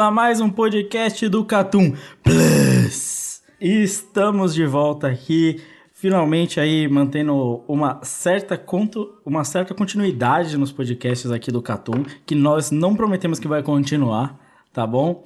a 0.00 0.10
mais 0.12 0.40
um 0.40 0.48
podcast 0.48 1.28
do 1.28 1.44
Catum 1.44 1.92
Plus. 2.22 3.42
Estamos 3.60 4.54
de 4.54 4.64
volta 4.64 5.08
aqui, 5.08 5.60
finalmente 5.92 6.60
aí 6.60 6.86
mantendo 6.86 7.64
uma 7.66 7.98
certa 8.04 8.56
conto, 8.56 9.18
uma 9.26 9.42
certa 9.42 9.74
continuidade 9.74 10.56
nos 10.56 10.70
podcasts 10.70 11.30
aqui 11.32 11.50
do 11.50 11.60
Catum, 11.60 12.04
que 12.24 12.36
nós 12.36 12.70
não 12.70 12.94
prometemos 12.94 13.40
que 13.40 13.48
vai 13.48 13.60
continuar, 13.62 14.38
tá 14.72 14.86
bom? 14.86 15.24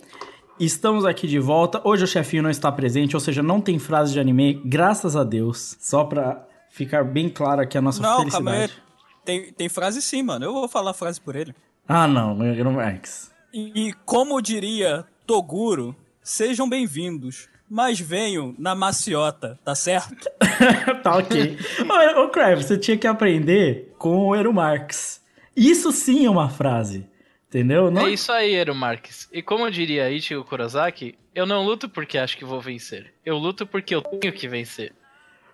Estamos 0.59 1.05
aqui 1.05 1.27
de 1.27 1.39
volta. 1.39 1.81
Hoje 1.85 2.05
o 2.05 2.09
chefinho 2.09 2.43
não 2.43 2.51
está 2.51 2.73
presente, 2.73 3.15
ou 3.15 3.21
seja, 3.21 3.43
não 3.43 3.61
tem 3.61 3.79
frase 3.79 4.15
de 4.15 4.21
anime, 4.21 4.55
graças 4.65 5.17
a 5.17 5.25
Deus. 5.25 5.77
Só 5.81 6.05
pra 6.05 6.47
ficar 6.71 7.05
bem 7.05 7.29
claro 7.29 7.61
aqui 7.61 7.77
a 7.77 7.83
nossa 7.83 8.01
Não, 8.01 8.27
calma 8.29 8.53
aí. 8.53 8.57
felicidade. 8.69 8.83
Tem, 9.25 9.53
tem 9.53 9.69
frase 9.69 10.01
sim, 10.01 10.23
mano. 10.23 10.47
Eu 10.47 10.53
vou 10.53 10.69
falar 10.69 10.93
a 10.93 10.95
frase 10.95 11.21
por 11.21 11.37
ele. 11.37 11.55
Ah, 11.87 12.07
não, 12.07 12.35
não 12.35 12.73
Max. 12.73 13.32
E, 13.53 13.89
e 13.89 13.93
como 14.07 14.41
diria 14.41 15.05
Toguro, 15.27 15.95
sejam 16.23 16.67
bem-vindos, 16.67 17.51
mas 17.69 18.01
venham 18.01 18.55
na 18.59 18.75
maciota, 18.75 19.59
tá 19.63 19.75
certo? 19.75 20.31
tá 21.03 21.17
ok. 21.19 21.59
ô, 22.17 22.21
ô 22.23 22.29
Crave, 22.31 22.63
você 22.63 22.79
tinha 22.79 22.97
que 22.97 23.07
aprender 23.07 23.93
com 23.99 24.29
o 24.29 24.35
Eru 24.35 24.55
Marx. 24.55 25.23
Isso 25.55 25.93
sim 25.93 26.25
é 26.25 26.31
uma 26.31 26.49
frase. 26.49 27.07
Entendeu? 27.47 27.91
Não... 27.91 28.07
É 28.07 28.11
isso 28.11 28.33
aí, 28.33 28.55
Eru 28.55 28.75
Marques. 28.75 29.29
E 29.31 29.43
como 29.43 29.71
diria 29.71 30.11
Ichigo 30.11 30.43
Kurosaki, 30.45 31.19
eu 31.35 31.45
não 31.45 31.63
luto 31.63 31.87
porque 31.91 32.17
acho 32.17 32.39
que 32.39 32.47
vou 32.47 32.63
vencer. 32.63 33.13
Eu 33.23 33.37
luto 33.37 33.67
porque 33.67 33.95
eu 33.95 34.01
tenho 34.01 34.33
que 34.33 34.49
vencer. 34.49 34.95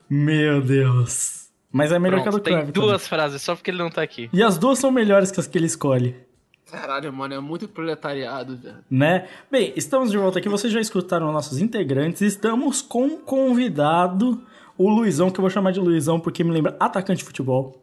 Meu 0.08 0.62
Deus. 0.62 1.48
Mas 1.72 1.90
é 1.90 1.98
melhor 1.98 2.22
que 2.22 2.28
a 2.28 2.30
Pronto, 2.30 2.44
do 2.44 2.48
Crave. 2.48 2.62
tem 2.62 2.72
duas 2.72 3.08
frases, 3.08 3.42
só 3.42 3.56
porque 3.56 3.72
ele 3.72 3.78
não 3.78 3.90
tá 3.90 4.02
aqui. 4.02 4.30
E 4.32 4.40
as 4.40 4.56
duas 4.56 4.78
são 4.78 4.92
melhores 4.92 5.32
que 5.32 5.40
as 5.40 5.48
que 5.48 5.58
ele 5.58 5.66
escolhe. 5.66 6.27
Caralho, 6.70 7.12
mano, 7.12 7.34
é 7.34 7.40
muito 7.40 7.66
proletariado, 7.66 8.56
velho. 8.56 8.84
Né? 8.90 9.26
Bem, 9.50 9.72
estamos 9.74 10.10
de 10.10 10.18
volta 10.18 10.38
aqui. 10.38 10.48
Vocês 10.48 10.72
já 10.72 10.80
escutaram 10.80 11.32
nossos 11.32 11.58
integrantes. 11.58 12.20
Estamos 12.20 12.82
com 12.82 13.04
um 13.04 13.18
convidado, 13.18 14.42
o 14.76 14.90
Luizão, 14.90 15.30
que 15.30 15.38
eu 15.38 15.42
vou 15.42 15.50
chamar 15.50 15.72
de 15.72 15.80
Luizão 15.80 16.20
porque 16.20 16.44
me 16.44 16.50
lembra 16.50 16.76
atacante 16.78 17.20
de 17.20 17.24
futebol. 17.24 17.82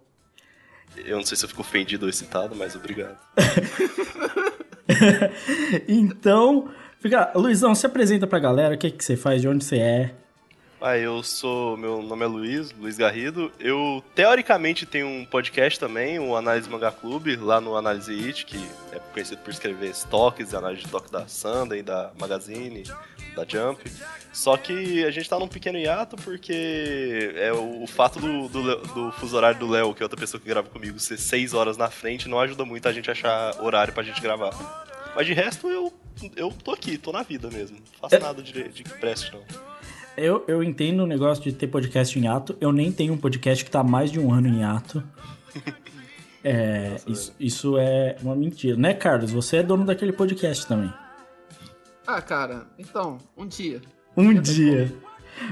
Eu 1.03 1.17
não 1.17 1.25
sei 1.25 1.35
se 1.35 1.43
eu 1.43 1.49
fico 1.49 1.61
ofendido 1.61 2.05
ou 2.05 2.09
excitado, 2.09 2.55
mas 2.55 2.75
obrigado. 2.75 3.17
então, 5.87 6.69
fica, 6.99 7.31
Luizão, 7.35 7.73
se 7.73 7.85
apresenta 7.85 8.27
pra 8.27 8.39
galera, 8.39 8.75
o 8.75 8.77
que, 8.77 8.91
que 8.91 9.03
você 9.03 9.17
faz, 9.17 9.41
de 9.41 9.47
onde 9.47 9.65
você 9.65 9.77
é. 9.77 10.15
Ah, 10.87 10.99
eu 10.99 11.23
sou. 11.23 11.75
Meu 11.75 11.99
nome 12.03 12.23
é 12.25 12.27
Luiz, 12.27 12.71
Luiz 12.73 12.95
Garrido. 12.95 13.51
Eu, 13.59 14.03
teoricamente, 14.13 14.85
tenho 14.85 15.07
um 15.07 15.25
podcast 15.25 15.79
também, 15.79 16.19
o 16.19 16.35
Análise 16.35 16.69
Manga 16.69 16.91
Clube, 16.91 17.35
lá 17.35 17.59
no 17.59 17.75
Análise 17.75 18.13
It, 18.13 18.45
que 18.45 18.63
é 18.91 18.99
conhecido 19.11 19.41
por 19.41 19.49
escrever 19.49 19.89
estoques, 19.89 20.53
análise 20.53 20.81
de 20.81 20.85
estoque 20.85 21.11
da 21.11 21.27
Sunday, 21.27 21.81
da 21.81 22.11
Magazine, 22.19 22.83
da 23.35 23.43
Jump. 23.47 23.81
Só 24.31 24.55
que 24.57 25.03
a 25.03 25.09
gente 25.09 25.27
tá 25.27 25.39
num 25.39 25.47
pequeno 25.47 25.79
hiato 25.79 26.17
porque 26.17 27.33
é 27.35 27.51
o, 27.51 27.81
o 27.81 27.87
fato 27.87 28.19
do, 28.19 28.47
do, 28.47 28.77
do 28.77 29.11
fuso 29.13 29.35
horário 29.35 29.57
do 29.57 29.67
Léo, 29.67 29.91
que 29.95 30.03
é 30.03 30.05
outra 30.05 30.19
pessoa 30.19 30.39
que 30.39 30.47
grava 30.47 30.69
comigo, 30.69 30.99
ser 30.99 31.17
seis 31.17 31.55
horas 31.55 31.77
na 31.77 31.89
frente, 31.89 32.29
não 32.29 32.39
ajuda 32.39 32.63
muito 32.63 32.87
a 32.87 32.93
gente 32.93 33.09
a 33.09 33.13
achar 33.13 33.59
horário 33.59 33.91
pra 33.91 34.03
gente 34.03 34.21
gravar. 34.21 34.53
Mas 35.15 35.25
de 35.25 35.33
resto, 35.33 35.67
eu, 35.67 35.91
eu 36.35 36.51
tô 36.63 36.69
aqui, 36.69 36.95
tô 36.95 37.11
na 37.11 37.23
vida 37.23 37.49
mesmo. 37.49 37.75
Não 37.77 38.07
faço 38.07 38.23
nada 38.23 38.43
de, 38.43 38.69
de 38.69 38.83
não. 39.33 39.74
Eu, 40.17 40.43
eu 40.47 40.63
entendo 40.63 41.03
o 41.03 41.07
negócio 41.07 41.43
de 41.43 41.51
ter 41.51 41.67
podcast 41.67 42.17
em 42.17 42.27
ato. 42.27 42.55
Eu 42.61 42.71
nem 42.71 42.91
tenho 42.91 43.13
um 43.13 43.17
podcast 43.17 43.63
que 43.65 43.71
tá 43.71 43.83
mais 43.83 44.11
de 44.11 44.19
um 44.19 44.33
ano 44.33 44.47
em 44.47 44.63
ato. 44.63 45.03
É, 46.47 46.97
isso, 47.07 47.33
isso 47.39 47.75
é 47.75 48.17
uma 48.21 48.35
mentira. 48.35 48.77
Né, 48.77 48.93
Carlos? 48.93 49.31
Você 49.31 49.57
é 49.57 49.63
dono 49.63 49.83
daquele 49.83 50.13
podcast 50.13 50.67
também. 50.67 50.93
Ah, 52.05 52.21
cara, 52.21 52.67
então, 52.77 53.17
um 53.35 53.47
dia. 53.47 53.81
Um 54.15 54.31
Eu 54.31 54.41
dia. 54.43 54.93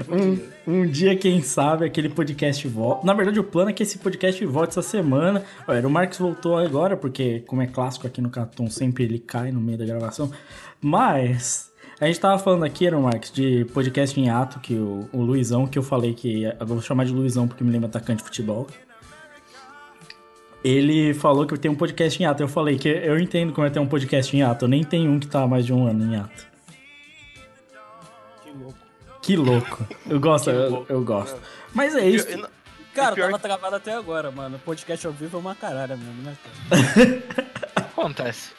Um 0.08 0.14
Um, 0.14 0.34
dia. 0.36 0.48
um 0.68 0.86
dia, 0.86 1.16
quem 1.16 1.42
sabe, 1.42 1.84
aquele 1.84 2.08
podcast 2.08 2.68
volta. 2.68 3.04
Na 3.04 3.12
verdade, 3.12 3.40
o 3.40 3.42
plano 3.42 3.70
é 3.70 3.72
que 3.72 3.82
esse 3.82 3.98
podcast 3.98 4.46
volte 4.46 4.70
essa 4.70 4.82
semana. 4.82 5.42
Olha, 5.66 5.84
o 5.84 5.90
Marcos 5.90 6.18
voltou 6.18 6.56
agora, 6.56 6.96
porque, 6.96 7.40
como 7.40 7.60
é 7.60 7.66
clássico 7.66 8.06
aqui 8.06 8.20
no 8.20 8.30
Catum, 8.30 8.70
sempre 8.70 9.02
ele 9.02 9.18
cai 9.18 9.50
no 9.50 9.60
meio 9.60 9.76
da 9.76 9.84
gravação. 9.84 10.30
Mas, 10.80 11.72
a 12.00 12.06
gente 12.06 12.20
tava 12.20 12.38
falando 12.38 12.64
aqui, 12.64 12.86
era 12.86 12.98
Marcos, 12.98 13.30
de 13.30 13.64
podcast 13.66 14.18
em 14.20 14.28
ato, 14.30 14.58
que 14.60 14.74
o, 14.74 15.08
o 15.12 15.22
Luizão, 15.22 15.66
que 15.66 15.78
eu 15.78 15.82
falei 15.82 16.12
que. 16.14 16.42
Eu 16.44 16.66
vou 16.66 16.80
chamar 16.80 17.04
de 17.04 17.12
Luizão 17.12 17.46
porque 17.48 17.62
me 17.64 17.70
lembra 17.70 17.88
atacante 17.88 18.18
de 18.18 18.24
futebol. 18.24 18.66
Ele 20.62 21.12
falou 21.12 21.46
que 21.46 21.58
tem 21.58 21.70
um 21.70 21.74
podcast 21.74 22.22
em 22.22 22.26
ato. 22.26 22.42
Eu 22.42 22.48
falei 22.48 22.78
que 22.78 22.88
eu 22.88 23.18
entendo 23.18 23.52
como 23.52 23.66
é 23.66 23.70
ter 23.70 23.80
um 23.80 23.86
podcast 23.86 24.34
em 24.34 24.42
ato. 24.42 24.64
Eu 24.64 24.68
nem 24.68 24.82
tenho 24.82 25.10
um 25.10 25.20
que 25.20 25.26
tá 25.26 25.42
há 25.42 25.46
mais 25.46 25.66
de 25.66 25.72
um 25.74 25.86
ano 25.86 26.04
em 26.12 26.16
ato. 26.16 26.46
Que 28.42 28.50
louco. 28.50 28.78
Que 29.20 29.36
louco. 29.36 29.86
Eu 30.08 30.18
gosto, 30.20 30.50
eu, 30.50 30.86
eu 30.88 31.04
gosto. 31.04 31.38
Mas 31.74 31.94
é 31.94 32.08
isso. 32.08 32.26
Eu- 32.28 32.38
eu- 32.40 32.48
Cara, 32.94 33.12
pior 33.16 33.26
tava 33.26 33.38
travado 33.40 33.74
até 33.76 33.92
agora, 33.92 34.30
mano. 34.30 34.56
Podcast 34.64 35.04
ao 35.04 35.12
vivo 35.12 35.36
é 35.36 35.40
uma 35.40 35.54
caralho 35.56 35.98
mesmo, 35.98 36.22
né? 36.22 36.36
Acontece. 37.74 38.52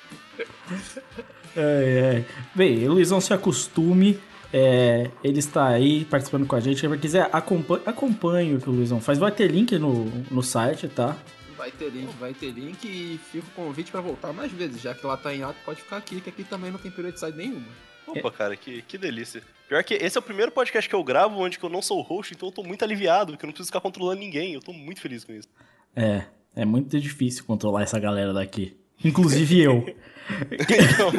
É, 1.55 2.23
é. 2.23 2.25
Bem, 2.53 2.87
Luizão, 2.87 3.21
se 3.21 3.33
acostume. 3.33 4.19
É, 4.53 5.09
ele 5.23 5.39
está 5.39 5.67
aí 5.67 6.05
participando 6.05 6.47
com 6.47 6.55
a 6.55 6.59
gente. 6.59 6.79
Quem 6.79 6.97
quiser, 6.97 7.29
acompanhe, 7.31 7.81
acompanhe 7.85 8.55
o 8.55 8.61
que 8.61 8.69
o 8.69 8.71
Luizão 8.71 9.01
faz. 9.01 9.19
Vai 9.19 9.31
ter 9.31 9.47
link 9.47 9.77
no, 9.77 10.05
no 10.31 10.41
site, 10.41 10.87
tá? 10.87 11.17
Vai 11.57 11.71
ter 11.71 11.89
link, 11.89 12.09
vai 12.17 12.33
ter 12.33 12.51
link 12.51 12.85
e 12.85 13.19
fica 13.31 13.45
o 13.47 13.51
convite 13.51 13.91
pra 13.91 14.01
voltar 14.01 14.31
mais 14.31 14.51
vezes. 14.51 14.81
Já 14.81 14.93
que 14.93 15.05
lá 15.05 15.17
tá 15.17 15.33
em 15.33 15.43
ato, 15.43 15.57
pode 15.65 15.81
ficar 15.81 15.97
aqui, 15.97 16.21
que 16.21 16.29
aqui 16.29 16.43
também 16.43 16.71
não 16.71 16.79
tem 16.79 16.91
periodicidade 16.91 17.35
nenhuma. 17.35 17.65
Opa, 18.07 18.31
cara, 18.31 18.55
que, 18.55 18.81
que 18.83 18.97
delícia. 18.97 19.41
Pior 19.67 19.83
que 19.83 19.95
esse 19.95 20.17
é 20.17 20.19
o 20.19 20.23
primeiro 20.23 20.51
podcast 20.51 20.87
que 20.87 20.95
eu 20.95 21.03
gravo 21.03 21.39
onde 21.39 21.57
que 21.57 21.65
eu 21.65 21.69
não 21.69 21.81
sou 21.81 22.01
host, 22.01 22.33
então 22.33 22.49
eu 22.49 22.53
tô 22.53 22.63
muito 22.63 22.83
aliviado, 22.83 23.31
porque 23.31 23.45
eu 23.45 23.47
não 23.47 23.53
preciso 23.53 23.69
ficar 23.69 23.81
controlando 23.81 24.19
ninguém. 24.19 24.53
Eu 24.53 24.61
tô 24.61 24.71
muito 24.71 25.01
feliz 25.01 25.23
com 25.23 25.33
isso. 25.33 25.49
É, 25.95 26.25
é 26.55 26.65
muito 26.65 26.99
difícil 26.99 27.43
controlar 27.45 27.81
essa 27.83 27.99
galera 27.99 28.31
daqui. 28.31 28.77
Inclusive 29.03 29.59
eu. 29.59 29.85
Então, 30.51 31.11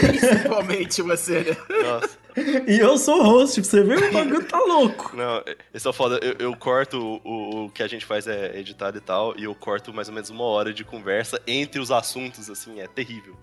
Principalmente 0.00 1.02
você, 1.02 1.40
né? 1.40 1.56
nossa. 1.82 2.18
E 2.66 2.78
eu 2.78 2.98
sou 2.98 3.22
host, 3.22 3.62
você 3.64 3.82
ver, 3.82 3.98
o 3.98 4.12
bagulho 4.12 4.44
tá 4.44 4.58
louco. 4.58 5.16
Não, 5.16 5.42
esse 5.72 5.88
é 5.88 5.92
foda. 5.92 6.18
Eu, 6.22 6.34
eu 6.50 6.56
corto 6.56 6.98
o, 6.98 7.20
o, 7.24 7.64
o 7.66 7.70
que 7.70 7.82
a 7.82 7.88
gente 7.88 8.04
faz 8.04 8.26
é 8.26 8.58
editado 8.58 8.98
e 8.98 9.00
tal, 9.00 9.34
e 9.38 9.44
eu 9.44 9.54
corto 9.54 9.92
mais 9.94 10.08
ou 10.08 10.14
menos 10.14 10.28
uma 10.28 10.44
hora 10.44 10.72
de 10.72 10.84
conversa 10.84 11.40
entre 11.46 11.80
os 11.80 11.90
assuntos, 11.90 12.50
assim, 12.50 12.80
é 12.80 12.86
terrível. 12.86 13.34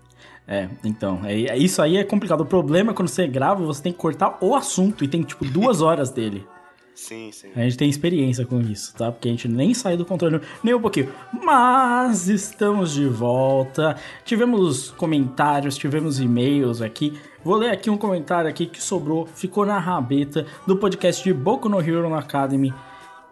É, 0.46 0.68
então, 0.84 1.22
é, 1.24 1.32
é- 1.44 1.56
isso 1.58 1.80
aí 1.82 1.96
é 1.96 2.04
complicado. 2.04 2.42
O 2.42 2.46
problema 2.46 2.92
é 2.92 2.94
quando 2.94 3.08
você 3.08 3.26
grava, 3.26 3.64
você 3.64 3.82
tem 3.82 3.92
que 3.92 3.98
cortar 3.98 4.38
o 4.40 4.54
assunto 4.54 5.02
e 5.02 5.08
tem, 5.08 5.22
tipo, 5.22 5.44
duas 5.44 5.80
horas 5.80 6.10
dele. 6.10 6.46
Sim, 6.94 7.30
sim. 7.32 7.48
A 7.56 7.60
gente 7.60 7.76
tem 7.76 7.88
experiência 7.90 8.46
com 8.46 8.60
isso, 8.60 8.94
tá? 8.94 9.10
Porque 9.10 9.28
a 9.28 9.30
gente 9.30 9.48
nem 9.48 9.74
saiu 9.74 9.98
do 9.98 10.04
controle 10.04 10.40
nem 10.62 10.74
um 10.74 10.80
pouquinho. 10.80 11.12
Mas 11.42 12.28
estamos 12.28 12.92
de 12.94 13.06
volta. 13.06 13.96
Tivemos 14.24 14.90
comentários, 14.92 15.76
tivemos 15.76 16.20
e-mails 16.20 16.80
aqui. 16.80 17.18
Vou 17.42 17.56
ler 17.56 17.70
aqui 17.70 17.90
um 17.90 17.96
comentário 17.96 18.48
aqui 18.48 18.66
que 18.66 18.82
sobrou, 18.82 19.26
ficou 19.26 19.66
na 19.66 19.78
rabeta 19.78 20.46
do 20.66 20.76
podcast 20.76 21.22
de 21.22 21.32
Boku 21.34 21.68
no 21.68 21.80
Hero 21.80 22.14
Academy. 22.14 22.72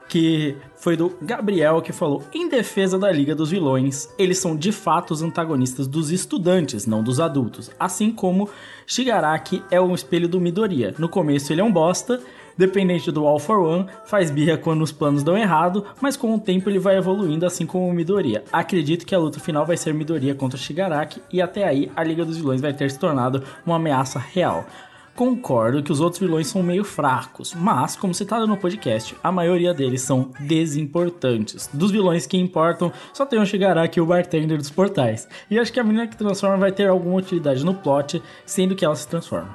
que 0.08 0.54
foi 0.76 0.94
do 0.94 1.16
Gabriel 1.22 1.80
que 1.80 1.90
falou: 1.90 2.22
"Em 2.34 2.46
defesa 2.46 2.98
da 2.98 3.10
Liga 3.10 3.34
dos 3.34 3.50
Vilões, 3.50 4.10
eles 4.18 4.36
são 4.36 4.54
de 4.54 4.70
fato 4.70 5.12
os 5.12 5.22
antagonistas 5.22 5.86
dos 5.86 6.10
estudantes, 6.10 6.84
não 6.84 7.02
dos 7.02 7.18
adultos, 7.18 7.70
assim 7.80 8.12
como 8.12 8.50
Shigaraki 8.86 9.62
é 9.70 9.80
o 9.80 9.94
espelho 9.94 10.28
do 10.28 10.38
Midoriya. 10.38 10.94
No 10.98 11.08
começo 11.08 11.50
ele 11.50 11.62
é 11.62 11.64
um 11.64 11.72
bosta, 11.72 12.20
dependente 12.56 13.10
do 13.10 13.26
All 13.26 13.38
for 13.38 13.58
One, 13.58 13.86
faz 14.04 14.30
birra 14.30 14.56
quando 14.56 14.82
os 14.82 14.92
planos 14.92 15.22
dão 15.22 15.36
errado, 15.36 15.84
mas 16.00 16.16
com 16.16 16.34
o 16.34 16.40
tempo 16.40 16.68
ele 16.68 16.78
vai 16.78 16.96
evoluindo 16.96 17.46
assim 17.46 17.66
como 17.66 17.88
o 17.88 17.92
Midoriya. 17.92 18.44
Acredito 18.52 19.06
que 19.06 19.14
a 19.14 19.18
luta 19.18 19.40
final 19.40 19.66
vai 19.66 19.76
ser 19.76 19.94
Midoriya 19.94 20.34
contra 20.34 20.58
Shigaraki 20.58 21.20
e 21.32 21.40
até 21.40 21.64
aí 21.64 21.90
a 21.94 22.02
Liga 22.02 22.24
dos 22.24 22.36
Vilões 22.36 22.60
vai 22.60 22.72
ter 22.72 22.90
se 22.90 22.98
tornado 22.98 23.42
uma 23.66 23.76
ameaça 23.76 24.18
real. 24.18 24.66
Concordo 25.14 25.82
que 25.82 25.92
os 25.92 26.00
outros 26.00 26.20
vilões 26.20 26.46
são 26.46 26.62
meio 26.62 26.84
fracos, 26.84 27.54
mas, 27.54 27.94
como 27.94 28.14
citado 28.14 28.46
no 28.46 28.56
podcast, 28.56 29.14
a 29.22 29.30
maioria 29.30 29.74
deles 29.74 30.00
são 30.00 30.30
desimportantes. 30.40 31.68
Dos 31.72 31.90
vilões 31.90 32.26
que 32.26 32.38
importam, 32.38 32.90
só 33.12 33.26
tem 33.26 33.38
o 33.38 33.44
Shigaraki 33.44 33.98
e 33.98 34.02
o 34.02 34.06
bartender 34.06 34.56
dos 34.56 34.70
portais. 34.70 35.28
E 35.50 35.58
acho 35.58 35.70
que 35.70 35.78
a 35.78 35.84
menina 35.84 36.06
que 36.06 36.16
transforma 36.16 36.56
vai 36.56 36.72
ter 36.72 36.88
alguma 36.88 37.16
utilidade 37.16 37.62
no 37.62 37.74
plot, 37.74 38.22
sendo 38.46 38.74
que 38.74 38.86
ela 38.86 38.96
se 38.96 39.06
transforma. 39.06 39.54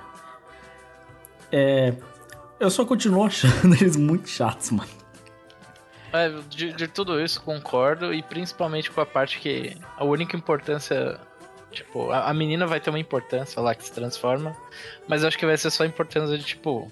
É. 1.51 1.95
Eu 2.59 2.69
só 2.69 2.85
continuo 2.85 3.23
achando 3.25 3.73
eles 3.79 3.95
muito 3.95 4.29
chatos, 4.29 4.71
mano. 4.71 4.89
É, 6.13 6.29
de, 6.49 6.71
de 6.73 6.87
tudo 6.87 7.21
isso 7.21 7.41
concordo, 7.41 8.13
e 8.13 8.23
principalmente 8.23 8.89
com 8.89 9.01
a 9.01 9.05
parte 9.05 9.39
que 9.39 9.77
a 9.97 10.03
única 10.03 10.35
importância. 10.35 11.19
Tipo, 11.71 12.09
a, 12.11 12.29
a 12.29 12.33
menina 12.33 12.65
vai 12.65 12.79
ter 12.79 12.89
uma 12.89 12.97
importância 12.99 13.61
lá 13.61 13.75
que 13.75 13.83
se 13.83 13.91
transforma, 13.91 14.55
mas 15.07 15.21
eu 15.21 15.27
acho 15.27 15.37
que 15.37 15.45
vai 15.45 15.57
ser 15.57 15.69
só 15.69 15.85
importância 15.85 16.37
de, 16.37 16.43
tipo, 16.43 16.89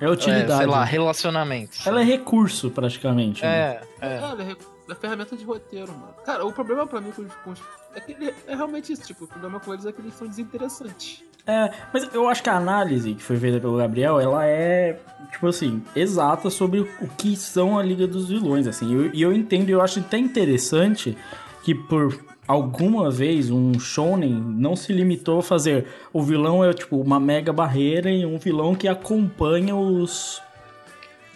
É 0.00 0.04
é, 0.04 0.08
utilidade. 0.10 0.58
sei 0.58 0.66
lá, 0.66 0.84
relacionamentos. 0.84 1.86
Ela 1.86 2.00
é 2.02 2.04
recurso, 2.04 2.70
praticamente. 2.70 3.40
né? 3.42 3.80
É, 4.00 4.16
é. 4.16 4.18
Cara, 4.18 4.56
é, 4.92 4.94
ferramenta 4.94 5.36
de 5.36 5.44
roteiro, 5.44 5.90
mano. 5.92 6.14
Cara, 6.24 6.44
o 6.46 6.52
problema 6.52 6.86
pra 6.86 7.00
mim 7.00 7.10
com 7.10 7.22
os. 7.22 7.34
Com 7.44 7.50
os 7.50 7.60
é 7.94 8.00
que 8.00 8.12
ele- 8.12 8.34
é 8.46 8.54
realmente 8.54 8.92
isso, 8.92 9.02
tipo, 9.02 9.24
o 9.24 9.28
problema 9.28 9.58
com 9.60 9.72
eles 9.72 9.84
é 9.86 9.92
que 9.92 10.00
eles 10.00 10.14
são 10.14 10.26
desinteressantes. 10.28 11.22
É, 11.46 11.72
mas 11.92 12.08
eu 12.14 12.28
acho 12.28 12.40
que 12.42 12.48
a 12.48 12.56
análise 12.56 13.14
que 13.14 13.22
foi 13.22 13.36
feita 13.36 13.58
pelo 13.58 13.76
Gabriel, 13.76 14.20
ela 14.20 14.46
é, 14.46 14.98
tipo 15.32 15.46
assim, 15.48 15.82
exata 15.96 16.48
sobre 16.50 16.80
o 16.80 17.08
que 17.18 17.34
são 17.36 17.76
a 17.78 17.82
Liga 17.82 18.06
dos 18.06 18.28
Vilões, 18.28 18.66
assim. 18.68 18.94
Eu- 18.94 19.10
E 19.12 19.20
eu, 19.22 19.32
entendo 19.32 19.68
e 19.68 19.72
eu 19.72 19.80
acho 19.82 19.98
até 20.00 20.16
interessante 20.18 21.16
que 21.64 21.74
por 21.74 22.16
alguma 22.46 23.10
vez 23.10 23.50
um 23.50 23.78
shonen 23.78 24.32
não 24.34 24.74
se 24.76 24.92
limitou 24.92 25.38
a 25.38 25.42
fazer 25.42 25.86
o 26.12 26.22
vilão 26.22 26.64
é 26.64 26.72
tipo 26.72 26.96
uma 27.00 27.18
mega 27.20 27.52
barreira 27.52 28.10
e 28.10 28.26
um 28.26 28.36
vilão 28.36 28.74
que 28.74 28.88
acompanha 28.88 29.74
os 29.76 30.41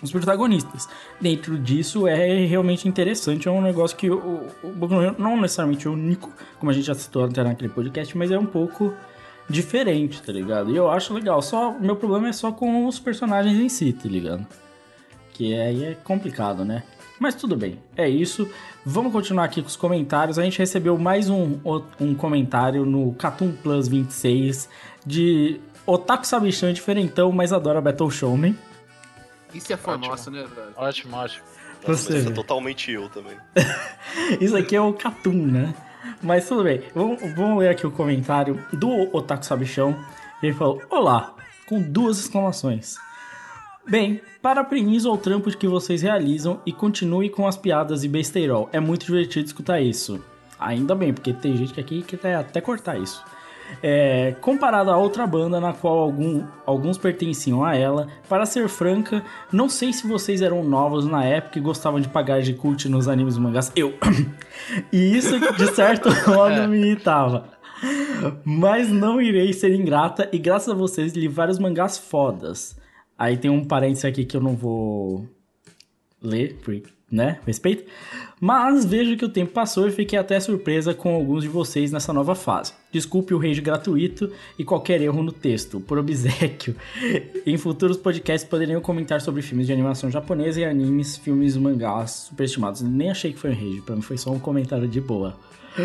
os 0.07 0.13
protagonistas. 0.13 0.89
Dentro 1.21 1.59
disso 1.59 2.07
é 2.07 2.45
realmente 2.47 2.89
interessante, 2.89 3.49
é 3.49 3.51
um 3.51 3.63
negócio 3.63 3.97
que 3.97 4.11
o, 4.11 4.47
o 4.63 4.69
Boku 4.71 4.95
não 5.19 5.41
necessariamente 5.41 5.87
é 5.87 5.91
único, 5.91 6.33
como 6.59 6.71
a 6.71 6.75
gente 6.75 6.87
já 6.87 6.95
citou 6.95 7.25
até 7.25 7.43
naquele 7.43 7.69
podcast, 7.69 8.17
mas 8.17 8.31
é 8.31 8.39
um 8.39 8.47
pouco 8.47 8.95
diferente, 9.49 10.23
tá 10.23 10.33
ligado? 10.33 10.71
E 10.71 10.77
eu 10.77 10.91
acho 10.91 11.15
legal. 11.15 11.41
Só 11.41 11.73
meu 11.73 11.97
problema 11.97 12.29
é 12.29 12.33
só 12.33 12.51
com 12.51 12.87
os 12.87 12.99
personagens 12.99 13.57
em 13.59 13.69
si, 13.69 13.93
tá 13.93 14.09
ligado? 14.09 14.47
Que 15.33 15.55
aí 15.55 15.85
é 15.85 15.95
complicado, 15.95 16.65
né? 16.65 16.83
Mas 17.19 17.35
tudo 17.35 17.57
bem, 17.57 17.79
é 17.97 18.09
isso. 18.09 18.49
Vamos 18.85 19.13
continuar 19.13 19.45
aqui 19.45 19.63
com 19.63 19.69
os 19.69 19.77
comentários. 19.77 20.39
A 20.39 20.43
gente 20.43 20.59
recebeu 20.59 20.99
mais 20.99 21.31
um, 21.31 21.59
um 22.01 22.15
comentário 22.15 22.85
no 22.85 23.15
Catum 23.15 23.53
Plus 23.53 23.89
26 23.89 24.69
de 25.05 25.61
Otaku 25.87 26.27
Sabichão 26.27 26.73
diferentão, 26.73 27.33
mas 27.33 27.53
adora 27.53 27.81
Battle 27.81 28.11
Shonen. 28.11 28.57
Isso 29.57 29.73
é 29.73 29.77
fã 29.77 29.93
Ótimo. 29.93 30.09
nosso, 30.09 30.31
né, 30.31 30.45
velho? 30.55 30.73
Ótimo, 30.77 31.17
ótimo. 31.17 31.45
Nossa, 31.87 32.03
Você 32.03 32.19
isso 32.19 32.29
é 32.29 32.33
totalmente 32.33 32.91
eu 32.91 33.09
também. 33.09 33.37
Isso 34.41 34.57
aqui 34.57 34.75
é 34.75 34.81
o 34.81 34.93
Catum, 34.93 35.47
né? 35.47 35.75
Mas 36.23 36.49
tudo 36.49 36.65
bem. 36.65 36.83
Vamos, 36.95 37.21
vamos 37.35 37.59
ler 37.59 37.69
aqui 37.69 37.87
o 37.87 37.91
comentário 37.91 38.65
do 38.73 39.15
Otaku 39.15 39.45
Sabichão. 39.45 39.97
Ele 40.43 40.53
falou: 40.53 40.83
Olá, 40.91 41.35
com 41.69 41.81
duas 41.81 42.19
exclamações. 42.19 42.97
Bem, 43.89 44.21
parabenizo 44.43 45.09
ao 45.09 45.17
trampo 45.17 45.51
que 45.57 45.69
vocês 45.69 46.03
realizam 46.03 46.61
e 46.67 46.73
continue 46.73 47.31
com 47.31 47.47
as 47.47 47.57
piadas 47.57 48.03
e 48.03 48.09
besteirol. 48.09 48.69
É 48.73 48.81
muito 48.81 49.07
divertido 49.07 49.47
escutar 49.47 49.81
isso. 49.81 50.21
Ainda 50.59 50.95
bem, 50.95 51.13
porque 51.13 51.33
tem 51.33 51.57
gente 51.57 51.73
que 51.73 51.81
aqui 51.81 52.03
que 52.03 52.17
quer 52.17 52.35
até 52.35 52.61
cortar 52.61 52.99
isso. 52.99 53.23
É, 53.83 54.35
comparado 54.41 54.91
a 54.91 54.97
outra 54.97 55.27
banda 55.27 55.61
na 55.61 55.73
qual 55.73 55.99
algum- 55.99 56.45
alguns 56.65 56.97
pertenciam 56.99 57.65
a 57.65 57.77
ela, 57.77 58.09
para 58.29 58.47
ser 58.47 58.69
franca, 58.69 59.23
não 59.53 59.69
sei 59.69 59.93
se 59.93 60.07
vocês 60.07 60.41
eram 60.43 60.65
novos 60.65 61.07
na 61.07 61.25
época 61.25 61.59
e 61.59 61.63
gostavam 61.63 62.01
de 62.01 62.09
pagar 62.09 62.41
de 62.43 62.55
cult 62.55 62.89
nos 62.89 63.07
animes 63.07 63.37
e 63.37 63.41
mangás. 63.41 63.71
Eu. 63.77 63.95
e 64.93 65.17
isso, 65.17 65.39
de 65.57 65.67
certo 65.75 66.09
modo, 66.31 66.69
me 66.69 66.79
irritava. 66.79 67.51
Mas 68.45 68.91
não 68.91 69.21
irei 69.21 69.53
ser 69.53 69.75
ingrata 69.75 70.29
e 70.33 70.39
graças 70.39 70.69
a 70.71 70.75
vocês 70.75 71.13
li 71.13 71.29
vários 71.29 71.59
mangás 71.59 71.99
fodas. 71.99 72.77
Aí 73.19 73.37
tem 73.37 73.51
um 73.51 73.65
parênteses 73.65 74.05
aqui 74.07 74.25
que 74.25 74.37
eu 74.37 74.41
não 74.41 74.55
vou 74.57 75.27
ler, 76.23 76.57
por- 76.65 76.81
né? 77.11 77.39
Respeito. 77.47 77.85
Mas 78.39 78.85
vejo 78.85 79.17
que 79.17 79.25
o 79.25 79.29
tempo 79.31 79.53
passou 79.53 79.89
e 79.89 79.93
fiquei 79.93 80.19
até 80.19 80.39
surpresa 80.39 80.93
com 80.93 81.15
alguns 81.15 81.43
de 81.43 81.49
vocês 81.49 81.91
nessa 81.91 82.13
nova 82.13 82.35
fase. 82.35 82.75
Desculpe 82.93 83.33
o 83.33 83.39
rage 83.39 83.63
gratuito 83.63 84.31
e 84.59 84.65
qualquer 84.65 85.01
erro 85.01 85.23
no 85.23 85.33
texto, 85.33 85.81
por 85.81 85.97
obsequio. 85.99 86.77
Em 87.47 87.57
futuros 87.57 87.97
podcasts 87.97 88.49
poderiam 88.49 88.81
comentar 88.83 89.23
sobre 89.23 89.41
filmes 89.41 89.67
de 89.67 89.73
animação 89.73 90.11
japonesa 90.11 90.61
e 90.61 90.65
animes, 90.65 91.17
filmes 91.17 91.57
e 91.57 91.59
mangás 91.59 92.11
superestimados. 92.29 92.83
Nem 92.83 93.11
achei 93.11 93.33
que 93.33 93.39
foi 93.39 93.51
um 93.51 93.55
rage, 93.55 93.81
pra 93.83 93.97
mim 93.97 94.03
foi 94.03 94.19
só 94.19 94.31
um 94.31 94.39
comentário 94.39 94.87
de 94.87 95.01
boa. 95.01 95.35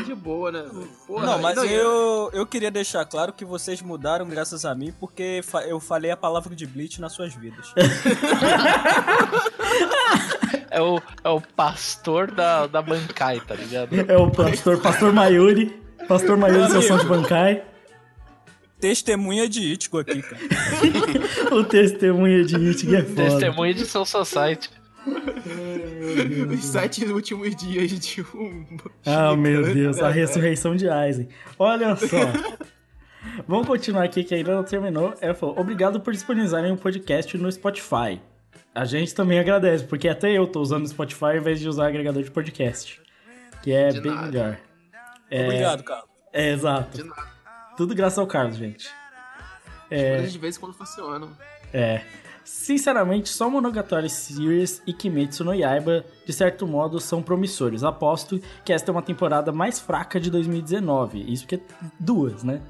De 0.06 0.16
boa, 0.16 0.52
né? 0.54 0.64
Porra, 1.06 1.26
Não, 1.26 1.42
mas 1.42 1.58
e- 1.64 1.74
eu, 1.74 2.30
eu 2.34 2.46
queria 2.46 2.72
deixar 2.72 3.04
claro 3.06 3.34
que 3.34 3.44
vocês 3.44 3.82
mudaram 3.82 4.26
graças 4.26 4.64
a 4.64 4.74
mim, 4.74 4.94
porque 4.98 5.42
fa- 5.44 5.64
eu 5.66 5.82
falei 5.82 6.12
a 6.12 6.16
palavra 6.18 6.56
de 6.56 6.66
Bleach 6.66 7.02
nas 7.02 7.12
suas 7.12 7.34
vidas. 7.36 7.74
É 10.72 10.82
o, 10.82 11.02
é 11.24 11.30
o 11.30 11.42
pastor 11.42 12.32
da, 12.32 12.66
da 12.66 12.82
Bankai, 12.82 13.42
tá 13.42 13.54
ligado? 13.54 13.94
É 14.10 14.18
o 14.18 14.32
pastor, 14.32 14.80
pastor 14.82 15.12
Mayuri. 15.12 15.80
Pastor 16.08 16.38
Mayuri, 16.38 16.72
seu 16.72 16.82
som 16.82 16.98
de 16.98 17.06
Bankai. 17.06 17.64
Testemunha 18.80 19.48
de 19.48 19.74
Ichigo 19.74 20.00
aqui, 20.00 20.22
cara. 20.22 20.42
O 21.56 21.64
testemunho 21.64 22.46
de 22.46 22.74
que 22.74 22.96
é 22.96 23.04
foda. 23.04 23.24
Testemunha 23.30 23.74
de 23.74 23.86
Soul 23.86 24.06
Society. 24.06 24.72
Os 26.52 26.66
sete 26.66 27.06
últimos 27.06 27.56
dias 27.56 27.92
de 27.92 28.22
um. 28.34 28.66
Ah, 29.06 29.36
meu 29.36 29.64
Deus, 29.74 30.00
a 30.02 30.10
É, 30.10 30.12
ressurreição 30.12 30.76
de 30.76 30.90
Aizen. 30.90 31.28
Olha 31.60 31.96
só. 31.96 32.08
Vamos 33.48 33.68
continuar 33.68 34.04
aqui 34.04 34.24
que 34.24 34.34
ainda 34.34 34.56
não 34.56 34.64
terminou. 34.64 35.14
Ela 35.22 35.34
falou: 35.34 35.60
Obrigado 35.60 36.00
por 36.00 36.14
disponibilizarem 36.14 36.72
o 36.72 36.78
podcast 36.78 37.38
no 37.38 37.52
Spotify. 37.52 38.20
A 38.74 38.86
gente 38.86 39.14
também 39.14 39.38
agradece, 39.40 39.84
porque 39.84 40.08
até 40.08 40.32
eu 40.32 40.48
tô 40.48 40.62
usando 40.62 40.86
o 40.86 40.88
Spotify 40.88 41.26
ao 41.26 41.38
invés 41.38 41.60
de 41.60 41.68
usar 41.68 41.88
agregador 41.88 42.24
de 42.24 42.32
podcast. 42.32 43.02
Que 43.62 43.72
é 43.72 43.90
De 43.90 44.02
bem 44.02 44.12
nada. 44.12 44.28
melhor. 44.28 44.58
É, 45.30 45.44
Obrigado, 45.46 45.84
cara. 45.84 46.04
É, 46.34 46.52
exato. 46.52 46.98
De 46.98 47.04
nada. 47.04 47.28
Tudo 47.78 47.94
graças 47.94 48.18
ao 48.18 48.28
Carlos, 48.28 48.58
gente. 48.58 48.90
Coisas 49.90 50.32
de 50.32 50.40
vez 50.40 50.56
em 50.56 50.60
quando 50.60 50.74
funcionam. 50.74 51.30
É. 51.74 52.02
Sinceramente, 52.44 53.30
só 53.30 53.50
Monogatari 53.50 54.10
Series 54.10 54.82
e 54.88 54.94
Kimetsu 54.94 55.44
no 55.44 55.54
Yaiba, 55.54 56.04
de 56.26 56.34
certo 56.34 56.66
modo, 56.66 57.00
são 57.00 57.22
promissores. 57.22 57.84
Aposto 57.84 58.42
que 58.66 58.74
esta 58.74 58.90
é 58.90 58.94
uma 58.94 59.02
temporada 59.02 59.52
mais 59.52 59.80
fraca 59.80 60.20
de 60.20 60.32
2019. 60.32 61.32
Isso 61.32 61.44
porque 61.44 61.56
é 61.56 61.62
duas, 62.00 62.44
né? 62.44 62.62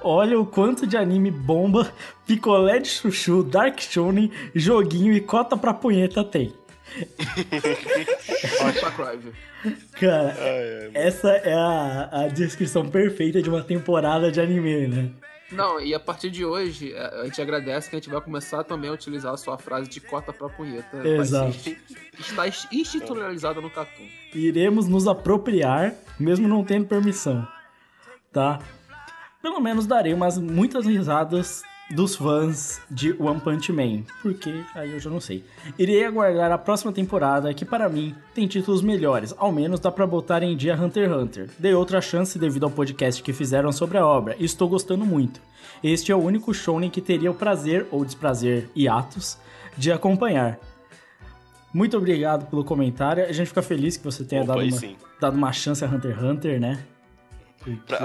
Olha 0.00 0.38
o 0.38 0.46
quanto 0.46 0.86
de 0.86 0.96
anime 0.96 1.30
bomba, 1.30 1.92
picolé 2.26 2.78
de 2.78 2.88
chuchu, 2.88 3.42
Dark 3.42 3.80
Shonen, 3.80 4.30
joguinho 4.54 5.12
e 5.12 5.20
cota 5.20 5.56
pra 5.56 5.74
punheta 5.74 6.24
tem. 6.24 6.52
Pra 8.80 8.90
Crive. 8.92 9.32
Cara, 9.98 10.36
Ai, 10.38 10.80
ai, 10.84 10.90
essa 10.94 11.30
é 11.30 11.52
a, 11.52 12.08
a 12.12 12.28
descrição 12.28 12.88
perfeita 12.88 13.42
de 13.42 13.50
uma 13.50 13.62
temporada 13.62 14.30
de 14.30 14.40
anime, 14.40 14.86
né? 14.86 15.10
Não, 15.50 15.80
e 15.80 15.94
a 15.94 16.00
partir 16.00 16.30
de 16.30 16.44
hoje, 16.44 16.92
a 16.96 17.24
gente 17.24 17.40
agradece 17.40 17.88
que 17.88 17.94
a 17.94 17.98
gente 17.98 18.10
vai 18.10 18.20
começar 18.20 18.64
também 18.64 18.90
a 18.90 18.92
utilizar 18.92 19.32
a 19.32 19.36
sua 19.36 19.56
frase 19.56 19.88
de 19.88 20.00
cota 20.00 20.32
pra 20.32 20.48
punheta. 20.48 21.06
Exato. 21.06 21.54
Está 22.18 22.48
institucionalizada 22.48 23.60
no 23.60 23.70
Catum. 23.70 24.08
iremos 24.34 24.88
nos 24.88 25.06
apropriar, 25.06 25.94
mesmo 26.18 26.48
não 26.48 26.64
tendo 26.64 26.86
permissão, 26.86 27.46
tá? 28.32 28.58
Pelo 29.46 29.60
menos 29.60 29.86
darei 29.86 30.12
umas 30.12 30.36
muitas 30.38 30.84
risadas 30.84 31.62
dos 31.92 32.16
fãs 32.16 32.80
de 32.90 33.12
One 33.12 33.38
Punch 33.38 33.72
Man, 33.72 34.02
porque 34.20 34.52
aí 34.74 34.90
eu 34.90 34.98
já 34.98 35.08
não 35.08 35.20
sei. 35.20 35.44
Irei 35.78 36.04
aguardar 36.04 36.50
a 36.50 36.58
próxima 36.58 36.90
temporada, 36.90 37.54
que 37.54 37.64
para 37.64 37.88
mim 37.88 38.12
tem 38.34 38.48
títulos 38.48 38.82
melhores, 38.82 39.32
ao 39.38 39.52
menos 39.52 39.78
dá 39.78 39.92
pra 39.92 40.04
botar 40.04 40.42
em 40.42 40.56
dia 40.56 40.74
Hunter 40.74 41.08
x 41.08 41.16
Hunter. 41.16 41.50
Dei 41.60 41.72
outra 41.72 42.00
chance 42.00 42.36
devido 42.40 42.64
ao 42.64 42.72
podcast 42.72 43.22
que 43.22 43.32
fizeram 43.32 43.70
sobre 43.70 43.98
a 43.98 44.04
obra 44.04 44.34
e 44.36 44.44
estou 44.44 44.68
gostando 44.68 45.06
muito. 45.06 45.40
Este 45.80 46.10
é 46.10 46.16
o 46.16 46.24
único 46.24 46.52
shounen 46.52 46.90
que 46.90 47.00
teria 47.00 47.30
o 47.30 47.34
prazer 47.34 47.86
ou 47.92 48.04
desprazer 48.04 48.68
hiatos 48.74 49.38
de 49.78 49.92
acompanhar. 49.92 50.58
Muito 51.72 51.96
obrigado 51.96 52.50
pelo 52.50 52.64
comentário. 52.64 53.24
A 53.24 53.30
gente 53.30 53.46
fica 53.46 53.62
feliz 53.62 53.96
que 53.96 54.02
você 54.02 54.24
tenha 54.24 54.42
Opa, 54.42 54.54
dado 54.54 54.64
uma, 54.64 54.96
dado 55.20 55.36
uma 55.36 55.52
chance 55.52 55.84
a 55.84 55.88
Hunter 55.88 56.16
x 56.16 56.20
Hunter, 56.24 56.60
né? 56.60 56.84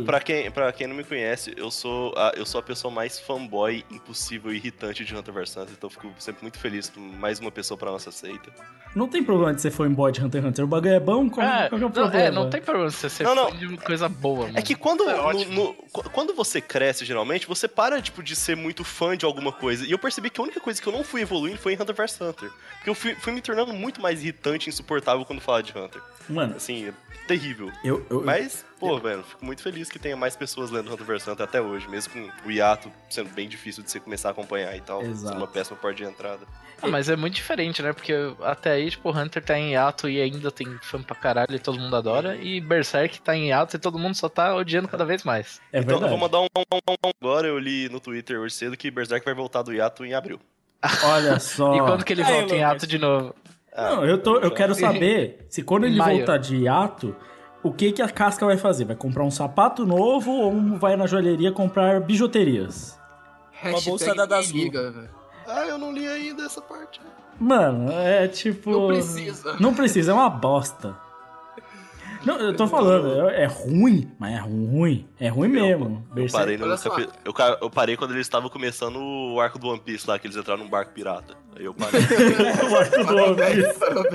Pra, 0.05 0.19
quem, 0.19 0.49
pra 0.51 0.71
quem 0.71 0.87
não 0.87 0.95
me 0.95 1.03
conhece, 1.03 1.53
eu 1.55 1.69
sou, 1.69 2.13
a, 2.17 2.33
eu 2.35 2.45
sou 2.45 2.59
a 2.59 2.63
pessoa 2.63 2.91
mais 2.93 3.19
fanboy 3.19 3.85
impossível 3.91 4.51
e 4.51 4.55
irritante 4.55 5.05
de 5.05 5.15
Hunter 5.15 5.33
vs 5.33 5.55
Hunter, 5.57 5.73
então 5.77 5.87
eu 5.87 5.91
fico 5.91 6.11
sempre 6.17 6.41
muito 6.41 6.57
feliz 6.57 6.89
com 6.89 6.99
mais 6.99 7.39
uma 7.39 7.51
pessoa 7.51 7.77
pra 7.77 7.91
nossa 7.91 8.11
seita. 8.11 8.51
Não 8.95 9.07
tem 9.07 9.23
problema 9.23 9.53
de 9.53 9.61
ser 9.61 9.71
fanboy 9.71 10.11
de 10.11 10.21
Hunter 10.21 10.41
x 10.41 10.49
Hunter. 10.49 10.65
O 10.65 10.67
bagulho 10.67 10.93
é 10.93 10.99
bom, 10.99 11.29
qual, 11.29 11.45
É, 11.47 11.69
qual 11.69 11.79
é 11.79 11.83
o 11.83 11.87
não, 11.87 11.91
problema? 11.91 12.25
é, 12.25 12.31
não 12.31 12.49
tem 12.49 12.61
problema 12.61 12.89
você 12.91 13.09
ser 13.09 13.23
Não, 13.23 13.35
não. 13.35 13.49
fã 13.51 13.57
de 13.57 13.65
uma 13.67 13.77
coisa 13.77 14.09
boa, 14.09 14.45
mano. 14.47 14.57
É 14.57 14.61
que 14.61 14.75
quando, 14.75 15.07
É 15.09 15.15
no- 15.15 15.45
no- 15.45 15.73
qu- 15.93 16.09
quando 16.09 16.33
você 16.33 16.59
cresce, 16.59 17.05
geralmente, 17.05 17.47
você 17.47 17.67
para 17.67 18.01
tipo, 18.01 18.21
de 18.21 18.35
ser 18.35 18.57
muito 18.57 18.83
fã 18.83 19.15
de 19.15 19.25
alguma 19.25 19.51
coisa. 19.51 19.85
E 19.85 19.91
eu 19.91 19.99
percebi 19.99 20.29
que 20.29 20.41
a 20.41 20.43
única 20.43 20.59
coisa 20.59 20.81
que 20.81 20.87
eu 20.87 20.91
não 20.93 21.03
fui 21.03 21.21
evoluindo 21.21 21.57
foi 21.57 21.73
em 21.73 21.81
Hunter 21.81 21.95
vs 21.95 22.19
Hunter. 22.19 22.49
Porque 22.75 22.89
eu 22.89 22.95
fui, 22.95 23.15
fui 23.15 23.31
me 23.31 23.41
tornando 23.41 23.71
muito 23.73 24.01
mais 24.01 24.21
irritante 24.21 24.67
e 24.67 24.69
insuportável 24.69 25.23
quando 25.23 25.39
falava 25.39 25.63
de 25.63 25.71
Hunter. 25.77 26.01
Mano, 26.29 26.55
Assim, 26.57 26.87
é 26.87 26.93
terrível. 27.27 27.71
eu, 27.85 28.05
eu, 28.09 28.21
Mas, 28.23 28.65
pô, 28.81 28.97
velho, 28.99 29.23
fico 29.23 29.45
muito 29.45 29.61
feliz 29.61 29.89
que 29.89 29.97
tenha 29.97 30.17
mais 30.17 30.35
pessoas 30.35 30.69
lendo 30.71 30.91
Hunter 30.91 31.05
vs 31.05 31.27
Hunter 31.29 31.45
até 31.45 31.61
hoje, 31.61 31.87
mesmo 31.87 32.11
com 32.13 32.47
o 32.47 32.51
hiato 32.51 32.91
sendo 33.09 33.29
bem 33.29 33.47
difícil 33.47 33.81
de 33.83 33.89
você 33.89 33.99
começar 33.99 34.27
a 34.27 34.31
acompanhar 34.31 34.75
e 34.75 34.81
tal, 34.81 35.01
Exato. 35.01 35.27
sendo 35.29 35.37
uma 35.37 35.47
péssima 35.47 35.77
porta 35.77 35.97
de 35.97 36.03
entrada. 36.03 36.39
Ah, 36.81 36.87
mas 36.87 37.07
é 37.09 37.15
muito 37.15 37.35
diferente, 37.35 37.81
né? 37.83 37.93
Porque 37.93 38.11
até 38.41 38.71
aí, 38.71 38.89
tipo, 38.89 39.09
Hunter 39.11 39.43
tá 39.43 39.57
em 39.57 39.71
hiato 39.73 40.09
e 40.09 40.19
ainda 40.19 40.51
tem 40.51 40.67
fã 40.81 41.01
pra 41.01 41.15
caralho 41.15 41.53
e 41.55 41.59
todo 41.59 41.79
mundo 41.79 41.95
adora. 41.95 42.35
E 42.35 42.59
Berserk 42.59 43.21
tá 43.21 43.35
em 43.35 43.49
hiato 43.49 43.75
e 43.75 43.79
todo 43.79 43.99
mundo 43.99 44.15
só 44.15 44.27
tá 44.27 44.55
odiando 44.55 44.87
cada 44.87 45.05
vez 45.05 45.23
mais. 45.23 45.61
é 45.71 45.79
então, 45.79 45.97
eu 45.97 45.99
verdade. 45.99 46.09
vou 46.09 46.19
mandar 46.19 46.39
um, 46.41 46.45
um- 46.45 46.93
um- 47.07 47.11
Agora 47.21 47.47
eu 47.47 47.59
li 47.59 47.87
no 47.89 47.99
Twitter 47.99 48.39
hoje 48.39 48.55
cedo 48.55 48.75
que 48.75 48.89
Berserk 48.89 49.23
vai 49.23 49.35
voltar 49.35 49.61
do 49.61 49.71
hiato 49.71 50.03
em 50.03 50.15
abril. 50.15 50.39
Olha 51.05 51.39
só. 51.39 51.75
E 51.75 51.79
quando 51.81 52.03
que 52.03 52.13
ele 52.13 52.23
volta 52.23 52.55
em 52.55 52.59
hiato 52.59 52.87
de 52.87 52.97
novo? 52.97 53.35
Ah, 53.73 53.95
Não, 53.97 54.05
eu, 54.05 54.17
tô, 54.17 54.39
eu 54.39 54.49
quero 54.51 54.73
saber 54.73 55.45
se 55.49 55.61
quando 55.63 55.85
ele 55.85 55.95
Maio. 55.97 56.17
voltar 56.17 56.37
de 56.37 56.55
hiato, 56.57 57.15
o 57.63 57.71
que, 57.71 57.91
que 57.91 58.01
a 58.01 58.09
casca 58.09 58.45
vai 58.45 58.57
fazer? 58.57 58.85
Vai 58.85 58.95
comprar 58.95 59.23
um 59.23 59.31
sapato 59.31 59.85
novo 59.85 60.31
ou 60.31 60.77
vai 60.77 60.95
na 60.95 61.05
joalheria 61.05 61.51
comprar 61.51 62.01
bijuterias? 62.01 62.99
Hashtag 63.51 63.89
bolsa 63.89 64.15
da 64.15 64.41
liga, 64.41 64.91
velho. 64.91 65.09
Ah, 65.47 65.67
eu 65.67 65.77
não 65.77 65.91
li 65.91 66.07
ainda 66.07 66.43
essa 66.43 66.61
parte. 66.61 67.01
Mano, 67.39 67.91
é 67.91 68.27
tipo. 68.27 68.71
Não 68.71 68.87
precisa. 68.87 69.57
Não 69.59 69.73
precisa, 69.73 70.11
é 70.11 70.13
uma 70.15 70.29
bosta. 70.29 70.95
Não, 72.25 72.37
eu 72.39 72.55
tô 72.55 72.67
falando, 72.67 73.29
é, 73.29 73.43
é 73.43 73.45
ruim, 73.45 74.11
mas 74.19 74.33
é 74.35 74.37
ruim. 74.39 75.07
É 75.19 75.27
ruim 75.27 75.47
mesmo. 75.49 76.05
Eu 76.09 76.15
Berserk- 76.15 76.31
parei, 76.33 76.57
no 76.57 76.77
capi- 76.77 77.09
eu, 77.25 77.33
eu 77.61 77.69
parei 77.69 77.97
quando 77.97 78.11
eles 78.11 78.25
estavam 78.27 78.49
começando 78.49 78.97
o 78.99 79.39
arco 79.39 79.57
do 79.59 79.67
One 79.67 79.79
Piece 79.79 80.07
lá, 80.07 80.17
que 80.19 80.27
eles 80.27 80.37
entraram 80.37 80.63
num 80.63 80.69
barco 80.69 80.91
pirata. 80.93 81.35
Aí 81.55 81.65
eu 81.65 81.73
parei. 81.73 81.99
o 82.71 82.75
arco 82.77 83.03
do 83.03 83.17
One 83.17 83.35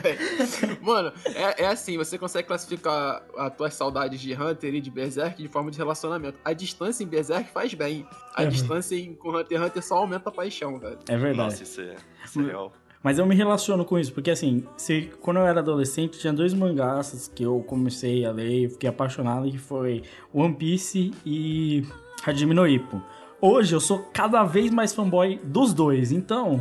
Piece. 0.01 0.79
Mano, 0.81 1.13
é, 1.35 1.65
é 1.65 1.67
assim, 1.69 1.97
você 1.97 2.17
consegue 2.19 2.47
classificar 2.49 3.23
as 3.37 3.55
tuas 3.57 3.75
saudades 3.75 4.21
de 4.21 4.33
Hunter 4.35 4.75
e 4.75 4.81
de 4.81 4.91
Berserk 4.91 5.43
de 5.43 5.49
forma 5.49 5.71
de 5.71 5.79
relacionamento. 5.79 6.39
A 6.45 6.53
distância 6.53 7.03
em 7.05 7.07
Berserk 7.07 7.51
faz 7.51 7.75
bem. 7.75 8.07
A 8.35 8.45
É. 8.45 8.47
distância 8.47 8.95
em, 8.95 9.15
com 9.15 9.31
Hunter 9.31 9.59
x 9.59 9.67
Hunter 9.67 9.83
só 9.85 9.97
aumenta 9.97 10.29
a 10.29 10.33
paixão, 10.33 10.79
velho. 10.79 10.99
É 11.09 11.17
verdade. 11.17 11.37
Nossa, 11.51 11.63
isso 11.63 11.81
é, 11.81 11.95
isso 12.25 12.41
é 12.41 12.45
real. 12.45 12.73
Mas 13.07 13.21
eu 13.21 13.25
me 13.25 13.37
relaciono 13.37 13.85
com 13.85 13.97
isso, 13.97 14.13
porque 14.13 14.33
assim, 14.33 14.65
se, 14.77 15.13
quando 15.21 15.37
eu 15.37 15.47
era 15.47 15.61
adolescente, 15.61 16.19
tinha 16.19 16.33
dois 16.33 16.53
mangás 16.53 17.31
que 17.33 17.45
eu 17.45 17.61
comecei 17.61 18.25
a 18.25 18.33
ler 18.33 18.65
e 18.65 18.69
fiquei 18.69 18.91
apaixonado, 18.91 19.49
que 19.49 19.59
foi 19.59 20.03
One 20.35 20.53
Piece 20.53 21.15
e 21.25 21.87
Hajime 22.27 22.53
no 22.53 22.67
Ippo. 22.67 23.01
Hoje 23.41 23.77
eu 23.77 23.81
sou 23.81 24.01
cada 24.13 24.43
vez 24.43 24.73
mais 24.73 24.93
fanboy 24.93 25.39
dos 25.45 25.73
dois, 25.73 26.11
então 26.11 26.61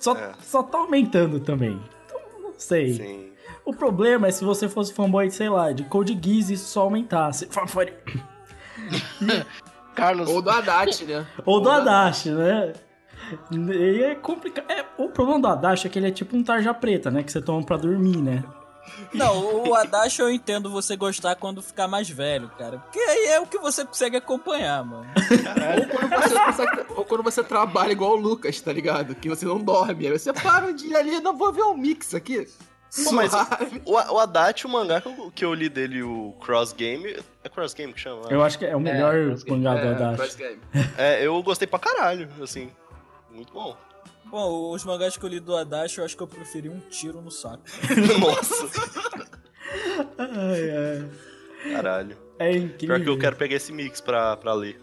só, 0.00 0.16
É. 0.16 0.32
só 0.42 0.60
tá 0.60 0.78
aumentando 0.78 1.38
também. 1.38 1.78
Então, 2.04 2.20
não 2.42 2.52
sei. 2.58 2.94
Sim. 2.94 3.28
O 3.64 3.72
problema 3.72 4.26
é 4.26 4.32
se 4.32 4.42
você 4.44 4.68
fosse 4.68 4.92
fanboy, 4.92 5.30
sei 5.30 5.48
lá, 5.50 5.70
de 5.70 5.84
Code 5.84 6.18
Geass 6.20 6.50
e 6.50 6.54
isso 6.54 6.66
só 6.66 6.80
aumentasse. 6.80 7.46
Fanboy- 7.46 7.92
Carlos, 9.94 10.28
Ou 10.30 10.42
do 10.42 10.50
Haddad, 10.50 11.04
né? 11.04 11.24
Ou 11.46 11.60
do 11.60 11.70
Adachi, 11.70 12.30
né? 12.30 12.72
E 13.50 14.02
é 14.02 14.14
complicado. 14.14 14.70
É, 14.70 14.84
o 14.96 15.08
problema 15.08 15.40
do 15.40 15.48
Adachi 15.48 15.86
é 15.86 15.90
que 15.90 15.98
ele 15.98 16.08
é 16.08 16.10
tipo 16.10 16.36
um 16.36 16.42
tarja 16.42 16.72
preta, 16.74 17.10
né? 17.10 17.22
Que 17.22 17.30
você 17.32 17.40
toma 17.40 17.64
pra 17.64 17.76
dormir, 17.76 18.16
né? 18.18 18.42
Não, 19.12 19.68
o 19.68 19.74
Adachi 19.74 20.20
eu 20.22 20.30
entendo 20.30 20.70
você 20.70 20.96
gostar 20.96 21.34
quando 21.36 21.60
ficar 21.62 21.86
mais 21.86 22.08
velho, 22.08 22.50
cara. 22.58 22.78
Porque 22.78 22.98
aí 22.98 23.26
é 23.26 23.40
o 23.40 23.46
que 23.46 23.58
você 23.58 23.84
consegue 23.84 24.16
acompanhar, 24.16 24.82
mano. 24.84 25.06
Ou 25.16 25.88
quando, 25.98 26.44
consegue- 26.46 26.84
ou 26.96 27.04
quando 27.04 27.22
você 27.22 27.44
trabalha 27.44 27.92
igual 27.92 28.12
o 28.12 28.16
Lucas, 28.20 28.58
tá 28.60 28.72
ligado? 28.72 29.14
Que 29.14 29.28
você 29.28 29.44
não 29.44 29.58
dorme. 29.58 30.06
Aí 30.06 30.18
você 30.18 30.32
para 30.32 30.66
um 30.66 30.74
dia 30.74 30.98
ali, 30.98 31.20
não 31.20 31.36
vou 31.36 31.52
ver 31.52 31.62
um 31.64 31.76
mix 31.76 32.14
aqui. 32.14 32.48
Pô, 33.04 33.12
mas 33.12 33.30
o, 33.84 33.92
o 34.14 34.18
Haddad, 34.18 34.64
o 34.66 34.68
mangá 34.70 35.02
que 35.02 35.08
eu, 35.08 35.30
que 35.34 35.44
eu 35.44 35.52
li 35.52 35.68
dele, 35.68 36.02
o 36.02 36.34
Cross 36.40 36.72
Game. 36.72 37.14
É 37.44 37.48
Cross 37.50 37.74
Game 37.74 37.92
que 37.92 38.00
chama? 38.00 38.22
Eu 38.30 38.42
acho 38.42 38.58
que 38.58 38.64
é 38.64 38.74
o 38.74 38.80
melhor 38.80 39.14
é, 39.14 39.50
mangá 39.50 39.74
do 39.74 39.86
É, 39.86 39.90
Adachi. 39.90 40.16
Cross 40.16 40.34
Game. 40.36 40.58
É, 40.96 41.26
eu 41.26 41.42
gostei 41.42 41.68
pra 41.68 41.78
caralho, 41.78 42.26
assim. 42.42 42.70
Muito 43.30 43.52
bom. 43.52 43.76
Bom, 44.26 44.72
os 44.72 44.84
mangás 44.84 45.16
que 45.16 45.24
eu 45.24 45.28
li 45.28 45.40
do 45.40 45.56
Adachi, 45.56 45.98
eu 45.98 46.04
acho 46.04 46.16
que 46.16 46.22
eu 46.22 46.26
preferi 46.26 46.68
um 46.68 46.80
tiro 46.90 47.20
no 47.20 47.30
saco. 47.30 47.62
Nossa, 48.20 48.68
Ai, 50.18 50.70
ai. 50.70 51.72
caralho. 51.72 52.16
É 52.38 52.52
incrível. 52.52 52.96
Pior 52.96 53.00
que 53.00 53.08
eu 53.10 53.18
quero 53.18 53.36
pegar 53.36 53.56
esse 53.56 53.72
mix 53.72 54.00
pra, 54.00 54.36
pra 54.36 54.52
ler. 54.52 54.80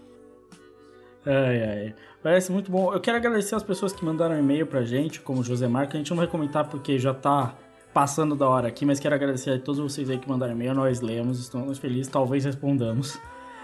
Ai, 1.25 1.63
ai. 1.63 1.95
Parece 2.21 2.51
muito 2.51 2.71
bom. 2.71 2.91
Eu 2.93 2.99
quero 2.99 3.17
agradecer 3.17 3.55
as 3.55 3.63
pessoas 3.63 3.93
que 3.93 4.03
mandaram 4.03 4.37
e-mail 4.37 4.65
pra 4.65 4.83
gente, 4.83 5.21
como 5.21 5.41
o 5.41 5.43
José 5.43 5.67
Marco. 5.67 5.93
A 5.93 5.97
gente 5.97 6.09
não 6.09 6.17
vai 6.17 6.27
comentar 6.27 6.67
porque 6.67 6.97
já 6.99 7.13
tá 7.13 7.55
passando 7.93 8.35
da 8.35 8.47
hora 8.49 8.67
aqui, 8.67 8.85
mas 8.85 8.99
quero 8.99 9.15
agradecer 9.15 9.51
a 9.51 9.59
todos 9.59 9.79
vocês 9.79 10.09
aí 10.09 10.17
que 10.17 10.27
mandaram 10.27 10.53
e-mail. 10.53 10.73
Nós 10.73 11.01
lemos, 11.01 11.39
estamos 11.39 11.77
felizes, 11.77 12.11
talvez 12.11 12.43
respondamos. 12.43 13.17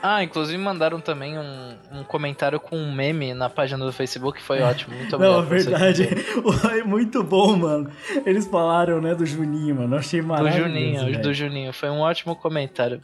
Ah, 0.03 0.23
inclusive 0.23 0.57
mandaram 0.57 0.99
também 0.99 1.37
um, 1.37 1.75
um 1.91 2.03
comentário 2.03 2.59
com 2.59 2.75
um 2.75 2.91
meme 2.91 3.33
na 3.33 3.49
página 3.49 3.85
do 3.85 3.91
Facebook, 3.93 4.39
que 4.39 4.43
foi 4.43 4.61
ótimo. 4.61 4.95
Muito 4.95 5.17
Não, 5.17 5.39
obrigado. 5.39 5.83
é 5.83 5.93
você 5.93 6.03
verdade. 6.03 6.79
É 6.79 6.83
muito 6.85 7.23
bom, 7.23 7.55
mano. 7.55 7.91
Eles 8.25 8.47
falaram, 8.47 8.99
né, 8.99 9.13
do 9.13 9.25
Juninho, 9.25 9.75
mano. 9.75 9.95
Eu 9.95 9.99
achei 9.99 10.21
Do 10.21 10.27
maravilhoso. 10.27 10.69
Juninho, 10.69 11.05
velho. 11.05 11.21
do 11.21 11.33
Juninho. 11.33 11.73
Foi 11.73 11.89
um 11.89 11.99
ótimo 11.99 12.35
comentário. 12.35 13.01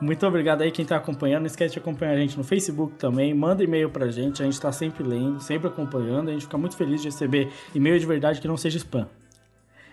Muito 0.00 0.26
obrigado 0.26 0.62
aí 0.62 0.70
quem 0.70 0.84
tá 0.84 0.96
acompanhando. 0.96 1.40
Não 1.42 1.46
esquece 1.46 1.72
de 1.74 1.78
acompanhar 1.78 2.12
a 2.12 2.16
gente 2.18 2.36
no 2.36 2.44
Facebook 2.44 2.94
também. 2.96 3.32
Manda 3.34 3.62
e-mail 3.64 3.88
pra 3.90 4.08
gente. 4.10 4.42
A 4.42 4.44
gente 4.44 4.60
tá 4.60 4.70
sempre 4.72 5.02
lendo, 5.02 5.40
sempre 5.40 5.68
acompanhando. 5.68 6.28
A 6.28 6.32
gente 6.32 6.42
fica 6.42 6.58
muito 6.58 6.76
feliz 6.76 7.00
de 7.00 7.08
receber 7.08 7.50
e-mail 7.74 7.98
de 7.98 8.06
verdade 8.06 8.40
que 8.40 8.48
não 8.48 8.56
seja 8.56 8.76
spam. 8.78 9.08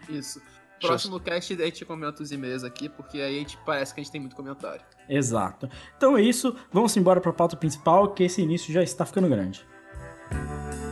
Isso. 0.09 0.41
Próximo 0.88 1.19
cast 1.19 1.53
a 1.53 1.65
gente 1.65 1.86
comenta 1.86 2.24
os 2.24 2.31
e-mails 2.31 2.63
aqui, 2.63 2.89
porque 2.89 3.19
aí 3.19 3.36
a 3.36 3.39
gente 3.39 3.57
parece 3.65 3.93
que 3.93 4.00
a 4.00 4.03
gente 4.03 4.12
tem 4.12 4.21
muito 4.21 4.36
comentário. 4.36 4.81
Exato. 5.07 5.69
Então 5.98 6.17
é 6.17 6.21
isso. 6.21 6.55
Vamos 6.71 6.95
embora 6.95 7.19
pra 7.19 7.33
pauta 7.33 7.55
principal, 7.55 8.13
que 8.13 8.24
esse 8.24 8.41
início 8.41 8.74
já 8.74 8.83
está 8.83 9.05
ficando 9.05 9.27
grande. 9.27 9.65
Em 10.31 10.88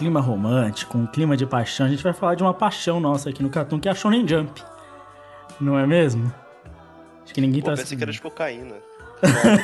clima 0.00 0.18
romântico, 0.18 0.96
um 0.96 1.06
clima 1.06 1.36
de 1.36 1.44
paixão, 1.44 1.84
a 1.84 1.88
gente 1.90 2.02
vai 2.02 2.14
falar 2.14 2.34
de 2.34 2.42
uma 2.42 2.54
paixão 2.54 2.98
nossa 2.98 3.28
aqui 3.28 3.42
no 3.42 3.50
Cartoon, 3.50 3.78
que 3.78 3.86
é 3.86 3.92
a 3.92 3.94
Shonen 3.94 4.26
Jump. 4.26 4.62
Não 5.60 5.78
é 5.78 5.86
mesmo? 5.86 6.32
Acho 7.22 7.34
que 7.34 7.40
ninguém 7.42 7.60
Pô, 7.60 7.68
tá 7.70 7.76
pensei 7.76 7.98
que 7.98 8.02
era 8.02 8.10
de 8.10 8.18
cocaína. 8.18 8.76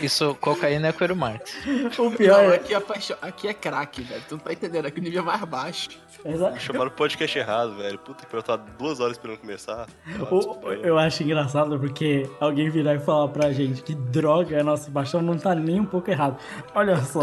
Isso, 0.00 0.32
cocaína 0.40 0.86
é 0.86 0.92
Coelho 0.92 1.16
Marx. 1.16 1.52
O 1.98 2.08
pior 2.12 2.44
Não, 2.44 2.52
é... 2.52 2.54
aqui 2.54 2.72
é 2.72 2.78
paixão, 2.78 3.16
aqui 3.20 3.48
é 3.48 3.52
craque, 3.54 4.02
velho. 4.02 4.22
Tu 4.28 4.36
não 4.36 4.38
tá 4.38 4.52
entendendo, 4.52 4.86
aqui 4.86 5.00
o 5.00 5.02
nível 5.02 5.22
é 5.22 5.24
mais 5.24 5.42
baixo. 5.42 5.88
Exa- 6.24 6.56
Chamaram 6.56 6.86
o 6.86 6.92
podcast 6.92 7.36
errado, 7.36 7.76
velho. 7.76 7.98
Puta 7.98 8.24
que 8.24 8.32
eu 8.32 8.40
tava 8.40 8.64
duas 8.78 9.00
horas 9.00 9.16
esperando 9.16 9.38
começar. 9.38 9.88
O- 10.30 10.70
eu 10.70 10.96
acho 10.96 11.24
engraçado 11.24 11.76
porque 11.80 12.30
alguém 12.38 12.70
virar 12.70 12.94
e 12.94 13.00
falar 13.00 13.26
pra 13.26 13.52
gente 13.52 13.82
que 13.82 13.92
droga 13.92 14.54
é 14.56 14.60
a 14.60 14.64
nossa 14.64 14.88
paixão 14.88 15.20
não 15.20 15.36
tá 15.36 15.52
nem 15.52 15.80
um 15.80 15.84
pouco 15.86 16.08
errado. 16.08 16.38
Olha 16.76 16.96
só, 17.02 17.22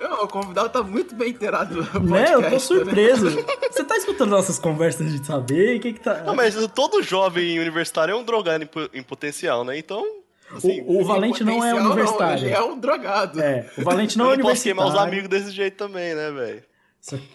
Não, 0.00 0.24
o 0.24 0.28
convidado 0.28 0.68
tá 0.68 0.82
muito 0.82 1.14
bem 1.14 1.30
inteirado 1.30 1.76
no 1.76 1.86
podcast. 1.86 2.10
né? 2.12 2.34
Eu 2.34 2.42
tô 2.42 2.50
né? 2.50 2.58
surpreso. 2.58 3.30
Você 3.70 3.84
tá 3.84 3.96
escutando 3.96 4.30
nossas 4.30 4.58
conversas 4.58 5.12
de 5.12 5.24
saber? 5.24 5.76
O 5.76 5.80
que 5.80 5.92
que 5.92 6.00
tá. 6.00 6.22
Não, 6.24 6.34
mas 6.34 6.56
todo 6.74 7.02
jovem 7.02 7.58
universitário 7.60 8.12
é 8.12 8.16
um 8.16 8.24
drogado 8.24 8.64
em, 8.64 8.66
po- 8.66 8.90
em 8.92 9.02
potencial, 9.02 9.62
né? 9.64 9.78
Então, 9.78 10.04
assim, 10.56 10.82
O, 10.86 11.00
o 11.00 11.04
Valente 11.04 11.44
não 11.44 11.64
é 11.64 11.72
universitário. 11.72 12.44
ele 12.46 12.52
é 12.54 12.60
um 12.62 12.78
drogado. 12.78 13.40
É, 13.40 13.70
o 13.78 13.82
Valente 13.82 14.18
não 14.18 14.30
é 14.30 14.32
eu 14.34 14.38
não 14.38 14.44
posso 14.46 14.62
queimar 14.64 14.86
os 14.86 14.92
universitário. 14.94 15.20
amigos 15.22 15.28
desse 15.44 15.54
jeito 15.56 15.76
também, 15.76 16.14
né, 16.14 16.30
velho? 16.32 16.62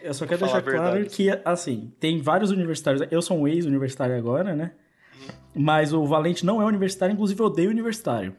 Eu 0.01 0.13
só 0.13 0.25
quero 0.25 0.39
Falar 0.39 0.61
deixar 0.61 0.77
claro 0.77 0.93
verdade. 0.93 1.15
que, 1.15 1.29
assim, 1.43 1.91
tem 1.99 2.21
vários 2.21 2.51
universitários. 2.51 3.05
Eu 3.11 3.21
sou 3.21 3.37
um 3.37 3.47
ex-universitário 3.47 4.15
agora, 4.17 4.53
né? 4.55 4.71
Mas 5.55 5.91
o 5.93 6.05
Valente 6.05 6.45
não 6.45 6.61
é 6.61 6.65
universitário, 6.65 7.13
inclusive 7.13 7.39
eu 7.41 7.45
odeio 7.47 7.69
universitário. 7.69 8.33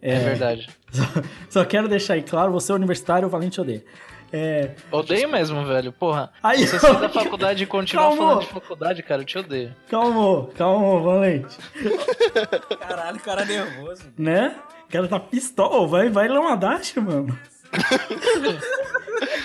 É, 0.00 0.18
verdade. 0.20 0.68
Só, 0.90 1.02
só 1.50 1.64
quero 1.64 1.86
deixar 1.88 2.14
aí 2.14 2.22
claro, 2.22 2.50
você 2.50 2.72
é 2.72 2.74
universitário, 2.74 3.26
o 3.28 3.30
Valente 3.30 3.60
odeia. 3.60 3.84
É, 4.32 4.72
Odeio 4.92 5.28
mesmo, 5.28 5.64
velho. 5.64 5.90
Porra. 5.92 6.30
Aí, 6.42 6.66
Você 6.66 6.78
sai 6.78 6.98
da 7.00 7.08
faculdade 7.10 7.62
e 7.62 7.66
continua 7.66 8.04
Calma. 8.04 8.16
falando 8.22 8.40
de 8.40 8.46
faculdade, 8.46 9.02
cara. 9.02 9.22
Eu 9.22 9.24
te 9.26 9.38
odeio. 9.38 9.74
calma, 9.90 10.48
calma, 10.54 11.00
Valente. 11.00 11.56
Caralho, 12.78 13.18
cara 13.20 13.44
nervoso. 13.44 14.02
Né? 14.18 14.54
O 14.86 14.92
cara 14.92 15.08
tá 15.08 15.18
pistola. 15.18 15.86
Vai, 15.86 16.08
vai 16.10 16.28
lá 16.28 16.40
uma 16.40 16.56
dash, 16.56 16.94
mano. 16.96 17.38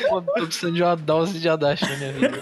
Pô, 0.09 0.21
tô 0.21 0.31
precisando 0.33 0.75
de 0.75 0.83
uma 0.83 0.95
dose 0.95 1.39
de 1.39 1.49
Adachi 1.49 1.85
na 1.89 1.95
minha 1.97 2.11
vida. 2.13 2.41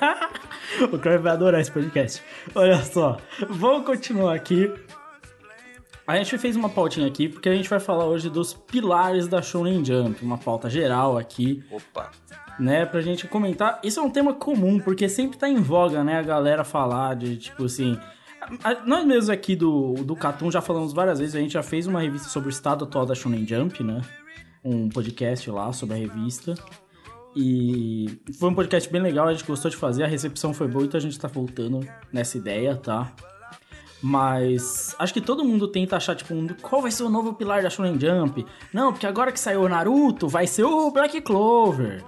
O 0.92 0.98
Crave 0.98 1.18
vai 1.24 1.34
adorar 1.34 1.62
esse 1.62 1.72
podcast. 1.72 2.24
Olha 2.56 2.78
só, 2.84 3.18
vamos 3.50 3.86
continuar 3.86 4.36
aqui. 4.36 4.72
A 6.08 6.18
gente 6.18 6.38
fez 6.38 6.56
uma 6.56 6.70
pautinha 6.70 7.08
aqui 7.08 7.30
porque 7.30 7.48
a 7.48 7.56
gente 7.56 7.70
vai 7.70 7.80
falar 7.80 8.06
hoje 8.06 8.30
dos 8.30 8.54
pilares 8.54 9.28
da 9.28 9.42
Shonen 9.42 9.84
Jump, 9.86 10.24
uma 10.24 10.38
pauta 10.38 10.70
geral 10.70 11.18
aqui, 11.18 11.64
Opa. 11.72 12.12
né, 12.60 12.86
pra 12.86 13.02
gente 13.02 13.28
comentar. 13.28 13.80
Isso 13.84 14.00
é 14.00 14.04
um 14.04 14.10
tema 14.10 14.34
comum, 14.34 14.80
porque 14.80 15.08
sempre 15.08 15.38
tá 15.38 15.48
em 15.48 15.62
voga, 15.62 16.04
né, 16.04 16.18
a 16.18 16.24
galera 16.24 16.64
falar 16.64 17.16
de, 17.16 17.38
tipo 17.38 17.66
assim... 17.66 17.98
Nós 18.88 19.06
mesmos 19.06 19.30
aqui 19.30 19.56
do, 19.56 19.94
do 20.04 20.16
Catum 20.16 20.50
já 20.50 20.62
falamos 20.62 20.94
várias 20.94 21.20
vezes, 21.20 21.36
a 21.36 21.40
gente 21.40 21.54
já 21.54 21.62
fez 21.62 21.86
uma 21.86 22.02
revista 22.02 22.28
sobre 22.28 22.50
o 22.50 22.52
estado 22.52 22.86
atual 22.86 23.06
da 23.06 23.14
Shonen 23.14 23.46
Jump, 23.48 23.84
né? 23.84 24.02
Um 24.66 24.90
podcast 24.90 25.50
lá 25.52 25.72
sobre 25.72 25.96
a 25.96 25.98
revista. 26.00 26.56
E 27.36 28.20
foi 28.40 28.50
um 28.50 28.56
podcast 28.56 28.92
bem 28.92 29.02
legal, 29.02 29.28
a 29.28 29.32
gente 29.32 29.46
gostou 29.46 29.70
de 29.70 29.78
fazer, 29.78 30.04
a 30.04 30.08
recepção 30.08 30.54
foi 30.54 30.68
boa, 30.68 30.84
então 30.84 30.98
a 30.98 31.02
gente 31.02 31.18
tá 31.20 31.28
voltando 31.28 31.80
nessa 32.12 32.38
ideia, 32.38 32.76
tá? 32.76 33.14
Mas 34.02 34.96
acho 34.98 35.14
que 35.14 35.22
todo 35.22 35.44
mundo 35.46 35.68
tenta 35.68 35.96
achar, 35.98 36.16
tipo, 36.16 36.34
um- 36.34 36.48
qual 36.62 36.82
vai 36.82 36.92
ser 36.92 37.04
o 37.04 37.10
novo 37.10 37.34
pilar 37.34 37.62
da 37.62 37.70
Shonen 37.70 38.00
Jump? 38.00 38.46
Não, 38.74 38.92
porque 38.92 39.06
agora 39.08 39.32
que 39.32 39.40
saiu 39.40 39.62
o 39.64 39.70
Naruto, 39.70 40.28
vai 40.28 40.48
ser 40.48 40.64
o 40.64 40.90
Black 40.92 41.22
Clover. 41.22 42.04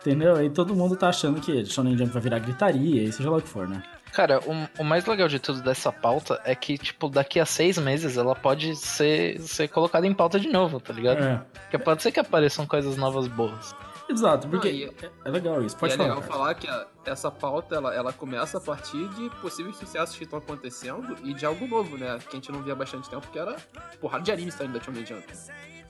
Entendeu? 0.00 0.42
E 0.44 0.48
todo 0.48 0.74
mundo 0.74 0.96
tá 0.96 1.08
achando 1.08 1.40
que 1.40 1.64
Shonen 1.66 1.96
Jump 1.98 2.12
vai 2.12 2.22
virar 2.22 2.38
gritaria, 2.38 3.02
e 3.02 3.12
seja 3.12 3.30
lá 3.30 3.38
o 3.38 3.42
que 3.42 3.48
for, 3.48 3.68
né? 3.68 3.82
Cara, 4.12 4.40
o, 4.46 4.82
o 4.82 4.84
mais 4.84 5.04
legal 5.04 5.28
de 5.28 5.38
tudo 5.38 5.60
dessa 5.60 5.92
pauta 5.92 6.40
é 6.44 6.54
que, 6.54 6.78
tipo, 6.78 7.08
daqui 7.08 7.38
a 7.38 7.44
seis 7.44 7.76
meses 7.76 8.16
ela 8.16 8.34
pode 8.34 8.74
ser, 8.74 9.38
ser 9.40 9.68
colocada 9.68 10.06
em 10.06 10.14
pauta 10.14 10.40
de 10.40 10.48
novo, 10.48 10.80
tá 10.80 10.92
ligado? 10.92 11.22
É. 11.22 11.40
Porque 11.62 11.76
pode 11.76 12.02
ser 12.02 12.12
que 12.12 12.20
apareçam 12.20 12.66
coisas 12.66 12.96
novas 12.96 13.26
boas. 13.28 13.74
Exato, 14.08 14.46
porque 14.48 14.68
Não, 14.70 14.76
e- 14.76 14.84
é, 14.84 15.10
é 15.24 15.30
legal 15.30 15.62
isso, 15.64 15.74
E 15.76 15.78
pode 15.80 15.94
é 15.94 15.96
falar. 15.96 16.14
legal 16.14 16.22
falar 16.28 16.54
que 16.54 16.68
a- 16.68 16.86
essa 17.04 17.30
pauta 17.30 17.74
ela, 17.74 17.92
ela 17.94 18.12
começa 18.12 18.58
a 18.58 18.60
partir 18.60 19.08
de 19.10 19.28
possíveis 19.40 19.76
sucessos 19.76 20.16
que 20.16 20.24
estão 20.24 20.38
acontecendo 20.38 21.16
e 21.24 21.34
de 21.34 21.44
algo 21.44 21.66
novo, 21.66 21.96
né? 21.98 22.18
Que 22.20 22.28
a 22.28 22.34
gente 22.36 22.52
não 22.52 22.62
via 22.62 22.72
há 22.72 22.76
bastante 22.76 23.10
tempo, 23.10 23.26
que 23.32 23.38
era 23.38 23.56
porrada 24.00 24.22
de 24.24 24.30
anime 24.32 24.52
saindo 24.52 24.74
da 24.78 24.80
Shonen 24.84 25.04
Jump. 25.04 25.24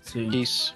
Sim. 0.00 0.28
Isso. 0.30 0.74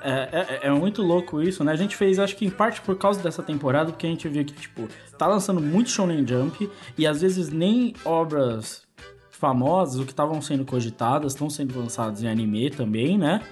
É, 0.00 0.58
é, 0.62 0.66
é 0.68 0.70
muito 0.70 1.02
louco 1.02 1.42
isso, 1.42 1.64
né? 1.64 1.72
A 1.72 1.76
gente 1.76 1.96
fez, 1.96 2.20
acho 2.20 2.36
que 2.36 2.46
em 2.46 2.50
parte 2.50 2.80
por 2.80 2.96
causa 2.96 3.20
dessa 3.20 3.42
temporada, 3.42 3.90
porque 3.90 4.06
a 4.06 4.10
gente 4.10 4.28
viu 4.28 4.44
que, 4.44 4.52
tipo, 4.52 4.86
tá 5.18 5.26
lançando 5.26 5.60
muito 5.60 5.90
Shonen 5.90 6.24
Jump 6.24 6.70
e 6.96 7.04
às 7.06 7.20
vezes 7.20 7.48
nem 7.48 7.92
obras 8.04 8.86
famosas, 9.30 10.00
o 10.00 10.04
que 10.04 10.12
estavam 10.12 10.40
sendo 10.40 10.64
cogitadas, 10.64 11.32
estão 11.32 11.50
sendo 11.50 11.76
lançadas 11.78 12.22
em 12.22 12.28
anime 12.28 12.70
também, 12.70 13.18
né? 13.18 13.42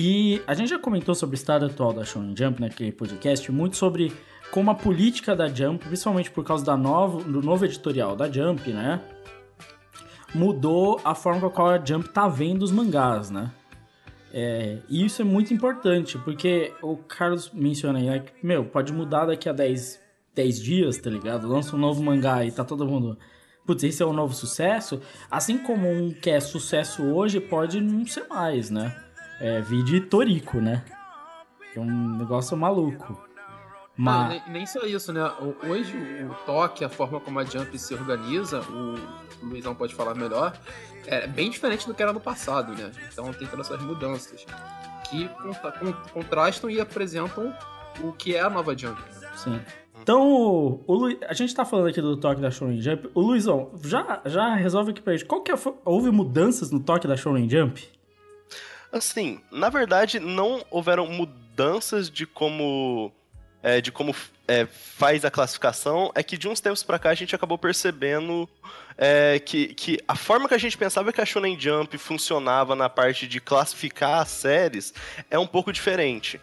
E 0.00 0.40
a 0.46 0.54
gente 0.54 0.68
já 0.68 0.78
comentou 0.78 1.12
sobre 1.12 1.34
o 1.34 1.38
estado 1.38 1.66
atual 1.66 1.92
da 1.92 2.04
Shonen 2.04 2.32
Jump 2.38 2.60
naquele 2.60 2.92
podcast, 2.92 3.50
muito 3.50 3.76
sobre 3.76 4.12
como 4.52 4.70
a 4.70 4.74
política 4.76 5.34
da 5.34 5.48
Jump, 5.48 5.84
principalmente 5.84 6.30
por 6.30 6.44
causa 6.44 6.64
da 6.64 6.76
novo, 6.76 7.24
do 7.24 7.42
novo 7.42 7.64
editorial 7.64 8.14
da 8.14 8.30
Jump, 8.30 8.72
né? 8.72 9.00
Mudou 10.32 11.00
a 11.04 11.16
forma 11.16 11.40
com 11.40 11.46
a 11.48 11.50
qual 11.50 11.68
a 11.70 11.84
Jump 11.84 12.10
tá 12.10 12.28
vendo 12.28 12.62
os 12.62 12.70
mangás, 12.70 13.28
né? 13.28 13.50
É, 14.32 14.78
e 14.88 15.04
isso 15.04 15.20
é 15.20 15.24
muito 15.24 15.52
importante, 15.52 16.16
porque 16.18 16.72
o 16.80 16.96
Carlos 16.96 17.50
menciona 17.52 17.98
aí, 17.98 18.06
né, 18.06 18.20
que, 18.20 18.46
meu, 18.46 18.66
pode 18.66 18.92
mudar 18.92 19.26
daqui 19.26 19.48
a 19.48 19.52
10, 19.52 20.00
10 20.32 20.62
dias, 20.62 20.98
tá 20.98 21.10
ligado? 21.10 21.48
Lança 21.48 21.74
um 21.74 21.78
novo 21.80 22.00
mangá 22.04 22.44
e 22.44 22.52
tá 22.52 22.62
todo 22.62 22.86
mundo. 22.86 23.18
Putz, 23.66 23.82
esse 23.82 24.00
é 24.00 24.06
um 24.06 24.12
novo 24.12 24.32
sucesso. 24.32 25.00
Assim 25.28 25.58
como 25.58 25.90
um 25.90 26.12
que 26.12 26.30
é 26.30 26.38
sucesso 26.38 27.02
hoje, 27.02 27.40
pode 27.40 27.80
não 27.80 28.06
ser 28.06 28.28
mais, 28.28 28.70
né? 28.70 29.07
É, 29.40 29.60
vide 29.60 30.00
Toriko, 30.00 30.60
né? 30.60 30.84
Que 31.72 31.78
é 31.78 31.82
um 31.82 32.16
negócio 32.18 32.56
maluco. 32.56 33.12
Não, 33.96 34.04
Mas. 34.12 34.28
nem, 34.28 34.42
nem 34.48 34.66
só 34.66 34.80
isso, 34.86 35.12
né? 35.12 35.20
Hoje 35.68 35.96
o 36.24 36.34
toque, 36.46 36.84
a 36.84 36.88
forma 36.88 37.18
como 37.20 37.38
a 37.40 37.44
Jump 37.44 37.76
se 37.78 37.94
organiza, 37.94 38.60
o 38.60 38.94
Luizão 39.44 39.74
pode 39.74 39.94
falar 39.94 40.14
melhor, 40.14 40.56
é 41.06 41.26
bem 41.26 41.50
diferente 41.50 41.86
do 41.86 41.94
que 41.94 42.02
era 42.02 42.12
no 42.12 42.20
passado, 42.20 42.72
né? 42.74 42.92
Então 43.12 43.32
tem 43.32 43.46
todas 43.48 43.66
essas 43.70 43.82
mudanças 43.84 44.46
que 45.10 45.26
contra- 45.28 45.72
con- 45.72 45.92
contrastam 46.12 46.70
e 46.70 46.80
apresentam 46.80 47.52
o 48.02 48.12
que 48.12 48.36
é 48.36 48.40
a 48.40 48.48
nova 48.50 48.76
Jump. 48.76 49.00
Sim. 49.34 49.60
Então, 50.00 50.22
o, 50.30 50.84
o 50.86 50.94
Lu- 50.94 51.18
a 51.28 51.34
gente 51.34 51.52
tá 51.54 51.64
falando 51.64 51.88
aqui 51.88 52.00
do 52.00 52.16
toque 52.16 52.40
da 52.40 52.50
Shonen 52.52 52.80
Jump. 52.80 53.10
O 53.14 53.20
Luizão, 53.20 53.72
já, 53.82 54.20
já 54.24 54.54
resolve 54.54 54.92
aqui 54.92 55.02
pra 55.02 55.12
gente. 55.14 55.24
Qual 55.26 55.42
que 55.42 55.50
é, 55.50 55.56
houve 55.84 56.10
mudanças 56.12 56.70
no 56.70 56.78
toque 56.80 57.06
da 57.08 57.16
Shonen 57.16 57.48
Jump? 57.50 57.88
Assim, 58.92 59.40
na 59.50 59.68
verdade, 59.68 60.18
não 60.18 60.64
houveram 60.70 61.06
mudanças 61.06 62.10
de 62.10 62.26
como. 62.26 63.12
é, 63.62 63.80
de 63.80 63.92
como 63.92 64.14
é, 64.46 64.66
faz 64.66 65.24
a 65.24 65.30
classificação. 65.30 66.10
É 66.14 66.22
que 66.22 66.38
de 66.38 66.48
uns 66.48 66.60
tempos 66.60 66.82
pra 66.82 66.98
cá 66.98 67.10
a 67.10 67.14
gente 67.14 67.34
acabou 67.34 67.58
percebendo 67.58 68.48
é, 68.96 69.38
que, 69.38 69.74
que 69.74 69.98
a 70.08 70.16
forma 70.16 70.48
que 70.48 70.54
a 70.54 70.58
gente 70.58 70.76
pensava 70.76 71.12
que 71.12 71.20
a 71.20 71.26
Shonen 71.26 71.58
Jump 71.58 71.96
funcionava 71.98 72.74
na 72.74 72.88
parte 72.88 73.28
de 73.28 73.40
classificar 73.40 74.22
as 74.22 74.28
séries 74.28 74.94
é 75.30 75.38
um 75.38 75.46
pouco 75.46 75.72
diferente. 75.72 76.40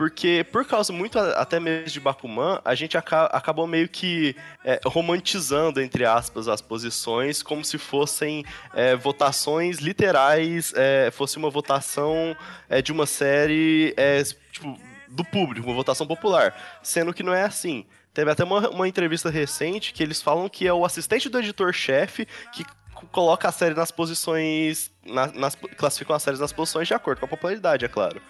Porque, 0.00 0.46
por 0.50 0.64
causa 0.64 0.94
muito 0.94 1.18
até 1.18 1.60
mesmo 1.60 1.90
de 1.90 2.00
Bakuman, 2.00 2.58
a 2.64 2.74
gente 2.74 2.96
aca- 2.96 3.26
acabou 3.26 3.66
meio 3.66 3.86
que 3.86 4.34
é, 4.64 4.80
romantizando, 4.86 5.78
entre 5.78 6.06
aspas, 6.06 6.48
as 6.48 6.62
posições 6.62 7.42
como 7.42 7.62
se 7.62 7.76
fossem 7.76 8.42
é, 8.72 8.96
votações 8.96 9.76
literais, 9.76 10.72
é, 10.74 11.10
fosse 11.10 11.36
uma 11.36 11.50
votação 11.50 12.34
é, 12.66 12.80
de 12.80 12.92
uma 12.92 13.04
série 13.04 13.92
é, 13.94 14.22
tipo, 14.50 14.74
do 15.06 15.22
público, 15.22 15.66
uma 15.66 15.76
votação 15.76 16.06
popular. 16.06 16.54
Sendo 16.82 17.12
que 17.12 17.22
não 17.22 17.34
é 17.34 17.42
assim. 17.44 17.84
Teve 18.14 18.30
até 18.30 18.42
uma, 18.42 18.70
uma 18.70 18.88
entrevista 18.88 19.28
recente 19.28 19.92
que 19.92 20.02
eles 20.02 20.22
falam 20.22 20.48
que 20.48 20.66
é 20.66 20.72
o 20.72 20.82
assistente 20.82 21.28
do 21.28 21.38
editor-chefe 21.38 22.26
que 22.54 22.64
coloca 23.12 23.48
a 23.48 23.52
série 23.52 23.74
nas 23.74 23.90
posições. 23.90 24.90
na- 25.04 25.26
nas, 25.26 25.54
classificam 25.76 26.16
as 26.16 26.22
séries 26.22 26.40
nas 26.40 26.52
posições 26.54 26.88
de 26.88 26.94
acordo 26.94 27.18
com 27.18 27.26
a 27.26 27.28
popularidade, 27.28 27.84
é 27.84 27.88
claro. 27.88 28.20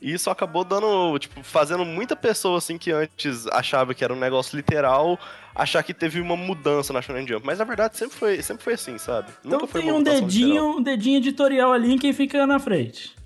E 0.00 0.12
isso 0.12 0.30
acabou 0.30 0.62
dando, 0.64 1.18
tipo, 1.18 1.42
fazendo 1.42 1.84
muita 1.84 2.14
pessoa, 2.14 2.58
assim, 2.58 2.78
que 2.78 2.92
antes 2.92 3.46
achava 3.48 3.94
que 3.94 4.04
era 4.04 4.12
um 4.12 4.18
negócio 4.18 4.56
literal, 4.56 5.18
achar 5.54 5.82
que 5.82 5.92
teve 5.92 6.20
uma 6.20 6.36
mudança 6.36 6.92
na 6.92 7.02
Shonen 7.02 7.26
Jump. 7.26 7.44
Mas 7.44 7.58
na 7.58 7.64
verdade 7.64 7.96
sempre 7.96 8.16
foi, 8.16 8.42
sempre 8.42 8.62
foi 8.62 8.74
assim, 8.74 8.96
sabe? 8.96 9.28
Então 9.44 9.66
foi 9.66 9.82
tem 9.82 9.90
uma 9.90 9.98
um 9.98 10.02
dedinho, 10.02 10.48
literal. 10.48 10.70
um 10.76 10.82
dedinho 10.82 11.16
editorial 11.18 11.72
ali 11.72 11.92
em 11.94 11.98
quem 11.98 12.12
fica 12.12 12.46
na 12.46 12.58
frente. 12.60 13.16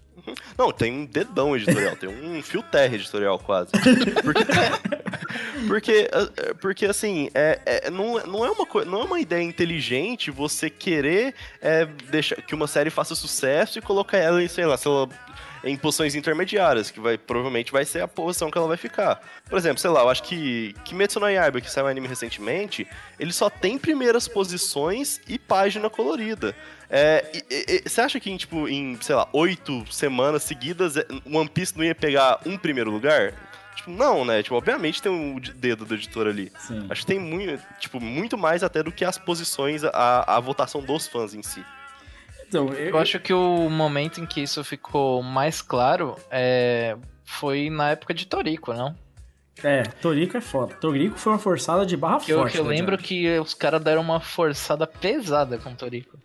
Não, 0.57 0.71
tem 0.71 0.93
um 0.93 1.05
dedão 1.05 1.57
editorial, 1.57 1.97
tem 1.97 2.09
um 2.09 2.41
fio 2.43 2.63
terra 2.63 2.95
editorial 2.95 3.39
quase. 3.41 3.73
Porque, 4.23 4.45
porque, 5.67 6.11
porque 6.61 6.87
assim, 6.87 7.29
é, 7.35 7.61
é- 7.67 7.91
não, 7.91 8.19
não, 8.27 8.45
é 8.45 8.51
uma, 8.51 8.85
não 8.85 9.01
é 9.01 9.05
uma 9.05 9.21
ideia 9.21 9.43
inteligente 9.43 10.31
você 10.31 10.71
querer 10.71 11.35
é, 11.61 11.87
deixar 12.11 12.37
que 12.37 12.55
uma 12.55 12.67
série 12.69 12.89
faça 12.91 13.15
sucesso 13.15 13.79
e 13.79 13.83
colocar 13.83 14.17
ela 14.17 14.43
em, 14.43 14.49
sei 14.49 14.65
lá, 14.65 14.77
sei 14.77 14.93
lá, 14.93 15.09
em 15.65 15.77
posições 15.77 16.15
intermediárias, 16.15 16.91
que 16.91 16.99
vai, 17.01 17.17
provavelmente 17.17 17.71
vai 17.71 17.85
ser 17.85 18.01
a 18.03 18.09
posição 18.09 18.51
que 18.51 18.59
ela 18.59 18.67
vai 18.67 18.77
ficar. 18.77 19.21
Por 19.49 19.57
exemplo, 19.59 19.79
sei 19.79 19.91
lá, 19.91 20.01
eu 20.01 20.09
acho 20.09 20.23
que 20.25 20.75
Kimetsu 20.85 21.21
no 21.21 21.29
Yaiba, 21.29 21.61
que 21.61 21.71
saiu 21.71 21.85
um 21.87 21.89
anime 21.89 22.09
recentemente, 22.09 22.87
ele 23.19 23.33
só 23.33 23.49
tem 23.49 23.79
primeiras 23.79 24.27
posições 24.29 25.21
e 25.29 25.39
página 25.39 25.89
colorida. 25.89 26.55
É, 26.91 27.25
e- 27.51 27.65
e- 27.85 27.89
você 27.89 28.01
acha 28.01 28.19
que 28.21 28.31
em, 28.31 28.37
tipo, 28.37 28.69
em, 28.69 28.99
sei 29.01 29.15
lá, 29.15 29.29
oito 29.33 29.85
semanas 29.93 30.43
seguidas, 30.43 30.97
é, 30.97 31.07
One 31.33 31.49
Piece 31.49 31.77
não 31.77 31.85
ia 31.85 31.95
pegar 31.95 32.41
um 32.45 32.59
primeiro 32.59 32.91
lugar? 32.91 33.33
Tipo, 33.77 33.91
não, 33.91 34.25
né? 34.25 34.43
Tipo, 34.43 34.57
obviamente 34.57 35.01
tem 35.01 35.11
um 35.11 35.41
dedo 35.41 35.85
do 35.87 35.95
editor 35.95 36.27
ali. 36.27 36.53
Sim. 36.59 36.87
Acho 36.91 37.01
que 37.01 37.07
tem 37.07 37.19
muito, 37.19 37.63
tipo, 37.81 37.99
muito 37.99 38.37
mais 38.37 38.63
até 38.63 38.83
do 38.83 38.93
que 38.93 39.05
as 39.05 39.17
posições, 39.17 39.83
a, 39.85 40.37
a 40.37 40.39
votação 40.41 40.83
dos 40.83 41.07
fãs 41.07 41.33
em 41.35 41.43
si. 41.43 41.65
Então, 42.53 42.69
Eu 42.75 42.99
acho 42.99 43.19
que 43.19 43.33
o 43.33 43.71
momento 43.71 44.21
em 44.21 44.27
que 44.27 44.43
isso 44.43 44.63
ficou 44.63 45.23
mais 45.23 45.63
claro 45.63 46.17
é... 46.31 46.97
foi 47.25 47.71
na 47.71 47.93
época 47.93 48.13
de 48.13 48.27
Toriko, 48.27 48.75
não? 48.75 48.95
É, 49.65 49.83
Toriko 49.85 50.37
é 50.37 50.41
foda. 50.41 50.75
Toriko 50.75 51.19
foi 51.19 51.33
uma 51.33 51.39
forçada 51.39 51.87
de 51.87 51.97
barra 51.97 52.21
Que 52.21 52.31
eu, 52.33 52.41
forte. 52.41 52.53
que 52.53 52.59
eu 52.59 52.65
da 52.65 52.71
lembro 52.71 52.99
que 52.99 53.39
os 53.39 53.55
caras 53.55 53.83
deram 53.83 54.03
uma 54.03 54.21
forçada 54.21 54.87
pesada 54.87 55.57
com 55.57 55.75
Toriko. 55.75 56.19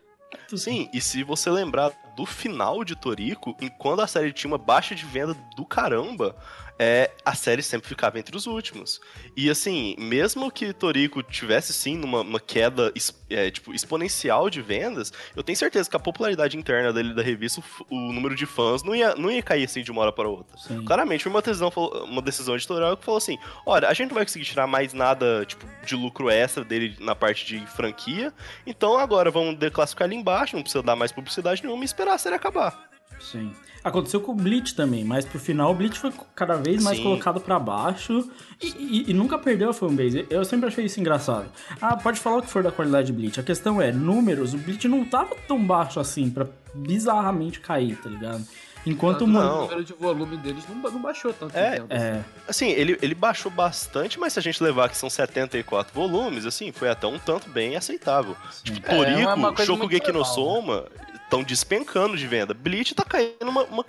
Sim, 0.53 0.89
e 0.93 0.99
se 0.99 1.23
você 1.23 1.49
lembrar 1.49 1.91
do 2.15 2.25
final 2.25 2.83
de 2.83 2.95
Toriko, 2.95 3.55
em 3.61 3.69
quando 3.69 4.01
a 4.01 4.07
série 4.07 4.33
tinha 4.33 4.51
uma 4.51 4.57
baixa 4.57 4.93
de 4.95 5.05
venda 5.05 5.35
do 5.55 5.65
caramba, 5.65 6.35
é, 6.79 7.11
a 7.25 7.33
série 7.33 7.63
sempre 7.63 7.87
ficava 7.87 8.19
entre 8.19 8.35
os 8.35 8.45
últimos. 8.45 9.01
E 9.35 9.49
assim, 9.49 9.95
mesmo 9.97 10.51
que 10.51 10.73
Toriko 10.73 11.23
tivesse 11.23 11.73
sim 11.73 11.97
numa 11.97 12.21
uma 12.21 12.39
queda 12.39 12.91
é, 13.29 13.49
tipo, 13.49 13.73
exponencial 13.73 14.49
de 14.49 14.61
vendas, 14.61 15.11
eu 15.35 15.43
tenho 15.43 15.57
certeza 15.57 15.89
que 15.89 15.95
a 15.95 15.99
popularidade 15.99 16.57
interna 16.57 16.93
dele 16.93 17.13
da 17.13 17.21
revista, 17.21 17.61
o, 17.89 17.95
o 17.95 18.13
número 18.13 18.35
de 18.35 18.45
fãs, 18.45 18.83
não 18.83 18.95
ia, 18.95 19.15
não 19.15 19.31
ia 19.31 19.41
cair 19.41 19.65
assim 19.65 19.81
de 19.81 19.91
uma 19.91 20.01
hora 20.01 20.11
para 20.11 20.27
outra. 20.27 20.57
Sim. 20.57 20.83
Claramente 20.85 21.23
foi 21.23 21.31
uma 21.31 21.41
decisão, 21.41 21.71
uma 22.05 22.21
decisão 22.21 22.55
editorial 22.55 22.95
que 22.95 23.05
falou 23.05 23.17
assim: 23.17 23.37
olha, 23.65 23.87
a 23.87 23.93
gente 23.93 24.09
não 24.09 24.15
vai 24.15 24.25
conseguir 24.25 24.45
tirar 24.45 24.67
mais 24.67 24.93
nada 24.93 25.45
tipo, 25.45 25.65
de 25.85 25.95
lucro 25.95 26.29
extra 26.29 26.63
dele 26.63 26.95
na 26.99 27.15
parte 27.15 27.45
de 27.45 27.65
franquia, 27.67 28.33
então 28.65 28.97
agora 28.97 29.31
vamos 29.31 29.55
declassificar 29.55 30.05
ali 30.05 30.15
embaixo, 30.15 30.55
não 30.55 30.63
precisa 30.63 30.83
dar 30.83 30.95
mais 30.95 31.11
publicidade 31.11 31.63
nenhuma 31.63 31.83
e 31.83 31.85
esperar 31.85 32.13
a 32.13 32.17
série 32.17 32.35
acabar. 32.35 32.87
Sim. 33.19 33.51
Aconteceu 33.83 34.19
com 34.19 34.33
o 34.33 34.35
Bleach 34.35 34.75
também, 34.75 35.05
mas 35.05 35.23
pro 35.23 35.39
final 35.39 35.71
o 35.71 35.73
Bleach 35.73 35.97
foi 35.97 36.11
cada 36.35 36.55
vez 36.57 36.83
mais 36.83 36.97
Sim. 36.97 37.03
colocado 37.03 37.39
pra 37.39 37.57
baixo 37.57 38.29
e, 38.61 38.67
e- 38.67 39.11
e 39.11 39.13
nunca 39.13 39.37
perdeu 39.37 39.69
a 39.69 39.73
fanbase. 39.73 40.25
Eu 40.29 40.43
sempre 40.43 40.67
achei 40.67 40.83
isso 40.85 40.99
engraçado. 40.99 41.45
Ah, 41.81 41.95
pode 41.95 42.19
falar 42.19 42.37
o 42.37 42.41
que 42.41 42.49
for 42.49 42.61
da 42.63 42.71
qualidade 42.71 43.07
de 43.07 43.13
Bleach. 43.13 43.39
A 43.39 43.43
questão 43.43 43.81
é, 43.81 43.91
números, 43.91 44.53
o 44.53 44.57
Bleach 44.57 44.87
não 44.89 45.05
tava 45.05 45.35
tão 45.47 45.63
baixo 45.63 45.99
assim 46.01 46.29
pra 46.29 46.47
bizarramente 46.73 47.59
cair, 47.59 47.95
tá 47.97 48.09
ligado? 48.09 48.43
Enquanto 48.85 49.17
o 49.23 49.25
Tanto 49.25 49.31
que 49.31 49.33
mano. 49.37 49.55
O 49.57 49.61
número 49.63 49.83
de 49.83 49.93
volume 49.93 50.37
deles 50.37 50.63
não, 50.69 50.75
não 50.91 51.01
baixou 51.01 51.33
tanto 51.33 51.55
É, 51.57 51.71
de 51.75 51.81
venda, 51.81 51.95
É, 51.95 52.23
Assim, 52.47 52.69
ele, 52.69 52.97
ele 53.01 53.13
baixou 53.15 53.51
bastante, 53.51 54.17
mas 54.19 54.33
se 54.33 54.39
a 54.39 54.41
gente 54.41 54.61
levar 54.63 54.87
que 54.89 54.95
são 54.97 55.09
74 55.09 55.93
volumes, 55.93 56.45
assim, 56.45 56.71
foi 56.71 56.89
até 56.89 57.05
um 57.07 57.19
tanto 57.19 57.49
bem 57.49 57.75
aceitável. 57.75 58.35
Tipo, 58.63 58.79
É, 58.89 58.93
é 58.93 58.97
Toriko, 58.97 59.17
coisa 59.25 59.35
muito 59.37 59.63
Shokugeki 59.65 60.07
no 60.07 60.19
normal, 60.19 60.33
Soma 60.35 60.85
estão 61.27 61.43
despencando 61.43 62.17
de 62.17 62.25
venda. 62.25 62.53
Bleach 62.53 62.95
tá 62.95 63.03
caindo 63.03 63.47
uma, 63.47 63.63
uma 63.63 63.83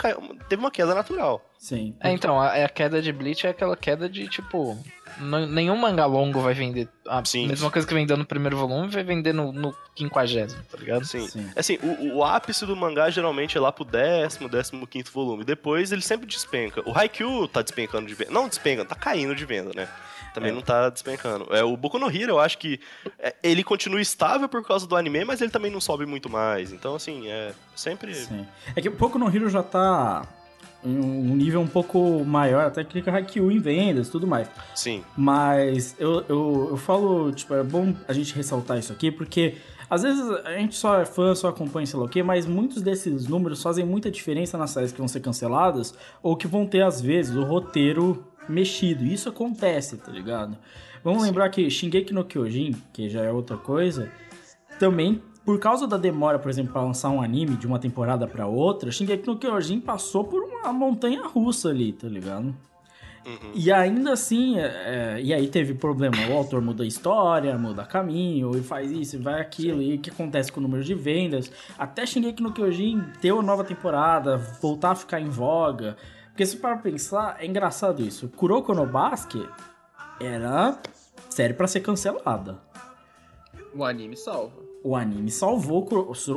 teve 0.49 0.61
uma 0.61 0.71
queda 0.71 0.95
natural. 0.95 1.43
sim. 1.57 1.95
É, 2.01 2.11
então, 2.11 2.39
a, 2.41 2.65
a 2.65 2.69
queda 2.69 3.01
de 3.01 3.13
Bleach 3.13 3.47
é 3.47 3.51
aquela 3.51 3.77
queda 3.77 4.09
de, 4.09 4.29
tipo... 4.29 4.77
Nenhum 5.51 5.77
mangá 5.77 6.07
longo 6.07 6.41
vai 6.41 6.55
vender 6.55 6.89
a 7.09 7.25
Sim. 7.25 7.49
mesma 7.49 7.71
coisa 7.71 7.89
que 7.89 7.95
vendeu 7.95 8.17
no 8.17 8.25
primeiro 8.25 8.57
volume 8.57 8.89
vai 8.89 9.03
vender 9.03 9.33
no, 9.33 9.53
no 9.53 9.75
quinquagésimo, 9.95 10.63
tá 10.71 10.77
ligado? 10.77 11.03
Assim, 11.03 11.27
Sim. 11.27 11.51
assim 11.57 11.79
o, 11.83 12.19
o 12.19 12.25
ápice 12.25 12.65
do 12.67 12.77
mangá 12.77 13.11
geralmente 13.11 13.57
é 13.57 13.61
lá 13.61 13.73
pro 13.73 13.85
décimo, 13.85 14.49
décimo 14.49 14.87
quinto 14.87 15.11
volume. 15.11 15.45
Depois 15.45 15.91
ele 15.91 16.03
sempre 16.03 16.27
despenca. 16.27 16.83
O 16.89 16.97
Haikyuu 16.97 17.49
tá 17.49 17.63
despencando 17.63 18.07
de 18.07 18.15
venda. 18.15 18.31
Não 18.31 18.49
despenca, 18.49 18.85
tá 18.85 18.95
caindo 18.95 19.35
de 19.35 19.45
venda, 19.45 19.73
né? 19.75 19.89
Também 20.41 20.53
não 20.53 20.63
tá 20.63 20.89
despencando. 20.89 21.47
É, 21.51 21.63
o 21.63 21.77
Boku 21.77 21.99
no 21.99 22.11
Hero, 22.11 22.33
eu 22.33 22.39
acho 22.41 22.59
que 22.59 22.81
é, 23.19 23.35
ele 23.43 23.63
continua 23.65 24.01
estável 24.01 24.49
por 24.49 24.65
causa 24.65 24.87
do 24.87 24.97
anime, 24.97 25.25
mas 25.25 25.41
ele 25.41 25.51
também 25.51 25.71
não 25.71 25.81
sobe 25.81 26.07
muito 26.07 26.29
mais. 26.29 26.73
Então, 26.73 26.95
assim, 26.95 27.29
é 27.29 27.53
sempre... 27.75 28.15
Sim. 28.15 28.47
É 28.75 28.81
que 28.81 28.89
o 28.89 28.93
Poco 28.93 29.19
no 29.19 29.35
Hero 29.35 29.49
já 29.49 29.63
tá 29.63 30.27
em 30.85 30.99
um 30.99 31.35
nível 31.35 31.61
um 31.61 31.67
pouco 31.67 32.25
maior, 32.25 32.67
até 32.67 32.85
que 32.85 32.91
clica 32.91 33.11
Haikyuu 33.11 33.51
em 33.51 33.59
vendas 33.59 34.09
e 34.09 34.11
tudo 34.11 34.27
mais. 34.27 34.49
Sim. 34.75 35.03
Mas 35.17 35.97
eu, 35.99 36.25
eu, 36.29 36.69
eu 36.71 36.77
falo, 36.77 37.33
tipo, 37.33 37.55
é 37.55 37.63
bom 37.63 37.95
a 38.07 38.13
gente 38.13 38.35
ressaltar 38.35 38.79
isso 38.79 38.93
aqui, 38.93 39.11
porque 39.11 39.57
às 39.91 40.03
vezes 40.03 40.23
a 40.45 40.53
gente 40.53 40.77
só 40.77 41.01
é 41.01 41.05
fã, 41.05 41.35
só 41.35 41.49
acompanha 41.49 41.87
sei 41.87 41.99
lá 41.99 42.05
o 42.05 42.09
quê, 42.09 42.23
mas 42.23 42.47
muitos 42.47 42.83
desses 42.83 43.27
números 43.27 43.63
fazem 43.63 43.85
muita 43.85 44.11
diferença 44.11 44.59
nas 44.59 44.71
séries 44.71 44.93
que 44.93 44.99
vão 44.99 45.09
ser 45.09 45.21
canceladas 45.21 45.95
ou 46.23 46.37
que 46.37 46.47
vão 46.47 46.67
ter, 46.67 46.83
às 46.83 47.01
vezes, 47.01 47.35
o 47.35 47.43
roteiro 47.43 48.25
mexido. 48.49 49.05
Isso 49.05 49.29
acontece, 49.29 49.97
tá 49.97 50.11
ligado? 50.11 50.57
Vamos 51.03 51.23
lembrar 51.23 51.49
que 51.51 51.71
Shingeki 51.71 52.13
no 52.13 52.25
Kyojin, 52.25 52.75
que 52.93 53.09
já 53.09 53.23
é 53.23 53.31
outra 53.31 53.57
coisa, 53.57 54.11
também, 54.79 55.23
por 55.45 55.59
causa 55.59 55.87
da 55.87 55.97
demora, 55.97 56.39
por 56.39 56.51
exemplo, 56.51 56.73
pra 56.73 56.83
lançar 56.83 57.11
um 57.11 57.23
anime 57.23 57.57
de 57.57 57.67
uma 57.67 57.79
temporada 57.79 58.27
pra 58.27 58.47
outra, 58.47 58.91
Shingeki 58.91 59.27
no 59.27 59.39
Kyojin 59.39 59.81
passou 59.81 60.25
por 60.25 60.43
uma 60.43 60.73
montanha 60.73 61.27
russa 61.27 61.69
ali, 61.69 61.93
tá 61.93 62.09
ligado? 62.09 62.55
E 63.55 63.71
ainda 63.71 64.13
assim, 64.13 64.59
é, 64.59 65.17
é, 65.17 65.21
e 65.23 65.35
aí 65.35 65.49
teve 65.49 65.75
problema. 65.75 66.17
O 66.31 66.37
autor 66.37 66.63
muda 66.63 66.83
a 66.83 66.87
história, 66.87 67.59
muda 67.59 67.85
caminho, 67.85 68.57
e 68.57 68.63
faz 68.63 68.91
isso, 68.91 69.17
e 69.17 69.19
vai 69.19 69.41
aquilo, 69.41 69.83
e 69.83 69.97
o 69.97 69.99
que 69.99 70.11
acontece 70.11 70.51
com 70.51 70.61
o 70.61 70.63
número 70.63 70.83
de 70.83 70.95
vendas. 70.95 71.51
Até 71.79 72.07
Shingeki 72.07 72.43
no 72.43 72.53
Kyojin 72.53 73.03
ter 73.21 73.33
uma 73.33 73.43
nova 73.43 73.65
temporada, 73.65 74.39
voltar 74.61 74.93
a 74.93 74.95
ficar 74.95 75.21
em 75.21 75.29
voga. 75.29 75.97
Porque 76.39 76.47
se 76.47 76.57
para 76.57 76.77
pensar, 76.77 77.37
é 77.41 77.47
engraçado 77.47 78.01
isso. 78.01 78.29
Kuroko 78.29 78.73
no 78.73 78.87
Basket 78.87 79.45
era 80.21 80.81
série 81.29 81.53
pra 81.53 81.67
ser 81.67 81.81
cancelada. 81.81 82.61
O 83.75 83.85
anime 83.85 84.17
salva. 84.17 84.68
O 84.83 84.95
anime 84.95 85.29
salvou 85.31 85.87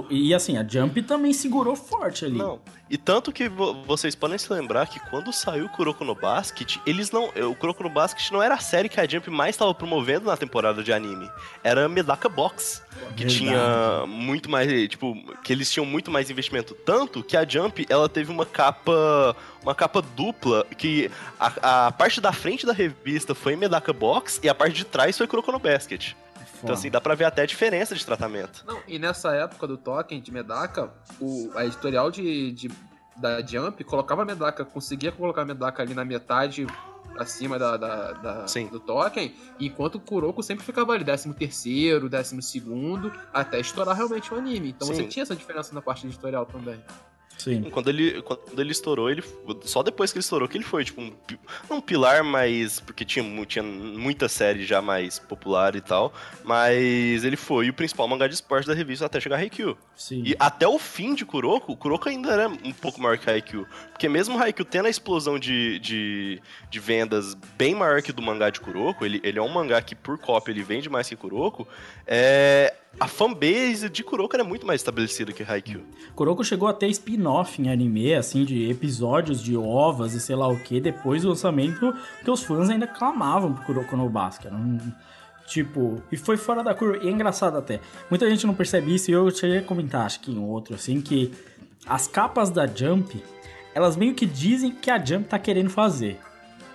E 0.10 0.34
assim, 0.34 0.58
a 0.58 0.68
Jump 0.68 1.02
também 1.04 1.32
segurou 1.32 1.76
forte 1.76 2.26
ali. 2.26 2.38
Não. 2.38 2.60
E 2.90 2.98
tanto 2.98 3.32
que 3.32 3.48
vo- 3.48 3.84
vocês 3.84 4.16
podem 4.16 4.38
se 4.38 4.52
lembrar 4.52 4.88
que 4.88 5.00
quando 5.10 5.32
saiu 5.32 5.66
o 5.66 5.70
Kuroko 5.70 6.04
no 6.04 6.16
Basket, 6.16 6.78
eles 6.86 7.12
não. 7.12 7.26
O 7.50 7.56
Kuroko 7.56 7.84
no 7.84 7.90
Basket 7.90 8.32
não 8.32 8.42
era 8.42 8.56
a 8.56 8.60
série 8.60 8.90
que 8.90 9.00
a 9.00 9.08
Jump 9.08 9.30
mais 9.30 9.56
estava 9.56 9.74
promovendo 9.76 10.26
na 10.26 10.36
temporada 10.36 10.84
de 10.84 10.92
anime. 10.92 11.30
Era 11.64 11.86
a 11.86 11.88
Medaka 11.88 12.28
Box. 12.28 12.82
Que 13.16 13.24
Verdade. 13.26 13.38
tinha 13.38 14.06
muito 14.08 14.50
mais. 14.50 14.68
Tipo, 14.90 15.16
que 15.44 15.54
eles 15.54 15.72
tinham 15.72 15.86
muito 15.86 16.10
mais 16.10 16.30
investimento. 16.32 16.74
Tanto 16.74 17.24
que 17.24 17.38
a 17.38 17.48
Jump 17.48 17.86
ela 17.90 18.10
teve 18.10 18.32
uma 18.32 18.46
capa. 18.46 19.36
Uma 19.62 19.76
capa 19.76 20.02
dupla. 20.02 20.66
Que 20.78 21.12
a, 21.40 21.86
a 21.88 21.92
parte 21.92 22.20
da 22.20 22.34
frente 22.34 22.66
da 22.66 22.74
revista 22.74 23.36
foi 23.36 23.56
Medaka 23.56 23.94
Box 23.94 24.40
e 24.44 24.50
a 24.50 24.56
parte 24.56 24.74
de 24.76 24.84
trás 24.84 25.16
foi 25.18 25.28
Kuroko 25.28 25.52
no 25.52 25.60
Basket. 25.60 26.14
Então, 26.63 26.74
assim, 26.74 26.89
dá 26.89 27.02
pra 27.02 27.15
ver 27.15 27.26
até 27.26 27.41
a 27.41 27.45
diferença 27.45 27.95
de 27.95 28.06
tratamento. 28.06 28.63
Não, 28.65 28.80
e 28.88 29.00
nessa 29.00 29.34
época 29.36 29.67
do 29.67 29.78
Token 29.78 30.21
de 30.21 30.32
Medaka, 30.32 30.91
o, 31.19 31.52
a 31.56 31.65
editorial 31.65 32.12
de, 32.12 32.52
de- 32.52 32.71
da 33.17 33.41
Jump 33.45 33.84
colocava 33.84 34.21
a 34.21 34.26
Medaka, 34.26 34.63
conseguia 34.65 35.12
colocar 35.12 35.41
a 35.41 35.45
Medaka 35.45 35.82
ali 35.82 35.93
na 35.93 36.06
metade 36.06 36.65
acima 37.17 37.60
da, 37.60 37.76
da- 37.78 38.12
da- 38.13 38.45
do 38.71 38.80
Token, 38.80 39.36
enquanto 39.60 39.95
o 39.95 40.00
Kuroko 40.00 40.41
sempre 40.41 40.63
ficava 40.63 40.93
ali, 40.93 41.04
13 41.04 41.34
terceiro, 41.34 42.08
12 42.10 42.41
segundo, 42.41 43.12
até 43.34 43.60
estourar 43.60 43.95
realmente 43.95 44.34
o 44.34 44.38
anime. 44.38 44.69
Então 44.69 44.88
Sim. 44.88 44.93
você 44.95 45.04
tinha 45.06 45.24
essa 45.24 45.36
diferença 45.36 45.74
na 45.76 45.82
parte 45.82 46.06
editorial 46.08 46.45
também. 46.45 46.82
Sim. 47.42 47.64
Quando 47.72 47.90
ele, 47.90 48.22
quando 48.22 48.60
ele 48.60 48.72
estourou, 48.72 49.10
ele. 49.10 49.24
Só 49.64 49.82
depois 49.82 50.12
que 50.12 50.20
ele 50.20 50.24
estourou 50.24 50.48
que 50.48 50.56
ele 50.56 50.64
foi, 50.64 50.86
tipo, 50.86 51.02
um, 51.02 51.12
um 51.72 51.82
pilar, 51.82 52.24
mas. 52.24 52.80
Porque 52.80 53.04
tinha, 53.04 53.46
tinha 53.48 53.64
muita 53.64 54.30
série 54.30 54.64
já 54.64 54.80
mais 54.80 55.18
popular 55.18 55.76
e 55.76 55.82
tal. 55.82 56.14
Mas 56.44 57.24
ele 57.24 57.36
foi 57.36 57.68
o 57.68 57.74
principal 57.74 58.08
mangá 58.08 58.28
de 58.28 58.36
esporte 58.36 58.68
da 58.68 58.76
revista 58.76 59.08
até 59.08 59.20
chegar 59.20 59.38
a 59.38 59.40
Haikyuu. 59.40 59.76
Sim. 59.96 60.22
E 60.24 60.36
até 60.40 60.68
o 60.68 60.78
fim 60.78 61.16
de 61.16 61.26
Kuroko, 61.26 61.72
o 61.72 61.78
Kuroko 61.78 62.10
ainda 62.10 62.32
era 62.32 62.48
um 62.48 62.72
pouco 62.72 63.02
maior 63.02 63.18
que 63.18 63.28
Haikyuu. 63.28 63.66
Porque 63.92 64.08
mesmo 64.08 64.38
o 64.38 64.40
Haikyuu 64.40 64.66
tendo 64.66 64.86
a 64.86 64.90
explosão 64.90 65.40
de, 65.40 65.80
de, 65.80 66.42
de 66.70 66.80
vendas 66.80 67.34
bem 67.58 67.74
maior 67.74 68.04
que 68.04 68.12
do 68.12 68.22
mangá 68.22 68.52
de 68.52 68.62
Kuroko, 68.62 69.04
ele, 69.04 69.20
ele 69.24 69.40
é 69.40 69.42
um 69.42 69.50
mangá 69.50 69.82
que 69.82 69.96
por 69.96 70.20
cópia 70.20 70.52
ele 70.52 70.62
vende 70.62 70.90
mais 70.90 71.10
que 71.10 71.16
Kuroko, 71.16 71.68
é, 72.06 72.76
a 73.00 73.08
fanbase 73.08 73.90
de 73.90 74.04
Kuroko 74.04 74.36
era 74.36 74.44
muito 74.44 74.68
mais 74.68 74.82
estabelecida 74.82 75.32
que 75.32 75.44
Haikyuu. 75.44 75.84
Kuroko 76.16 76.44
chegou 76.44 76.68
a 76.68 76.74
ter 76.74 76.88
spin-off 76.90 77.62
em 77.62 77.70
anime, 77.70 78.14
assim, 78.14 78.46
de 78.46 78.70
episódios 78.70 79.42
de 79.42 79.56
ovas 79.58 80.14
e 80.14 80.20
sei 80.20 80.36
lá 80.36 80.48
o 80.48 80.60
que, 80.60 80.80
depois 80.80 81.24
do 81.24 81.30
lançamento, 81.30 81.94
que 82.24 82.30
os 82.30 82.44
fãs 82.44 82.70
ainda 82.70 82.86
clamavam 82.86 83.54
pro 83.54 83.66
Kuroko 83.66 83.98
no 83.98 84.10
Basket. 84.10 84.52
Tipo, 85.48 86.02
e 86.12 86.18
foi 86.18 86.38
fora 86.38 86.64
da 86.64 86.74
curva. 86.74 87.04
E 87.04 87.08
é 87.08 87.12
engraçado 87.12 87.58
até. 87.58 87.80
Muita 88.10 88.30
gente 88.30 88.46
não 88.46 88.54
percebe 88.54 88.94
isso 88.94 89.10
e 89.10 89.14
eu 89.14 89.30
cheguei 89.32 89.58
a 89.58 89.64
comentar, 89.64 90.06
acho 90.06 90.20
que 90.20 90.32
em 90.32 90.40
outro, 90.40 90.76
assim, 90.76 91.02
que 91.02 91.34
as 91.86 92.08
capas 92.08 92.50
da 92.50 92.68
Jump, 92.68 93.22
elas 93.74 93.96
meio 93.96 94.14
que 94.14 94.26
dizem 94.26 94.72
que 94.72 94.92
a 94.92 95.04
Jump 95.04 95.28
tá 95.28 95.40
querendo 95.40 95.70
fazer. 95.70 96.20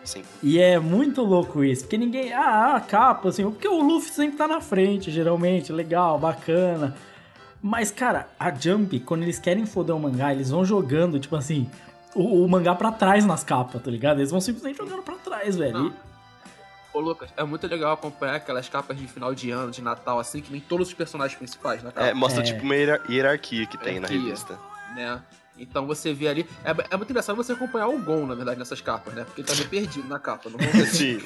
Assim, 0.06 0.22
E 0.42 0.58
é 0.58 0.78
muito 0.78 1.22
louco 1.22 1.62
isso, 1.64 1.82
porque 1.82 1.98
ninguém. 1.98 2.32
Ah, 2.32 2.76
a 2.76 2.80
capa, 2.80 3.28
assim, 3.28 3.42
porque 3.44 3.66
o 3.66 3.80
Luffy 3.82 4.10
sempre 4.12 4.36
tá 4.38 4.46
na 4.48 4.60
frente, 4.60 5.10
geralmente, 5.10 5.72
legal, 5.72 6.18
bacana. 6.18 6.96
Mas, 7.60 7.90
cara, 7.90 8.28
a 8.38 8.54
Jump, 8.54 9.00
quando 9.00 9.24
eles 9.24 9.38
querem 9.40 9.66
foder 9.66 9.94
o 9.96 9.98
mangá, 10.00 10.32
eles 10.32 10.50
vão 10.50 10.64
jogando, 10.64 11.18
tipo 11.18 11.34
assim, 11.34 11.68
o, 12.14 12.44
o 12.44 12.48
mangá 12.48 12.74
pra 12.74 12.92
trás 12.92 13.24
nas 13.26 13.42
capas, 13.42 13.82
tá 13.82 13.90
ligado? 13.90 14.18
Eles 14.20 14.30
vão 14.30 14.40
simplesmente 14.40 14.76
jogando 14.76 15.02
pra 15.02 15.14
trás, 15.16 15.56
velho. 15.56 15.72
Não. 15.76 15.92
Ô, 16.94 17.00
Lucas, 17.00 17.28
é 17.36 17.42
muito 17.42 17.66
legal 17.66 17.92
acompanhar 17.92 18.36
aquelas 18.36 18.68
capas 18.68 18.96
de 18.96 19.06
final 19.08 19.34
de 19.34 19.50
ano, 19.50 19.70
de 19.72 19.82
Natal, 19.82 20.18
assim, 20.20 20.40
que 20.40 20.50
vem 20.52 20.60
todos 20.60 20.88
os 20.88 20.94
personagens 20.94 21.36
principais 21.36 21.82
na 21.82 21.90
capa. 21.90 22.06
é, 22.06 22.14
mostra 22.14 22.42
É. 22.42 22.44
tipo 22.46 22.62
uma 22.62 22.74
hierar- 22.76 23.00
hierarquia 23.10 23.66
que 23.66 23.76
tem 23.76 23.98
na 24.00 24.06
Hierarquia. 24.08 24.20
revista. 24.20 24.58
Né? 24.96 25.20
Então 25.58 25.86
você 25.86 26.12
vê 26.12 26.28
ali. 26.28 26.46
É, 26.62 26.70
é 26.90 26.96
muito 26.98 27.08
engraçado 27.08 27.34
você 27.34 27.52
acompanhar 27.52 27.88
o 27.88 27.98
Gon, 27.98 28.26
na 28.26 28.34
verdade, 28.34 28.58
nessas 28.58 28.80
capas, 28.82 29.14
né? 29.14 29.24
Porque 29.24 29.40
ele 29.40 29.48
tá 29.48 29.54
meio 29.54 29.68
perdido 29.68 30.06
na 30.06 30.18
capa. 30.18 30.50
Não 30.50 30.58
vamos 30.58 30.72
ver. 30.74 30.86
Sim. 30.86 31.18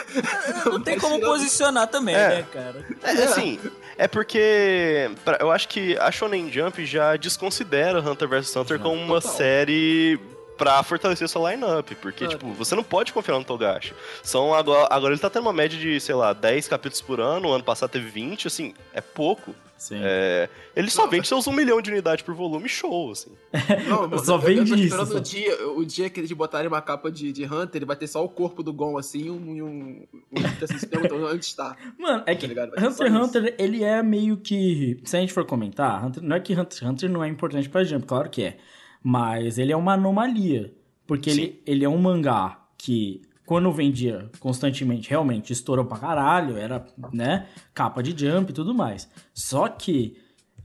Não 0.64 0.80
tem 0.80 0.98
como 0.98 1.20
posicionar 1.20 1.86
também, 1.88 2.14
É. 2.14 2.28
né, 2.28 2.46
cara? 2.50 2.86
É, 3.02 3.10
assim, 3.24 3.60
é 3.98 4.08
porque 4.08 5.10
pra- 5.24 5.36
eu 5.40 5.50
acho 5.50 5.68
que 5.68 5.94
a 5.98 6.10
Shonen 6.10 6.50
Jump 6.50 6.86
já 6.86 7.16
desconsidera 7.16 8.00
Hunter 8.00 8.26
vs 8.28 8.56
Hunter 8.56 8.78
como 8.78 8.94
uma 8.94 9.20
Total. 9.20 9.36
série 9.36 10.18
pra 10.56 10.82
fortalecer 10.82 11.28
sua 11.28 11.50
lineup, 11.52 11.90
porque, 12.00 12.24
Ah. 12.24 12.28
tipo, 12.28 12.46
você 12.52 12.74
não 12.74 12.82
pode 12.84 13.12
confiar 13.12 13.38
no 13.38 13.44
Togashi. 13.44 13.92
São 14.22 14.54
agora, 14.54 14.88
agora 14.90 15.12
ele 15.14 15.20
tá 15.20 15.28
tendo 15.30 15.42
uma 15.42 15.52
média 15.52 15.78
de, 15.78 16.00
sei 16.00 16.14
lá, 16.14 16.32
10 16.32 16.66
capítulos 16.68 17.00
por 17.02 17.20
ano, 17.20 17.52
ano 17.52 17.64
passado 17.64 17.90
teve 17.90 18.08
20, 18.08 18.46
assim, 18.46 18.74
é 18.92 19.00
pouco. 19.00 19.54
Sim. 19.78 19.98
É, 20.02 20.48
ele 20.74 20.88
só 20.88 21.06
vende 21.06 21.28
seus 21.28 21.46
1 21.46 21.52
milhão 21.52 21.82
de 21.82 21.90
unidades 21.90 22.24
por 22.24 22.34
volume 22.34 22.66
show, 22.66 23.10
assim. 23.10 23.30
Não, 23.86 24.10
Eu 24.10 24.18
só 24.20 24.36
eu, 24.36 24.38
vende 24.38 24.70
eu 24.70 24.76
tô 24.78 24.82
isso, 24.82 25.06
só. 25.06 25.16
o 25.18 25.20
dia, 25.20 25.68
o 25.68 25.84
dia 25.84 26.08
que 26.08 26.18
eles 26.18 26.32
botarem 26.32 26.66
uma 26.66 26.80
capa 26.80 27.12
de, 27.12 27.30
de 27.30 27.44
Hunter, 27.44 27.76
ele 27.80 27.84
vai 27.84 27.94
ter 27.94 28.06
só 28.06 28.24
o 28.24 28.28
corpo 28.28 28.62
do 28.62 28.72
Gon 28.72 28.96
assim 28.96 29.26
e 29.26 29.30
um. 29.30 29.36
Um, 29.36 30.06
um 30.32 30.64
assim, 30.64 30.78
se 30.78 30.86
perguntando 30.86 31.26
onde 31.26 31.44
está. 31.44 31.76
Mano, 31.98 32.22
é 32.26 32.34
que 32.34 32.48
Tá 32.48 32.54
ser 32.54 32.90
só 32.90 33.04
Hunter 33.04 33.06
x 33.06 33.12
isso. 33.12 33.24
Hunter, 33.38 33.54
ele 33.58 33.84
é 33.84 34.02
meio 34.02 34.38
que. 34.38 34.98
Se 35.04 35.14
a 35.14 35.20
gente 35.20 35.34
for 35.34 35.44
comentar, 35.44 36.02
Hunter- 36.06 36.22
não 36.22 36.36
é 36.36 36.40
que 36.40 36.54
Hunter 36.54 36.78
x 36.78 36.82
Hunter 36.82 37.10
não 37.10 37.22
é 37.22 37.28
importante 37.28 37.68
pra 37.68 37.84
Jump, 37.84 38.06
claro 38.06 38.30
que 38.30 38.44
é. 38.44 38.56
Mas 39.02 39.58
ele 39.58 39.72
é 39.72 39.76
uma 39.76 39.94
anomalia. 39.94 40.74
Porque 41.06 41.30
ele, 41.30 41.62
ele 41.64 41.84
é 41.84 41.88
um 41.88 41.98
mangá 41.98 42.58
que, 42.76 43.22
quando 43.44 43.70
vendia 43.70 44.28
constantemente, 44.40 45.08
realmente 45.08 45.52
estourou 45.52 45.84
pra 45.84 45.98
caralho, 45.98 46.56
era, 46.56 46.84
né, 47.12 47.46
capa 47.72 48.02
de 48.02 48.10
Jump 48.10 48.50
e 48.50 48.54
tudo 48.54 48.74
mais. 48.74 49.08
Só 49.32 49.68
que 49.68 50.16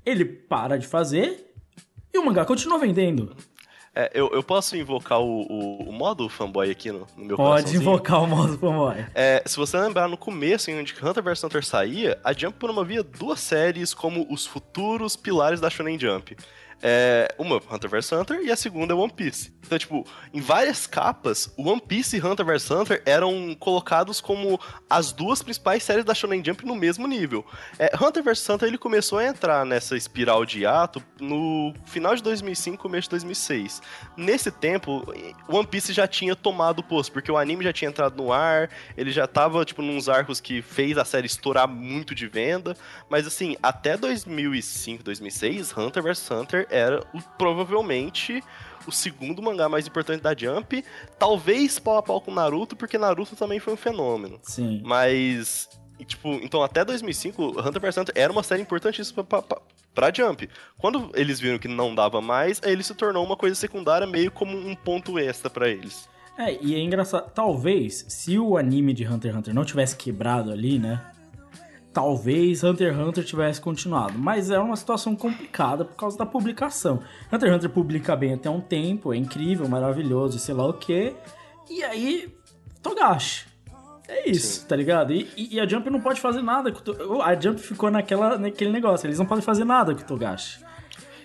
ele 0.06 0.26
para 0.26 0.78
de 0.78 0.88
fazer 0.88 1.54
e 2.14 2.18
o 2.18 2.26
mangá 2.26 2.44
continua 2.44 2.80
vendendo. 2.80 3.36
É, 3.94 4.10
eu, 4.14 4.30
eu 4.30 4.42
posso 4.42 4.76
invocar 4.78 5.20
o, 5.20 5.42
o, 5.42 5.90
o 5.90 5.92
modo 5.92 6.30
fanboy 6.30 6.72
aqui 6.72 6.90
no, 6.92 7.06
no 7.18 7.26
meu 7.26 7.36
Pode 7.36 7.76
invocar 7.76 8.24
o 8.24 8.28
modo 8.28 8.58
fanboy. 8.58 9.06
É, 9.14 9.44
se 9.46 9.58
você 9.58 9.78
lembrar 9.78 10.08
no 10.08 10.16
começo, 10.16 10.72
em 10.72 10.80
onde 10.80 10.96
Hunter 11.04 11.22
vs 11.22 11.44
Hunter 11.44 11.66
saía, 11.66 12.18
a 12.24 12.32
Jump 12.32 12.58
promovia 12.58 13.04
duas 13.04 13.42
séries 13.42 13.94
como 13.94 14.26
os 14.30 14.48
futuros 14.48 15.18
pilares 15.18 15.60
da 15.60 15.70
Shonen 15.70 16.00
Jump. 16.00 16.38
É, 16.82 17.34
uma, 17.38 17.58
Hunter 17.58 17.90
vs 17.90 18.12
Hunter, 18.12 18.42
e 18.42 18.52
a 18.52 18.56
segunda 18.56 18.94
é 18.94 18.96
One 18.96 19.12
Piece. 19.12 19.54
Então, 19.64 19.78
tipo, 19.78 20.06
em 20.34 20.42
várias 20.42 20.86
capas, 20.86 21.54
One 21.58 21.80
Piece 21.80 22.18
e 22.18 22.22
Hunter 22.22 22.46
vs 22.46 22.72
Hunter 22.72 23.02
eram 23.06 23.56
colocados 23.60 24.20
como 24.20 24.60
as 24.90 25.12
duas 25.12 25.42
principais 25.42 25.84
séries 25.84 26.04
da 26.04 26.14
Shonen 26.14 26.44
Jump 26.44 26.66
no 26.66 26.76
mesmo 26.76 27.08
nível. 27.08 27.46
É, 27.80 27.92
Hunter 27.96 28.24
vs 28.24 28.50
Hunter 28.50 28.68
ele 28.68 28.78
começou 28.78 29.20
a 29.20 29.26
entrar 29.26 29.66
nessa 29.66 29.96
espiral 29.96 30.46
de 30.46 30.66
ato 30.66 31.02
no 31.20 31.74
final 31.86 32.16
de 32.16 32.24
2005, 32.24 32.78
começo 32.78 33.04
de 33.04 33.12
2006. 33.12 33.82
Nesse 34.18 34.52
tempo, 34.52 35.06
One 35.48 35.68
Piece 35.68 35.94
já 35.94 36.08
tinha 36.08 36.36
tomado 36.36 36.80
o 36.80 36.84
posto, 36.84 37.12
porque 37.12 37.32
o 37.32 37.38
anime 37.38 37.64
já 37.64 37.72
tinha 37.72 37.90
entrado 37.90 38.22
no 38.22 38.34
ar, 38.34 38.70
ele 38.98 39.12
já 39.12 39.28
tava, 39.28 39.64
tipo, 39.64 39.82
nos 39.82 40.10
arcos 40.10 40.42
que 40.42 40.62
fez 40.62 40.98
a 40.98 41.06
série 41.06 41.28
estourar 41.28 41.68
muito 41.68 42.14
de 42.16 42.28
venda, 42.28 42.76
mas 43.10 43.26
assim, 43.28 43.56
até 43.62 43.96
2005, 43.96 45.04
2006, 45.04 45.78
Hunter 45.78 46.04
vs 46.04 46.32
Hunter 46.32 46.68
era 46.72 47.02
o- 47.14 47.22
provavelmente 47.38 48.44
o 48.88 48.92
segundo 48.92 49.42
mangá 49.42 49.70
mais 49.70 49.86
importante 49.86 50.22
da 50.22 50.36
Jump, 50.36 50.84
talvez 51.20 51.78
pau 51.78 51.98
a 51.98 52.02
pau 52.04 52.20
com 52.20 52.34
Naruto, 52.34 52.76
porque 52.76 52.98
Naruto 52.98 53.36
também 53.36 53.60
foi 53.60 53.74
um 53.74 53.78
fenômeno. 53.78 54.40
Sim. 54.42 54.82
Mas, 54.84 55.70
e, 56.00 56.06
tipo, 56.06 56.30
então 56.42 56.64
até 56.64 56.84
2005, 56.84 57.60
Hunter 57.62 57.80
vs 57.82 57.98
Hunter 57.98 58.16
era 58.18 58.32
uma 58.34 58.42
série 58.42 58.62
importantíssima 58.64 59.24
pra, 59.24 59.42
pra, 59.42 59.62
pra 59.94 60.12
Jump. 60.12 60.50
Quando 60.80 61.12
eles 61.14 61.40
viram 61.40 61.60
que 61.60 61.68
não 61.68 61.94
dava 61.94 62.22
mais, 62.22 62.60
aí 62.64 62.72
ele 62.72 62.84
se 62.84 62.96
tornou 62.96 63.24
uma 63.24 63.38
coisa 63.38 63.56
secundária, 63.56 64.08
meio 64.08 64.32
como 64.32 64.58
um 64.58 64.74
ponto 64.76 65.20
extra 65.20 65.50
pra 65.50 65.70
eles. 65.70 66.10
É, 66.38 66.58
e 66.60 66.74
é 66.74 66.80
engraçado. 66.80 67.30
Talvez, 67.36 68.06
se 68.08 68.40
o 68.40 68.58
anime 68.58 68.94
de 68.94 69.06
Hunter 69.06 69.30
x 69.32 69.38
Hunter 69.38 69.54
não 69.54 69.64
tivesse 69.66 69.96
quebrado 69.96 70.52
ali, 70.52 70.80
né? 70.80 71.00
Talvez 71.94 72.64
Hunter 72.64 72.94
x 72.94 72.98
Hunter 73.08 73.24
tivesse 73.26 73.60
continuado. 73.60 74.18
Mas 74.18 74.50
é 74.50 74.58
uma 74.60 74.76
situação 74.76 75.16
complicada 75.16 75.84
por 75.84 75.96
causa 75.96 76.18
da 76.18 76.26
publicação. 76.26 77.02
Hunter 77.32 77.50
x 77.50 77.56
Hunter 77.58 77.70
publica 77.70 78.16
bem 78.16 78.34
até 78.34 78.50
um 78.50 78.62
tempo, 78.62 79.14
é 79.14 79.18
incrível, 79.18 79.68
maravilhoso, 79.68 80.40
sei 80.40 80.56
lá 80.56 80.66
o 80.68 80.74
quê. 80.74 81.14
E 81.70 81.84
aí, 81.84 82.34
Togashi. 82.82 83.52
É 84.08 84.30
isso, 84.30 84.66
tá 84.68 84.76
ligado? 84.76 85.14
E, 85.14 85.30
e- 85.38 85.60
a 85.60 85.66
Jump 85.66 85.90
não 85.90 86.02
pode 86.02 86.20
fazer 86.20 86.42
nada 86.42 86.70
com 86.72 86.92
o 87.16 87.22
A 87.22 87.34
Jump 87.40 87.62
ficou 87.62 87.90
naquela, 87.90 88.38
naquele 88.38 88.70
negócio. 88.72 89.08
Eles 89.08 89.18
não 89.18 89.26
podem 89.26 89.42
fazer 89.42 89.64
nada 89.64 89.96
com 89.96 90.02
o 90.02 90.06
Togashi. 90.06 90.60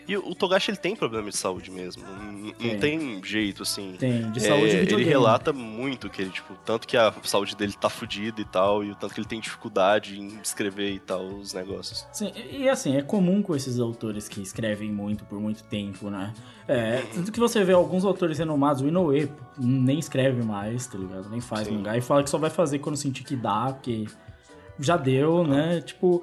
E 0.09 0.16
o 0.16 0.35
Togashi 0.35 0.71
ele 0.71 0.79
tem 0.79 0.95
problema 0.95 1.31
de 1.31 1.37
saúde 1.37 1.71
mesmo. 1.71 2.05
Não, 2.05 2.33
não 2.61 2.79
tem 2.79 3.23
jeito, 3.25 3.62
assim. 3.64 3.97
Tem, 3.99 4.31
de 4.31 4.38
É, 4.38 4.42
saúde 4.42 4.87
de 4.87 4.95
Ele 4.95 5.05
relata 5.05 5.53
muito 5.53 6.09
que 6.09 6.23
ele, 6.23 6.31
tipo, 6.31 6.55
tanto 6.64 6.87
que 6.87 6.97
a 6.97 7.12
saúde 7.25 7.57
dele 7.57 7.73
tá 7.73 7.88
fodida 7.88 8.40
e 8.40 8.45
tal, 8.45 8.85
e 8.85 8.92
o 8.92 8.95
tanto 8.95 9.14
que 9.14 9.21
ele 9.21 9.27
tem 9.27 9.40
dificuldade 9.40 10.21
em 10.21 10.38
escrever 10.40 10.92
e 10.92 11.01
tal, 11.01 11.25
os 11.27 11.53
negócios. 11.53 12.07
Sim, 12.12 12.33
e 12.51 12.69
assim, 12.69 12.97
é 12.97 13.03
comum 13.03 13.42
com 13.42 13.57
esses 13.57 13.81
autores 13.81 14.29
que 14.29 14.40
escrevem 14.40 14.90
muito 14.92 15.25
por 15.25 15.40
muito 15.40 15.64
tempo, 15.64 16.09
né? 16.09 16.33
É, 16.69 17.03
tanto 17.14 17.33
que 17.33 17.40
você 17.40 17.64
vê 17.64 17.73
alguns 17.73 18.05
autores 18.05 18.38
renomados, 18.38 18.83
o 18.83 18.88
Inoue 18.88 19.31
nem 19.59 19.99
escreve 19.99 20.42
mais, 20.42 20.87
tá 20.87 20.99
ligado? 20.99 21.29
Nem 21.29 21.40
faz 21.40 21.66
Sim. 21.66 21.75
mangá 21.75 21.97
e 21.97 22.01
fala 22.01 22.23
que 22.23 22.31
só 22.31 22.38
vai 22.38 22.51
fazer 22.51 22.79
quando 22.79 22.97
sentir 22.97 23.25
que 23.25 23.37
dá, 23.37 23.73
porque 23.73 24.07
já 24.79 24.97
deu, 24.97 25.45
né? 25.45 25.81
Tipo, 25.81 26.23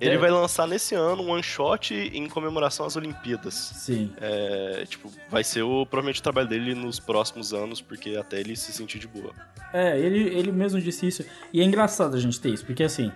Ele 0.00 0.14
É. 0.14 0.18
vai 0.18 0.30
lançar 0.30 0.66
nesse 0.66 0.94
ano 0.94 1.22
um 1.22 1.30
one 1.30 1.42
shot 1.42 1.92
em 1.94 2.26
comemoração 2.28 2.86
às 2.86 2.96
Olimpíadas. 2.96 3.54
sim. 3.54 4.12
É, 4.20 4.84
tipo, 4.88 5.12
vai 5.28 5.44
ser 5.44 5.62
o, 5.62 5.84
provavelmente 5.86 6.20
o 6.20 6.22
trabalho 6.22 6.48
dele 6.48 6.74
nos 6.74 6.98
próximos 6.98 7.52
anos, 7.52 7.80
porque 7.80 8.16
até 8.16 8.40
ele 8.40 8.56
se 8.56 8.72
sentir 8.72 8.98
de 8.98 9.06
boa. 9.06 9.32
É, 9.72 9.98
ele, 9.98 10.18
ele 10.36 10.50
mesmo 10.52 10.80
disse 10.80 11.06
isso. 11.06 11.24
E 11.52 11.60
é 11.60 11.64
engraçado 11.64 12.16
a 12.16 12.18
gente 12.20 12.40
ter 12.40 12.48
isso, 12.48 12.64
porque 12.64 12.82
assim, 12.82 13.12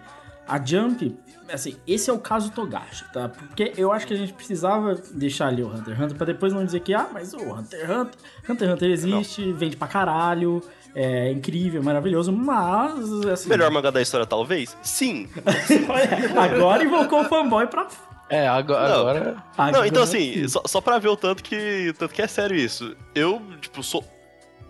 a 0.46 0.62
Jump, 0.62 1.16
assim, 1.50 1.76
esse 1.86 2.10
é 2.10 2.12
o 2.12 2.18
caso 2.18 2.50
Togashi, 2.52 3.04
tá? 3.12 3.30
Porque 3.30 3.72
eu 3.78 3.90
acho 3.90 4.06
que 4.06 4.12
a 4.12 4.16
gente 4.16 4.32
precisava 4.34 4.94
deixar 5.12 5.48
ali 5.48 5.62
o 5.62 5.68
Hunter 5.68 5.94
x 5.94 6.00
Hunter 6.04 6.16
pra 6.16 6.26
depois 6.26 6.52
não 6.52 6.64
dizer 6.64 6.80
que, 6.80 6.92
ah, 6.92 7.08
mas 7.12 7.32
o 7.32 7.38
Hunter 7.38 7.80
x 7.80 7.90
Hunter, 7.90 8.10
Hunter 8.50 8.68
x 8.68 8.74
Hunter 8.74 8.90
existe, 8.90 9.52
vende 9.52 9.76
pra 9.76 9.88
caralho, 9.88 10.62
é 10.94 11.30
incrível, 11.32 11.82
maravilhoso, 11.82 12.32
mas, 12.32 13.26
assim... 13.26 13.48
Melhor 13.48 13.70
mangá 13.70 13.90
da 13.90 14.00
história, 14.00 14.26
talvez? 14.26 14.76
Sim. 14.82 15.28
Agora 16.38 16.84
invocou 16.84 17.22
o 17.22 17.24
fanboy 17.24 17.66
pra... 17.66 17.88
É, 18.30 18.48
agora. 18.48 18.88
Não. 18.88 19.00
agora 19.00 19.20
Não, 19.56 19.64
Agora 19.66 19.86
então 19.86 20.02
assim, 20.02 20.32
sim. 20.32 20.48
só, 20.48 20.62
só 20.66 20.80
pra 20.80 20.98
ver 20.98 21.08
o 21.08 21.16
tanto 21.16 21.42
que, 21.42 21.94
tanto 21.98 22.14
que 22.14 22.22
é 22.22 22.26
sério 22.26 22.56
isso. 22.56 22.96
Eu, 23.14 23.40
tipo, 23.60 23.82
sou 23.82 24.02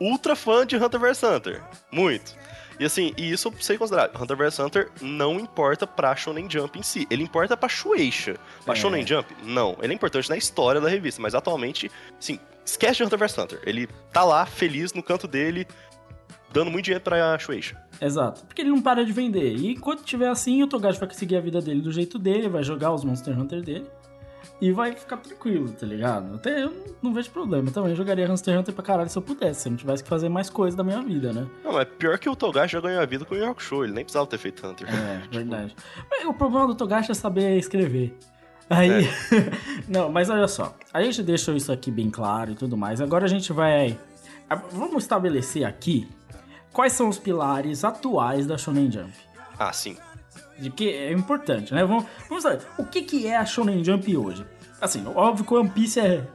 ultra 0.00 0.34
fã 0.34 0.66
de 0.66 0.76
Hunter 0.76 0.98
vs 0.98 1.22
Hunter. 1.22 1.62
Muito. 1.90 2.34
E 2.78 2.84
assim, 2.84 3.14
e 3.16 3.30
isso 3.30 3.48
eu 3.48 3.54
sei 3.60 3.78
considerar. 3.78 4.10
Hunter 4.20 4.36
vs 4.36 4.58
Hunter 4.58 4.90
não 5.00 5.38
importa 5.38 5.86
pra 5.86 6.16
Shonen 6.16 6.50
Jump 6.50 6.78
em 6.78 6.82
si. 6.82 7.06
Ele 7.08 7.22
importa 7.22 7.56
pra 7.56 7.68
Shueisha. 7.68 8.36
Pra 8.64 8.74
É. 8.74 8.76
Shonen 8.76 9.06
Jump, 9.06 9.32
não. 9.44 9.76
Ele 9.80 9.92
é 9.92 9.96
importante 9.96 10.28
na 10.28 10.36
história 10.36 10.80
da 10.80 10.88
revista, 10.88 11.22
mas 11.22 11.34
atualmente, 11.34 11.90
assim, 12.18 12.40
esquece 12.64 12.96
de 12.96 13.04
Hunter 13.04 13.18
vs 13.18 13.38
Hunter. 13.38 13.60
Ele 13.64 13.86
tá 14.12 14.24
lá, 14.24 14.44
feliz, 14.44 14.92
no 14.92 15.02
canto 15.02 15.28
dele, 15.28 15.66
dando 16.54 16.70
muito 16.70 16.84
dinheiro 16.84 17.02
pra 17.02 17.36
Shueisha. 17.36 17.76
Exato, 18.00 18.44
porque 18.46 18.62
ele 18.62 18.70
não 18.70 18.80
para 18.80 19.04
de 19.04 19.12
vender. 19.12 19.56
E 19.56 19.72
enquanto 19.72 20.04
tiver 20.04 20.28
assim, 20.28 20.62
o 20.62 20.68
Togashi 20.68 21.00
vai 21.00 21.08
conseguir 21.08 21.36
a 21.36 21.40
vida 21.40 21.60
dele 21.60 21.82
do 21.82 21.90
jeito 21.90 22.18
dele, 22.18 22.48
vai 22.48 22.62
jogar 22.62 22.92
os 22.92 23.04
Monster 23.04 23.38
Hunter 23.38 23.60
dele 23.60 23.86
e 24.60 24.70
vai 24.70 24.92
ficar 24.92 25.16
tranquilo, 25.16 25.68
tá 25.72 25.84
ligado? 25.84 26.36
Até 26.36 26.62
eu 26.62 26.72
não 27.02 27.12
vejo 27.12 27.28
problema. 27.30 27.68
Eu 27.68 27.72
também 27.72 27.94
jogaria 27.96 28.28
Monster 28.28 28.58
Hunter 28.58 28.72
pra 28.72 28.84
caralho 28.84 29.10
se 29.10 29.18
eu 29.18 29.22
pudesse, 29.22 29.62
se 29.62 29.68
eu 29.68 29.72
não 29.72 29.76
tivesse 29.76 30.04
que 30.04 30.08
fazer 30.08 30.28
mais 30.28 30.48
coisa 30.48 30.76
da 30.76 30.84
minha 30.84 31.02
vida, 31.02 31.32
né? 31.32 31.44
Não, 31.64 31.72
mas 31.72 31.88
pior 31.98 32.16
que 32.18 32.28
o 32.28 32.36
Togashi 32.36 32.74
já 32.74 32.80
ganhou 32.80 33.02
a 33.02 33.06
vida 33.06 33.24
com 33.24 33.34
o 33.34 33.38
Yu 33.38 33.54
Show. 33.58 33.84
Ele 33.84 33.92
nem 33.92 34.04
precisava 34.04 34.26
ter 34.26 34.38
feito 34.38 34.64
Hunter. 34.64 34.88
É, 34.88 35.22
verdade. 35.36 35.74
Mas 36.08 36.24
o 36.24 36.32
problema 36.32 36.68
do 36.68 36.74
Togashi 36.76 37.10
é 37.10 37.14
saber 37.14 37.58
escrever. 37.58 38.16
Aí. 38.70 39.08
não, 39.88 40.08
mas 40.08 40.30
olha 40.30 40.46
só. 40.46 40.74
A 40.92 41.02
gente 41.02 41.22
deixou 41.22 41.54
isso 41.56 41.72
aqui 41.72 41.90
bem 41.90 42.10
claro 42.10 42.52
e 42.52 42.54
tudo 42.54 42.76
mais. 42.76 43.00
Agora 43.00 43.24
a 43.24 43.28
gente 43.28 43.52
vai. 43.52 43.98
Vamos 44.72 45.02
estabelecer 45.02 45.64
aqui 45.64 46.08
quais 46.74 46.92
são 46.92 47.08
os 47.08 47.18
pilares 47.18 47.84
atuais 47.84 48.46
da 48.46 48.58
Shonen 48.58 48.90
Jump. 48.92 49.12
Ah, 49.58 49.72
sim. 49.72 49.96
De 50.58 50.68
que 50.70 50.88
é 50.90 51.10
importante, 51.12 51.72
né? 51.72 51.84
Vamos, 51.84 52.04
vamos 52.28 52.42
saber. 52.42 52.60
O 52.76 52.84
que, 52.84 53.02
que 53.02 53.26
é 53.26 53.36
a 53.36 53.46
Shonen 53.46 53.82
Jump 53.82 54.14
hoje? 54.16 54.44
Assim, 54.80 55.02
óbvio 55.06 55.44
que 55.46 55.54
o 55.54 55.58
One 55.60 55.70
Piece 55.70 55.98
é 56.00 56.26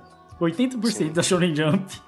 80% 0.41 1.11
da 1.13 1.21
Shonen 1.21 1.55
Jump. 1.55 2.01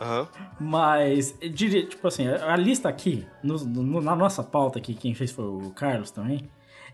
Aham. 0.00 0.28
Mas, 0.58 1.32
tipo 1.40 2.08
assim, 2.08 2.26
a 2.28 2.56
lista 2.56 2.88
aqui, 2.88 3.26
no- 3.42 3.58
no- 3.64 4.00
na 4.00 4.16
nossa 4.16 4.42
pauta 4.42 4.78
aqui, 4.78 4.94
quem 4.94 5.14
fez 5.14 5.30
foi 5.30 5.44
o 5.44 5.70
Carlos 5.70 6.10
também, 6.10 6.48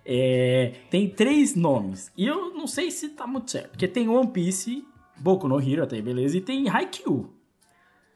é, 0.04 0.74
tem 0.90 1.08
três 1.08 1.54
nomes. 1.54 2.10
E 2.16 2.26
eu 2.26 2.52
não 2.54 2.66
sei 2.66 2.90
se 2.90 3.10
tá 3.10 3.26
muito 3.26 3.50
certo. 3.50 3.70
Porque 3.70 3.86
tem 3.88 4.08
One 4.08 4.28
Piece, 4.30 4.84
Boku 5.16 5.46
no 5.48 5.60
Hero, 5.60 5.82
até 5.84 5.96
aí, 5.96 6.02
beleza, 6.02 6.36
e 6.36 6.40
tem 6.40 6.68
Haikyuu. 6.68 7.32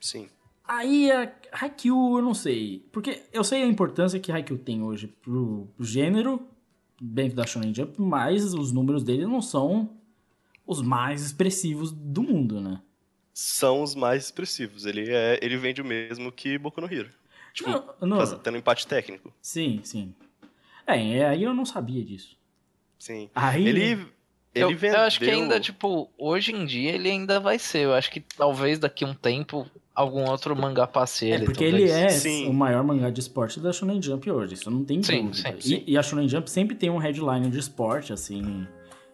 Sim. 0.01 0.29
Aí, 0.67 1.11
a 1.11 1.27
Haikyuu, 1.53 2.19
eu 2.19 2.23
não 2.23 2.35
sei. 2.35 2.87
Porque 2.93 3.23
eu 3.33 3.43
sei 3.45 3.63
a 3.63 3.67
importância 3.67 4.19
que 4.21 4.31
Haikyuu 4.33 4.59
tem 4.59 4.83
hoje 4.83 5.07
pro, 5.09 5.69
pro 5.77 5.85
gênero 5.85 6.47
dentro 7.01 7.37
da 7.37 7.47
Shonen 7.47 7.75
Jump, 7.75 8.01
mas 8.01 8.53
os 8.55 8.73
números 8.73 9.03
dele 9.05 9.27
não 9.27 9.41
são 9.41 9.91
os 10.67 10.83
mais 10.83 11.23
expressivos 11.25 11.93
do 11.93 12.23
mundo, 12.23 12.61
né? 12.61 12.81
São 13.33 13.83
os 13.83 13.95
mais 13.95 14.25
expressivos. 14.25 14.85
Ele, 14.85 15.09
é, 15.11 15.39
ele 15.43 15.57
vende 15.57 15.81
o 15.81 15.85
mesmo 15.85 16.31
que 16.33 16.59
Boku 16.59 16.81
no 16.81 16.93
Hero. 16.93 17.09
Tipo, 17.55 17.71
Não, 17.71 18.09
não. 18.09 18.17
faz- 18.19 18.39
tendo 18.43 18.59
empate 18.59 18.87
técnico. 18.87 19.33
Sim, 19.41 19.81
sim. 19.85 20.15
É, 20.87 21.19
é, 21.19 21.27
aí 21.29 21.43
eu 21.43 21.55
não 21.55 21.65
sabia 21.65 22.05
disso. 22.05 22.37
Sim. 22.99 23.31
Aí... 23.35 23.67
Ele. 23.67 24.07
Ele 24.55 24.65
eu, 24.65 24.77
vendeu... 24.77 24.99
eu 24.99 25.05
acho 25.05 25.19
que 25.21 25.29
ainda, 25.31 25.61
tipo, 25.61 26.11
hoje 26.19 26.53
em 26.55 26.65
dia 26.65 26.93
ele 26.93 27.09
ainda 27.11 27.39
vai 27.39 27.59
ser. 27.59 27.81
Eu 27.81 27.95
acho 27.95 28.11
que 28.11 28.21
talvez 28.21 28.79
daqui 28.79 29.05
a 29.05 29.09
um 29.09 29.15
tempo 29.15 29.67
algum 29.95 30.29
outro 30.29 30.55
mangá 30.57 30.87
passe 30.87 31.31
É 31.31 31.35
ele. 31.35 31.45
porque 31.45 31.71
talvez. 31.71 31.91
ele 31.91 32.05
é 32.05 32.09
Sim. 32.09 32.49
o 32.49 32.53
maior 32.55 32.83
mangá 32.85 33.11
de 33.11 33.21
esporte 33.21 33.59
da 33.61 33.73
Shonen 33.73 34.01
Jump 34.01 34.31
hoje, 34.31 34.55
isso 34.55 34.71
não 34.71 34.85
tem 34.85 35.03
Sim, 35.03 35.27
dúvida. 35.27 35.51
sim, 35.53 35.61
sim. 35.61 35.85
E, 35.87 35.93
e 35.93 35.99
a 35.99 36.03
Shonen 36.03 36.29
Jump 36.29 36.49
sempre 36.51 36.77
tem 36.77 36.89
um 36.89 36.99
headline 36.99 37.51
de 37.51 37.59
esporte, 37.59 38.13
assim, 38.13 38.67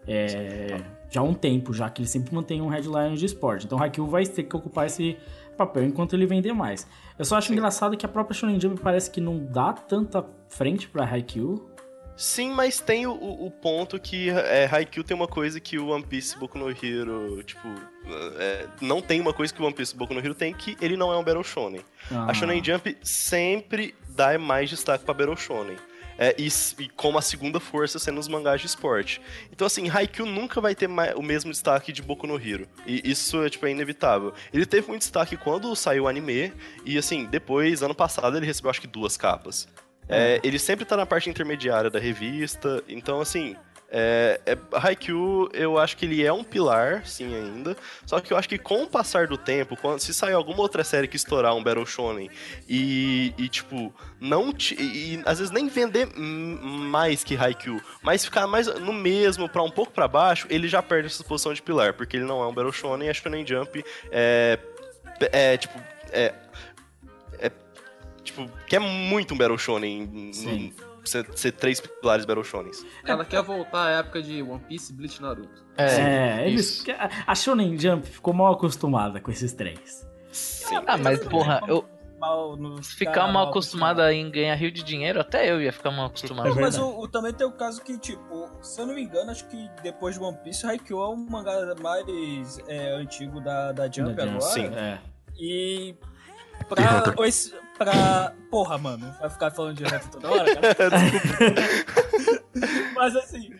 é, 0.07 0.81
já 1.11 1.20
há 1.20 1.25
um 1.25 1.33
tempo 1.35 1.73
já, 1.73 1.88
que 1.88 2.03
ele 2.03 2.09
sempre 2.09 2.35
mantém 2.35 2.61
um 2.61 2.68
headline 2.68 3.16
de 3.16 3.25
esporte. 3.25 3.64
Então 3.66 3.79
o 3.79 3.83
Haikyuu 3.83 4.07
vai 4.07 4.27
ter 4.27 4.42
que 4.42 4.55
ocupar 4.57 4.87
esse 4.87 5.16
papel 5.57 5.85
enquanto 5.85 6.12
ele 6.14 6.27
vender 6.27 6.53
mais. 6.53 6.87
Eu 7.18 7.25
só 7.25 7.37
acho 7.37 7.53
engraçado 7.53 7.97
que 7.97 8.05
a 8.05 8.09
própria 8.09 8.35
Shonen 8.37 8.61
Jump 8.61 8.81
parece 8.81 9.11
que 9.11 9.20
não 9.20 9.38
dá 9.44 9.73
tanta 9.73 10.25
frente 10.49 10.88
pra 10.88 11.05
Haikyuu. 11.05 11.70
Sim, 12.16 12.50
mas 12.53 12.79
tem 12.79 13.07
o, 13.09 13.12
o- 13.12 13.50
ponto 13.50 13.98
que 13.98 14.31
é, 14.31 14.68
Haikyuu 14.70 15.03
tem 15.05 15.16
uma 15.16 15.27
coisa 15.27 15.59
que 15.59 15.79
o 15.79 15.88
One 15.88 16.05
Piece 16.05 16.37
e 16.37 16.38
Boku 16.38 16.57
no 16.57 16.70
Hero, 16.70 17.42
tipo, 17.42 17.68
é, 18.38 18.68
não 18.81 19.03
tem 19.03 19.20
uma 19.20 19.33
coisa 19.33 19.53
que 19.53 19.61
o 19.61 19.64
One 19.64 19.74
Piece 19.74 19.94
e 19.94 19.98
Boku 19.98 20.14
no 20.14 20.20
Hero 20.20 20.35
tem, 20.35 20.55
que 20.55 20.77
ele 20.81 20.96
não 20.96 21.12
é 21.12 21.16
um 21.16 21.24
Battle 21.24 21.42
Shonen. 21.42 21.81
Ah. 22.12 22.27
A 22.31 22.35
Shonen 22.35 22.62
Jump 22.62 22.96
sempre 23.03 23.94
dá 24.11 24.38
mais 24.38 24.70
destaque 24.70 25.05
pra 25.05 25.12
Battle 25.12 25.37
Shonen. 25.37 25.77
É, 26.16 26.33
e, 26.38 26.46
e 26.79 26.88
como 26.90 27.18
a 27.18 27.22
segunda 27.22 27.59
força 27.59 27.98
sendo 27.98 28.20
os 28.20 28.29
mangás 28.29 28.61
de 28.61 28.68
esporte. 28.68 29.20
Então, 29.50 29.66
assim, 29.66 29.90
Haikyuu 29.90 30.24
nunca 30.29 30.61
vai 30.61 30.72
ter 30.72 30.87
mai- 30.87 31.12
o 31.14 31.22
mesmo 31.22 31.50
destaque 31.50 31.90
de 31.92 32.00
Boku 32.00 32.24
no 32.29 32.37
Hero. 32.37 32.68
E 32.87 33.03
isso 33.11 33.42
é, 33.42 33.50
tipo, 33.50 33.66
é 33.66 33.72
inevitável. 33.72 34.33
Ele 34.53 34.64
teve 34.64 34.87
muito 34.87 35.00
destaque 35.00 35.37
quando 35.37 35.74
saiu 35.74 36.05
o 36.05 36.07
anime, 36.09 36.53
e, 36.85 36.96
assim, 36.96 37.24
depois, 37.24 37.83
ano 37.83 37.96
passado, 37.96 38.37
ele 38.37 38.46
recebeu, 38.46 38.70
acho 38.70 38.81
que, 38.81 38.87
duas 38.87 39.16
capas. 39.16 39.66
É, 40.09 40.40
ele 40.43 40.59
sempre 40.59 40.85
tá 40.85 40.97
na 40.97 41.07
parte 41.07 41.31
intermediária 41.31 41.90
da 41.90 41.99
revista, 41.99 42.83
então, 42.88 43.21
assim... 43.21 43.57
É, 43.97 44.40
é, 44.45 44.59
Haikyuu, 44.73 45.51
eu 45.53 45.79
acho 45.79 45.97
que 45.97 46.05
ele 46.05 46.25
é 46.25 46.33
um 46.33 46.43
pilar, 46.43 47.07
sim, 47.07 47.33
ainda. 47.33 47.77
Só 48.05 48.19
que 48.19 48.33
eu 48.33 48.37
acho 48.37 48.49
que 48.49 48.59
com 48.59 48.83
o 48.83 48.88
passar 48.88 49.29
do 49.29 49.38
tempo, 49.38 49.77
quando, 49.77 50.01
se 50.01 50.12
sair 50.12 50.33
alguma 50.33 50.62
outra 50.62 50.83
série 50.83 51.07
que 51.07 51.14
estourar 51.14 51.55
um 51.55 51.62
Battle 51.62 51.87
Shonen 51.87 52.29
e, 52.69 53.33
e, 53.38 53.49
tipo, 53.49 53.95
não 54.21 54.53
te, 54.53 54.75
e, 54.75 55.23
às 55.25 55.38
vezes 55.38 55.53
nem 55.53 55.69
vender 55.69 56.09
mais 56.17 57.23
que 57.23 57.37
Haikyuu, 57.37 57.81
mas 58.03 58.25
ficar 58.25 58.49
mais 58.49 58.67
no 58.67 58.93
mesmo, 58.93 59.49
pra 59.49 59.62
um 59.62 59.71
pouco 59.71 59.93
pra 59.93 60.09
baixo, 60.09 60.49
ele 60.51 60.67
já 60.67 60.83
perde 60.83 61.07
essa 61.07 61.23
posição 61.23 61.55
de 61.55 61.62
pilar, 61.62 61.95
porque 61.95 62.17
ele 62.17 62.25
não 62.25 62.43
é 62.43 62.49
um 62.49 62.53
Battle 62.53 62.73
Shonen 62.73 63.09
a 63.09 63.14
Shonen 63.14 63.47
Jump 63.47 63.85
é, 64.11 64.59
é 65.31 65.57
tipo, 65.57 65.79
é, 66.11 66.27
é, 66.27 66.35
tipo, 68.25 68.51
que 68.67 68.75
é 68.75 68.79
muito 68.79 69.35
um 69.35 69.39
Battle 69.39 69.59
Shonen. 69.59 70.33
Sim. 70.33 70.73
Ser, 71.05 71.27
ser 71.37 71.53
três 71.53 71.81
pilares 71.81 72.25
Battle 72.25 72.43
Shonens. 72.43 72.85
Ela 73.05 73.27
quer 73.27 73.43
voltar 73.43 73.89
à 73.89 73.91
época 73.99 74.23
de 74.23 74.43
One 74.43 74.59
Piece, 74.67 74.91
Bleach 74.91 75.19
e 75.19 75.23
Naruto. 75.23 75.63
É, 75.77 76.47
eles, 76.49 76.79
isso. 76.79 76.85
a 77.27 77.35
Shonen 77.35 77.79
Jump 77.79 78.07
ficou 78.07 78.33
mal 78.33 78.55
acostumada 78.55 79.21
com 79.21 79.31
esses 79.31 79.53
três. 79.53 80.09
Ah, 80.87 80.97
mas 80.97 81.23
porra, 81.27 81.61
eu 81.69 81.85
Mal 82.19 82.57
ficar 82.83 83.31
mal 83.31 83.51
acostumada 83.51 84.11
em 84.15 84.31
ganhar 84.31 84.55
rio 84.55 84.73
de 84.73 84.83
dinheiro, 84.83 85.21
até 85.21 85.51
eu 85.51 85.61
ia 85.61 85.71
ficar 85.71 85.91
mal 85.91 86.07
acostumado. 86.07 86.49
É 86.49 86.55
mas 86.63 86.79
o, 86.79 87.01
o- 87.01 87.07
também 87.07 87.35
tem 87.35 87.47
o 87.47 87.53
caso 87.53 87.83
que, 87.85 87.99
tipo, 87.99 88.49
se 88.63 88.81
eu 88.81 88.87
não 88.87 88.95
me 88.95 89.03
engano, 89.03 89.31
acho 89.31 89.47
que 89.49 89.69
depois 89.83 90.15
de 90.15 90.23
One 90.25 90.39
Piece, 90.43 90.65
Haikyuu 90.65 91.03
é 91.03 91.09
o 91.09 91.17
mangá 91.17 91.53
mais 91.83 92.59
é, 92.67 92.95
antigo 92.95 93.43
da, 93.43 93.73
da 93.73 93.91
Jump 93.91 94.15
Da 94.15 94.25
Jump, 94.25 94.37
agora. 94.37 94.53
sim. 94.53 94.67
É. 94.75 94.99
E 95.39 95.95
pra, 96.67 97.13
pra... 97.77 98.33
Porra, 98.51 98.79
mano, 98.79 99.15
vai 99.21 99.31
ficar 99.31 99.51
falando 99.51 99.77
de 99.77 99.85
Hunter 99.85 100.09
toda 100.11 100.31
hora, 100.31 100.55
cara? 100.75 100.91
Mas 102.95 103.17
assim, 103.17 103.51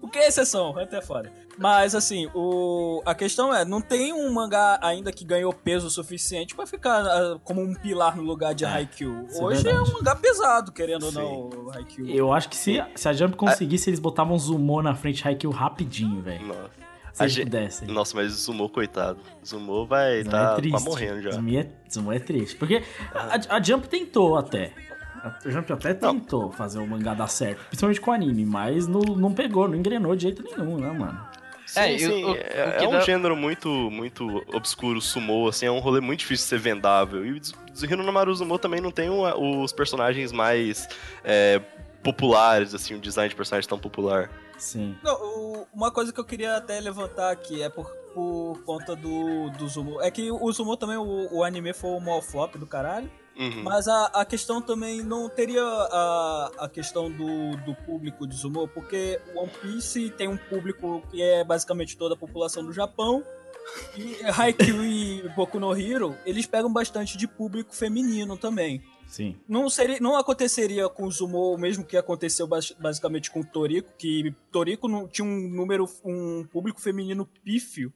o 0.00 0.08
que 0.08 0.18
é 0.18 0.28
exceção? 0.28 0.70
Hunter 0.70 0.98
é 0.98 1.02
foda. 1.02 1.32
Mas 1.56 1.94
assim, 1.94 2.30
o... 2.34 3.02
a 3.04 3.14
questão 3.14 3.52
é, 3.52 3.64
não 3.64 3.80
tem 3.80 4.12
um 4.12 4.32
mangá 4.32 4.78
ainda 4.80 5.10
que 5.10 5.24
ganhou 5.24 5.52
peso 5.52 5.90
suficiente 5.90 6.54
pra 6.54 6.66
ficar 6.66 7.04
ah, 7.04 7.38
como 7.42 7.60
um 7.60 7.74
pilar 7.74 8.16
no 8.16 8.22
lugar 8.22 8.54
de 8.54 8.64
É, 8.64 8.68
Haikyuu. 8.68 9.26
é 9.28 9.42
Hoje 9.42 9.60
é, 9.60 9.72
verdade. 9.72 9.90
um 9.90 9.94
mangá 9.94 10.14
pesado, 10.14 10.70
querendo 10.70 11.06
ou 11.06 11.12
não, 11.12 11.48
o 11.48 11.70
Haikyuu. 11.74 12.08
Eu 12.08 12.32
acho 12.32 12.48
que 12.48 12.56
se, 12.56 12.80
se 12.94 13.08
a 13.08 13.12
Jump 13.12 13.36
conseguisse, 13.36 13.90
eles 13.90 13.98
botavam 13.98 14.38
Zumo 14.38 14.80
na 14.82 14.94
frente 14.94 15.20
de 15.22 15.28
Haikyuu 15.28 15.52
rapidinho, 15.52 16.22
velho. 16.22 16.46
Nossa. 16.46 16.87
Se 17.12 17.22
A 17.22 17.28
gente- 17.28 17.44
pudessem. 17.44 17.88
Nossa, 17.88 18.16
mas 18.16 18.32
o 18.32 18.36
Zumo, 18.36 18.68
coitado. 18.68 19.18
Zumo 19.44 19.86
vai 19.86 20.18
Zumo 20.22 20.30
tá, 20.30 20.56
é 20.62 20.70
tá 20.70 20.80
morrendo 20.80 21.22
já. 21.22 21.30
Zumo 21.32 21.58
é, 21.58 21.68
Zumo 21.92 22.12
é 22.12 22.18
triste. 22.18 22.56
Porque 22.56 22.82
a, 23.14 23.56
a 23.56 23.62
Jump 23.62 23.88
tentou 23.88 24.36
até. 24.36 24.72
A 25.22 25.50
Jump 25.50 25.72
até 25.72 25.94
tentou 25.94 26.52
fazer 26.52 26.78
o 26.78 26.86
mangá 26.86 27.12
dar 27.14 27.26
certo. 27.28 27.60
Principalmente 27.66 28.00
com 28.00 28.10
o 28.10 28.14
anime, 28.14 28.44
mas 28.44 28.86
não, 28.86 29.00
não 29.00 29.32
pegou, 29.34 29.66
não 29.66 29.74
engrenou 29.76 30.14
de 30.14 30.22
jeito 30.22 30.42
nenhum, 30.44 30.78
né, 30.78 30.90
mano? 30.92 31.20
Sim, 31.66 31.80
É, 31.80 31.98
sim, 31.98 32.24
o- 32.24 32.30
o- 32.30 32.36
é, 32.36 32.78
o 32.80 32.84
é 32.84 32.88
um 32.88 32.92
dá- 32.92 33.00
gênero 33.00 33.36
muito, 33.36 33.68
muito 33.90 34.42
obscuro, 34.54 35.02
sumo, 35.02 35.48
assim, 35.48 35.66
é 35.66 35.70
um 35.70 35.80
rolê 35.80 36.00
muito 36.00 36.20
difícil 36.20 36.44
de 36.44 36.48
ser 36.48 36.58
vendável. 36.58 37.26
E 37.26 37.32
o 37.32 37.40
Zuhiro 37.76 38.02
no 38.02 38.10
Maru 38.12 38.34
também 38.58 38.80
não 38.80 38.90
tem 38.90 39.10
o- 39.10 39.62
os 39.62 39.70
personagens 39.72 40.32
mais 40.32 40.88
é, 41.24 41.60
populares, 42.02 42.74
assim, 42.74 42.94
um 42.94 42.98
design 43.00 43.28
de 43.28 43.34
personagem 43.36 43.68
tão 43.68 43.78
popular. 43.78 44.30
Sim. 44.58 44.96
Não, 45.02 45.14
o- 45.14 45.66
uma 45.72 45.90
coisa 45.90 46.12
que 46.12 46.20
eu 46.20 46.24
queria 46.24 46.56
até 46.56 46.78
levantar 46.80 47.30
aqui 47.30 47.62
é 47.62 47.68
por, 47.68 47.88
por 48.14 48.60
conta 48.66 48.94
do, 48.96 49.48
do 49.50 49.66
Zumo. 49.68 50.02
É 50.02 50.10
que 50.10 50.30
o 50.30 50.52
Zumo 50.52 50.76
também, 50.76 50.96
o, 50.96 51.28
o 51.32 51.44
anime 51.44 51.72
foi 51.72 51.90
o 51.90 52.00
maior 52.00 52.20
flop 52.20 52.56
do 52.56 52.66
caralho. 52.66 53.10
Uhum. 53.38 53.62
Mas 53.62 53.86
a, 53.86 54.06
a 54.06 54.24
questão 54.24 54.60
também 54.60 55.00
não 55.00 55.28
teria 55.28 55.62
a, 55.62 56.50
a 56.58 56.68
questão 56.68 57.08
do, 57.08 57.56
do 57.64 57.72
público 57.86 58.26
de 58.26 58.34
Zumo, 58.34 58.66
porque 58.66 59.20
o 59.32 59.38
One 59.42 59.50
Piece 59.62 60.10
tem 60.10 60.26
um 60.26 60.36
público 60.36 61.00
que 61.08 61.22
é 61.22 61.44
basicamente 61.44 61.96
toda 61.96 62.14
a 62.14 62.18
população 62.18 62.64
do 62.64 62.72
Japão. 62.72 63.22
E 63.96 64.16
Haikyuu 64.24 64.82
e 64.84 65.28
Boku 65.36 65.60
no 65.60 65.76
Hero, 65.78 66.16
eles 66.26 66.46
pegam 66.46 66.72
bastante 66.72 67.16
de 67.16 67.28
público 67.28 67.72
feminino 67.76 68.36
também. 68.36 68.82
Sim. 69.08 69.34
Não, 69.48 69.68
seria, 69.70 69.98
não 70.00 70.16
aconteceria 70.16 70.88
com 70.88 71.04
o 71.04 71.10
Zumo 71.10 71.54
o 71.54 71.58
mesmo 71.58 71.84
que 71.84 71.96
aconteceu 71.96 72.46
bas- 72.46 72.72
basicamente 72.78 73.30
com 73.30 73.40
o 73.40 73.44
Toriko, 73.44 73.90
que 73.98 74.34
Toriko 74.52 74.86
não, 74.86 75.08
tinha 75.08 75.26
um 75.26 75.48
número, 75.48 75.88
um 76.04 76.44
público 76.44 76.80
feminino 76.80 77.26
pífio 77.42 77.92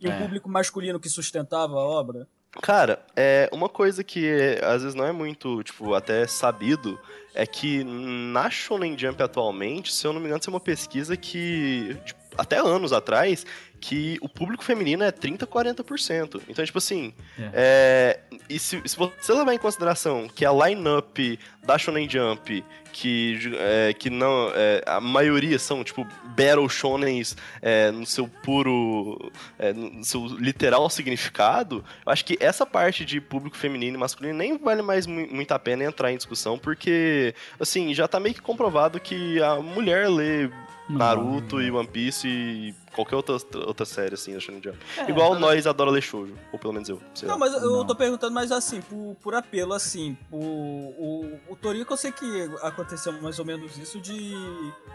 e 0.00 0.08
um 0.08 0.12
É. 0.12 0.18
público 0.20 0.48
masculino 0.48 0.98
que 0.98 1.08
sustentava 1.08 1.74
a 1.74 1.84
obra. 1.84 2.26
Cara, 2.62 3.04
é 3.16 3.48
uma 3.52 3.68
coisa 3.68 4.02
que 4.04 4.58
às 4.62 4.82
vezes 4.82 4.94
não 4.94 5.04
é 5.04 5.12
muito, 5.12 5.62
tipo, 5.64 5.92
até 5.92 6.24
sabido, 6.26 6.98
é 7.34 7.44
que 7.46 7.82
na 7.84 8.48
Shonen 8.48 8.96
Jump 8.96 9.20
atualmente, 9.22 9.92
se 9.92 10.06
eu 10.06 10.12
não 10.12 10.20
me 10.20 10.26
engano, 10.26 10.40
isso 10.40 10.50
é 10.50 10.52
uma 10.52 10.60
pesquisa 10.60 11.16
que, 11.16 11.96
tipo, 12.04 12.20
até 12.38 12.58
anos 12.58 12.92
atrás, 12.92 13.44
que 13.86 14.16
o 14.22 14.28
público 14.30 14.64
feminino 14.64 15.04
é 15.04 15.10
30, 15.10 15.46
40%. 15.46 16.40
Então, 16.48 16.64
tipo 16.64 16.78
assim, 16.78 17.12
é, 17.52 18.18
e 18.48 18.58
se, 18.58 18.80
se 18.86 18.96
você 18.96 19.30
levar 19.34 19.52
em 19.52 19.58
consideração 19.58 20.26
que 20.34 20.42
a 20.46 20.50
line-up 20.50 21.38
da 21.62 21.76
Shonen 21.76 22.08
Jump, 22.08 22.64
que, 22.90 23.38
é, 23.58 23.92
que 23.92 24.08
não, 24.08 24.50
é, 24.54 24.82
a 24.86 25.02
maioria 25.02 25.58
são, 25.58 25.84
tipo, 25.84 26.06
Battle 26.34 26.66
Shonens 26.66 27.36
é, 27.60 27.90
no 27.90 28.06
seu 28.06 28.26
puro, 28.26 29.30
é, 29.58 29.74
no 29.74 30.02
seu 30.02 30.24
literal 30.28 30.88
significado, 30.88 31.84
eu 32.06 32.10
acho 32.12 32.24
que 32.24 32.38
essa 32.40 32.64
parte 32.64 33.04
de 33.04 33.20
público 33.20 33.54
feminino 33.56 33.98
e 33.98 34.00
masculino 34.00 34.38
nem 34.38 34.56
vale 34.56 34.80
mais 34.80 35.06
mu- 35.06 35.28
muito 35.30 35.52
a 35.52 35.58
pena 35.58 35.84
entrar 35.84 36.10
em 36.10 36.16
discussão, 36.16 36.56
porque, 36.58 37.34
assim, 37.60 37.92
já 37.92 38.08
tá 38.08 38.18
meio 38.18 38.34
que 38.34 38.40
comprovado 38.40 38.98
que 38.98 39.42
a 39.42 39.56
mulher 39.56 40.08
lê 40.08 40.48
Naruto 40.88 41.60
e 41.60 41.70
One 41.70 41.86
Piece 41.88 42.28
e 42.28 42.74
qualquer 42.94 43.16
outra, 43.16 43.36
outra 43.66 43.84
série, 43.84 44.14
assim, 44.14 44.32
da 44.34 44.40
Shonen 44.40 44.62
Jump. 44.62 44.78
Igual 45.08 45.34
nós 45.38 45.66
adora 45.66 45.90
ler 45.90 46.02
shoujo, 46.02 46.34
ou 46.52 46.58
pelo 46.58 46.72
menos 46.72 46.88
eu. 46.88 47.00
sei 47.14 47.28
Não, 47.28 47.34
lá. 47.34 47.40
mas 47.40 47.54
eu 47.62 47.70
Não. 47.78 47.86
tô 47.86 47.94
perguntando 47.94 48.32
mais 48.32 48.50
assim, 48.52 48.80
por, 48.80 49.16
por 49.22 49.34
apelo, 49.34 49.72
assim. 49.74 50.16
Por, 50.30 50.38
o, 50.40 51.38
o 51.48 51.56
Toriko 51.56 51.92
eu 51.92 51.96
sei 51.96 52.12
que 52.12 52.50
aconteceu 52.62 53.12
mais 53.20 53.38
ou 53.38 53.44
menos 53.44 53.76
isso 53.76 54.00
de. 54.00 54.32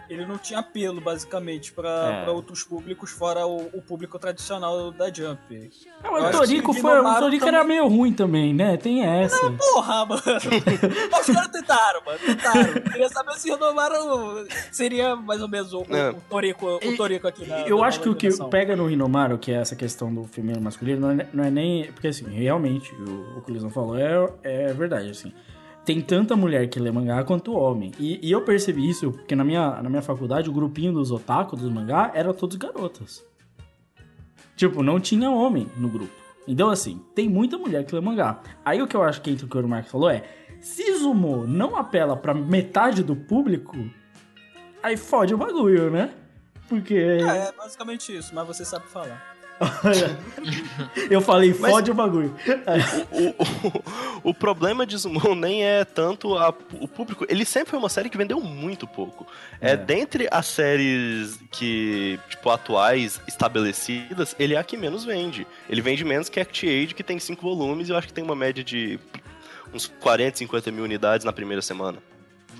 Ele 0.08 0.26
não 0.26 0.38
tinha 0.38 0.58
apelo, 0.60 1.00
basicamente, 1.00 1.72
pra, 1.72 1.90
É. 2.20 2.22
pra 2.24 2.32
outros 2.32 2.64
públicos, 2.64 3.10
fora 3.10 3.46
o, 3.46 3.66
o 3.72 3.82
público 3.82 4.18
tradicional 4.18 4.90
da 4.90 5.12
Jump. 5.12 5.70
Ah, 6.02 6.06
Eu 6.08 6.12
mas 6.12 6.34
o 6.34 6.38
Toriko, 6.38 6.72
foi, 6.72 6.98
o 7.00 7.14
Toriko 7.18 7.44
também- 7.44 7.58
era 7.60 7.64
meio 7.64 7.86
ruim 7.88 8.12
também, 8.12 8.52
né? 8.54 8.76
Tem 8.76 9.04
essa. 9.04 9.50
Porra, 9.52 10.06
mano! 10.06 10.22
Os 11.20 11.26
caras 11.34 11.48
tentaram, 11.48 12.02
mano, 12.04 12.18
tentaram. 12.18 12.72
Queria 12.90 13.08
saber 13.08 13.34
se 13.34 13.50
Hinomaru 13.50 14.46
seria 14.72 15.14
mais 15.16 15.40
ou 15.42 15.48
menos 15.48 15.72
o, 15.72 15.80
o, 15.82 15.96
É. 15.96 16.10
o 16.10 16.20
Toriko, 16.28 16.66
o 16.82 16.96
Toriko 16.96 17.28
aqui 17.28 17.46
na. 17.46 17.60
Eu 17.60 17.78
na 17.78 17.89
acho 17.90 18.00
que 18.00 18.08
o 18.08 18.14
que 18.14 18.28
pega 18.48 18.76
no 18.76 18.90
Hinomaru, 18.90 19.38
que 19.38 19.52
é 19.52 19.56
essa 19.56 19.76
questão 19.76 20.12
do 20.14 20.24
feminino 20.24 20.60
masculino, 20.62 21.00
não 21.00 21.10
é, 21.10 21.28
não 21.32 21.44
é 21.44 21.50
nem. 21.50 21.92
Porque 21.92 22.08
assim, 22.08 22.24
realmente, 22.28 22.94
o, 22.94 23.38
o 23.38 23.42
que 23.42 23.50
o 23.50 23.54
Lisão 23.54 23.70
falou 23.70 23.98
é, 23.98 24.28
é 24.42 24.72
verdade, 24.72 25.10
assim. 25.10 25.32
Tem 25.84 26.00
tanta 26.00 26.36
mulher 26.36 26.68
que 26.68 26.78
lê 26.78 26.90
mangá 26.90 27.22
quanto 27.24 27.52
homem. 27.52 27.90
E, 27.98 28.20
e 28.22 28.30
eu 28.30 28.42
percebi 28.42 28.88
isso 28.88 29.10
porque 29.10 29.34
na 29.34 29.42
minha, 29.42 29.82
na 29.82 29.90
minha 29.90 30.02
faculdade, 30.02 30.48
o 30.48 30.52
grupinho 30.52 30.92
dos 30.92 31.10
otaku 31.10 31.56
dos 31.56 31.70
mangá 31.70 32.12
era 32.14 32.32
todos 32.32 32.56
garotas. 32.56 33.24
Tipo, 34.54 34.82
não 34.82 35.00
tinha 35.00 35.30
homem 35.30 35.66
no 35.76 35.88
grupo. 35.88 36.12
Então, 36.46 36.68
assim, 36.68 37.00
tem 37.14 37.28
muita 37.28 37.58
mulher 37.58 37.84
que 37.84 37.94
lê 37.94 38.00
mangá. 38.00 38.40
Aí 38.64 38.80
o 38.80 38.86
que 38.86 38.96
eu 38.96 39.02
acho 39.02 39.20
que 39.20 39.30
entra 39.30 39.46
o 39.46 39.48
que 39.48 39.58
o 39.58 39.68
Mark 39.68 39.86
falou 39.86 40.10
é: 40.10 40.22
se 40.60 40.98
Zumo 40.98 41.46
não 41.46 41.76
apela 41.76 42.16
pra 42.16 42.34
metade 42.34 43.02
do 43.02 43.16
público, 43.16 43.76
aí 44.82 44.96
fode 44.96 45.34
o 45.34 45.38
bagulho, 45.38 45.90
né? 45.90 46.10
Porque. 46.70 46.94
É, 46.94 47.48
é 47.48 47.52
basicamente 47.52 48.16
isso, 48.16 48.34
mas 48.34 48.46
você 48.46 48.64
sabe 48.64 48.86
falar. 48.86 49.36
eu 51.10 51.20
falei, 51.20 51.54
Mas- 51.58 51.70
fode 51.70 51.90
o 51.90 51.94
bagulho. 51.94 52.34
o, 53.12 53.28
o, 53.28 54.30
o 54.30 54.34
problema 54.34 54.86
de 54.86 54.96
Zumon 54.96 55.34
nem 55.34 55.62
é 55.62 55.84
tanto 55.84 56.34
a- 56.38 56.54
o 56.80 56.88
público. 56.88 57.26
Ele 57.28 57.44
sempre 57.44 57.68
foi 57.70 57.78
uma 57.78 57.90
série 57.90 58.08
que 58.08 58.16
vendeu 58.16 58.40
muito 58.40 58.86
pouco. 58.86 59.26
É. 59.60 59.72
É. 59.72 59.76
dentre 59.76 60.28
as 60.30 60.46
séries 60.46 61.38
que, 61.50 62.18
tipo, 62.30 62.48
atuais, 62.48 63.20
estabelecidas, 63.28 64.34
ele 64.38 64.54
é 64.54 64.58
a 64.58 64.64
que 64.64 64.78
menos 64.78 65.04
vende. 65.04 65.46
Ele 65.68 65.82
vende 65.82 66.06
menos 66.06 66.30
que 66.30 66.40
Act 66.40 66.66
Age, 66.66 66.94
que 66.94 67.04
tem 67.04 67.18
cinco 67.18 67.42
volumes, 67.42 67.88
e 67.88 67.92
eu 67.92 67.98
acho 67.98 68.06
que 68.06 68.14
tem 68.14 68.24
uma 68.24 68.36
média 68.36 68.64
de 68.64 68.98
uns 69.74 69.86
40, 70.00 70.38
50 70.38 70.70
mil 70.70 70.84
unidades 70.84 71.24
na 71.26 71.34
primeira 71.34 71.60
semana. 71.60 71.98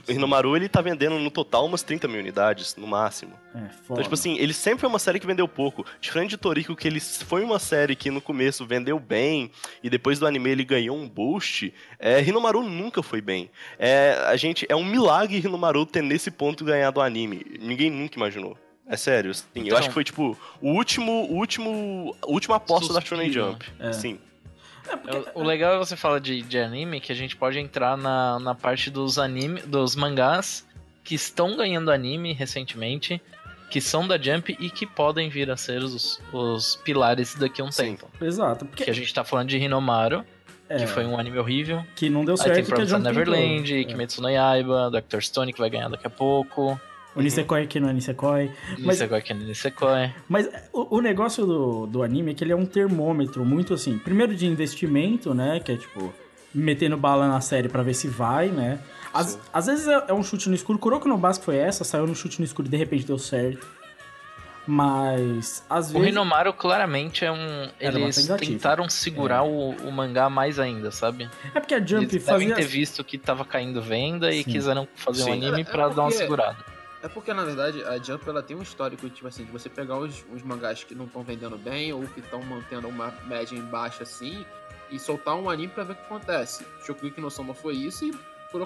O 0.09 0.13
Hinomaru, 0.13 0.57
ele 0.57 0.69
tá 0.69 0.81
vendendo 0.81 1.19
no 1.19 1.31
total 1.31 1.67
umas 1.67 1.83
30 1.83 2.09
mil 2.09 2.19
unidades, 2.21 2.75
no 2.77 2.87
máximo. 2.87 3.33
É, 3.55 3.59
Então, 3.59 3.71
foda. 3.85 4.03
tipo 4.03 4.15
assim, 4.15 4.37
ele 4.39 4.53
sempre 4.53 4.81
foi 4.81 4.89
uma 4.89 4.99
série 4.99 5.21
que 5.21 5.27
vendeu 5.27 5.47
pouco. 5.47 5.85
Diferente 6.01 6.31
de 6.31 6.37
Toriko, 6.37 6.75
que 6.77 6.89
ele 6.89 7.01
foi 7.01 7.43
uma 7.45 7.59
série 7.59 7.95
que 7.97 8.11
no 8.11 8.21
começo 8.21 8.67
vendeu 8.67 8.99
bem 8.99 9.51
e 9.83 9.91
depois 9.91 10.19
do 10.19 10.27
anime 10.27 10.51
ele 10.51 10.65
ganhou 10.65 10.97
um 10.97 11.09
boost, 11.09 11.73
é, 11.99 12.23
Hinomaru 12.23 12.63
nunca 12.63 13.03
foi 13.03 13.21
bem. 13.21 13.51
É, 13.79 14.13
a 14.27 14.37
gente, 14.37 14.67
é 14.69 14.77
um 14.77 14.85
milagre 14.85 15.39
Hinomaru 15.39 15.85
ter 15.87 16.03
nesse 16.03 16.31
ponto 16.31 16.65
ganhado 16.65 17.01
o 17.01 17.03
anime. 17.03 17.45
Ninguém 17.61 17.91
nunca 17.91 18.17
imaginou. 18.17 18.57
É 18.87 18.97
sério, 18.97 19.31
assim, 19.31 19.45
eu 19.55 19.67
Então- 19.67 19.79
acho 19.79 19.89
que 19.89 19.95
foi 19.95 20.03
tipo 20.03 20.37
o 20.61 20.69
último, 20.73 21.13
o 21.31 21.35
último, 21.37 22.17
a 22.21 22.27
última 22.27 22.57
aposta 22.57 22.93
da 22.93 23.01
Shonen 23.01 23.27
Suspiro. 23.27 23.51
Jump. 23.53 23.65
É. 23.79 23.93
Sim. 23.93 24.19
É, 24.89 25.31
O 25.35 25.43
legal 25.43 25.75
é 25.75 25.79
você 25.79 25.97
falar 25.97 26.19
de, 26.21 26.43
de 26.43 26.59
anime, 26.59 27.01
que 27.01 27.13
a 27.13 27.15
gente 27.15 27.37
pode 27.37 27.59
entrar 27.59 27.97
na, 27.97 28.39
na 28.39 28.55
parte 28.55 28.91
dos 28.91 29.19
anime, 29.19 29.61
dos 29.63 29.95
mangás 29.97 30.67
que 31.05 31.15
estão 31.15 31.57
ganhando 31.57 31.91
anime 31.91 32.33
recentemente, 32.33 33.21
que 33.71 33.81
são 33.81 34.07
da 34.07 34.21
Jump 34.21 34.57
e 34.61 34.71
que 34.71 34.87
podem 34.87 35.29
vir 35.29 35.51
a 35.51 35.57
ser 35.57 35.83
os, 35.83 36.21
os 36.33 36.77
pilares 36.85 37.35
daqui 37.35 37.63
a 37.63 37.65
um 37.65 37.73
Sim. 37.73 37.97
tempo. 37.97 38.11
Exato. 38.21 38.65
Porque 38.67 38.85
Que 38.85 38.91
a 38.91 38.95
gente 38.95 39.13
tá 39.15 39.25
falando 39.25 39.49
de 39.49 39.57
Hinomaru, 39.59 40.25
é, 40.69 40.77
que 40.77 40.87
foi 40.87 41.05
um 41.05 41.19
anime 41.19 41.39
horrível. 41.39 41.85
que 41.97 42.11
não 42.11 42.25
deu 42.25 42.35
Aí 42.35 42.39
certo 42.39 42.55
tem 42.55 42.65
que 42.65 42.73
a 42.73 42.75
Promised 42.75 43.03
Neverland, 43.03 43.73
entrou. 43.75 43.87
Kimetsu 43.93 44.23
no 44.23 44.29
Yaiba, 44.29 44.91
Dr. 44.91 45.21
Stone, 45.21 45.53
que 45.53 45.59
vai 45.59 45.71
ganhar 45.71 45.89
daqui 45.89 46.07
a 46.07 46.11
pouco. 46.11 46.81
É. 47.21 47.23
O 47.23 47.25
Nisekoi 47.25 47.63
aqui 47.63 47.79
não 47.81 47.89
é 47.89 47.93
Nisekoi. 47.93 48.51
Mas- 48.79 48.87
Nisekoi 49.01 49.23
Ken 49.23 49.35
Nisekoi. 49.35 50.11
Mas 50.29 50.49
o, 50.73 50.97
o 50.97 51.01
negócio 51.01 51.45
do, 51.47 51.87
do 51.87 52.03
anime 52.03 52.33
é 52.33 52.35
que 52.35 52.43
ele 52.45 52.53
é 52.53 52.57
um 52.57 52.67
termômetro 52.67 53.45
muito 53.45 53.75
assim. 53.75 53.99
Primeiro 53.99 54.35
de 54.35 54.47
investimento, 54.47 55.35
né? 55.35 55.61
Que 55.61 55.73
é 55.73 55.77
tipo, 55.77 56.13
metendo 56.55 56.97
bala 56.97 57.29
na 57.29 57.41
série 57.41 57.69
pra 57.69 57.83
ver 57.83 57.95
se 57.95 58.09
vai, 58.09 58.49
né? 58.49 58.79
Às, 59.13 59.39
às 59.53 59.67
vezes 59.67 59.87
é, 59.89 60.05
é 60.09 60.13
um 60.15 60.23
chute 60.23 60.49
no 60.49 60.55
escuro. 60.55 60.79
Kuroko 60.79 61.09
no 61.09 61.19
Basque 61.19 61.45
foi 61.45 61.57
essa, 61.57 61.83
saiu 61.85 62.07
no 62.07 62.15
chute 62.15 62.39
no 62.41 62.45
escuro 62.45 62.69
e 62.69 62.71
de 62.71 62.77
repente 62.77 63.05
deu 63.05 63.19
certo. 63.19 63.67
Mas 64.67 65.65
às 65.69 65.91
O 65.91 65.95
vezes. 65.95 66.09
Hinomaru 66.11 66.53
claramente 66.53 67.25
é 67.25 67.33
um. 67.33 67.69
Era 67.81 67.99
Eles 67.99 68.25
tentaram 68.39 68.89
segurar 68.89 69.43
o, 69.43 69.71
o 69.71 69.91
mangá 69.91 70.29
mais 70.31 70.59
ainda, 70.61 70.91
sabe? 70.93 71.29
É 71.55 71.59
porque 71.59 71.75
a 71.75 71.85
Jump 71.85 72.05
Eles 72.05 72.25
fazia. 72.25 72.49
devem 72.49 72.55
ter 72.63 72.69
visto 72.71 73.03
que 73.03 73.19
tava 73.19 73.45
caindo 73.45 73.83
venda 73.83 74.33
e 74.33 74.45
Sim. 74.45 74.51
quiseram 74.53 74.87
fazer 74.95 75.23
um 75.23 75.27
Sim. 75.27 75.33
anime 75.33 75.59
É- 75.59 75.61
é 75.63 75.65
pra 75.65 75.89
dar 75.89 76.03
uma 76.03 76.09
porque- 76.09 76.19
segurada. 76.19 76.59
É 77.03 77.09
porque, 77.09 77.33
na 77.33 77.45
verdade, 77.45 77.83
a 77.85 77.97
Jump 77.99 78.29
ela 78.29 78.43
tem 78.43 78.57
um 78.57 78.63
histórico, 78.63 79.09
tipo 79.09 79.27
assim, 79.27 79.45
de 79.45 79.51
você 79.51 79.69
pegar 79.71 79.97
os, 79.97 80.25
os 80.33 80.43
mangás 80.43 80.85
que 80.85 80.95
não 80.95 81.07
estão 81.07 81.23
vendendo 81.23 81.57
bem 81.57 81.93
ou 81.93 82.07
que 82.07 82.21
estão 82.21 82.43
mantendo 82.43 82.89
uma 82.89 83.11
média 83.25 83.57
em 83.57 83.63
baixa 83.63 84.03
assim 84.03 84.45
e 84.91 84.99
soltar 84.99 85.35
um 85.37 85.49
anime 85.49 85.73
pra 85.73 85.85
ver 85.85 85.93
o 85.93 85.97
que 85.97 86.03
acontece. 86.03 86.67
Shokugeki 86.85 87.21
no 87.21 87.31
Soma 87.31 87.55
foi 87.55 87.75
isso 87.75 88.05
e 88.05 88.11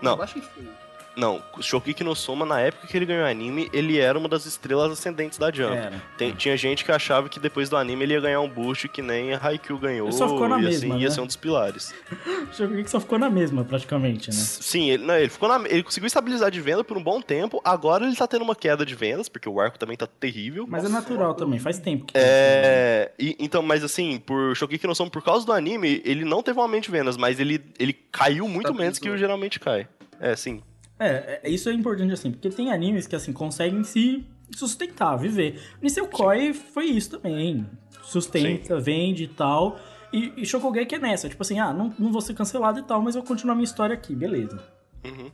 Não. 0.03 0.13
no 0.13 0.17
Basque 0.17 0.41
foi. 0.41 0.69
Não, 1.17 1.41
Shokiki 1.61 2.03
no 2.03 2.15
Soma, 2.17 2.45
na 2.45 2.61
época 2.61 2.89
que 2.89 2.97
ele 2.97 3.07
ganhou 3.07 3.25
anime, 3.25 3.71
ele 3.73 3.99
era 3.99 4.19
uma 4.19 4.29
das 4.29 4.47
estrelas 4.47 4.91
ascendentes 4.91 5.39
da 5.39 5.51
Jump. 5.53 5.73
Era. 5.77 6.03
Tem- 6.19 6.33
tinha 6.35 6.57
gente 6.57 6.85
que 6.85 6.91
achava 6.91 7.29
que 7.29 7.39
depois 7.39 7.69
do 7.69 7.77
anime 7.77 8.03
ele 8.05 8.15
ia 8.15 8.21
ganhar 8.21 8.41
um 8.41 8.49
boost 8.49 8.89
que 8.89 9.01
nem 9.01 9.33
a 9.33 9.39
Haikyuu 9.41 9.79
ganhou. 9.79 10.09
Ele 10.09 10.17
só 10.17 10.29
ficou 10.29 10.49
na 10.49 10.59
e 10.59 10.63
mesma, 10.63 10.95
assim, 10.95 11.03
ia 11.03 11.09
né? 11.09 11.15
ser 11.15 11.21
um 11.21 11.27
dos 11.27 11.37
pilares. 11.37 11.95
Shokugeki 12.53 12.91
só 12.91 12.99
ficou 12.99 13.19
na 13.19 13.31
mesma, 13.31 13.65
praticamente, 13.65 14.31
né? 14.31 14.37
Sim, 14.37 14.91
ele, 14.91 15.05
não, 15.05 15.15
ele, 15.17 15.29
ficou 15.29 15.49
na- 15.49 15.69
ele 15.69 15.83
conseguiu 15.85 16.07
estabilizar 16.09 16.51
de 16.51 16.61
venda 16.61 16.83
por 16.83 16.97
um 16.97 17.03
bom 17.03 17.21
tempo. 17.21 17.61
Agora 17.65 18.05
ele 18.05 18.17
tá 18.17 18.27
tendo 18.27 18.43
uma 18.43 18.57
queda 18.57 18.85
de 18.85 18.95
vendas, 18.97 19.29
porque 19.29 19.49
o 19.49 19.61
arco 19.61 19.79
também 19.79 19.97
tá 19.97 20.07
terrível. 20.09 20.67
Mas 20.69 20.85
é 20.85 20.89
natural 20.89 21.35
também, 21.35 21.59
faz 21.61 21.79
tempo 21.79 22.07
que 22.07 22.13
tem 22.15 22.23
É, 22.25 23.13
e- 23.19 23.37
então, 23.39 23.63
mas 23.63 23.85
assim, 23.85 24.19
por 24.19 24.57
Shokiki 24.57 24.87
no 24.87 24.95
Soma, 24.95 25.11
por 25.11 25.23
causa 25.23 25.47
do 25.47 25.53
anime, 25.53 26.03
ele 26.05 26.25
não 26.25 26.43
teve 26.43 26.59
um 26.59 26.63
aumento 26.63 26.85
de 26.85 26.91
vendas, 26.91 27.17
mas 27.17 27.39
ele, 27.39 27.63
ele 27.79 27.93
caiu 27.93 28.45
muito 28.49 28.67
Estabilizou. 28.67 28.83
menos 28.83 28.99
que 28.99 29.09
o 29.11 29.17
geralmente 29.17 29.61
cai. 29.61 29.87
É, 30.21 30.35
sim. 30.37 30.63
É, 30.99 31.41
é, 31.43 31.51
isso 31.51 31.69
é 31.69 31.73
importante 31.73 32.13
assim, 32.13 32.31
porque 32.31 32.51
tem 32.51 32.71
animes 32.71 33.07
que 33.07 33.17
assim 33.17 33.33
conseguem 33.33 33.83
se 33.83 34.25
sustentar, 34.53 35.17
viver. 35.17 35.61
Nisekoi 35.83 36.53
foi 36.53 36.87
isso 36.87 37.19
também. 37.19 37.67
Sustenta, 38.03 38.79
vende 38.79 39.25
e 39.25 39.29
tal. 39.29 39.79
E, 40.13 40.33
e 40.37 40.47
Shokugeki 40.47 40.95
é 40.95 40.99
nessa, 40.99 41.29
tipo 41.29 41.43
assim, 41.43 41.59
ah, 41.59 41.73
não, 41.73 41.93
não 41.99 42.13
vou 42.13 42.21
ser 42.21 42.35
cancelado 42.35 42.79
e 42.79 42.83
tal, 42.83 43.03
mas 43.03 43.17
eu 43.17 43.23
vou 43.23 43.29
continuar 43.29 43.55
minha 43.57 43.65
história 43.65 43.95
aqui, 43.95 44.15
beleza. 44.15 44.63
Uhum. 45.05 45.31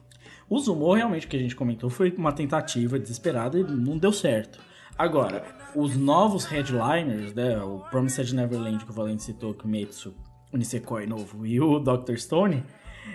O 0.49 0.59
Zumo, 0.59 0.93
realmente, 0.95 1.29
que 1.29 1.37
a 1.37 1.39
gente 1.39 1.55
comentou, 1.55 1.91
foi 1.91 2.11
uma 2.17 2.33
tentativa 2.33 2.99
desesperada 2.99 3.59
e 3.59 3.63
não 3.63 3.99
deu 3.99 4.13
certo. 4.13 4.59
Agora, 4.97 5.45
os 5.75 5.97
novos 5.97 6.45
headliners, 6.45 7.33
né, 7.35 7.63
o 7.63 7.79
Promised 7.91 8.35
Neverland 8.35 8.85
que 8.85 8.91
o 8.91 8.95
Valente 8.95 9.23
citou, 9.23 9.55
Kimetsu, 9.55 10.15
o 10.53 10.57
Nisekoi 10.57 11.07
novo 11.07 11.47
e 11.47 11.61
o 11.61 11.79
Dr. 11.79 12.17
Stone, 12.17 12.65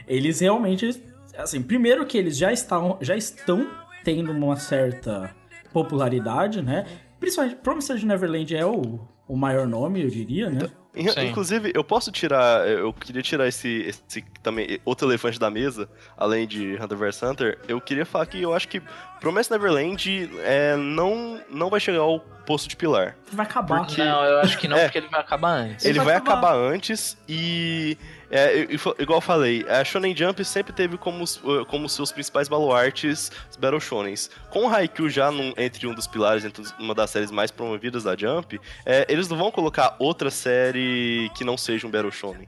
eles 0.07 0.39
realmente, 0.39 1.03
assim, 1.37 1.61
primeiro 1.61 2.05
que 2.05 2.17
eles 2.17 2.37
já 2.37 2.51
estão, 2.51 2.97
já 3.01 3.15
estão 3.15 3.69
tendo 4.03 4.31
uma 4.31 4.55
certa 4.55 5.33
popularidade, 5.73 6.61
né? 6.61 6.85
Principalmente, 7.19 7.55
Promised 7.57 8.05
Neverland 8.05 8.55
é 8.55 8.65
o, 8.65 8.99
o 9.27 9.35
maior 9.35 9.67
nome, 9.67 10.01
eu 10.03 10.09
diria, 10.09 10.49
né? 10.49 10.67
Sim. 10.95 11.27
Inclusive, 11.27 11.73
eu 11.75 11.83
posso 11.83 12.09
tirar. 12.09 12.65
Eu 12.69 12.93
queria 12.93 13.21
tirar 13.21 13.45
esse, 13.49 13.67
esse 13.81 14.21
também. 14.41 14.79
Outro 14.85 15.05
elefante 15.09 15.37
da 15.37 15.51
mesa, 15.51 15.89
além 16.15 16.47
de 16.47 16.75
Hunter 16.81 16.97
vs 16.97 17.21
Hunter. 17.21 17.59
Eu 17.67 17.81
queria 17.81 18.05
falar 18.05 18.25
que 18.27 18.41
eu 18.41 18.53
acho 18.53 18.69
que 18.69 18.81
Promise 19.19 19.51
Neverland 19.51 20.29
é, 20.39 20.77
não, 20.77 21.41
não 21.49 21.69
vai 21.69 21.81
chegar 21.81 21.99
ao 21.99 22.21
posto 22.45 22.69
de 22.69 22.77
pilar. 22.77 23.17
Vai 23.33 23.45
acabar. 23.45 23.79
Porque- 23.85 24.01
Não, 24.01 24.23
eu 24.23 24.39
acho 24.39 24.57
que 24.57 24.69
não, 24.69 24.77
É. 24.77 24.83
porque 24.85 24.99
ele 24.99 25.09
vai 25.09 25.19
acabar 25.19 25.51
antes. 25.57 25.83
Ele 25.83 25.97
vai 25.97 26.05
vai 26.05 26.15
acabar. 26.15 26.37
acabar 26.53 26.55
antes 26.55 27.17
e. 27.27 27.97
é, 28.31 28.59
igual 28.99 29.17
eu 29.17 29.21
falei, 29.21 29.65
a 29.69 29.83
Shonen 29.83 30.15
Jump 30.15 30.43
sempre 30.43 30.73
teve 30.73 30.97
como, 30.97 31.23
os- 31.23 31.37
uh, 31.43 31.65
como 31.67 31.87
seus 31.89 32.11
principais 32.11 32.47
baluartes 32.47 33.31
os 33.49 33.55
Battle 33.57 33.79
Shonens. 33.79 34.29
Com 34.49 34.65
o 34.65 34.69
Haikyuu 34.73 35.09
já 35.09 35.31
num- 35.31 35.53
entre 35.57 35.85
um 35.87 35.93
dos 35.93 36.07
pilares, 36.07 36.43
entre 36.45 36.63
uma 36.79 36.93
das 36.95 37.09
séries 37.09 37.31
mais 37.31 37.51
promovidas 37.51 38.03
da 38.03 38.15
Jump, 38.15 38.59
é, 38.85 39.05
eles 39.09 39.27
não 39.27 39.37
vão 39.37 39.51
colocar 39.51 39.95
outra 39.99 40.29
série 40.31 41.29
que 41.35 41.43
não 41.43 41.57
seja 41.57 41.85
um 41.87 41.91
Battle 41.91 42.11
Shonen. 42.11 42.47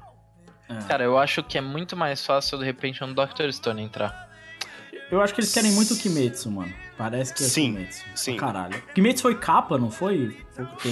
Cara, 0.87 1.03
eu 1.05 1.17
acho 1.17 1.41
que 1.43 1.57
é 1.57 1.61
muito 1.61 1.95
mais 1.95 2.25
fácil, 2.25 2.57
de 2.57 2.65
repente, 2.65 3.01
um 3.03 3.13
Dr. 3.13 3.49
Stone 3.51 3.81
entrar. 3.81 4.26
Eu 5.09 5.21
acho 5.21 5.33
que 5.33 5.39
eles 5.39 5.53
querem 5.53 5.71
muito 5.71 5.93
o 5.93 5.97
Kimetsu, 5.97 6.51
mano. 6.51 6.73
Parece 6.97 7.33
que 7.33 7.43
é 7.43 7.45
Sim, 7.45 7.73
Kimetsu. 7.73 8.03
sim. 8.15 8.35
Caralho. 8.35 8.81
Kimetsu 8.93 9.21
foi 9.21 9.35
capa, 9.35 9.77
não 9.77 9.91
foi? 9.91 10.35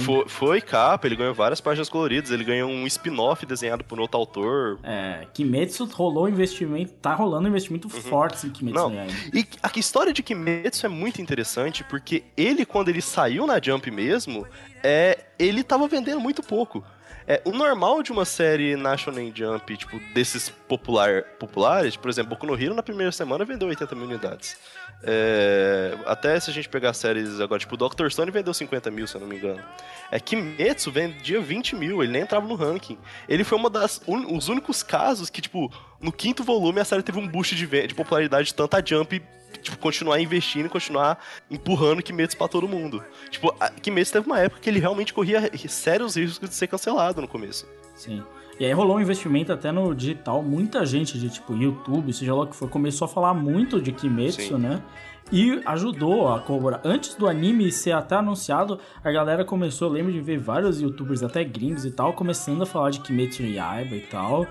Foi, 0.04 0.28
foi 0.28 0.60
capa, 0.60 1.06
ele 1.06 1.16
ganhou 1.16 1.34
várias 1.34 1.60
páginas 1.60 1.88
coloridas, 1.88 2.30
ele 2.30 2.44
ganhou 2.44 2.70
um 2.70 2.86
spin-off 2.86 3.44
desenhado 3.44 3.82
por 3.82 3.98
outro 3.98 4.18
autor. 4.18 4.78
É, 4.84 5.26
Kimetsu 5.34 5.84
rolou 5.86 6.28
investimento, 6.28 6.92
tá 6.94 7.14
rolando 7.14 7.48
investimento 7.48 7.88
forte 7.88 8.46
em 8.46 8.50
Kimetsu 8.50 8.80
Não. 8.80 8.94
Yaiba. 8.94 9.12
E 9.34 9.46
a 9.62 9.70
história 9.78 10.12
de 10.12 10.22
Kimetsu 10.22 10.86
é 10.86 10.88
muito 10.88 11.20
interessante, 11.20 11.82
porque 11.84 12.22
ele, 12.36 12.64
quando 12.64 12.88
ele 12.88 13.02
saiu 13.02 13.46
na 13.46 13.60
Jump 13.60 13.90
mesmo, 13.90 14.46
é, 14.82 15.26
ele 15.38 15.64
tava 15.64 15.88
vendendo 15.88 16.20
muito 16.20 16.42
pouco. 16.42 16.84
É, 17.28 17.42
o 17.44 17.50
normal 17.50 18.04
de 18.04 18.12
uma 18.12 18.24
série 18.24 18.76
na 18.76 18.96
Shonen 18.96 19.32
Jump, 19.34 19.76
tipo, 19.76 19.98
desses 20.14 20.48
popular, 20.48 21.24
populares, 21.40 21.96
por 21.96 22.08
exemplo, 22.08 22.30
Boku 22.30 22.46
no 22.46 22.54
Hero 22.54 22.72
na 22.72 22.84
primeira 22.84 23.10
semana 23.10 23.44
vendeu 23.44 23.66
80 23.66 23.94
mil 23.96 24.04
unidades. 24.04 24.56
É, 25.02 25.96
até 26.06 26.38
se 26.40 26.50
a 26.50 26.52
gente 26.52 26.68
pegar 26.68 26.92
séries 26.92 27.40
agora, 27.40 27.58
tipo, 27.60 27.76
Dr. 27.76 28.08
Stone 28.08 28.30
vendeu 28.30 28.52
50 28.52 28.90
mil, 28.90 29.06
se 29.06 29.14
eu 29.14 29.20
não 29.20 29.28
me 29.28 29.36
engano. 29.36 29.62
É, 30.10 30.18
Kimetsu 30.18 30.90
vendia 30.90 31.40
20 31.40 31.76
mil, 31.76 32.02
ele 32.02 32.12
nem 32.12 32.22
entrava 32.22 32.46
no 32.46 32.54
ranking. 32.54 32.98
Ele 33.28 33.44
foi 33.44 33.58
uma 33.58 33.70
das 33.70 34.00
un- 34.06 34.36
os 34.36 34.48
únicos 34.48 34.82
casos 34.82 35.30
que, 35.30 35.40
tipo, 35.40 35.72
no 36.00 36.10
quinto 36.12 36.42
volume 36.42 36.80
a 36.80 36.84
série 36.84 37.02
teve 37.02 37.18
um 37.18 37.28
boost 37.28 37.54
de, 37.54 37.66
de 37.86 37.94
popularidade 37.94 38.48
de 38.48 38.54
tanta 38.54 38.82
Jump 38.84 39.22
tipo, 39.62 39.78
continuar 39.78 40.20
investindo 40.20 40.66
e 40.66 40.68
continuar 40.68 41.18
empurrando 41.50 42.02
Kimetsu 42.02 42.36
pra 42.36 42.46
todo 42.48 42.68
mundo. 42.68 43.02
Tipo, 43.30 43.52
Kimetsu 43.82 44.12
teve 44.12 44.26
uma 44.26 44.40
época 44.40 44.60
que 44.60 44.68
ele 44.68 44.78
realmente 44.80 45.12
corria 45.14 45.50
sérios 45.68 46.16
riscos 46.16 46.48
de 46.48 46.54
ser 46.54 46.66
cancelado 46.66 47.20
no 47.20 47.28
começo. 47.28 47.66
Sim. 47.94 48.22
E 48.58 48.64
aí 48.64 48.72
rolou 48.72 48.96
um 48.96 49.00
investimento 49.00 49.52
até 49.52 49.70
no 49.70 49.94
digital. 49.94 50.42
Muita 50.42 50.84
gente 50.86 51.18
de, 51.18 51.28
tipo, 51.28 51.54
YouTube, 51.54 52.12
seja 52.12 52.34
lá 52.34 52.42
o 52.42 52.46
que 52.46 52.56
for, 52.56 52.68
começou 52.68 53.04
a 53.04 53.08
falar 53.08 53.34
muito 53.34 53.80
de 53.80 53.92
Kimetsu, 53.92 54.40
Sim. 54.40 54.58
né? 54.58 54.82
E 55.30 55.60
ajudou 55.66 56.32
a 56.32 56.40
colaborar. 56.40 56.80
Antes 56.84 57.14
do 57.14 57.28
anime 57.28 57.70
ser 57.72 57.92
até 57.92 58.14
anunciado, 58.14 58.78
a 59.02 59.10
galera 59.10 59.44
começou, 59.44 59.88
eu 59.88 59.92
lembro 59.92 60.12
de 60.12 60.20
ver 60.20 60.38
vários 60.38 60.80
youtubers, 60.80 61.22
até 61.22 61.42
gringos 61.42 61.84
e 61.84 61.90
tal, 61.90 62.12
começando 62.12 62.62
a 62.62 62.66
falar 62.66 62.90
de 62.90 63.00
Kimetsu 63.00 63.42
no 63.42 63.48
Yaiba 63.48 63.96
e 63.96 64.00
tal. 64.02 64.46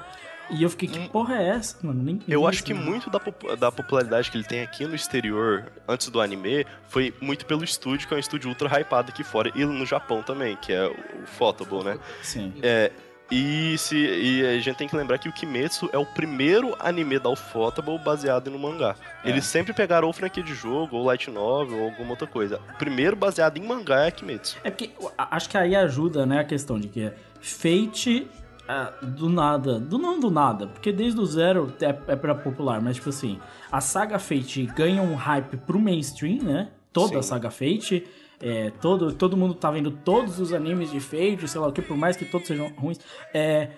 E 0.49 0.61
eu 0.61 0.69
fiquei, 0.69 0.87
que 0.87 1.09
porra 1.09 1.37
é 1.37 1.47
essa, 1.49 1.77
mano? 1.81 2.03
Nem 2.03 2.19
Eu 2.27 2.45
acho 2.47 2.63
que 2.63 2.73
né? 2.73 2.79
muito 2.79 3.09
da, 3.09 3.19
da 3.55 3.71
popularidade 3.71 4.29
que 4.29 4.37
ele 4.37 4.43
tem 4.43 4.61
aqui 4.61 4.85
no 4.85 4.93
exterior, 4.93 5.71
antes 5.87 6.09
do 6.09 6.21
anime, 6.21 6.65
foi 6.87 7.13
muito 7.19 7.45
pelo 7.45 7.63
estúdio, 7.63 8.07
que 8.07 8.13
é 8.13 8.17
um 8.17 8.19
estúdio 8.19 8.49
ultra 8.49 8.69
hypado 8.79 9.09
aqui 9.09 9.23
fora, 9.23 9.51
e 9.55 9.65
no 9.65 9.85
Japão 9.85 10.21
também, 10.21 10.55
que 10.57 10.71
é 10.71 10.85
o 10.85 11.25
Photable, 11.25 11.83
né? 11.83 11.97
Sim. 12.21 12.53
É, 12.61 12.91
e, 13.31 13.77
se, 13.77 13.97
e 13.97 14.45
a 14.45 14.59
gente 14.59 14.75
tem 14.75 14.87
que 14.87 14.95
lembrar 14.95 15.17
que 15.17 15.27
o 15.27 15.33
Kimetsu 15.33 15.89
é 15.91 15.97
o 15.97 16.05
primeiro 16.05 16.75
anime 16.79 17.17
da 17.17 17.29
Ufotable 17.29 17.97
baseado 17.97 18.51
no 18.51 18.59
mangá. 18.59 18.95
É. 19.23 19.29
Eles 19.29 19.45
sempre 19.45 19.73
pegaram 19.73 20.07
ou 20.07 20.13
franquia 20.13 20.43
de 20.43 20.53
jogo, 20.53 20.97
ou 20.97 21.05
light 21.05 21.29
novel, 21.31 21.79
ou 21.79 21.85
alguma 21.85 22.11
outra 22.11 22.27
coisa. 22.27 22.59
O 22.75 22.77
primeiro 22.77 23.15
baseado 23.15 23.57
em 23.57 23.63
mangá 23.63 24.05
é 24.05 24.11
Kimetsu. 24.11 24.57
É 24.63 24.69
porque 24.69 24.91
acho 25.17 25.49
que 25.49 25.57
aí 25.57 25.75
ajuda, 25.75 26.25
né, 26.25 26.39
a 26.39 26.43
questão 26.43 26.79
de 26.79 26.87
que 26.87 27.11
Fate 27.41 28.27
ah, 28.67 28.91
do 29.01 29.29
nada, 29.29 29.79
do 29.79 29.97
não 29.97 30.19
do 30.19 30.31
nada, 30.31 30.67
porque 30.67 30.91
desde 30.91 31.19
o 31.19 31.25
zero 31.25 31.71
é, 31.79 32.13
é 32.13 32.15
pra 32.15 32.33
popular, 32.33 32.81
mas 32.81 32.95
tipo 32.95 33.09
assim, 33.09 33.39
a 33.71 33.79
saga 33.79 34.17
Fate 34.17 34.65
ganha 34.75 35.01
um 35.01 35.15
hype 35.15 35.57
pro 35.57 35.79
mainstream, 35.79 36.41
né? 36.41 36.69
Toda 36.91 37.09
Sim. 37.09 37.17
a 37.17 37.21
saga 37.21 37.51
Fate. 37.51 38.05
É, 38.41 38.69
todo, 38.81 39.13
todo 39.13 39.37
mundo 39.37 39.53
tá 39.53 39.71
vendo 39.71 39.91
todos 39.91 40.39
os 40.39 40.51
animes 40.53 40.91
de 40.91 40.99
Fate, 40.99 41.47
sei 41.47 41.59
lá 41.61 41.67
o 41.67 41.71
que, 41.71 41.81
por 41.81 41.95
mais 41.95 42.17
que 42.17 42.25
todos 42.25 42.47
sejam 42.47 42.71
ruins. 42.77 42.99
É, 43.33 43.69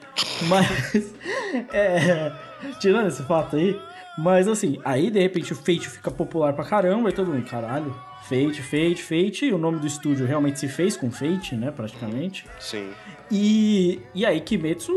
mas. 0.48 1.14
é, 1.74 2.32
tirando 2.80 3.08
esse 3.08 3.24
fato 3.24 3.56
aí. 3.56 3.80
Mas 4.18 4.48
assim, 4.48 4.80
aí 4.84 5.12
de 5.12 5.20
repente 5.20 5.54
o 5.54 5.56
Fate 5.56 5.88
fica 5.88 6.10
popular 6.10 6.54
pra 6.54 6.66
caramba 6.66 7.10
e 7.10 7.14
todo 7.14 7.32
mundo, 7.32 7.48
caralho. 7.48 7.96
Fate, 8.24 8.62
Fate, 8.64 9.04
Fate. 9.04 9.46
E 9.46 9.54
o 9.54 9.58
nome 9.60 9.80
do 9.80 9.86
estúdio 9.88 10.26
realmente 10.26 10.60
se 10.60 10.68
fez 10.68 10.98
com 10.98 11.12
Fate, 11.12 11.56
né? 11.56 11.70
Praticamente. 11.72 12.46
Sim. 12.60 12.90
E, 13.32 14.02
e 14.16 14.26
aí 14.26 14.42
Kimetsu 14.42 14.92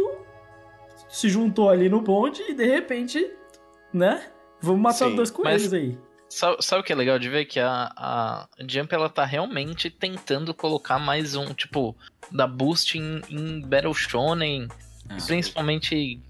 se 1.09 1.29
juntou 1.29 1.69
ali 1.69 1.89
no 1.89 2.01
bonde 2.01 2.41
e 2.49 2.55
de 2.55 2.65
repente, 2.65 3.31
né? 3.93 4.23
Vamos 4.61 4.81
matar 4.81 5.09
Sim, 5.11 5.17
dois 5.17 5.31
coelhos 5.31 5.65
mas- 5.65 5.73
aí. 5.75 5.99
Sabe, 6.31 6.63
sabe 6.65 6.81
o 6.81 6.85
que 6.85 6.93
é 6.93 6.97
legal 6.97 7.19
de 7.19 7.29
ver? 7.29 7.45
Que 7.45 7.59
a, 7.59 7.93
a 7.97 8.49
Jump 8.67 8.95
ela 8.95 9.09
tá 9.09 9.25
realmente 9.25 9.91
tentando 9.91 10.55
colocar 10.55 10.99
mais 10.99 11.35
um, 11.35 11.53
tipo, 11.53 11.97
da 12.31 12.47
boost 12.47 12.97
em, 12.97 13.21
em 13.29 13.61
Battle 13.61 13.93
Shonen. 13.93 14.69
E 15.11 15.23
principalmente. 15.27 16.23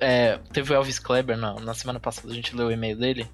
é, 0.00 0.38
teve 0.52 0.72
o 0.72 0.74
Elvis 0.74 0.98
Kleber 0.98 1.36
na, 1.36 1.54
na 1.54 1.72
semana 1.72 2.00
passada, 2.00 2.32
a 2.32 2.34
gente 2.34 2.54
leu 2.54 2.66
o 2.66 2.72
e-mail 2.72 2.96
dele. 2.98 3.26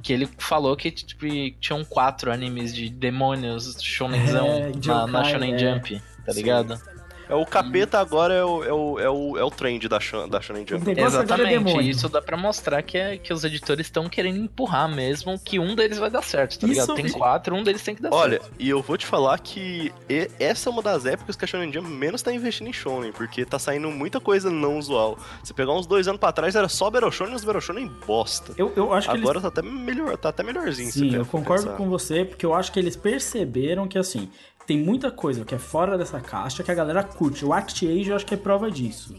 Que 0.00 0.12
ele 0.12 0.28
falou 0.38 0.74
que 0.76 0.90
tipo, 0.90 1.26
tinham 1.60 1.84
quatro 1.84 2.32
animes 2.32 2.72
de 2.74 2.88
demônios 2.88 3.76
shonenzão 3.82 4.46
É, 4.46 4.72
na, 4.86 5.06
na 5.06 5.24
Shonen 5.24 5.54
é. 5.54 5.58
Jump, 5.58 6.00
tá 6.24 6.32
Sim. 6.32 6.89
É, 7.30 7.34
o 7.34 7.46
capeta 7.46 7.98
agora 7.98 8.34
é 8.34 8.44
o, 8.44 8.64
é 8.64 8.72
o, 8.72 8.98
é 8.98 9.08
o, 9.10 9.38
é 9.38 9.44
o 9.44 9.50
trend 9.50 9.88
da, 9.88 9.98
da 10.28 10.40
Shonen 10.40 10.66
Jump. 10.66 10.90
é 10.90 11.02
Exatamente, 11.04 11.48
demônio. 11.64 11.80
isso 11.82 12.08
dá 12.08 12.20
pra 12.20 12.36
mostrar 12.36 12.82
que, 12.82 12.98
é, 12.98 13.16
que 13.16 13.32
os 13.32 13.44
editores 13.44 13.86
estão 13.86 14.08
querendo 14.08 14.38
empurrar 14.38 14.88
mesmo 14.94 15.38
que 15.38 15.58
um 15.58 15.74
deles 15.74 15.98
vai 15.98 16.10
dar 16.10 16.22
certo, 16.22 16.58
tá 16.58 16.66
Isso- 16.66 16.80
ligado? 16.80 16.94
Tem 16.94 17.08
quatro, 17.12 17.54
um 17.54 17.62
deles 17.62 17.82
tem 17.82 17.94
que 17.94 18.02
dar 18.02 18.12
Olha, 18.12 18.40
certo. 18.40 18.52
e 18.58 18.68
eu 18.68 18.82
vou 18.82 18.96
te 18.98 19.06
falar 19.06 19.38
que 19.38 19.92
essa 20.38 20.68
é 20.68 20.72
uma 20.72 20.82
das 20.82 21.06
épocas 21.06 21.36
que 21.36 21.44
a 21.44 21.48
Shonen 21.48 21.72
Jump 21.72 21.88
menos 21.88 22.20
tá 22.22 22.32
investindo 22.32 22.68
em 22.68 22.72
Shonen, 22.72 23.12
porque 23.12 23.44
tá 23.44 23.58
saindo 23.58 23.90
muita 23.90 24.20
coisa 24.20 24.50
não 24.50 24.78
usual. 24.78 25.18
Se 25.44 25.54
pegar 25.54 25.72
uns 25.72 25.86
dois 25.86 26.08
anos 26.08 26.18
pra 26.20 26.32
trás, 26.32 26.54
era 26.56 26.68
só 26.68 26.90
Battle 26.90 27.10
Shonen 27.12 27.32
e 27.32 27.36
os 27.36 27.44
Battle 27.44 27.60
Shonen 27.60 27.90
bosta. 28.06 28.52
Eu, 28.56 28.72
eu 28.76 28.92
acho 28.92 29.08
que 29.08 29.14
eles 29.16 29.22
Agora 29.22 29.40
tá 29.40 29.48
até 29.48 29.62
melhor, 29.62 30.16
tá 30.16 30.28
até 30.30 30.42
melhorzinho. 30.42 30.90
Sim, 30.90 31.10
você 31.10 31.18
eu 31.18 31.26
concordo 31.26 31.64
pensar. 31.64 31.76
com 31.76 31.88
você, 31.88 32.24
porque 32.24 32.44
eu 32.44 32.54
acho 32.54 32.72
que 32.72 32.78
eles 32.78 32.96
perceberam 32.96 33.86
que, 33.86 33.98
assim, 33.98 34.28
tem 34.70 34.78
muita 34.78 35.10
coisa 35.10 35.44
que 35.44 35.52
é 35.52 35.58
fora 35.58 35.98
dessa 35.98 36.20
caixa 36.20 36.62
que 36.62 36.70
a 36.70 36.74
galera 36.74 37.02
curte. 37.02 37.44
O 37.44 37.52
Act 37.52 37.84
Age 37.88 38.08
eu 38.10 38.14
acho 38.14 38.24
que 38.24 38.34
é 38.34 38.36
prova 38.36 38.70
disso. 38.70 39.16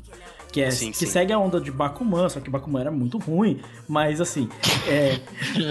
Que, 0.50 0.62
é, 0.62 0.72
Sim, 0.72 0.92
que 0.92 0.98
sim. 1.00 1.06
segue 1.06 1.34
a 1.34 1.38
onda 1.40 1.60
de 1.60 1.70
Bakuman, 1.70 2.30
só 2.30 2.40
que 2.40 2.50
Bakuman 2.50 2.80
era 2.80 2.92
muito 2.92 3.18
ruim, 3.18 3.60
mas 3.88 4.22
assim. 4.22 4.48
É... 4.88 5.20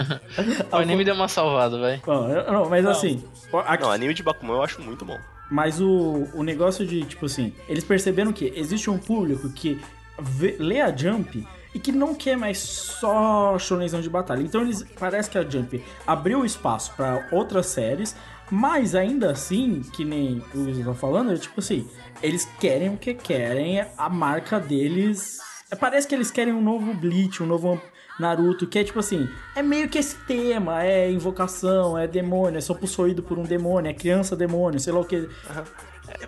O 0.71 0.77
anime 0.77 1.03
deu 1.03 1.15
uma 1.15 1.29
salvada, 1.29 1.79
eu- 2.07 2.53
não, 2.53 2.69
mas 2.69 2.85
assim. 2.85 3.25
o 3.51 3.57
Act- 3.59 3.83
Não, 3.83 3.91
anime 3.91 4.13
de 4.13 4.23
Bakuman 4.23 4.55
eu 4.57 4.63
acho 4.63 4.83
muito 4.83 5.03
bom. 5.03 5.19
Mas 5.51 5.81
o, 5.81 6.29
o 6.35 6.43
negócio 6.43 6.87
de, 6.87 7.03
tipo 7.05 7.25
assim, 7.25 7.55
eles 7.67 7.83
perceberam 7.83 8.33
que 8.35 8.53
existe 8.55 8.91
um 8.91 8.99
público 8.99 9.49
que 9.51 9.81
vê- 10.21 10.57
lê 10.59 10.81
a 10.81 10.95
Jump 10.95 11.47
e 11.75 11.79
que 11.79 11.93
não 11.93 12.15
quer 12.15 12.37
mais 12.37 12.59
só 12.59 13.59
shonenzão 13.59 14.01
de 14.01 14.11
batalha. 14.11 14.43
Então 14.43 14.63
eles 14.63 14.85
parece 14.99 15.31
que 15.31 15.39
a 15.39 15.49
Jump 15.49 15.83
abriu 16.07 16.45
espaço 16.45 16.93
pra 16.97 17.29
outras 17.31 17.67
séries, 17.67 18.17
mas 18.51 18.95
ainda 18.95 19.31
assim, 19.31 19.83
que 19.93 20.05
nem 20.05 20.43
o 20.55 20.59
Luiz 20.59 20.85
tá 20.85 20.95
falando, 20.95 21.33
é 21.33 21.37
tipo 21.37 21.61
assim, 21.61 21.89
eles 22.23 22.45
querem 22.59 22.89
o 22.91 22.97
que 22.97 23.15
querem, 23.15 23.85
a 23.97 24.09
marca 24.09 24.59
deles. 24.59 25.39
Parece 25.79 26.09
que 26.09 26.15
eles 26.15 26.31
querem 26.31 26.53
um 26.53 26.61
novo 26.61 26.93
Bleach, 26.93 27.43
um 27.43 27.47
novo 27.47 27.81
Naruto, 28.19 28.67
que 28.67 28.79
é 28.79 28.85
tipo 28.85 28.99
assim, 28.99 29.29
é 29.55 29.63
meio 29.63 29.89
que 29.89 29.97
esse 29.97 30.17
tema, 30.27 30.85
é 30.85 31.11
invocação, 31.11 31.97
é 31.97 32.07
demônio, 32.09 32.59
é 32.59 32.61
só 32.61 32.75
possuído 32.75 33.23
por 33.23 33.39
um 33.39 33.45
demônio, 33.45 33.89
é 33.89 33.95
criança 33.95 34.35
demônio, 34.37 34.81
sei 34.81 34.93
lá 34.93 35.01
o 35.01 35.05
que. 35.05 35.29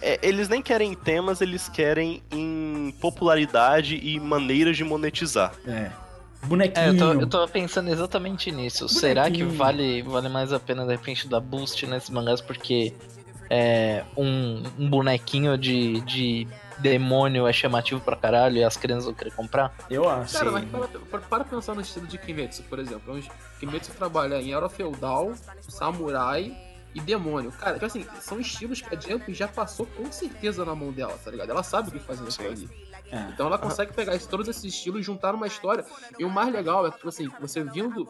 É, 0.00 0.18
eles 0.22 0.48
nem 0.48 0.62
querem 0.62 0.94
temas, 0.94 1.40
eles 1.40 1.68
querem 1.68 2.22
em 2.30 2.94
popularidade 3.00 3.96
e 3.96 4.18
maneiras 4.18 4.76
de 4.76 4.84
monetizar. 4.84 5.52
É. 5.66 5.90
É, 6.42 6.46
Bonequinho. 6.46 6.86
eu, 6.86 6.98
tô, 6.98 7.12
eu 7.20 7.26
tô 7.26 7.48
pensando 7.48 7.88
exatamente 7.90 8.50
nisso. 8.50 8.88
Será 8.88 9.30
que 9.30 9.44
Bonequinho. 9.44 9.56
vale, 9.56 10.02
vale 10.02 10.28
mais 10.28 10.52
a 10.52 10.58
pena, 10.58 10.84
de 10.84 10.90
repente, 10.90 11.28
dar 11.28 11.40
boost 11.40 11.86
nesses 11.86 12.10
mangás 12.10 12.40
porque 12.40 12.92
é, 13.48 14.02
um, 14.16 14.62
um 14.78 14.90
bonequinho 14.90 15.56
de, 15.56 16.00
de 16.00 16.48
demônio 16.78 17.46
é 17.46 17.52
chamativo 17.52 18.00
pra 18.00 18.16
caralho 18.16 18.56
e 18.56 18.64
as 18.64 18.76
crianças 18.76 19.04
vão 19.04 19.14
querer 19.14 19.32
comprar? 19.32 19.72
Eu 19.88 20.08
acho. 20.08 20.32
Cara, 20.32 20.46
Sim. 20.46 20.68
mas 20.72 20.90
para, 21.10 21.20
para, 21.20 21.44
pensar 21.44 21.74
no 21.74 21.80
estilo 21.80 22.06
de 22.06 22.18
Kimetsu, 22.18 22.64
por 22.64 22.78
exemplo. 22.78 23.20
Kimetsu 23.60 23.92
trabalha 23.92 24.40
em 24.40 24.52
era 24.52 24.68
feudal, 24.68 25.32
samurai 25.60 26.52
e 26.94 27.00
demônio. 27.00 27.52
Cara, 27.52 27.74
tipo 27.74 27.86
assim, 27.86 28.06
são 28.20 28.40
estilos 28.40 28.80
que 28.80 28.94
a 28.94 28.98
Jump 28.98 29.32
já 29.32 29.48
passou 29.48 29.86
com 29.86 30.10
certeza 30.10 30.64
na 30.64 30.74
mão 30.74 30.92
dela, 30.92 31.18
tá 31.24 31.30
ligado? 31.30 31.50
Ela 31.50 31.62
sabe 31.62 31.88
o 31.88 31.92
que 31.92 31.98
fazer 31.98 32.22
naquilo 32.22 32.48
ali. 32.48 32.70
É. 33.10 33.28
Então 33.30 33.46
ela 33.46 33.58
consegue 33.58 33.92
pegar 33.92 34.18
todos 34.20 34.48
esses 34.48 34.64
estilos 34.64 35.00
e 35.00 35.02
juntar 35.02 35.32
numa 35.32 35.46
história. 35.46 35.84
E 36.18 36.24
o 36.24 36.30
mais 36.30 36.52
legal 36.52 36.86
é 36.86 36.90
que, 36.90 36.96
tipo 36.96 37.08
assim, 37.08 37.28
você 37.40 37.62
vindo, 37.62 38.08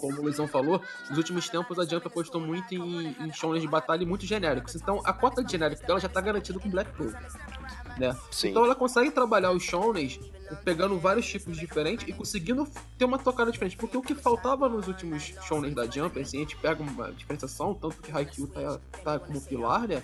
como 0.00 0.18
o 0.18 0.22
Luizão 0.22 0.48
falou, 0.48 0.82
nos 1.08 1.18
últimos 1.18 1.48
tempos 1.48 1.78
a 1.78 1.84
Jump 1.84 2.06
apostou 2.06 2.40
muito 2.40 2.74
em, 2.74 3.14
em 3.20 3.32
shonen 3.32 3.60
de 3.60 3.68
batalha 3.68 4.06
muito 4.06 4.24
genéricos. 4.24 4.74
Então 4.74 5.02
a 5.04 5.12
cota 5.12 5.44
de 5.44 5.52
genérico 5.52 5.86
dela 5.86 6.00
já 6.00 6.08
tá 6.08 6.20
garantida 6.20 6.58
com 6.58 6.70
Black. 6.70 6.90
Né? 7.98 8.16
Sim. 8.30 8.48
Então 8.50 8.64
ela 8.64 8.74
consegue 8.74 9.10
trabalhar 9.10 9.52
os 9.52 9.62
shonens 9.62 10.18
pegando 10.64 10.98
vários 10.98 11.26
tipos 11.26 11.56
diferentes 11.56 12.06
e 12.06 12.12
conseguindo 12.12 12.68
ter 12.98 13.04
uma 13.04 13.18
tocada 13.18 13.50
diferente. 13.50 13.76
Porque 13.76 13.96
o 13.96 14.02
que 14.02 14.14
faltava 14.14 14.68
nos 14.68 14.86
últimos 14.86 15.22
shonens 15.42 15.74
da 15.74 15.86
Jump, 15.86 16.20
assim, 16.20 16.36
a 16.38 16.40
gente 16.40 16.56
pega 16.56 16.82
uma 16.82 17.10
diferenciação, 17.12 17.74
tanto 17.74 17.96
que 18.02 18.12
Haikyuu 18.12 18.46
tá, 18.48 18.78
tá 19.02 19.18
como 19.18 19.40
pilar, 19.40 19.88
né? 19.88 20.02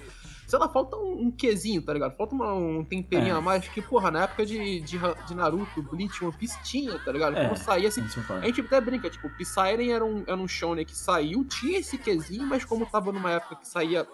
Sei 0.48 0.58
lá, 0.58 0.68
falta 0.68 0.96
um, 0.96 1.26
um 1.26 1.30
quezinho, 1.30 1.80
tá 1.82 1.92
ligado? 1.92 2.16
Falta 2.16 2.34
uma- 2.34 2.52
um 2.54 2.84
temperinho 2.84 3.34
É. 3.34 3.38
a 3.38 3.40
mais 3.40 3.68
que, 3.68 3.80
porra, 3.80 4.10
na 4.10 4.24
época 4.24 4.44
de, 4.44 4.80
de, 4.80 4.98
de 5.26 5.34
Naruto, 5.34 5.80
Bleach, 5.82 6.24
One 6.24 6.32
Piece 6.36 6.60
tinha, 6.64 6.98
tá 6.98 7.12
ligado? 7.12 7.36
É. 7.36 7.46
Quando 7.46 7.58
saía 7.58 7.86
assim, 7.86 8.02
a 8.30 8.46
gente 8.46 8.60
até 8.62 8.80
brinca, 8.80 9.08
tipo, 9.08 9.30
Psyren 9.30 9.92
era 9.92 10.04
um, 10.04 10.24
era 10.26 10.36
um 10.36 10.48
shonen 10.48 10.84
que 10.84 10.96
saiu, 10.96 11.44
tinha 11.44 11.78
esse 11.78 11.96
quezinho, 11.96 12.46
mas 12.46 12.64
como 12.64 12.84
tava 12.86 13.12
numa 13.12 13.30
época 13.30 13.56
que 13.56 13.68
saía 13.68 14.04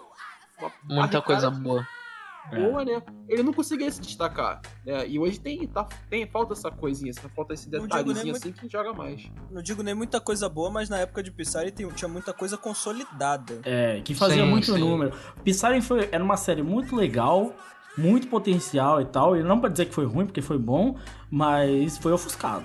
uma 0.59 0.71
Muita 0.83 1.21
coisa 1.21 1.49
boa. 1.49 1.87
Boa, 2.49 2.83
né? 2.85 3.01
Ele 3.27 3.43
não 3.43 3.53
conseguia 3.53 3.89
se 3.91 4.01
destacar. 4.01 4.61
Né? 4.85 5.07
E 5.07 5.19
hoje 5.19 5.39
tem, 5.39 5.67
tá, 5.67 5.85
tem 6.09 6.25
falta 6.27 6.53
essa 6.53 6.71
coisinha, 6.71 7.13
falta 7.35 7.53
esse 7.53 7.69
Não 7.69 7.79
digo 7.81 7.87
detalhezinho 7.87 8.35
assim 8.35 8.51
que 8.51 8.69
joga 8.69 8.93
mais. 8.93 9.29
Não 9.51 9.61
digo 9.61 9.83
nem 9.83 9.93
muita 9.93 10.19
coisa 10.21 10.47
boa, 10.47 10.69
mas 10.69 10.89
na 10.89 10.97
época 10.99 11.21
de 11.23 11.31
Psyre 11.31 11.71
tem- 11.71 11.87
tinha 11.89 12.07
muita 12.09 12.33
coisa 12.33 12.57
consolidada. 12.57 13.59
É, 13.63 14.01
que 14.01 14.13
fazia 14.13 14.43
Sim, 14.43 14.49
muito 14.49 14.65
sim. 14.73 14.79
número. 14.79 15.11
Psyren 15.43 15.81
foi, 15.81 16.09
era 16.11 16.23
uma 16.23 16.37
série 16.37 16.61
muito 16.63 16.95
legal, 16.95 17.53
muito 17.97 18.27
potencial 18.27 19.01
e 19.01 19.05
tal. 19.05 19.35
E 19.35 19.43
não 19.43 19.59
pra 19.59 19.69
dizer 19.69 19.85
que 19.85 19.93
foi 19.93 20.05
ruim, 20.05 20.25
porque 20.25 20.41
foi 20.41 20.57
bom, 20.57 20.95
mas 21.29 21.97
foi 21.97 22.11
ofuscado. 22.11 22.63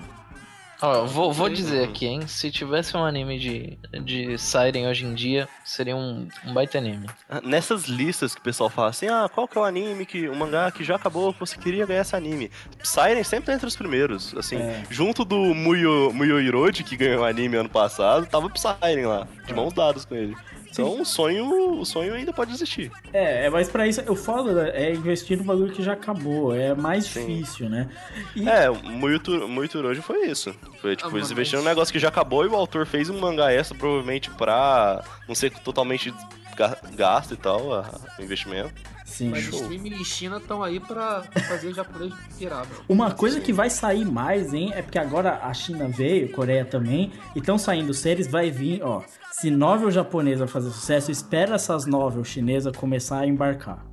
Ó, 0.83 0.95
eu 0.95 1.07
vou, 1.07 1.31
vou 1.31 1.47
dizer 1.47 1.85
aqui, 1.85 2.05
hein? 2.05 2.27
Se 2.27 2.51
tivesse 2.51 2.97
um 2.97 3.05
anime 3.05 3.39
de, 3.39 3.77
de 4.03 4.37
Siren 4.37 4.85
hoje 4.89 5.05
em 5.05 5.13
dia, 5.13 5.47
seria 5.63 5.95
um, 5.95 6.27
um 6.45 6.53
baita 6.53 6.77
anime. 6.77 7.07
Nessas 7.41 7.85
listas 7.85 8.35
que 8.35 8.41
o 8.41 8.43
pessoal 8.43 8.69
fala 8.69 8.89
assim, 8.89 9.07
ah, 9.07 9.29
qual 9.33 9.47
que 9.47 9.57
é 9.57 9.61
o 9.61 9.63
anime, 9.63 10.05
que, 10.05 10.27
o 10.27 10.35
mangá 10.35 10.69
que 10.71 10.83
já 10.83 10.97
acabou, 10.97 11.33
que 11.33 11.39
você 11.39 11.57
queria 11.57 11.85
ganhar 11.85 12.01
esse 12.01 12.13
anime? 12.17 12.51
Siren 12.83 13.23
sempre 13.23 13.45
tá 13.45 13.53
entre 13.53 13.65
os 13.65 13.77
primeiros, 13.77 14.35
assim, 14.35 14.57
É. 14.57 14.83
junto 14.89 15.23
do 15.23 15.37
Muyo, 15.55 16.11
Muyo 16.13 16.41
Hiroji, 16.41 16.83
que 16.83 16.97
ganhou 16.97 17.21
o 17.21 17.25
anime 17.25 17.55
ano 17.55 17.69
passado, 17.69 18.25
tava 18.25 18.51
Siren 18.53 19.05
lá, 19.05 19.25
de 19.47 19.53
mãos 19.53 19.71
dadas 19.71 20.03
com 20.03 20.15
ele. 20.15 20.35
Então 20.73 20.99
o 21.01 21.05
sonho, 21.05 21.79
o 21.79 21.85
sonho 21.85 22.13
ainda 22.13 22.33
pode 22.33 22.51
existir. 22.51 22.91
É, 23.13 23.45
é, 23.45 23.49
mas 23.49 23.69
pra 23.69 23.87
isso, 23.87 24.01
o 24.11 24.15
foda 24.15 24.69
é 24.69 24.91
investir 24.93 25.37
no 25.37 25.43
bagulho 25.43 25.71
que 25.71 25.83
já 25.83 25.93
acabou. 25.93 26.53
É 26.55 26.73
mais 26.73 27.05
Sim. 27.05 27.27
difícil, 27.27 27.69
né? 27.69 27.87
E, 28.35 28.49
É, 28.49 28.69
o 28.69 28.75
Muyo, 28.83 29.19
Tu- 29.19 29.47
Muyo 29.47 29.69
Hiroji 29.73 30.01
foi 30.01 30.25
isso. 30.25 30.53
Foi 30.81 30.95
tipo, 30.95 31.09
Ah, 31.09 31.17
eles 31.17 31.29
investiram 31.31 31.61
num 31.63 31.69
negócio 31.69 31.93
que 31.93 31.99
já 31.99 32.07
acabou 32.09 32.43
e 32.43 32.47
o 32.49 32.55
autor 32.55 32.85
fez 32.87 33.09
um 33.09 33.19
mangá 33.19 33.51
extra, 33.53 33.77
provavelmente 33.77 34.29
pra 34.31 35.03
não 35.27 35.35
ser 35.35 35.51
totalmente 35.51 36.11
ga- 36.57 36.77
gasto 36.95 37.35
e 37.35 37.37
tal, 37.37 37.71
a- 37.73 37.89
o 38.17 38.21
investimento. 38.23 38.73
Sim. 39.05 39.29
Mas 39.29 39.43
streaming 39.47 40.01
e 40.01 40.03
China 40.03 40.37
estão 40.37 40.63
aí 40.63 40.79
pra 40.79 41.21
fazer 41.47 41.71
japonês 41.71 42.11
mano. 42.41 42.65
Uma 42.89 43.11
coisa 43.11 43.39
que 43.39 43.53
vai 43.53 43.69
sair 43.69 44.05
mais, 44.05 44.55
hein, 44.55 44.71
é 44.73 44.81
porque 44.81 44.97
agora 44.97 45.39
a 45.43 45.53
China 45.53 45.87
veio, 45.87 46.31
Coreia 46.31 46.65
também, 46.65 47.11
e 47.35 47.39
estão 47.39 47.57
saindo 47.59 47.93
séries, 47.93 48.25
vai 48.25 48.49
vir, 48.49 48.81
ó. 48.81 49.03
Se 49.39 49.49
novel 49.49 49.89
japonesa 49.89 50.45
fazer 50.47 50.69
sucesso, 50.69 51.09
espera 51.11 51.55
essas 51.55 51.85
novel 51.87 52.23
chinesas 52.23 52.75
começar 52.77 53.19
a 53.19 53.27
embarcar. 53.27 53.83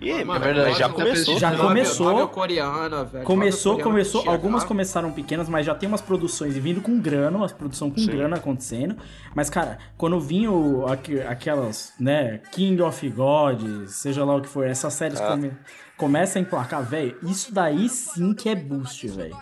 E, 0.00 0.12
Mano, 0.24 0.38
na 0.38 0.46
verdade, 0.46 0.78
já 0.78 0.88
novel- 0.88 1.06
começou. 1.06 1.38
Já 1.38 1.50
novel- 1.50 1.66
começou. 1.68 2.06
novel 2.10 2.28
coreana, 2.28 3.04
velho. 3.04 3.24
Começou, 3.24 3.72
Novel 3.72 3.84
coreana 3.84 4.04
começou, 4.04 4.20
chegar. 4.20 4.32
algumas 4.34 4.62
começaram 4.62 5.10
pequenas, 5.10 5.48
mas 5.48 5.64
já 5.66 5.74
tem 5.74 5.88
umas 5.88 6.00
produções 6.02 6.54
vindo 6.56 6.80
com 6.82 7.00
grana, 7.00 7.36
umas 7.36 7.50
produção 7.52 7.90
com 7.90 7.98
Sim. 7.98 8.06
grana 8.06 8.36
acontecendo. 8.36 8.94
Mas, 9.34 9.48
cara, 9.50 9.78
quando 9.96 10.20
vinham 10.20 10.86
aqu- 10.86 11.20
aquelas, 11.26 11.92
né, 11.98 12.40
King 12.52 12.80
of 12.82 13.08
Gods, 13.08 13.94
seja 13.94 14.24
lá 14.24 14.36
o 14.36 14.42
que 14.42 14.48
for, 14.48 14.64
essas 14.66 14.92
séries 14.92 15.20
Ah. 15.20 15.28
come, 15.28 15.50
começam 15.96 16.40
a 16.40 16.44
emplacar, 16.44 16.82
velho, 16.84 17.16
isso 17.22 17.52
daí 17.52 17.88
sim 17.88 18.32
que 18.34 18.48
é 18.50 18.54
boost, 18.54 19.08
velho. 19.08 19.36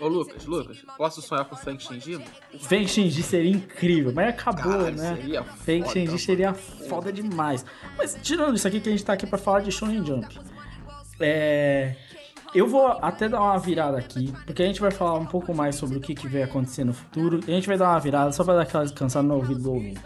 Ô, 0.00 0.08
Lucas, 0.08 0.44
Lucas, 0.44 0.84
posso 0.98 1.22
sonhar 1.22 1.44
com 1.46 1.56
Frank 1.56 1.82
Shinji? 1.82 2.20
Feng 2.60 2.86
Shenji 2.86 3.22
seria 3.22 3.50
incrível, 3.50 4.12
mas 4.14 4.28
acabou, 4.28 4.72
Cara, 4.72 4.90
né? 4.90 5.16
seria 5.16 5.42
Feng 5.42 5.80
foda, 5.80 5.92
Shenji 5.92 6.06
mano. 6.08 6.18
seria 6.18 6.54
foda 6.54 7.12
demais. 7.12 7.64
Mas 7.96 8.16
tirando 8.22 8.54
isso 8.56 8.68
aqui 8.68 8.78
que 8.80 8.88
a 8.88 8.92
gente 8.92 9.04
tá 9.04 9.14
aqui 9.14 9.26
pra 9.26 9.38
falar 9.38 9.60
de 9.60 9.72
Shonen 9.72 10.04
Jump. 10.04 10.38
É... 11.18 11.96
Eu 12.54 12.66
vou 12.66 12.86
até 13.02 13.28
dar 13.28 13.40
uma 13.40 13.58
virada 13.58 13.98
aqui, 13.98 14.32
porque 14.46 14.62
a 14.62 14.66
gente 14.66 14.80
vai 14.80 14.90
falar 14.90 15.18
um 15.18 15.26
pouco 15.26 15.54
mais 15.54 15.76
sobre 15.76 15.98
o 15.98 16.00
que, 16.00 16.14
que 16.14 16.28
vai 16.28 16.42
acontecer 16.42 16.84
no 16.84 16.92
futuro. 16.94 17.40
E 17.46 17.50
a 17.50 17.54
gente 17.54 17.66
vai 17.66 17.76
dar 17.76 17.90
uma 17.90 18.00
virada 18.00 18.32
só 18.32 18.44
pra 18.44 18.54
dar 18.54 18.62
aquela 18.62 18.84
descansada 18.84 19.26
no 19.26 19.34
ouvido 19.34 19.60
do 19.62 19.72
ouvinte. 19.74 20.00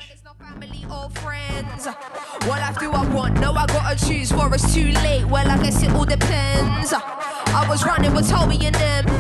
What 2.47 2.61
life 2.61 2.79
do 2.81 2.91
I 2.91 3.15
want? 3.15 3.39
No, 3.39 3.53
I 3.53 3.67
gotta 3.67 3.97
choose 3.99 4.33
for 4.33 4.53
it's 4.55 4.73
too 4.75 4.91
late. 5.03 5.25
Well, 5.27 5.47
I 5.49 5.59
guess 5.63 5.83
it 5.83 5.91
all 5.93 6.07
depends. 6.07 6.93
I 6.93 7.67
was 7.69 7.85
running 7.85 8.15
with 8.15 8.29
Toby 8.31 8.65
and 8.67 8.75
them. 8.75 9.20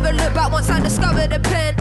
Never 0.00 0.30
back 0.32 0.52
once 0.52 0.70
I 0.70 0.78
discovered 0.80 1.28
the 1.28 1.40
pen. 1.40 1.74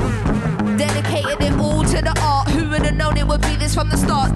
Dedicated 0.76 1.40
it 1.40 1.54
all 1.60 1.84
to 1.84 2.02
the 2.02 2.20
art. 2.20 2.50
Who 2.50 2.68
would 2.72 2.84
have 2.84 2.96
known 2.96 3.16
it 3.16 3.28
would 3.28 3.42
be 3.42 3.56
this 3.58 3.76
from 3.76 3.90
the 3.90 3.96
start? 3.96 4.32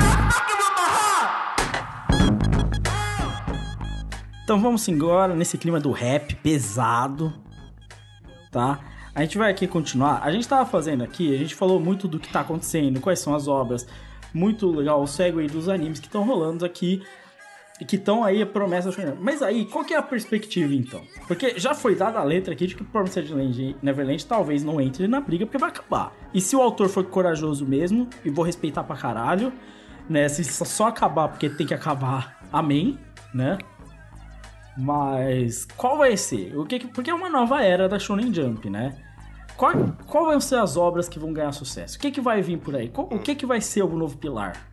Então 4.43 4.61
vamos 4.61 4.87
embora 4.87 5.33
nesse 5.33 5.57
clima 5.57 5.79
do 5.79 5.91
rap 5.91 6.35
pesado, 6.35 7.33
tá? 8.51 8.79
A 9.15 9.21
gente 9.21 9.39
vai 9.39 9.49
aqui 9.49 9.65
continuar. 9.65 10.21
A 10.21 10.31
gente 10.31 10.47
tava 10.47 10.69
fazendo 10.69 11.03
aqui, 11.03 11.33
a 11.33 11.37
gente 11.39 11.55
falou 11.55 11.79
muito 11.79 12.07
do 12.07 12.19
que 12.19 12.31
tá 12.31 12.41
acontecendo, 12.41 13.01
quais 13.01 13.19
são 13.19 13.33
as 13.33 13.47
obras. 13.47 13.87
Muito 14.31 14.69
legal 14.69 15.01
o 15.01 15.07
segue 15.07 15.47
dos 15.47 15.67
animes 15.67 15.99
que 15.99 16.05
estão 16.05 16.23
rolando 16.23 16.63
aqui 16.63 17.01
e 17.81 17.85
que 17.85 17.95
estão 17.97 18.23
aí 18.23 18.41
a 18.41 18.45
promessa 18.45 18.89
do 18.89 18.93
Shonen 18.93 19.09
Jump. 19.09 19.23
Mas 19.23 19.41
aí, 19.41 19.65
qual 19.65 19.83
que 19.83 19.93
é 19.93 19.97
a 19.97 20.01
perspectiva 20.03 20.73
então? 20.73 21.01
Porque 21.27 21.59
já 21.59 21.73
foi 21.73 21.95
dada 21.95 22.19
a 22.19 22.23
letra 22.23 22.53
aqui 22.53 22.67
de 22.67 22.75
que 22.75 22.83
Promised 22.83 23.33
Land 23.33 23.75
Neverland 23.81 24.23
talvez 24.25 24.63
não 24.63 24.79
entre 24.79 25.07
na 25.07 25.19
briga 25.19 25.45
porque 25.47 25.57
vai 25.57 25.69
acabar. 25.71 26.13
E 26.33 26.39
se 26.39 26.55
o 26.55 26.61
autor 26.61 26.87
for 26.87 27.03
corajoso 27.03 27.65
mesmo, 27.65 28.07
e 28.23 28.29
vou 28.29 28.45
respeitar 28.45 28.83
pra 28.83 28.95
caralho, 28.95 29.51
né? 30.07 30.29
Se 30.29 30.43
só- 30.43 30.87
acabar 30.87 31.27
porque 31.29 31.49
tem 31.49 31.65
que 31.65 31.73
acabar, 31.73 32.39
amém, 32.53 32.99
né? 33.33 33.57
Mas 34.77 35.65
qual 35.75 35.97
vai 35.97 36.15
ser? 36.15 36.55
O 36.57 36.65
que- 36.65 36.87
porque 36.87 37.09
é 37.09 37.13
uma 37.13 37.29
nova 37.29 37.61
era 37.63 37.89
da 37.89 37.99
Shonen 37.99 38.33
Jump, 38.33 38.69
né? 38.69 38.95
Qual, 39.57 39.73
qual 40.07 40.25
vão 40.27 40.39
ser 40.39 40.55
as 40.55 40.77
obras 40.77 41.09
que 41.09 41.19
vão 41.19 41.33
ganhar 41.33 41.51
sucesso? 41.51 41.97
O 41.97 41.99
que, 41.99 42.09
que 42.09 42.21
vai 42.21 42.41
vir 42.41 42.57
por 42.57 42.75
aí? 42.75 42.89
Qual- 42.89 43.07
o 43.11 43.19
que, 43.19 43.35
que 43.35 43.45
vai 43.45 43.59
ser 43.59 43.83
o 43.83 43.89
novo 43.95 44.17
pilar? 44.17 44.70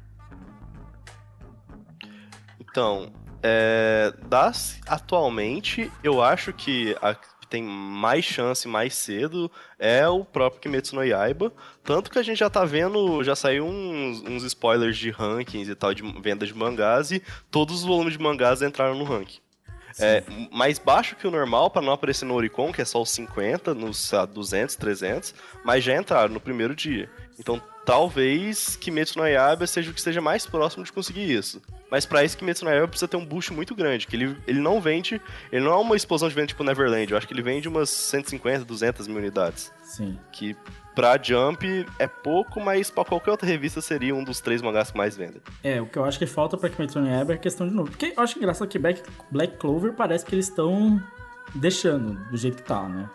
Então, 2.79 3.11
é, 3.43 4.15
das 4.29 4.79
atualmente, 4.87 5.91
eu 6.05 6.23
acho 6.23 6.53
que 6.53 6.97
a 7.03 7.13
que 7.13 7.45
tem 7.49 7.61
mais 7.61 8.25
chance 8.25 8.69
mais 8.69 8.95
cedo 8.95 9.51
é 9.81 10.07
o 10.07 10.25
próprio 10.25 10.61
Kimetsu 10.61 10.95
no 10.95 11.03
Yaiba. 11.03 11.53
Tanto 11.83 12.09
que 12.09 12.21
a 12.21 12.23
gente 12.23 12.39
já 12.39 12.49
tá 12.49 12.65
vendo, 12.65 13.25
já 13.25 13.35
saiu 13.35 13.67
uns, 13.67 14.21
uns 14.21 14.45
spoilers 14.45 14.97
de 14.97 15.11
rankings 15.11 15.69
e 15.69 15.75
tal, 15.75 15.93
de 15.93 16.05
venda 16.21 16.47
de 16.47 16.55
mangás, 16.55 17.11
e 17.11 17.21
todos 17.51 17.81
os 17.81 17.85
volumes 17.85 18.13
de 18.13 18.23
mangás 18.23 18.63
entraram 18.63 18.95
no 18.95 19.03
ranking. 19.03 19.41
É, 19.99 20.23
mais 20.53 20.79
baixo 20.79 21.17
que 21.17 21.27
o 21.27 21.33
normal, 21.33 21.71
pra 21.71 21.83
não 21.83 21.93
aparecer 21.93 22.27
no 22.27 22.35
Oricon, 22.35 22.73
que 22.73 22.81
é 22.81 22.85
só 22.85 23.03
os 23.03 23.11
50, 23.11 23.75
nos 23.75 24.09
lá, 24.13 24.25
200, 24.25 24.77
300, 24.77 25.35
mas 25.65 25.83
já 25.83 25.97
entraram 25.97 26.33
no 26.33 26.39
primeiro 26.39 26.77
dia. 26.77 27.11
Então, 27.41 27.61
talvez 27.85 28.77
Kimetsu 28.77 29.19
no 29.19 29.27
Yaiba 29.27 29.67
seja 29.67 29.91
o 29.91 29.93
que 29.93 29.99
esteja 29.99 30.21
mais 30.21 30.47
próximo 30.47 30.85
de 30.85 30.93
conseguir 30.93 31.29
isso. 31.29 31.61
Mas 31.91 32.05
pra 32.05 32.23
isso, 32.25 32.37
Kimetsu 32.37 32.65
no 32.65 32.71
Yaiba 32.71 32.89
precisa 32.89 33.09
ter 33.09 33.17
um 33.17 33.25
boost 33.25 33.53
muito 33.53 33.75
grande, 33.75 34.07
que 34.07 34.15
ele, 34.15 34.37
ele 34.47 34.61
não 34.61 34.81
vende, 34.81 35.21
ele 35.51 35.65
não 35.65 35.73
é 35.73 35.77
uma 35.77 35.97
explosão 35.97 36.29
de 36.29 36.35
venda 36.35 36.49
tipo 36.49 36.63
Neverland, 36.63 37.11
eu 37.11 37.17
acho 37.17 37.27
que 37.27 37.33
ele 37.33 37.43
vende 37.43 37.69
umas 37.69 37.89
150, 37.89 38.65
200 38.65 39.09
mil 39.09 39.19
unidades. 39.19 39.73
Sim. 39.83 40.19
Que 40.33 40.55
pra 40.95 41.17
Jump 41.23 41.87
é 41.99 42.07
pouco, 42.07 42.61
mas 42.61 42.91
pra 42.91 43.05
qualquer 43.05 43.31
outra 43.31 43.47
revista 43.47 43.81
seria 43.81 44.15
um 44.15 44.23
dos 44.23 44.41
três 44.41 44.61
mangás 44.61 44.91
que 44.91 44.99
mais 44.99 45.17
vendem. 45.17 45.41
É, 45.63 45.81
o 45.81 45.87
que 45.87 45.97
eu 45.97 46.05
acho 46.05 46.19
que 46.19 46.27
falta 46.27 46.57
pra 46.57 46.69
Kimetsu 46.69 47.01
no 47.01 47.09
Yaiba 47.09 47.35
é 47.35 47.37
questão 47.39 47.69
de 47.69 47.75
novo. 47.75 47.91
Porque 47.91 48.13
eu 48.17 48.23
acho 48.23 48.37
engraçado 48.37 48.69
que 48.69 48.79
Black, 48.79 49.03
Black 49.31 49.57
Clover 49.57 49.95
parece 49.95 50.27
que 50.27 50.35
eles 50.35 50.49
estão 50.49 51.03
deixando 51.55 52.15
do 52.31 52.37
jeito 52.37 52.57
que 52.57 52.63
tá, 52.65 52.89
né? 52.89 53.09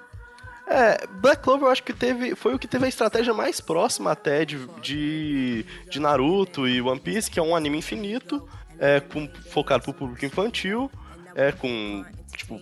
É, 0.66 1.06
Black 1.08 1.44
Clover 1.44 1.68
eu 1.68 1.72
acho 1.72 1.84
que 1.84 1.94
teve, 1.94 2.36
foi 2.36 2.56
o 2.56 2.60
que 2.60 2.68
teve 2.68 2.86
a 2.86 2.90
estratégia 2.90 3.34
mais 3.34 3.60
próxima 3.60 4.12
até 4.12 4.46
de, 4.46 4.66
de, 4.82 5.66
de 5.90 6.00
Naruto 6.00 6.68
e 6.68 6.82
One 6.82 7.00
Piece, 7.00 7.30
que 7.30 7.38
é 7.38 7.44
um 7.44 7.56
anime 7.56 7.78
infinito, 7.80 8.48
é, 8.84 9.00
com, 9.00 9.30
focado 9.50 9.82
pro 9.82 9.94
público 9.94 10.26
infantil, 10.26 10.92
é, 11.34 11.54
com, 11.54 12.04
tipo, 12.36 12.60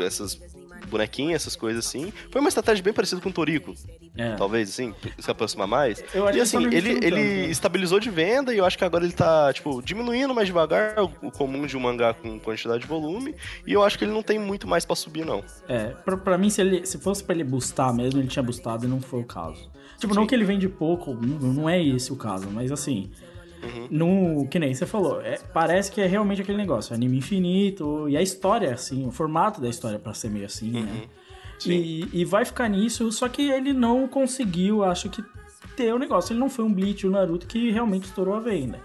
essas 0.00 0.40
bonequinhas, 0.88 1.42
essas 1.42 1.56
coisas 1.56 1.84
assim. 1.84 2.12
Foi 2.30 2.40
uma 2.40 2.48
estratégia 2.48 2.84
bem 2.84 2.92
parecida 2.92 3.20
com 3.20 3.28
o 3.28 3.32
Toriko, 3.32 3.74
É. 4.16 4.36
talvez, 4.36 4.68
assim, 4.68 4.94
se 5.18 5.28
aproximar 5.28 5.66
mais. 5.66 6.04
Eu 6.14 6.28
acho 6.28 6.38
e 6.38 6.46
só 6.46 6.58
assim, 6.58 6.66
ele, 6.68 6.90
ele 6.90 7.00
tanto, 7.00 7.14
né? 7.16 7.46
estabilizou 7.46 7.98
de 7.98 8.08
venda 8.08 8.54
e 8.54 8.58
eu 8.58 8.64
acho 8.64 8.78
que 8.78 8.84
agora 8.84 9.04
ele 9.04 9.12
tá, 9.12 9.52
tipo, 9.52 9.82
diminuindo 9.82 10.32
mais 10.32 10.46
devagar 10.46 11.02
o, 11.02 11.30
comum 11.32 11.66
de 11.66 11.76
um 11.76 11.80
mangá 11.80 12.14
com 12.14 12.38
quantidade 12.38 12.82
de 12.82 12.86
volume, 12.86 13.34
e 13.66 13.72
eu 13.72 13.82
acho 13.82 13.98
que 13.98 14.04
ele 14.04 14.12
não 14.12 14.22
tem 14.22 14.38
muito 14.38 14.68
mais 14.68 14.84
pra 14.84 14.94
subir, 14.94 15.24
não. 15.24 15.42
É, 15.66 15.86
pra, 15.86 16.16
pra 16.16 16.38
mim, 16.38 16.50
se, 16.50 16.60
ele, 16.60 16.86
se 16.86 16.98
fosse 16.98 17.24
pra 17.24 17.34
ele 17.34 17.42
boostar 17.44 17.92
mesmo, 17.92 18.20
ele 18.20 18.28
tinha 18.28 18.42
boostado 18.44 18.84
e 18.84 18.88
não 18.88 19.00
foi 19.00 19.20
o 19.20 19.24
caso. 19.24 19.72
Tipo, 19.98 20.14
não 20.14 20.26
que 20.26 20.34
ele 20.34 20.44
vende 20.44 20.68
pouco, 20.68 21.14
não, 21.14 21.52
não 21.52 21.68
é 21.68 21.82
esse 21.82 22.12
o 22.12 22.16
caso, 22.16 22.48
mas 22.50 22.70
assim. 22.70 23.10
No, 23.90 24.46
que 24.48 24.58
nem 24.58 24.74
você 24.74 24.86
falou, 24.86 25.20
é, 25.20 25.38
parece 25.52 25.90
que 25.92 26.00
é 26.00 26.06
realmente 26.06 26.42
aquele 26.42 26.58
negócio, 26.58 26.94
anime 26.94 27.18
infinito, 27.18 28.08
e 28.08 28.16
a 28.16 28.22
história, 28.22 28.72
assim, 28.72 29.06
o 29.06 29.10
formato 29.10 29.60
da 29.60 29.68
história 29.68 29.96
é 29.96 29.98
pra 29.98 30.14
ser 30.14 30.30
meio 30.30 30.46
assim, 30.46 30.70
né? 30.82 31.02
E, 31.66 32.08
e 32.12 32.24
vai 32.24 32.44
ficar 32.44 32.68
nisso, 32.68 33.10
só 33.12 33.28
que 33.28 33.48
ele 33.50 33.72
não 33.72 34.06
conseguiu, 34.08 34.82
acho 34.84 35.08
que, 35.08 35.24
ter 35.76 35.92
o 35.94 35.98
negócio. 35.98 36.32
Ele 36.32 36.40
não 36.40 36.50
foi 36.50 36.64
um 36.64 36.72
Bleach, 36.72 37.06
o 37.06 37.10
Naruto, 37.10 37.46
que 37.46 37.70
realmente 37.70 38.04
estourou 38.04 38.34
a 38.34 38.40
venda. 38.40 38.80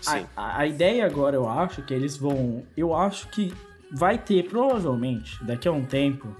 Sim. 0.00 0.26
A, 0.36 0.42
a- 0.42 0.58
a 0.60 0.66
ideia 0.66 1.04
agora, 1.06 1.36
eu 1.36 1.48
acho, 1.48 1.82
que 1.82 1.92
eles 1.92 2.16
vão. 2.16 2.62
Eu 2.76 2.94
acho 2.94 3.28
que 3.28 3.52
vai 3.92 4.16
ter, 4.18 4.48
provavelmente, 4.48 5.42
daqui 5.44 5.68
a 5.68 5.72
um 5.72 5.84
tempo, 5.84 6.34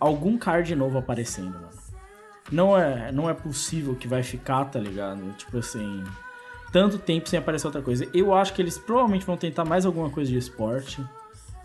algum 0.00 0.38
card 0.38 0.74
novo 0.74 0.98
aparecendo, 0.98 1.52
mano. 1.54 1.68
Não 2.50 2.76
é, 2.78 3.12
não 3.12 3.28
é 3.28 3.34
possível 3.34 3.94
que 3.94 4.08
vai 4.08 4.22
ficar, 4.22 4.64
tá 4.66 4.78
ligado? 4.80 5.20
Tipo 5.36 5.58
assim. 5.58 6.02
Tanto 6.72 6.98
tempo 6.98 7.28
sem 7.28 7.38
aparecer 7.38 7.66
outra 7.66 7.80
coisa. 7.82 8.06
Eu 8.12 8.34
acho 8.34 8.52
que 8.52 8.60
eles 8.62 8.76
provavelmente 8.78 9.24
vão 9.24 9.36
tentar 9.36 9.64
mais 9.64 9.86
alguma 9.86 10.10
coisa 10.10 10.30
de 10.30 10.36
esporte. 10.36 11.02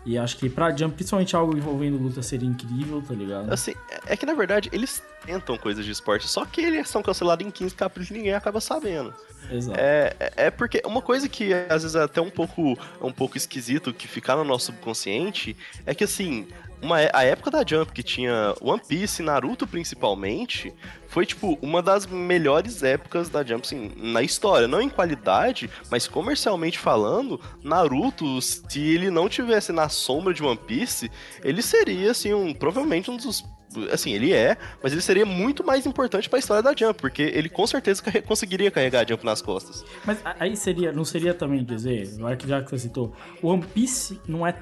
E 0.06 0.18
acho 0.18 0.36
que 0.36 0.50
pra 0.50 0.70
Jump, 0.74 0.94
principalmente 0.96 1.34
algo 1.34 1.56
envolvendo 1.56 1.96
luta, 1.96 2.22
seria 2.22 2.46
incrível, 2.48 3.00
tá 3.00 3.14
ligado? 3.14 3.50
Assim, 3.50 3.72
é- 3.90 4.12
é 4.12 4.16
que 4.16 4.26
na 4.26 4.34
verdade 4.34 4.68
eles 4.70 5.02
tentam 5.24 5.56
coisas 5.56 5.82
de 5.82 5.90
esporte, 5.90 6.28
só 6.28 6.44
que 6.44 6.60
eles 6.60 6.90
são 6.90 7.02
cancelados 7.02 7.46
em 7.46 7.50
15 7.50 7.74
capítulos 7.74 8.10
e 8.10 8.12
ninguém 8.14 8.34
acaba 8.34 8.60
sabendo. 8.60 9.14
Exato. 9.50 9.78
É, 9.80 10.14
é- 10.20 10.32
é 10.46 10.50
porque 10.50 10.82
uma 10.84 11.00
coisa 11.00 11.26
que 11.26 11.54
às 11.54 11.82
vezes 11.82 11.94
é 11.94 12.02
até 12.02 12.20
um 12.20 12.28
pouco, 12.30 12.78
um 13.00 13.12
pouco 13.12 13.38
esquisito 13.38 13.94
que 13.94 14.06
ficar 14.06 14.36
no 14.36 14.44
nosso 14.44 14.66
subconsciente 14.66 15.56
é 15.86 15.94
que 15.94 16.04
assim, 16.04 16.48
uma, 16.84 17.00
é- 17.00 17.10
a 17.12 17.24
época 17.24 17.50
da 17.50 17.64
Jump 17.66 17.92
que 17.92 18.02
tinha 18.02 18.54
One 18.60 18.80
Piece 18.86 19.22
Naruto 19.22 19.66
principalmente, 19.66 20.72
foi 21.08 21.24
tipo 21.26 21.58
uma 21.62 21.82
das 21.82 22.06
melhores 22.06 22.82
épocas 22.82 23.28
da 23.28 23.42
Jump 23.44 23.64
assim, 23.66 23.90
na 23.96 24.22
história, 24.22 24.68
não 24.68 24.80
em 24.80 24.88
qualidade, 24.88 25.70
mas 25.90 26.06
comercialmente 26.06 26.78
falando, 26.78 27.40
Naruto, 27.62 28.40
se 28.42 28.62
ele 28.80 29.10
não 29.10 29.28
tivesse 29.28 29.72
na 29.72 29.88
sombra 29.88 30.34
de 30.34 30.42
One 30.42 30.56
Piece, 30.58 31.10
ele 31.42 31.62
seria 31.62 32.10
assim 32.10 32.32
um 32.34 32.52
provavelmente 32.52 33.10
um 33.10 33.16
dos 33.16 33.44
assim, 33.90 34.12
ele 34.12 34.32
é, 34.32 34.56
mas 34.80 34.92
ele 34.92 35.02
seria 35.02 35.26
muito 35.26 35.64
mais 35.64 35.84
importante 35.84 36.28
pra 36.28 36.38
história 36.38 36.62
da 36.62 36.72
Jump, 36.76 37.00
porque 37.00 37.22
ele 37.22 37.48
com 37.48 37.66
certeza 37.66 38.00
conseguiria 38.24 38.70
carregar 38.70 39.00
a 39.04 39.06
Jump 39.08 39.24
nas 39.24 39.42
costas. 39.42 39.84
Mas 40.04 40.18
a- 40.24 40.36
aí 40.38 40.56
seria, 40.56 40.92
não 40.92 41.04
seria 41.04 41.34
também 41.34 41.64
dizer, 41.64 42.08
agora 42.18 42.36
que 42.36 42.46
já 42.46 42.62
que 42.62 42.70
você 42.70 42.78
citou, 42.86 43.12
One 43.42 43.64
Piece 43.74 44.20
não 44.28 44.46
é 44.46 44.54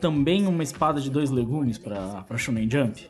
também 0.00 0.46
uma 0.46 0.62
espada 0.62 1.00
de 1.00 1.10
dois 1.10 1.30
legumes 1.30 1.78
pra, 1.78 2.24
pra 2.26 2.36
Shonen 2.38 2.68
Jump? 2.70 3.08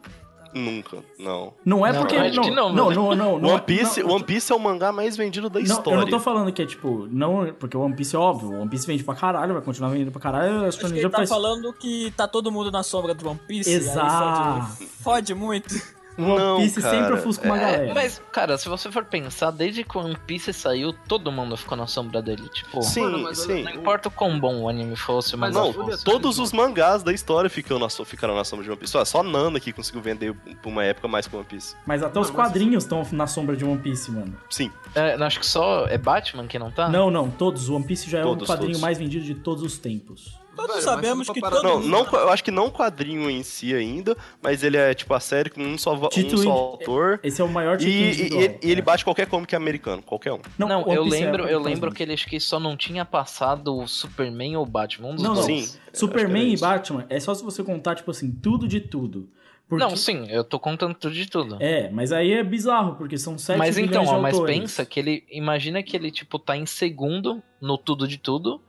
Nunca, 0.54 0.98
não. 1.18 1.52
Não 1.66 1.86
é 1.86 1.92
Não, 1.92 2.00
porque. 2.00 2.16
Não, 2.16 2.42
que 2.44 2.50
não, 2.50 2.72
não, 2.72 2.90
não, 2.90 3.14
não, 3.14 3.38
não, 3.38 3.50
One 3.50 3.60
Piece, 3.60 4.02
não, 4.02 4.12
One 4.14 4.24
Piece 4.24 4.50
é 4.50 4.54
o 4.56 4.58
mangá 4.58 4.90
mais 4.90 5.14
vendido 5.14 5.50
da 5.50 5.58
Não, 5.60 5.66
história. 5.66 5.90
eu 5.98 6.00
não 6.00 6.08
tô 6.08 6.18
falando 6.18 6.50
que 6.50 6.62
é 6.62 6.66
tipo, 6.66 7.06
não, 7.10 7.52
porque 7.58 7.76
o 7.76 7.80
One 7.80 7.94
Piece 7.94 8.16
é 8.16 8.18
óbvio, 8.18 8.52
o 8.52 8.60
One 8.62 8.70
Piece 8.70 8.86
vende 8.86 9.04
pra 9.04 9.14
caralho, 9.14 9.52
vai 9.52 9.62
continuar 9.62 9.90
vendendo 9.90 10.10
pra 10.12 10.20
caralho, 10.20 10.64
a 10.64 10.68
Acho 10.68 10.80
Shonen 10.80 10.94
que 10.94 11.00
ele 11.00 11.10
tá 11.10 11.18
faz- 11.18 11.28
falando 11.28 11.70
que 11.74 12.10
tá 12.16 12.26
todo 12.26 12.50
mundo 12.50 12.70
na 12.72 12.82
sombra 12.82 13.12
do 13.12 13.28
One 13.28 13.38
Piece. 13.46 13.70
Exato. 13.70 14.82
Fode 15.02 15.34
muito. 15.34 15.74
O 16.18 16.22
One 16.22 16.38
Não, 16.38 16.56
Piece 16.58 16.80
cara, 16.80 16.96
sempre 16.98 17.12
ofusca 17.14 17.46
uma 17.46 17.56
É, 17.58 17.60
galera. 17.60 17.94
mas, 17.94 18.22
cara, 18.32 18.56
se 18.56 18.68
você 18.68 18.90
for 18.90 19.04
pensar, 19.04 19.50
desde 19.50 19.84
que 19.84 19.98
o 19.98 20.00
One 20.00 20.16
Piece 20.26 20.52
saiu, 20.52 20.92
todo 21.06 21.30
mundo 21.30 21.56
ficou 21.56 21.76
na 21.76 21.86
sombra 21.86 22.22
dele. 22.22 22.48
Tipo, 22.48 22.82
Sim, 22.82 23.02
Mano, 23.02 23.18
mas 23.24 23.38
sim. 23.38 23.62
não 23.64 23.72
importa 23.72 24.08
o 24.08 24.10
quão 24.10 24.38
bom 24.40 24.62
o 24.62 24.68
anime 24.68 24.96
fosse, 24.96 25.36
mas 25.36 25.54
Não, 25.54 25.70
o 25.70 25.72
detalhe 25.84 26.02
todos 26.04 26.36
do- 26.36 26.42
os 26.42 26.52
mangás 26.52 27.02
da 27.02 27.12
história 27.12 27.50
ficam 27.50 27.78
na, 27.78 27.88
ficaram 27.90 28.34
na 28.34 28.44
sombra 28.44 28.64
de 28.64 28.70
One 28.70 28.78
Piece. 28.80 28.92
Só, 28.92 29.04
só 29.04 29.22
Nana 29.22 29.60
que 29.60 29.72
conseguiu 29.72 30.00
vender 30.00 30.34
por 30.62 30.70
uma 30.70 30.84
época 30.84 31.06
mais 31.08 31.26
que 31.26 31.36
One 31.36 31.44
Piece. 31.44 31.76
Mas 31.86 32.02
até 32.02 32.18
os 32.18 32.30
quadrinhos 32.30 32.84
estão 32.84 33.06
na 33.12 33.26
sombra 33.26 33.54
de 33.56 33.64
One 33.64 33.78
Piece, 33.78 34.10
mano. 34.10 34.36
Sim. 34.48 34.70
É, 34.94 35.16
não, 35.18 35.26
acho 35.26 35.38
que 35.40 35.46
só 35.46 35.86
é 35.86 35.98
Batman 35.98 36.46
que 36.46 36.58
não 36.58 36.70
tá? 36.70 36.88
Não, 36.88 37.10
não, 37.10 37.30
todos. 37.30 37.68
O 37.68 37.76
One 37.76 37.84
Piece 37.84 38.08
já 38.08 38.20
é 38.20 38.24
o 38.24 38.36
quadrinho 38.38 38.70
todos. 38.72 38.80
mais 38.80 38.96
vendido 38.96 39.24
de 39.24 39.34
todos 39.34 39.62
os 39.62 39.76
tempos. 39.78 40.38
Todos 40.56 40.74
Velho, 40.76 40.82
sabemos 40.84 41.28
que 41.30 41.40
todo 41.40 41.62
Não, 41.62 41.74
mundo... 41.80 41.88
não, 41.88 42.04
eu 42.20 42.30
acho 42.30 42.42
que 42.42 42.50
não 42.50 42.70
quadrinho 42.70 43.28
em 43.30 43.42
si 43.42 43.74
ainda, 43.74 44.16
mas 44.42 44.62
ele 44.62 44.76
é 44.76 44.94
tipo 44.94 45.12
a 45.14 45.20
série 45.20 45.50
com 45.50 45.60
um 45.62 45.76
só, 45.78 45.94
um 45.94 46.36
só 46.38 46.50
autor. 46.50 47.20
Esse 47.22 47.40
é 47.40 47.44
o 47.44 47.48
maior 47.48 47.80
E, 47.80 48.12
título 48.16 48.40
e- 48.42 48.46
e- 48.46 48.58
e 48.62 48.70
ele 48.72 48.80
É. 48.80 48.84
bate 48.84 49.04
qualquer 49.04 49.26
comic 49.26 49.54
americano, 49.54 50.02
qualquer 50.02 50.32
um. 50.32 50.40
Não, 50.58 50.66
One 50.82 50.94
eu 50.96 51.04
é 51.04 51.08
lembro, 51.08 51.44
eu 51.46 51.60
que 51.60 51.66
lembro 51.68 51.92
que 51.92 52.02
ele 52.02 52.12
acho 52.14 52.26
que 52.26 52.40
só 52.40 52.58
não 52.58 52.76
tinha 52.76 53.04
passado 53.04 53.76
o 53.76 53.86
Superman 53.86 54.56
ou 54.56 54.62
o 54.62 54.66
Batman. 54.66 55.08
Um 55.08 55.14
dos 55.14 55.22
Não, 55.22 55.34
não. 55.34 55.42
dois. 55.46 55.46
Sim. 55.46 55.78
acho 55.78 55.92
que 55.92 55.98
Superman 55.98 56.42
era 56.42 56.50
e 56.50 56.54
isso. 56.54 56.64
Batman 56.64 57.06
é 57.08 57.20
só 57.20 57.34
se 57.34 57.44
você 57.44 57.62
contar, 57.62 57.94
tipo 57.94 58.10
assim, 58.10 58.30
tudo 58.30 58.66
de 58.66 58.80
tudo. 58.80 59.28
Porque- 59.68 59.84
Não, 59.84 59.96
sim, 59.96 60.26
eu 60.30 60.44
tô 60.44 60.60
contando 60.60 60.94
tudo 60.94 61.12
de 61.12 61.26
tudo. 61.28 61.56
É, 61.60 61.90
mas 61.90 62.12
aí 62.12 62.32
é 62.32 62.44
bizarro, 62.44 62.94
porque 62.94 63.18
são 63.18 63.36
7 63.36 63.58
mas 63.58 63.76
então, 63.76 64.04
ó, 64.06 64.20
mas 64.20 64.38
pensa 64.38 64.86
que 64.86 65.00
ele. 65.00 65.24
Imagina 65.28 65.82
que 65.82 65.96
ele, 65.96 66.10
tipo, 66.12 66.38
tá 66.38 66.56
em 66.56 66.64
segundo 66.66 67.42
no 67.60 67.76
tudo 67.76 68.06
de 68.06 68.16
tudo, 68.16 68.60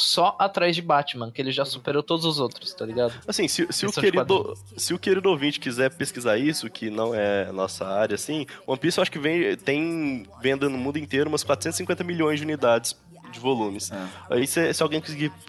só 0.00 0.36
atrás 0.38 0.74
de 0.74 0.82
Batman, 0.82 1.30
que 1.30 1.40
ele 1.40 1.52
já 1.52 1.64
superou 1.64 2.02
todos 2.02 2.24
os 2.24 2.40
outros, 2.40 2.72
tá 2.72 2.84
ligado? 2.84 3.12
Assim, 3.26 3.46
se, 3.46 3.66
se, 3.70 3.86
o 3.86 3.90
de 3.90 4.00
querido, 4.00 4.54
se 4.76 4.94
o 4.94 4.98
querido 4.98 5.28
ouvinte 5.28 5.60
quiser 5.60 5.90
pesquisar 5.90 6.38
isso, 6.38 6.68
que 6.70 6.90
não 6.90 7.14
é 7.14 7.52
nossa 7.52 7.86
área, 7.86 8.14
assim, 8.14 8.46
One 8.66 8.78
Piece 8.78 8.98
eu 8.98 9.02
acho 9.02 9.10
que 9.10 9.18
vem, 9.18 9.56
tem 9.56 10.26
venda 10.40 10.68
no 10.68 10.78
mundo 10.78 10.98
inteiro 10.98 11.28
umas 11.28 11.44
450 11.44 12.02
milhões 12.02 12.38
de 12.38 12.44
unidades 12.44 12.96
de 13.30 13.38
volumes. 13.38 13.92
Aí 14.28 14.46
se, 14.46 14.72
se 14.72 14.82
alguém 14.82 15.00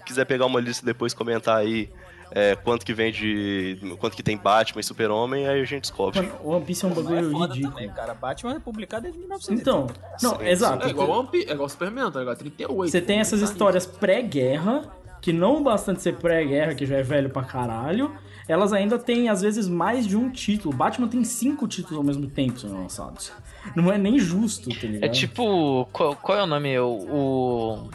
quiser 0.05 0.25
pegar 0.25 0.45
uma 0.45 0.59
lista 0.59 0.83
e 0.83 0.85
depois 0.85 1.13
comentar 1.13 1.57
aí 1.57 1.89
é, 2.31 2.55
quanto 2.55 2.85
que 2.85 2.93
vende, 2.93 3.77
quanto 3.99 4.15
que 4.15 4.23
tem 4.23 4.37
Batman 4.37 4.79
e 4.79 4.83
Super-Homem, 4.83 5.47
aí 5.47 5.61
a 5.61 5.65
gente 5.65 5.81
descobre. 5.83 6.21
Mano, 6.21 6.35
o 6.43 6.49
One 6.51 6.65
Piece 6.65 6.85
é 6.85 6.87
um 6.87 6.91
é 6.91 6.95
bagulho 6.95 7.31
foda 7.31 7.53
ridículo. 7.53 7.73
também, 7.75 7.89
cara. 7.89 8.13
Batman 8.13 8.55
é 8.55 8.59
publicado 8.59 9.03
desde 9.03 9.19
1980. 9.19 9.61
Então, 9.61 9.87
não, 10.21 10.39
Sim, 10.39 10.47
exato. 10.47 10.87
É 10.87 10.89
igual 10.89 11.09
One 11.09 11.27
Piece, 11.29 11.49
é 11.49 11.53
igual 11.53 11.69
Superman, 11.69 12.11
tá 12.11 12.19
ligado? 12.19 12.37
38. 12.37 12.91
Você 12.91 13.01
tem 13.01 13.19
essas 13.19 13.39
Tá 13.41 13.45
histórias 13.45 13.85
pré-guerra, 13.85 14.89
que 15.21 15.33
não 15.33 15.61
bastante 15.61 16.01
ser 16.01 16.15
pré-guerra, 16.15 16.73
que 16.73 16.85
já 16.85 16.97
é 16.97 17.03
velho 17.03 17.29
pra 17.29 17.43
caralho, 17.43 18.11
elas 18.47 18.73
ainda 18.73 18.97
têm, 18.97 19.29
às 19.29 19.41
vezes, 19.41 19.67
mais 19.67 20.07
de 20.07 20.17
um 20.17 20.29
título. 20.29 20.75
Batman 20.75 21.07
tem 21.07 21.23
cinco 21.23 21.67
títulos 21.67 21.97
ao 21.97 22.03
mesmo 22.03 22.27
tempo 22.27 22.59
sendo 22.59 22.75
lançados. 22.75 23.31
Não 23.75 23.91
é 23.91 23.97
nem 23.97 24.17
justo, 24.17 24.69
tá 24.69 24.87
ligado? 24.87 25.03
É 25.03 25.09
tipo. 25.09 25.87
Qual, 25.91 26.15
qual 26.15 26.37
é 26.39 26.43
o 26.43 26.47
nome? 26.47 26.79
O. 26.79 26.87
o... 26.87 27.89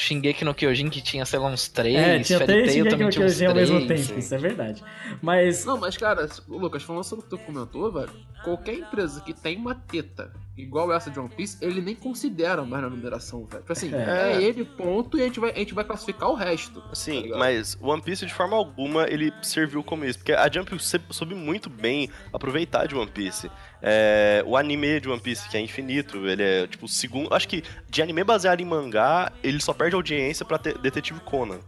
Shingeki 0.00 0.44
no 0.44 0.54
Kyojin 0.54 0.88
que 0.88 1.02
tinha, 1.02 1.24
sei 1.24 1.38
lá, 1.38 1.48
uns 1.48 1.68
três. 1.68 1.96
É, 1.96 2.20
tinha 2.20 2.38
Fairy 2.38 2.52
três 2.52 2.72
Shingeki 2.72 2.90
também 2.90 3.06
no 3.06 3.12
tinha 3.12 3.26
uns 3.26 3.32
Kyojin 3.32 3.46
ao 3.46 3.54
mesmo 3.54 3.86
três. 3.86 4.06
tempo, 4.06 4.18
isso 4.20 4.34
é 4.34 4.38
verdade. 4.38 4.84
Mas, 5.20 5.64
Não, 5.64 5.76
mas 5.76 5.96
cara, 5.96 6.28
Lucas, 6.48 6.82
falando 6.82 7.04
sobre 7.04 7.24
o 7.26 7.28
que 7.28 7.36
tu 7.36 7.38
comentou, 7.44 7.90
velho, 7.92 8.10
qualquer 8.44 8.74
empresa 8.74 9.20
que 9.20 9.34
tem 9.34 9.56
uma 9.56 9.74
teta 9.74 10.32
igual 10.56 10.92
essa 10.92 11.08
de 11.10 11.18
One 11.20 11.28
Piece, 11.28 11.56
ele 11.64 11.80
nem 11.80 11.94
considera 11.94 12.62
mais 12.64 12.82
na 12.82 12.90
numeração, 12.90 13.44
velho. 13.44 13.60
Tipo 13.62 13.72
assim, 13.72 13.94
É. 13.94 14.32
é. 14.34 14.42
ele, 14.42 14.64
ponto, 14.64 15.16
e 15.16 15.22
a 15.22 15.24
gente 15.24 15.38
vai, 15.40 15.50
a 15.52 15.58
gente 15.58 15.74
vai 15.74 15.84
classificar 15.84 16.28
o 16.30 16.34
resto. 16.34 16.80
tá 16.80 16.94
Sim, 16.94 17.22
ligado? 17.22 17.38
mas 17.38 17.76
One 17.80 18.02
Piece 18.02 18.26
de 18.26 18.34
forma 18.34 18.56
alguma 18.56 19.08
ele 19.08 19.32
serviu 19.42 19.82
como 19.84 20.04
isso, 20.04 20.18
porque 20.18 20.32
a 20.32 20.50
Jump 20.50 20.70
soube 21.10 21.34
muito 21.34 21.68
bem 21.70 22.10
aproveitar 22.32 22.86
de 22.86 22.94
One 22.96 23.10
Piece. 23.10 23.48
É, 23.82 24.42
o 24.46 24.56
anime 24.56 24.98
de 25.00 25.08
One 25.08 25.20
Piece, 25.20 25.48
que 25.48 25.56
é 25.56 25.60
infinito, 25.60 26.26
ele 26.28 26.42
é 26.42 26.66
tipo 26.66 26.86
o 26.86 26.88
segundo. 26.88 27.32
Acho 27.32 27.46
que 27.48 27.62
de 27.88 28.02
anime 28.02 28.24
baseado 28.24 28.60
em 28.60 28.64
mangá, 28.64 29.30
ele 29.42 29.60
só 29.60 29.72
perde 29.72 29.94
audiência 29.94 30.44
pra 30.44 30.58
te- 30.58 30.76
Detetive 30.78 31.20
Conan. 31.20 31.60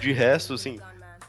De 0.00 0.12
resto, 0.12 0.54
assim. 0.54 0.80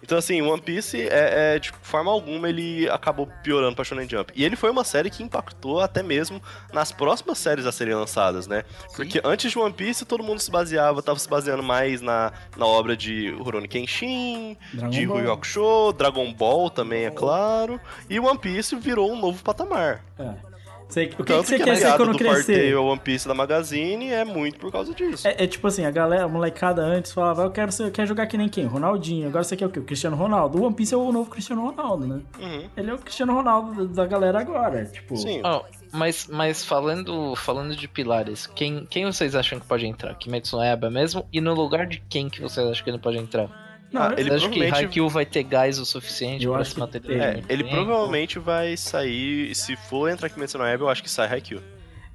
Então, 0.08 0.18
assim, 0.18 0.42
One 0.42 0.62
Piece, 0.62 1.02
é, 1.02 1.56
é, 1.56 1.60
de 1.60 1.70
forma 1.82 2.10
alguma, 2.10 2.48
ele 2.48 2.90
acabou 2.90 3.28
piorando 3.44 3.76
pra 3.76 3.84
Shonen 3.84 4.08
Jump. 4.08 4.32
E 4.34 4.46
ele 4.46 4.56
foi 4.56 4.72
uma 4.72 4.86
série 4.86 5.10
que 5.10 5.22
impactou 5.22 5.82
até 5.82 6.02
mesmo 6.02 6.42
nas 6.72 6.94
próximas 6.94 7.38
séries 7.38 7.66
a 7.66 7.74
serem 7.74 7.94
lançadas, 7.94 8.48
né? 8.48 8.64
Porque 8.96 9.20
antes 9.22 9.52
de 9.52 9.60
One 9.60 9.74
Piece, 9.74 10.06
todo 10.06 10.24
mundo 10.24 10.40
se 10.40 10.50
baseava, 10.50 11.04
tava 11.04 11.20
se 11.20 11.28
baseando 11.28 11.62
mais 11.62 12.00
na, 12.00 12.32
na 12.56 12.66
obra 12.66 12.96
de 12.96 13.32
Rurouni 13.32 13.68
Kenshin, 13.68 14.56
Dragon 14.74 14.90
de 14.92 15.06
Ball. 15.06 15.18
Yu 15.18 15.26
Yu 15.26 15.32
Hakusho, 15.34 15.92
Dragon 15.92 16.34
Ball 16.34 16.70
também, 16.70 17.04
é 17.04 17.12
claro. 17.12 17.78
E 18.10 18.18
One 18.18 18.40
Piece 18.40 18.78
virou 18.78 19.12
um 19.12 19.20
novo 19.20 19.44
patamar. 19.44 20.06
é. 20.18 20.57
O 20.90 21.24
que, 21.24 21.24
que 21.24 21.34
você 21.34 21.58
que 21.58 21.64
quer 21.64 21.76
ser 21.76 21.82
piada 21.84 21.98
quando 21.98 22.12
do 22.14 22.18
crescer? 22.18 22.72
Forte 22.72 22.76
One 22.76 23.00
Piece 23.00 23.28
da 23.28 23.34
Magazine 23.34 24.10
é 24.10 24.24
muito 24.24 24.58
por 24.58 24.72
causa 24.72 24.94
disso. 24.94 25.28
É, 25.28 25.44
é 25.44 25.48
tipo 25.48 25.68
assim, 25.68 25.86
a 25.86 25.92
galera, 25.92 26.24
a 26.24 26.28
molecada 26.28 26.82
antes 26.82 27.12
falava, 27.12 27.44
eu 27.44 27.52
quero, 27.52 27.72
ser, 27.72 27.84
eu 27.84 27.92
quero 27.92 28.08
jogar 28.08 28.26
que 28.28 28.38
nem 28.38 28.48
quem? 28.48 28.66
Ronaldinho. 28.66 29.28
Agora 29.28 29.44
você 29.44 29.56
quer 29.56 29.66
o 29.66 29.70
quê? 29.70 29.80
O 29.80 29.84
Cristiano 29.84 30.16
Ronaldo. 30.16 30.60
O 30.60 30.66
One 30.66 30.76
Piece 30.76 30.94
é 30.94 30.98
o 30.98 31.12
novo 31.12 31.30
Cristiano 31.30 31.70
Ronaldo, 31.70 32.08
né? 32.08 32.22
Uhum. 32.40 32.70
Ele 32.76 32.90
é 32.90 32.94
o 32.94 32.98
Cristiano 32.98 33.34
Ronaldo 33.34 33.88
da 33.88 34.06
galera 34.06 34.40
agora. 34.40 34.86
Tipo, 34.86 35.18
Sim. 35.18 35.42
Ó, 35.44 35.64
mas, 35.92 36.28
mas 36.28 36.64
falando, 36.66 37.36
falando 37.36 37.76
de 37.76 37.88
pilares, 37.88 38.48
quem, 38.48 38.86
quem 38.90 39.06
vocês 39.06 39.36
acham 39.36 39.60
que 39.60 39.66
pode 39.66 39.86
entrar? 39.86 40.16
Kimetsu 40.16 40.56
no 40.56 40.64
Yaiba 40.64 40.90
mesmo? 40.90 41.26
E 41.32 41.42
no 41.42 41.54
lugar 41.54 41.86
de 41.86 42.00
quem 42.10 42.30
que 42.30 42.42
vocês 42.42 42.66
acham 42.66 42.84
que 42.84 42.90
ele 42.90 43.00
pode 43.00 43.18
entrar? 43.18 43.67
Não, 43.92 44.02
Ah, 44.04 44.14
ele 44.18 44.24
Vocês 44.30 44.34
acham 44.34 44.50
que 44.50 44.60
provavelmente- 44.60 44.86
Haikyuu 44.86 45.10
vai 45.10 45.26
ter 45.26 45.44
gás 45.44 45.80
o 45.80 45.86
suficiente 45.86 46.46
Eu 46.46 46.52
pra 46.52 46.62
acho 46.62 46.70
se 46.72 46.76
que 46.76 46.82
manter 46.82 47.02
tem. 47.02 47.20
É, 47.20 47.44
ele 47.50 47.64
tempo? 47.64 47.76
provavelmente 47.76 48.40
vai 48.40 48.76
sair. 48.78 49.54
Se 49.56 49.76
for 49.76 50.10
entrar 50.10 50.28
aqui 50.28 50.40
no 50.40 50.64
Web, 50.64 50.82
eu 50.84 50.90
acho 50.90 51.02
que 51.04 51.10
sai 51.10 51.28
Haikyuu. 51.28 51.62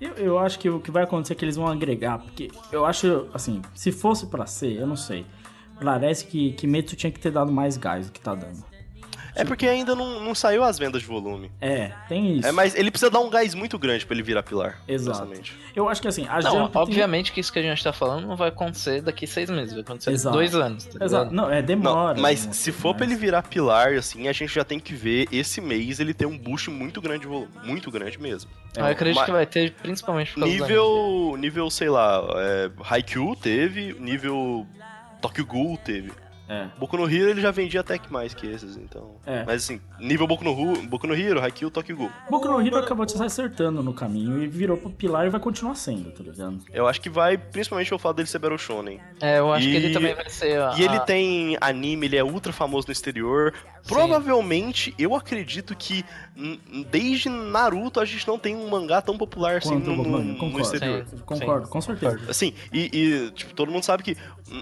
Eu, 0.01 0.11
eu 0.14 0.39
acho 0.39 0.59
que 0.59 0.68
o 0.68 0.81
que 0.81 0.91
vai 0.91 1.05
acontecer 1.05 1.33
é 1.35 1.37
que 1.37 1.45
eles 1.45 1.55
vão 1.57 1.68
agregar, 1.68 2.18
porque 2.18 2.51
eu 2.73 2.85
acho, 2.85 3.29
assim, 3.33 3.62
se 3.75 3.93
fosse 3.93 4.27
pra 4.27 4.47
ser, 4.47 4.73
eu 4.81 4.87
não 4.87 4.97
sei. 4.97 5.25
Parece 5.81 6.27
que 6.27 6.53
Kimetsu 6.53 6.95
tinha 6.97 7.11
que 7.11 7.18
ter 7.20 7.31
dado 7.31 7.51
mais 7.53 7.77
gás 7.77 8.07
do 8.07 8.12
que 8.12 8.20
tá 8.20 8.35
dando. 8.35 8.64
É 9.35 9.45
porque 9.45 9.66
ainda 9.66 9.95
não, 9.95 10.20
não 10.20 10.35
saiu 10.35 10.62
as 10.62 10.78
vendas 10.78 11.01
de 11.03 11.09
volume. 11.09 11.51
É, 11.61 11.93
tem 12.09 12.37
isso. 12.39 12.47
É, 12.47 12.53
mas 12.53 12.74
ele 12.74 12.91
precisa 12.91 13.11
dar 13.11 13.20
um 13.20 13.30
gás 13.30 13.55
muito 13.55 13.78
grande 13.78 14.05
pra 14.05 14.14
ele 14.14 14.22
virar 14.22 14.43
pilar. 14.43 14.78
Exato. 14.87 15.18
honestamente. 15.22 15.57
Eu 15.74 15.89
acho 15.89 16.03
que 16.03 16.09
assim, 16.09 16.26
a 16.28 16.41
Não, 16.41 16.51
Jump 16.51 16.72
tem- 16.72 16.83
obviamente 16.83 17.33
que 17.33 17.41
isso 17.41 17.53
que 17.53 17.59
a 17.59 17.62
gente 17.62 17.83
tá 17.83 17.93
falando 17.93 18.26
não 18.26 18.37
vai 18.37 18.49
acontecer 18.51 19.01
daqui 19.01 19.26
seis 19.26 19.49
meses, 19.49 19.72
vai 19.72 19.80
acontecer 19.83 20.11
Exato. 20.11 20.37
dois 20.37 20.55
anos, 20.55 20.85
tá 20.85 21.05
Exato. 21.05 21.33
Não, 21.35 21.51
é 21.51 21.61
Não, 21.61 21.66
demora. 21.66 22.20
mas 22.20 22.41
demora, 22.41 22.55
se 22.59 22.72
for 22.72 22.95
pra 22.95 23.07
mas- 23.07 23.12
ele 23.12 23.20
virar 23.20 23.43
pilar, 23.43 23.95
assim, 23.95 24.28
a 24.28 24.33
gente 24.33 24.55
já 24.55 24.64
tem 24.64 24.78
que 24.78 24.93
ver 24.95 25.26
esse 25.33 25.61
mês 25.61 25.99
ele 26.01 26.12
ter 26.12 26.26
um 26.26 26.37
boost 26.37 26.68
muito 26.70 27.01
grande 27.01 27.20
de 27.20 27.26
volume. 27.26 27.49
Muito 27.64 27.91
grande 27.91 28.20
mesmo. 28.20 28.51
Eu 28.76 28.85
acredito 28.87 29.18
ma- 29.18 29.24
que 29.26 29.33
vai 29.33 29.47
ter, 29.47 29.72
principalmente 29.72 30.33
por 30.33 30.41
causa. 30.41 30.53
Nível, 30.55 31.37
nível, 31.39 31.70
sei 31.70 31.89
lá, 31.89 32.22
é, 32.37 32.70
Haikyuu 32.89 33.37
teve, 33.37 33.95
nível 33.99 34.66
Tokyo 35.20 35.47
Ghoul 35.47 35.78
teve. 35.78 36.12
É. 36.53 36.68
Boku 36.78 36.98
no 36.98 37.09
Hero 37.11 37.30
ele 37.30 37.40
já 37.40 37.50
vendia 37.50 37.80
até 37.80 37.96
que 37.96 38.12
mais 38.12 38.34
que 38.34 38.46
esses, 38.46 38.76
então. 38.76 39.16
É. 39.24 39.42
Mas 39.46 39.64
assim, 39.64 39.80
nível 39.98 40.26
Boku 40.26 40.44
no, 40.44 40.53
Hu, 40.53 40.82
Boku 40.86 41.07
no 41.07 41.14
Hero, 41.14 41.40
Haikyuu, 41.40 41.70
Tokyo 41.70 41.96
Ghoul. 41.96 42.11
Boku 42.28 42.46
no 42.46 42.61
Hero 42.61 42.76
acabou 42.76 43.07
de 43.07 43.12
se 43.12 43.22
acertando 43.22 43.82
no 43.82 43.94
caminho 43.94 44.42
e 44.42 44.46
virou 44.46 44.76
pro 44.76 44.90
pilar 44.90 45.26
e 45.26 45.30
vai 45.30 45.40
continuar 45.40 45.74
sendo, 45.76 46.11
tá 46.11 46.22
ligado? 46.22 46.59
Eu 46.70 46.86
acho 46.86 47.00
que 47.00 47.09
vai, 47.09 47.38
principalmente 47.38 47.94
o 47.94 47.98
fato 47.98 48.16
dele 48.16 48.28
ser 48.28 48.38
Battle 48.38 48.59
Shonen. 48.59 49.00
É, 49.20 49.38
eu 49.38 49.50
acho 49.50 49.66
que 49.66 49.72
E- 49.72 49.76
ele 49.76 49.94
também 49.94 50.14
vai 50.14 50.28
ser 50.28 50.61
a... 50.61 50.74
E 50.76 50.82
ele 50.84 51.00
tem 51.00 51.57
anime, 51.61 52.07
ele 52.07 52.16
é 52.18 52.24
ultra 52.24 52.53
famoso 52.53 52.86
no 52.88 52.92
exterior. 52.92 53.55
Provavelmente, 53.88 54.94
eu 54.98 55.14
acredito 55.14 55.74
que 55.74 56.05
desde 56.91 57.28
Naruto 57.28 58.01
a 58.01 58.05
gente 58.05 58.26
não 58.26 58.39
tem 58.39 58.57
um 58.57 58.68
mangá 58.68 59.03
tão 59.03 59.18
popular 59.18 59.57
assim 59.59 59.70
Quanto 59.70 59.91
no, 59.91 60.03
no 60.03 60.18
Hero, 60.18 60.24
no 60.24 60.37
concordo. 60.37 60.61
exterior. 60.62 61.07
Sim. 61.07 61.18
Concordo, 61.18 61.68
com 61.68 61.80
certeza. 61.80 62.20
Assim, 62.28 62.55
e, 62.72 62.91
e, 62.93 63.30
tipo, 63.33 63.55
todo 63.55 63.70
mundo 63.70 63.85
sabe 63.85 64.03
que 64.03 64.16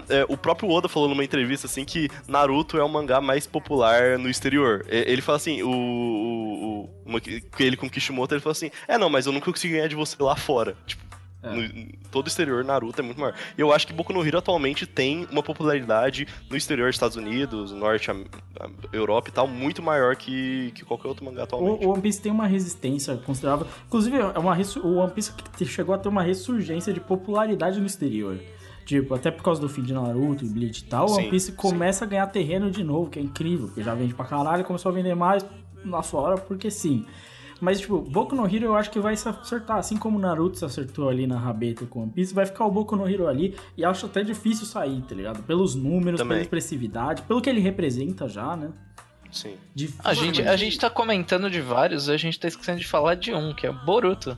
é, 0.09 0.25
o 0.27 0.35
próprio 0.37 0.69
Oda 0.69 0.89
falou 0.89 1.07
numa 1.07 1.23
entrevista 1.23 1.67
assim 1.67 1.85
que 1.85 2.09
Naruto 2.27 2.77
é 2.77 2.83
o 2.83 2.89
mangá 2.89 3.21
mais 3.21 3.47
popular 3.47 4.17
no 4.19 4.29
exterior. 4.29 4.85
Ele 4.89 5.21
fala 5.21 5.37
assim, 5.37 5.63
o, 5.63 5.69
o, 5.69 6.89
o 7.05 7.21
ele 7.59 7.77
com 7.77 7.89
Kishimoto, 7.89 8.33
ele 8.33 8.41
falou 8.41 8.51
assim: 8.51 8.71
"É, 8.87 8.97
não, 8.97 9.09
mas 9.09 9.25
eu 9.25 9.31
nunca 9.31 9.51
consegui 9.51 9.75
ganhar 9.75 9.87
de 9.87 9.95
você 9.95 10.21
lá 10.21 10.35
fora". 10.35 10.75
Tipo, 10.85 11.03
É. 11.43 11.49
no- 11.55 11.87
todo 12.11 12.25
o 12.25 12.27
exterior, 12.27 12.63
Naruto 12.63 13.01
é 13.01 13.03
muito 13.03 13.19
maior. 13.19 13.33
E 13.57 13.61
eu 13.61 13.73
acho 13.73 13.87
que 13.87 13.93
Boku 13.93 14.13
no 14.13 14.23
Hero 14.25 14.37
atualmente 14.37 14.85
tem 14.85 15.27
uma 15.31 15.41
popularidade 15.41 16.27
no 16.49 16.55
exterior, 16.55 16.89
Estados 16.89 17.17
Unidos, 17.17 17.71
Norte, 17.71 18.11
Am- 18.11 18.25
Am- 18.59 18.73
Europa 18.93 19.29
e 19.29 19.31
tal, 19.31 19.47
muito 19.47 19.81
maior 19.81 20.15
que, 20.15 20.71
que 20.75 20.83
qualquer 20.85 21.07
outro 21.07 21.25
mangá 21.25 21.43
atualmente. 21.43 21.83
O, 21.83 21.87
o 21.89 21.93
One 21.93 22.01
Piece 22.01 22.21
tem 22.21 22.31
uma 22.31 22.45
resistência 22.45 23.15
considerável. 23.17 23.65
Inclusive, 23.87 24.17
é 24.17 24.25
uma 24.37 24.55
o 24.83 24.95
One 24.97 25.11
Piece 25.11 25.33
que 25.57 25.65
chegou 25.65 25.95
a 25.95 25.97
ter 25.97 26.09
uma 26.09 26.21
ressurgência 26.21 26.93
de 26.93 26.99
popularidade 26.99 27.79
no 27.79 27.85
exterior. 27.85 28.39
Tipo, 28.85 29.13
até 29.13 29.31
por 29.31 29.43
causa 29.43 29.61
do 29.61 29.69
fim 29.69 29.83
de 29.83 29.93
Naruto 29.93 30.43
e 30.43 30.47
Bleach 30.49 30.81
e 30.81 30.85
tal, 30.85 31.05
o 31.05 31.09
Sim, 31.09 31.21
One 31.21 31.29
Piece 31.29 31.51
começa 31.53 32.03
a 32.03 32.07
ganhar 32.07 32.27
terreno 32.27 32.69
de 32.69 32.83
novo, 32.83 33.09
que 33.09 33.19
é 33.19 33.21
incrível, 33.21 33.67
porque 33.67 33.81
já 33.83 33.93
vende 33.95 34.13
pra 34.13 34.25
caralho, 34.25 34.63
começou 34.63 34.91
a 34.91 34.93
vender 34.93 35.15
mais, 35.15 35.45
na 35.85 36.01
sua 36.03 36.21
hora, 36.21 36.37
porque 36.37 36.69
sim. 36.69 37.05
Mas, 37.61 37.79
tipo, 37.79 37.99
Boku 37.99 38.35
no 38.35 38.45
Hero 38.45 38.65
eu 38.65 38.75
acho 38.75 38.89
que 38.89 38.99
vai 38.99 39.15
se 39.15 39.29
acertar. 39.29 39.77
Assim 39.77 39.95
como 39.95 40.17
o 40.17 40.21
Naruto 40.21 40.57
se 40.57 40.65
acertou 40.65 41.07
ali 41.07 41.27
na 41.27 41.37
rabeta 41.37 41.85
com 41.85 42.01
One 42.01 42.11
Piece, 42.11 42.33
vai 42.33 42.45
ficar 42.45 42.65
o 42.65 42.71
Boku 42.71 42.95
no 42.95 43.07
Hero 43.07 43.27
ali. 43.27 43.55
E 43.77 43.85
acho 43.85 44.07
até 44.07 44.23
difícil 44.23 44.65
sair, 44.65 45.01
tá 45.03 45.13
ligado? 45.13 45.43
Pelos 45.43 45.75
números, 45.75 46.19
Também. 46.19 46.37
pela 46.37 46.41
expressividade, 46.41 47.21
pelo 47.21 47.39
que 47.39 47.49
ele 47.49 47.61
representa 47.61 48.27
já, 48.27 48.57
né? 48.57 48.71
Sim. 49.31 49.55
Difícil. 49.73 50.01
A 50.03 50.13
gente, 50.13 50.41
a 50.41 50.55
gente 50.57 50.77
tá 50.77 50.89
comentando 50.89 51.49
de 51.49 51.61
vários, 51.61 52.09
a 52.09 52.17
gente 52.17 52.39
tá 52.39 52.47
esquecendo 52.47 52.79
de 52.79 52.87
falar 52.87 53.15
de 53.15 53.33
um, 53.33 53.53
que 53.53 53.65
é 53.65 53.69
o 53.69 53.85
Boruto. 53.85 54.35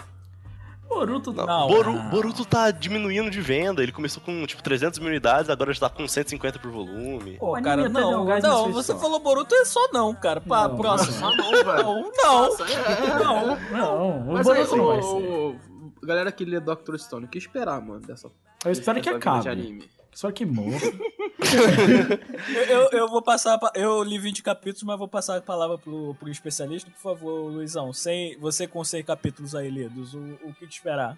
Boruto 0.94 1.34
Não, 1.34 1.46
Não, 1.46 1.68
Boru- 1.68 1.94
não. 1.94 2.10
Boruto 2.10 2.46
tá 2.46 2.72
diminuindo 2.72 3.30
de 3.30 3.42
venda. 3.42 3.82
Ele 3.84 3.92
começou 3.92 4.22
com, 4.24 4.46
tipo, 4.46 4.62
300 4.64 5.00
mil 5.00 5.10
unidades, 5.10 5.50
agora 5.50 5.74
já 5.74 5.82
tá 5.82 5.90
com 5.90 6.08
150 6.08 6.60
por 6.60 6.72
volume. 6.72 7.38
Pô, 7.38 7.58
O 7.58 7.62
cara, 7.62 7.84
um 7.84 7.90
não, 7.90 8.26
não, 8.26 8.32
aí 8.32 8.72
você 8.72 8.96
falou 8.98 9.20
Boruto 9.20 9.54
é 9.56 9.66
só 9.66 9.88
não, 9.92 10.14
cara. 10.14 10.40
Pá, 10.42 10.68
Não, 10.68 10.78
próximo. 10.78 11.14
Só 11.14 11.36
não, 11.36 11.52
velho. 11.52 11.66
Não, 11.66 12.12
não, 12.14 12.56
é. 12.68 13.20
não. 13.24 13.58
Não, 13.72 14.20
o 14.30 14.34
Mas 14.34 14.48
aí, 14.50 14.60
não 14.60 14.68
ser. 14.68 14.80
ô, 14.80 15.56
galera 16.04 16.32
que 16.32 16.46
lê 16.46 16.60
Doctor 16.60 16.98
Stone, 17.00 17.26
o 17.26 17.28
que 17.30 17.38
esperar, 17.38 17.82
mano, 17.82 18.02
dessa 18.02 18.30
Eu 18.66 18.72
espero 18.72 19.02
que 19.02 19.10
vida 19.12 19.20
de 19.20 19.28
acabe. 19.30 19.50
anime? 19.50 19.90
Só 20.14 20.32
que 20.32 20.46
morra. 20.46 20.80
Eu, 22.70 22.90
eu, 22.92 23.08
vou 23.10 23.22
passar. 23.22 23.58
pa- 23.58 23.72
Eu 23.76 24.02
li 24.04 24.18
20 24.18 24.42
capítulos, 24.42 24.84
mas 24.84 24.98
vou 24.98 25.08
passar 25.08 25.38
a 25.38 25.42
palavra 25.42 25.78
pro, 25.78 26.16
pro 26.16 26.30
especialista. 26.30 26.90
Por 26.90 27.00
favor, 27.02 27.52
Luizão. 27.52 27.92
Sem, 27.94 28.38
você 28.40 28.68
com 28.68 28.84
100 28.84 29.04
capítulos 29.04 29.54
aí 29.54 29.70
lidos, 29.70 30.14
o, 30.14 30.20
o 30.44 30.54
que 30.54 30.66
te 30.68 30.78
esperar? 30.78 31.18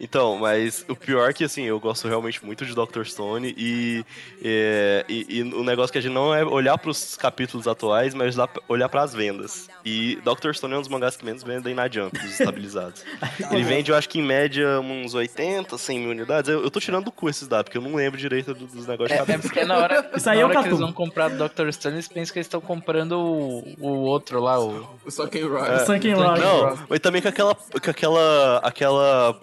Então, 0.00 0.36
mas 0.38 0.84
o 0.88 0.96
pior 0.96 1.30
é 1.30 1.32
que, 1.32 1.44
assim, 1.44 1.64
eu 1.64 1.78
gosto 1.78 2.08
realmente 2.08 2.44
muito 2.44 2.64
de 2.66 2.74
Dr. 2.74 3.04
Stone 3.04 3.54
e, 3.56 4.04
é, 4.42 5.04
e, 5.08 5.38
e 5.38 5.42
o 5.42 5.62
negócio 5.62 5.92
que 5.92 5.98
a 5.98 6.00
gente 6.00 6.12
não 6.12 6.34
é 6.34 6.44
olhar 6.44 6.76
pros 6.78 7.16
capítulos 7.16 7.66
atuais, 7.68 8.14
mas 8.14 8.36
olhar 8.68 8.88
pras 8.88 9.14
vendas. 9.14 9.68
E 9.84 10.16
Dr. 10.24 10.52
Stone 10.52 10.74
é 10.74 10.76
um 10.76 10.80
dos 10.80 10.88
mangás 10.88 11.16
que 11.16 11.24
menos 11.24 11.42
vendem 11.42 11.74
na 11.74 11.88
Jump, 11.88 12.16
os 12.18 12.24
estabilizados. 12.40 13.04
Ele 13.50 13.62
vende, 13.62 13.90
eu 13.90 13.96
acho 13.96 14.08
que 14.08 14.18
em 14.18 14.22
média, 14.22 14.80
uns 14.80 15.14
80, 15.14 15.76
100 15.78 15.98
mil 16.00 16.10
unidades. 16.10 16.48
Eu, 16.50 16.62
eu 16.62 16.70
tô 16.70 16.80
tirando 16.80 17.04
do 17.04 17.12
cu 17.12 17.28
esses 17.28 17.46
dados, 17.46 17.64
porque 17.64 17.78
eu 17.78 17.82
não 17.82 17.94
lembro 17.94 18.18
direito 18.18 18.54
do- 18.54 18.66
dos 18.66 18.86
negócios 18.86 19.08
de 19.08 19.14
É, 19.14 19.16
é 19.16 19.26
cabeça. 19.26 19.42
porque 19.48 19.64
na 19.64 19.76
hora, 19.78 20.10
Isso 20.16 20.28
aí 20.28 20.36
na 20.36 20.42
é 20.42 20.44
o 20.44 20.48
hora 20.48 20.62
que 20.62 20.68
eles 20.68 20.78
vão 20.78 20.92
comprar 20.92 21.28
do 21.28 21.48
Dr. 21.48 21.70
Stone, 21.72 21.94
eles 21.96 22.08
pensam 22.08 22.32
que 22.32 22.38
eles 22.38 22.46
estão 22.46 22.60
comprando 22.60 23.12
o, 23.12 23.74
o 23.80 23.88
outro 24.04 24.40
lá, 24.40 24.58
o... 24.60 24.88
O 25.04 25.10
Soken 25.10 25.44
Rock. 25.48 25.70
É. 25.70 25.78
Sunken 25.80 26.14
Rock. 26.14 26.40
Não, 26.40 26.78
mas 26.88 27.00
também 27.00 27.20
com 27.22 27.28
aquela, 27.28 27.54
com 27.54 27.90
aquela, 27.90 28.58
aquela, 28.58 29.40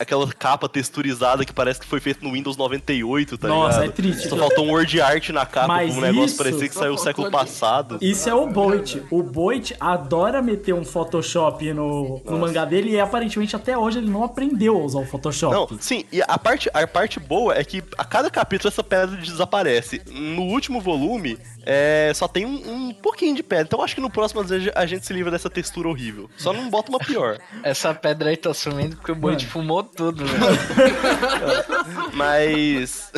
aquela 0.00 0.26
capa 0.32 0.68
texturizada 0.68 1.44
que 1.44 1.52
parece 1.52 1.78
que 1.80 1.86
foi 1.86 2.00
feita 2.00 2.20
no 2.26 2.32
Windows 2.32 2.56
98, 2.56 3.36
tá 3.38 3.48
Nossa, 3.48 3.80
ligado? 3.80 3.90
é 3.90 3.92
triste. 3.92 4.28
Só 4.28 4.36
faltou 4.36 4.64
um 4.66 4.70
word 4.72 5.00
art 5.00 5.28
na 5.30 5.44
capa, 5.46 5.68
Mas 5.68 5.94
um 5.96 6.00
negócio 6.00 6.24
isso- 6.26 6.36
parecia 6.38 6.68
que 6.68 6.74
saiu 6.74 6.96
Só 6.96 7.04
século 7.04 7.30
passado. 7.30 7.98
Isso 8.00 8.28
é 8.28 8.34
o 8.34 8.46
Boit. 8.46 9.02
O 9.10 9.22
Boit 9.22 9.74
adora 9.78 10.40
meter 10.42 10.72
um 10.72 10.84
Photoshop 10.84 11.72
no, 11.72 12.20
no 12.24 12.38
mangá 12.38 12.64
dele 12.64 12.90
e 12.92 13.00
aparentemente 13.00 13.54
até 13.54 13.76
hoje 13.76 13.98
ele 13.98 14.10
não 14.10 14.24
aprendeu 14.24 14.76
a 14.76 14.84
usar 14.84 15.00
o 15.00 15.06
Photoshop. 15.06 15.54
Não, 15.54 15.78
sim, 15.80 16.04
e 16.10 16.22
a 16.22 16.38
parte, 16.38 16.70
a 16.72 16.86
parte 16.86 17.20
boa 17.20 17.54
é 17.54 17.62
que 17.62 17.82
a 17.98 18.04
cada 18.04 18.30
capítulo 18.30 18.68
essa 18.68 18.82
pedra 18.82 19.16
desaparece. 19.16 20.00
No 20.10 20.42
último 20.42 20.80
volume, 20.80 21.38
é, 21.66 22.10
só 22.14 22.26
tem 22.26 22.46
um, 22.46 22.88
um 22.88 22.92
pouquinho 22.94 23.34
de 23.36 23.42
pedra. 23.42 23.64
Então 23.66 23.78
eu 23.80 23.84
acho 23.84 23.94
que 23.94 24.00
no 24.00 24.10
próximo 24.10 24.40
às 24.40 24.48
vezes, 24.48 24.70
a 24.74 24.86
gente 24.86 25.04
se 25.04 25.12
livra 25.12 25.30
dessa 25.30 25.50
textura 25.50 25.88
horrível. 25.88 26.30
Só 26.36 26.52
não 26.52 26.70
bota 26.70 26.90
uma 26.90 26.98
pior. 26.98 27.38
Essa 27.62 27.92
pedra 27.94 28.30
aí 28.30 28.36
tá 28.36 28.54
sumindo 28.54 28.96
porque 28.96 29.12
o 29.12 29.14
Boit 29.14 29.46
fumou 29.46 29.89
tudo, 29.96 30.24
né? 30.24 30.32
velho. 30.32 32.10
Mas. 32.14 33.10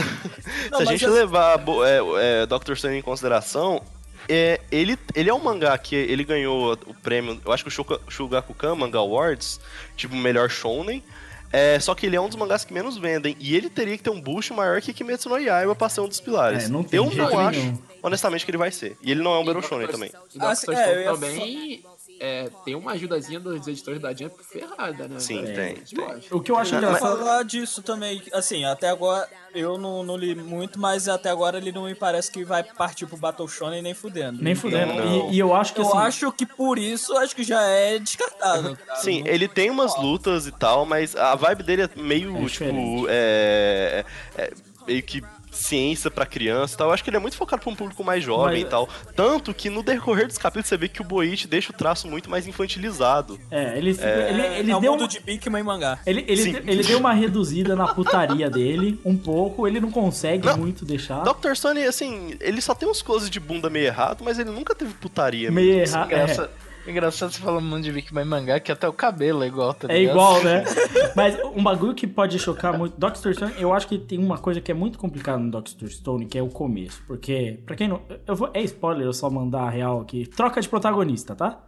Não, 0.71 0.79
se 0.79 0.83
a 0.83 0.87
mas 0.87 0.89
gente 0.89 1.05
eu- 1.05 1.13
levar 1.13 1.59
é, 1.59 2.43
é, 2.43 2.47
Dr. 2.47 2.75
Stone 2.75 2.97
em 2.99 3.03
consideração. 3.03 3.83
É, 4.29 4.61
ele, 4.71 4.97
ele 5.17 5.29
é 5.29 5.35
um 5.35 5.41
mangá 5.43 5.77
que 5.77 5.97
ele 5.97 6.23
ganhou 6.23 6.75
o 6.87 6.95
prêmio, 6.95 7.41
eu 7.45 7.53
acho 7.53 7.65
que 7.65 7.69
o 7.81 8.01
Shugakukan 8.09 8.77
Manga 8.77 8.99
Awards, 8.99 9.59
tipo, 9.97 10.15
melhor 10.15 10.49
shounen. 10.49 11.03
É, 11.53 11.79
só 11.81 11.95
que 11.95 12.07
ele 12.07 12.17
é 12.17 12.21
um 12.21 12.29
dos 12.29 12.37
mangás 12.37 12.65
que 12.65 12.73
menos 12.73 12.97
vendem. 12.97 13.37
E 13.39 13.55
ele 13.55 13.69
teria 13.69 13.95
que 13.99 14.03
ter 14.03 14.09
um 14.11 14.19
boost 14.21 14.53
maior 14.55 14.81
que 14.81 14.93
Kimetsu 14.95 15.29
no 15.29 15.37
Yaiba 15.39 15.75
pra 15.75 15.89
ser 15.89 16.01
um 16.01 16.09
dos 16.09 16.19
pilares. 16.21 16.65
É, 16.65 16.69
não 16.69 16.83
tem 16.83 16.97
eu 16.99 17.11
não 17.15 17.39
acho, 17.41 17.59
nenhum. 17.61 17.79
honestamente, 18.03 18.45
que 18.47 18.51
ele 18.51 18.57
vai 18.59 18.71
ser. 18.71 18.97
E 19.03 19.11
ele 19.11 19.23
não 19.23 19.35
é 19.35 19.39
um 19.41 19.45
Battle 19.45 19.63
Shonen 19.63 19.87
também. 19.89 20.11
E 20.35 20.39
Ah, 20.41 20.55
Stone 20.55 20.79
é, 20.79 20.95
eu 20.95 21.01
ia 21.03 21.13
também 21.13 21.85
é, 22.25 22.49
tem 22.65 22.77
uma 22.77 22.93
ajudazinha 22.93 23.41
dos 23.41 23.67
editores 23.67 24.01
da 24.01 24.15
Jump 24.15 24.33
ferrada, 24.45 25.09
né? 25.09 25.19
Sim, 25.19 25.43
tem, 25.45 25.83
Demais. 25.83 26.31
O 26.31 26.41
que 26.41 26.53
eu 26.53 26.57
acho 26.57 26.73
Eu 26.77 26.81
ia 26.81 26.87
engraçado. 26.87 27.19
falar 27.19 27.43
disso 27.43 27.83
também. 27.83 28.23
Assim, 28.33 28.65
até 28.65 28.89
agora 28.89 29.29
eu 29.53 29.77
não, 29.77 30.05
não 30.05 30.17
li 30.17 30.33
muito, 30.37 30.79
mas 30.79 31.09
até 31.09 31.31
agora 31.31 31.59
ele 31.59 31.73
não 31.73 31.87
me 31.87 31.97
parece 31.97 32.31
que 32.31 32.45
vai 32.45 32.63
partir 32.63 33.07
pro 33.07 33.17
Battle 33.17 33.49
Shonen 33.49 33.83
nem 33.83 33.93
fudendo. 33.93 34.41
Nem 34.41 34.55
fudendo. 34.55 34.93
E, 35.31 35.35
e 35.35 35.39
eu 35.41 35.53
acho 35.53 35.75
que 35.75 35.81
Eu 35.81 35.89
assim. 35.89 35.99
acho 35.99 36.33
que 36.33 36.47
por 36.47 36.79
isso 36.79 37.17
acho 37.19 37.35
que 37.35 37.43
já 37.43 37.61
é 37.63 37.99
descartado. 37.99 38.79
Sim, 39.03 39.25
ele 39.27 39.49
tem 39.49 39.69
umas 39.69 39.97
lutas 40.01 40.47
e 40.47 40.53
tal, 40.53 40.87
mas 40.87 41.17
a 41.17 41.35
vibe 41.35 41.65
dele 41.65 41.83
é 41.83 41.91
meio, 42.01 42.31
É 42.31 42.35
tipo, 42.35 42.47
diferente. 42.47 43.07
é, 43.09 44.05
é 44.39 44.53
meio 44.87 45.03
que 45.03 45.21
ciência 45.63 46.11
pra 46.11 46.27
criança 46.27 46.75
e 46.75 46.77
tal. 46.79 46.89
Eu 46.89 46.95
acho 46.95 47.03
que 47.05 47.11
ele 47.11 47.17
é 47.17 47.21
muito 47.21 47.37
focado 47.37 47.63
pra 47.63 47.71
um 47.71 47.75
público 47.77 48.03
mais 48.05 48.23
jovem 48.25 48.59
Mas- 48.59 48.63
e 48.63 48.65
tal. 48.71 48.89
Tanto 49.15 49.55
que 49.55 49.71
no 49.71 49.83
decorrer 49.83 50.27
dos 50.27 50.39
capítulos 50.39 50.69
você 50.69 50.77
vê 50.77 50.89
que 50.89 51.01
o 51.01 51.05
Boichi 51.05 51.47
deixa 51.47 51.71
o 51.73 51.77
traço 51.77 52.07
muito 52.09 52.29
mais 52.29 52.47
infantilizado. 52.47 53.39
É, 53.51 53.77
ele, 53.79 53.91
ele, 53.91 54.41
ele 54.59 54.71
é 54.73 54.77
o 54.77 54.81
deu. 54.81 54.93
mundo 54.93 55.03
uma- 55.03 55.09
de 55.09 55.21
Bigman 55.21 55.61
e 55.61 55.65
mangá. 55.65 55.99
Ele, 56.07 56.25
ele, 56.29 56.43
Sim. 56.43 56.57
ele 56.67 56.83
deu 56.83 56.99
uma 56.99 57.13
reduzida 57.13 57.77
na 57.77 57.95
putaria 57.95 58.51
dele, 58.51 59.01
um 59.05 59.17
pouco. 59.17 59.67
Ele 59.67 59.81
não 59.81 59.91
consegue 59.91 60.47
Não. 60.47 60.57
muito 60.59 60.85
deixar. 60.85 61.23
Dr. 61.23 61.55
Stone, 61.55 61.85
assim, 61.85 62.35
ele 62.41 62.61
só 62.61 62.75
tem 62.75 62.89
uns 62.89 63.03
closes 63.03 63.31
de 63.31 63.39
bunda 63.41 63.71
meio 63.71 63.87
errado, 63.87 64.23
mas 64.25 64.39
ele 64.39 64.51
nunca 64.51 64.75
teve 64.75 64.93
putaria 64.95 65.51
Meio 65.51 65.77
mesmo. 65.77 65.97
errado. 65.97 66.07
Engraçado, 66.13 66.51
engraçado 66.87 67.31
você 67.33 67.41
falar 67.41 67.61
muito 67.61 67.85
de 67.85 67.93
Big 67.93 68.13
Man 68.13 68.25
mangá, 68.25 68.59
que 68.61 68.73
até 68.73 68.89
o 68.89 68.93
cabelo 68.93 69.43
é 69.43 69.47
igual, 69.47 69.73
tá 69.75 69.87
É 69.93 69.99
ligado? 69.99 70.15
igual, 70.15 70.43
né? 70.45 70.65
Mas 71.15 71.39
um 71.55 71.63
bagulho 71.63 71.95
que 71.95 72.07
pode 72.07 72.39
chocar 72.39 72.77
muito. 72.77 72.99
Doctor 72.99 73.35
Stone, 73.35 73.55
eu 73.59 73.73
acho 73.73 73.87
que 73.87 73.99
tem 73.99 74.19
uma 74.19 74.39
coisa 74.39 74.61
que 74.61 74.71
é 74.71 74.75
muito 74.75 74.99
complicada 74.99 75.39
no 75.39 75.51
Doctor 75.51 75.89
Stone, 75.89 76.27
que 76.27 76.39
é 76.39 76.43
o 76.43 76.49
começo. 76.49 77.03
Porque, 77.07 77.61
pra 77.67 77.77
quem 77.77 77.89
não. 77.89 78.03
Eu 78.27 78.35
vou, 78.35 78.51
é 78.55 78.61
spoiler 78.63 79.07
eu 79.07 79.13
só 79.13 79.31
mandar 79.31 79.63
a 79.63 79.71
real 79.71 80.01
aqui. 80.01 80.27
Troca 80.27 80.61
de 80.61 80.69
protagonista, 80.69 81.35
tá? 81.35 81.59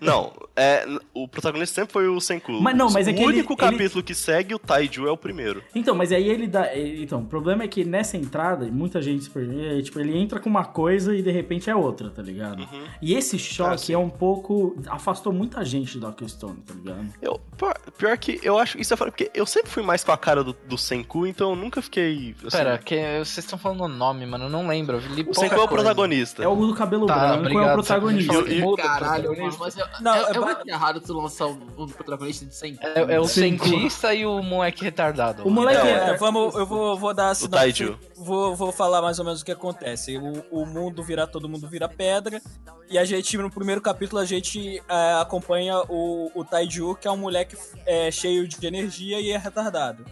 Não, 0.00 0.32
é, 0.56 0.86
o 1.14 1.26
protagonista 1.28 1.74
sempre 1.74 1.92
foi 1.92 2.08
o 2.08 2.20
Senku. 2.20 2.52
Mas 2.60 2.76
não, 2.76 2.90
mas 2.90 3.06
é 3.08 3.10
o 3.10 3.14
que 3.14 3.20
ele- 3.22 3.32
único 3.34 3.52
ele- 3.54 3.60
capítulo 3.60 4.02
que 4.02 4.14
segue 4.14 4.54
o 4.54 4.58
Taiju 4.58 5.06
é 5.06 5.10
o 5.10 5.16
primeiro. 5.16 5.62
Então, 5.74 5.94
mas 5.94 6.12
aí 6.12 6.28
ele 6.28 6.46
dá. 6.46 6.74
ele- 6.74 7.02
Então, 7.02 7.20
o 7.20 7.26
problema 7.26 7.62
é 7.64 7.68
que 7.68 7.84
nessa 7.84 8.16
entrada, 8.16 8.66
muita 8.66 9.00
gente 9.02 9.24
se 9.24 9.30
perde, 9.30 9.60
é, 9.78 9.82
tipo, 9.82 9.98
ele 10.00 10.16
entra 10.16 10.38
com 10.40 10.48
uma 10.48 10.64
coisa 10.64 11.14
e 11.16 11.22
de 11.22 11.30
repente 11.30 11.68
é 11.70 11.74
outra, 11.76 12.10
tá 12.10 12.22
ligado? 12.22 12.60
Uhum. 12.60 12.84
E 13.00 13.14
esse 13.14 13.36
Ah, 13.36 13.38
choque 13.38 13.80
sim. 13.86 13.94
é 13.94 13.98
um 13.98 14.10
pouco. 14.10 14.76
afastou 14.88 15.32
muita 15.32 15.64
gente 15.64 15.94
do 15.98 16.00
Doctor 16.06 16.28
Stone, 16.28 16.56
tá 16.66 16.74
ligado? 16.74 17.06
Eu, 17.20 17.40
pior, 17.56 17.74
pior 17.98 18.16
que 18.18 18.40
eu 18.42 18.58
acho 18.58 18.78
isso 18.80 18.92
é 18.92 18.96
foda, 18.96 19.10
porque 19.10 19.30
eu 19.34 19.46
sempre 19.46 19.70
fui 19.70 19.82
mais 19.82 20.02
com 20.04 20.12
a 20.12 20.16
cara 20.18 20.42
do, 20.44 20.52
do 20.68 20.76
Senku, 20.78 21.26
então 21.26 21.50
eu 21.50 21.56
nunca 21.56 21.80
fiquei. 21.82 22.34
assim, 22.46 22.56
Pera, 22.56 22.78
que, 22.78 22.96
vocês 23.18 23.38
estão 23.38 23.58
falando 23.58 23.82
o 23.84 23.88
nome, 23.88 24.24
mano, 24.26 24.44
eu 24.44 24.50
não 24.50 24.66
lembro. 24.66 24.96
Eu 24.98 25.14
li 25.14 25.22
o 25.28 25.34
Senku 25.34 25.54
é 25.54 25.58
o 25.58 25.68
coisa. 25.68 25.82
protagonista. 25.84 26.42
É 26.42 26.48
o 26.48 26.54
do 26.54 26.74
cabelo 26.74 27.06
Tá, 27.06 27.14
branco, 27.18 27.34
é 27.34 27.38
obrigado, 27.40 27.70
o 27.70 27.72
protagonista. 27.74 28.34
E- 28.50 28.62
o 28.62 28.76
Caralho, 28.76 29.24
mano, 29.30 29.36
protagonista. 29.36 29.71
Mas 29.76 29.88
é, 29.98 30.02
Não, 30.02 30.14
é, 30.14 30.22
é 30.22 30.30
é 30.36 30.38
muito 30.40 30.68
errado 30.68 31.00
tu 31.00 31.12
lançar 31.14 31.46
um, 31.46 31.58
um 31.78 31.86
protagonista 31.88 32.44
de 32.44 32.54
100 32.54 32.78
É, 32.80 33.14
é 33.14 33.20
o 33.20 33.26
cientista 33.26 34.14
e 34.14 34.24
o 34.26 34.42
moleque 34.42 34.82
retardado. 34.84 35.46
O 35.46 35.50
moleque 35.50 35.78
Não, 35.78 35.86
é- 35.86 36.10
é, 36.10 36.16
vamos, 36.16 36.54
eu 36.54 36.66
vou, 36.66 36.96
vou 36.98 37.14
dar 37.14 37.30
a 37.30 37.34
sinopse. 37.34 37.96
Vou, 38.16 38.54
vou 38.54 38.70
falar 38.70 39.02
mais 39.02 39.18
ou 39.18 39.24
menos 39.24 39.40
o 39.40 39.44
que 39.44 39.50
acontece. 39.52 40.16
O, 40.16 40.44
o 40.50 40.64
mundo 40.66 41.02
vira, 41.02 41.26
todo 41.26 41.48
mundo 41.48 41.66
vira 41.68 41.88
pedra. 41.88 42.40
E 42.88 42.98
a 42.98 43.04
gente, 43.04 43.36
no 43.38 43.50
primeiro 43.50 43.80
capítulo, 43.80 44.20
a 44.20 44.24
gente 44.24 44.80
é, 44.88 45.12
acompanha 45.20 45.78
o, 45.88 46.30
o 46.34 46.44
Taiju, 46.44 46.94
que 47.00 47.08
é 47.08 47.10
um 47.10 47.16
moleque 47.16 47.56
é, 47.86 48.10
cheio 48.10 48.46
de 48.46 48.64
energia 48.66 49.18
e 49.20 49.30
é 49.30 49.38
retardado. 49.38 50.04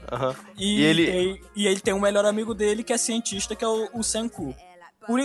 E, 0.57 0.81
E 0.81 0.83
ele- 0.83 1.41
e, 1.55 1.63
e 1.63 1.67
ele 1.67 1.81
tem 1.81 1.93
um 1.95 2.01
melhor 2.01 2.25
amigo 2.25 2.55
dele, 2.55 2.83
que 2.83 2.93
é 2.93 2.99
cientista, 2.99 3.55
que 3.55 3.65
é 3.65 3.69
o, 3.69 3.89
o 3.93 4.03
Senku. 4.03 4.55
Por, 5.07 5.19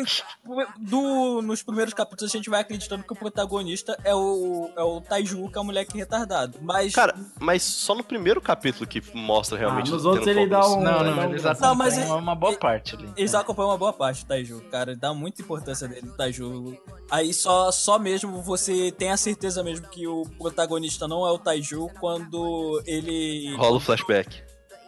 do, 0.80 1.42
nos 1.42 1.62
primeiros 1.62 1.94
capítulos 1.94 2.34
a 2.34 2.38
gente 2.38 2.50
vai 2.50 2.62
acreditando 2.62 3.04
que 3.04 3.12
o 3.12 3.16
protagonista 3.16 3.98
é 4.04 4.16
o, 4.16 4.70
é 4.76 4.82
o 4.82 5.02
Taiju, 5.02 5.50
que 5.50 5.58
é 5.58 5.62
um 5.62 5.66
moleque 5.66 5.98
retardado. 5.98 6.58
Mas. 6.62 6.94
Cara, 6.94 7.14
mas 7.40 7.62
só 7.64 7.94
no 7.94 8.04
primeiro 8.04 8.40
capítulo 8.42 8.88
que 8.88 9.02
mostra 9.14 9.58
realmente. 9.58 9.90
Ah, 9.90 9.94
nos 9.96 10.06
outros 10.06 10.28
ele 10.28 10.48
dá 10.48 10.66
um- 10.66 10.82
Não, 10.82 11.04
Não, 11.04 11.16
não, 11.16 11.30
eles 11.30 11.44
Não, 11.44 11.52
acompanham 11.52 11.76
mas 11.76 11.98
é- 11.98 12.06
uma 12.14 12.36
boa 12.36 12.58
parte 12.58 12.96
ali. 12.96 13.10
Eles 13.18 13.36
acompanham 13.36 13.70
uma 13.72 13.78
boa 13.78 13.94
parte 13.94 14.24
do 14.24 14.28
Taiju, 14.28 14.62
cara. 14.72 14.96
Dá 14.96 15.14
muita 15.14 15.42
importância 15.42 15.88
dele, 15.88 16.02
do 16.08 16.14
Taiju. 16.16 16.78
Aí 17.12 17.34
só, 17.34 17.72
só 17.72 18.00
mesmo 18.00 18.42
você 18.42 18.92
tem 18.92 19.12
a 19.12 19.18
certeza 19.18 19.64
mesmo 19.64 19.88
que 19.90 20.08
o 20.08 20.24
protagonista 20.38 21.08
não 21.08 21.26
é 21.28 21.32
o 21.32 21.38
Taiju 21.38 21.90
quando 22.00 22.82
ele. 22.86 23.56
Rola 23.58 23.78
o 23.78 23.80
flashback. 23.80 24.42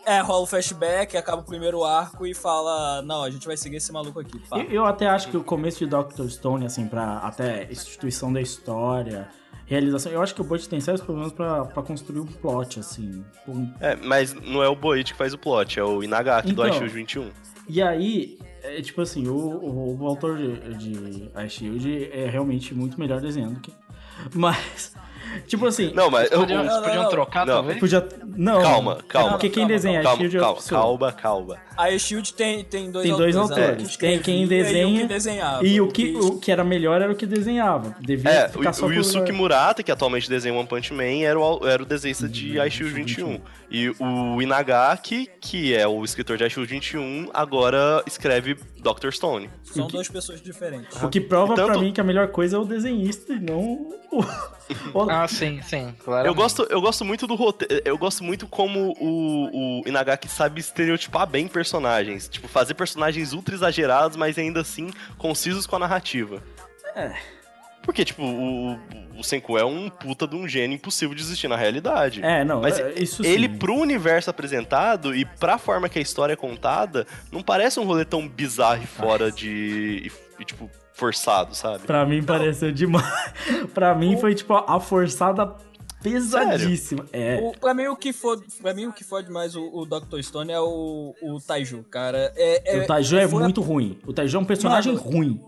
É, 0.07 0.19
rola 0.21 0.43
o 0.43 0.47
flashback, 0.47 1.17
acaba 1.17 1.41
o 1.41 1.45
primeiro 1.45 1.83
arco 1.83 2.25
e 2.25 2.33
fala: 2.33 3.01
Não, 3.01 3.23
a 3.23 3.29
gente 3.29 3.45
vai 3.45 3.57
seguir 3.57 3.75
esse 3.75 3.91
maluco 3.91 4.19
aqui. 4.21 4.41
Eu, 4.53 4.61
eu 4.71 4.85
até 4.85 5.05
acho 5.07 5.27
que 5.29 5.35
o 5.35 5.43
começo 5.43 5.79
de 5.79 5.85
Doctor 5.85 6.29
Stone, 6.29 6.65
assim, 6.65 6.87
pra 6.87 7.17
até 7.17 7.69
instituição 7.69 8.31
da 8.31 8.39
história, 8.39 9.27
realização, 9.65 10.09
eu 10.11 10.21
acho 10.21 10.33
que 10.33 10.39
o 10.39 10.45
Butch 10.45 10.67
tem 10.67 10.79
sérios 10.79 11.01
problemas 11.01 11.33
pra, 11.33 11.65
pra 11.65 11.83
construir 11.83 12.21
um 12.21 12.25
plot, 12.25 12.79
assim. 12.79 13.21
Um- 13.47 13.73
É, 13.81 13.97
mas 13.97 14.33
não 14.33 14.63
é 14.63 14.69
o 14.69 14.75
Boichi 14.77 15.11
que 15.11 15.17
faz 15.17 15.33
o 15.33 15.37
plot, 15.37 15.77
é 15.77 15.83
o 15.83 16.01
Inagaki 16.01 16.53
do 16.53 16.63
Então. 16.63 16.73
iShield 16.73 16.93
21. 16.93 17.29
E 17.67 17.81
aí, 17.81 18.39
é, 18.63 18.81
tipo 18.81 19.01
assim, 19.01 19.27
o, 19.27 19.35
o, 19.35 19.97
o 20.01 20.07
autor 20.07 20.37
de, 20.37 20.73
de 20.75 21.29
iShield 21.45 22.09
é 22.13 22.29
realmente 22.29 22.73
muito 22.73 22.97
melhor 22.97 23.19
desenhando 23.19 23.59
que. 23.59 23.73
Mas, 24.33 24.93
tipo 25.47 25.65
assim, 25.65 25.91
Não, 25.93 26.09
mas. 26.09 26.31
eu- 26.31 26.39
Podiam, 26.39 26.63
não, 26.63 26.81
podiam 26.83 27.03
não. 27.03 27.09
trocar, 27.09 27.45
Não. 27.45 27.53
talvez? 27.55 27.79
podia. 27.79 28.07
Não, 28.39 28.61
Calma, 28.61 28.97
calma. 29.07 29.29
Porque 29.31 29.49
quem 29.49 29.63
Calma, 29.63 29.67
desenha 29.75 29.99
a 29.99 30.03
Calma, 30.03 30.17
Shield 30.19 30.37
é 30.37 30.39
calma, 30.39 30.51
outra 30.53 30.63
pessoa. 30.63 30.81
calma, 30.81 31.11
calma. 31.13 31.57
A 31.75 31.97
Shield 31.97 32.33
tem, 32.33 32.63
tem 32.63 32.91
dois 32.91 33.07
Tem 33.07 33.15
dois 33.17 33.35
autores. 33.35 33.63
autores. 33.69 33.91
Que 33.95 33.97
Tem 33.97 34.19
quem 34.19 34.47
desenha 34.47 34.85
E 34.87 34.95
o 34.95 35.01
que 35.01 35.07
desenhava. 35.07 35.65
E 35.67 35.81
o 35.81 35.87
que, 35.87 36.15
o 36.15 36.39
que 36.39 36.51
era 36.51 36.63
melhor 36.63 37.01
era 37.01 37.11
o 37.11 37.15
que 37.15 37.25
desenhava. 37.25 37.95
Devia 37.99 38.29
É, 38.31 38.49
ficar 38.49 38.69
o, 38.69 38.73
só 38.73 38.85
o 38.87 38.93
Yusuke 38.93 39.31
Murata, 39.31 39.81
que 39.83 39.91
atualmente 39.91 40.29
desenha 40.29 40.53
One 40.55 40.67
Punch 40.67 40.93
Man, 40.93 41.03
era 41.23 41.39
o, 41.39 41.67
era 41.67 41.81
o 41.81 41.85
desenhista 41.85 42.27
de 42.27 42.59
Ice 42.59 42.71
Shield 42.77 42.93
21. 42.93 43.39
E 43.69 43.89
o 43.99 44.41
Inagaki, 44.41 45.29
que 45.41 45.75
é 45.75 45.87
o 45.87 46.03
escritor 46.03 46.37
de 46.37 46.49
Shield 46.49 46.69
21, 46.71 47.29
agora 47.33 48.03
escreve 48.07 48.57
Dr. 48.81 49.11
Stone. 49.11 49.49
São 49.63 49.87
duas 49.87 50.07
pessoas 50.07 50.41
diferentes. 50.41 51.01
O 51.01 51.09
que 51.09 51.19
prova 51.19 51.55
Tanto- 51.55 51.71
pra 51.73 51.81
mim 51.81 51.91
que 51.91 51.99
a 51.99 52.03
melhor 52.03 52.29
coisa 52.29 52.55
é 52.57 52.59
o 52.59 52.65
desenhista 52.65 53.33
e 53.33 53.39
não 53.39 53.59
o. 54.11 54.21
o- 54.93 55.09
Ah, 55.09 55.27
sim, 55.27 55.61
sim, 55.61 55.93
claro. 56.03 56.27
Eu 56.27 56.33
gosto, 56.35 56.63
eu 56.69 56.79
gosto 56.81 57.03
muito 57.03 57.25
do 57.27 57.35
roteiro. 57.35 57.81
Eu 57.85 57.97
gosto 57.97 58.23
muito 58.23 58.47
como 58.47 58.93
o, 58.99 59.81
o 59.81 59.87
Inagaki 59.87 60.27
sabe 60.27 60.59
estereotipar 60.59 61.27
bem 61.27 61.47
personagens. 61.47 62.27
Tipo, 62.27 62.47
fazer 62.47 62.73
personagens 62.73 63.33
ultra 63.33 63.55
exagerados, 63.55 64.15
mas 64.17 64.37
ainda 64.37 64.61
assim 64.61 64.91
concisos 65.17 65.65
com 65.67 65.75
a 65.75 65.79
narrativa. 65.79 66.41
É. 66.95 67.15
Porque, 67.87 68.03
tipo, 68.03 68.21
o, 68.21 68.77
o 69.17 69.23
Senku 69.23 69.57
é 69.57 69.63
um 69.63 69.89
puta 69.89 70.27
de 70.27 70.35
um 70.35 70.45
gênio 70.45 70.75
impossível 70.75 71.15
de 71.15 71.21
existir 71.21 71.47
na 71.47 71.55
realidade. 71.55 72.21
É, 72.21 72.43
não, 72.43 72.59
Mas 72.61 72.77
é, 72.77 72.93
isso 73.01 73.23
sim. 73.23 73.29
ele, 73.29 73.47
pro 73.47 73.73
universo 73.73 74.29
apresentado 74.29 75.15
e 75.15 75.23
pra 75.23 75.57
forma 75.57 75.87
que 75.87 75.97
a 75.97 76.01
história 76.01 76.33
é 76.33 76.35
contada, 76.35 77.07
não 77.31 77.41
parece 77.41 77.79
um 77.79 77.85
rolê 77.85 78.03
tão 78.03 78.27
bizarro 78.27 78.83
e 78.83 78.85
fora 78.85 79.31
de. 79.31 80.03
E, 80.05 80.11
e, 80.41 80.43
tipo, 80.45 80.69
forçado, 80.93 81.55
sabe? 81.55 81.85
Pra 81.87 82.05
mim 82.05 82.21
pareceu 82.21 82.73
demais. 82.73 83.05
pra 83.73 83.95
mim 83.95 84.17
foi 84.17 84.35
tipo 84.35 84.53
a 84.53 84.79
forçada 84.81 85.55
pesadíssima. 86.03 87.05
É. 87.13 87.39
O, 87.41 87.51
pra, 87.57 87.73
mim, 87.73 87.87
o 87.87 87.95
que 87.95 88.11
fode, 88.11 88.43
pra 88.61 88.73
mim, 88.73 88.87
o 88.87 88.93
que 88.93 89.03
fode 89.03 89.31
mais 89.31 89.55
o, 89.55 89.63
o 89.63 89.85
Dr. 89.85 90.21
Stone 90.21 90.51
é 90.51 90.59
o, 90.59 91.15
o 91.21 91.39
Taiju, 91.39 91.83
cara. 91.89 92.33
É, 92.35 92.77
é, 92.79 92.83
o 92.83 92.87
Taiju 92.87 93.17
é 93.17 93.27
foi 93.27 93.39
a- 93.41 93.43
muito 93.43 93.61
ruim. 93.61 93.97
O 94.05 94.11
Taiju 94.13 94.37
é 94.37 94.41
um 94.41 94.45
personagem 94.45 94.93
Mano, 94.93 95.05
ruim. 95.05 95.41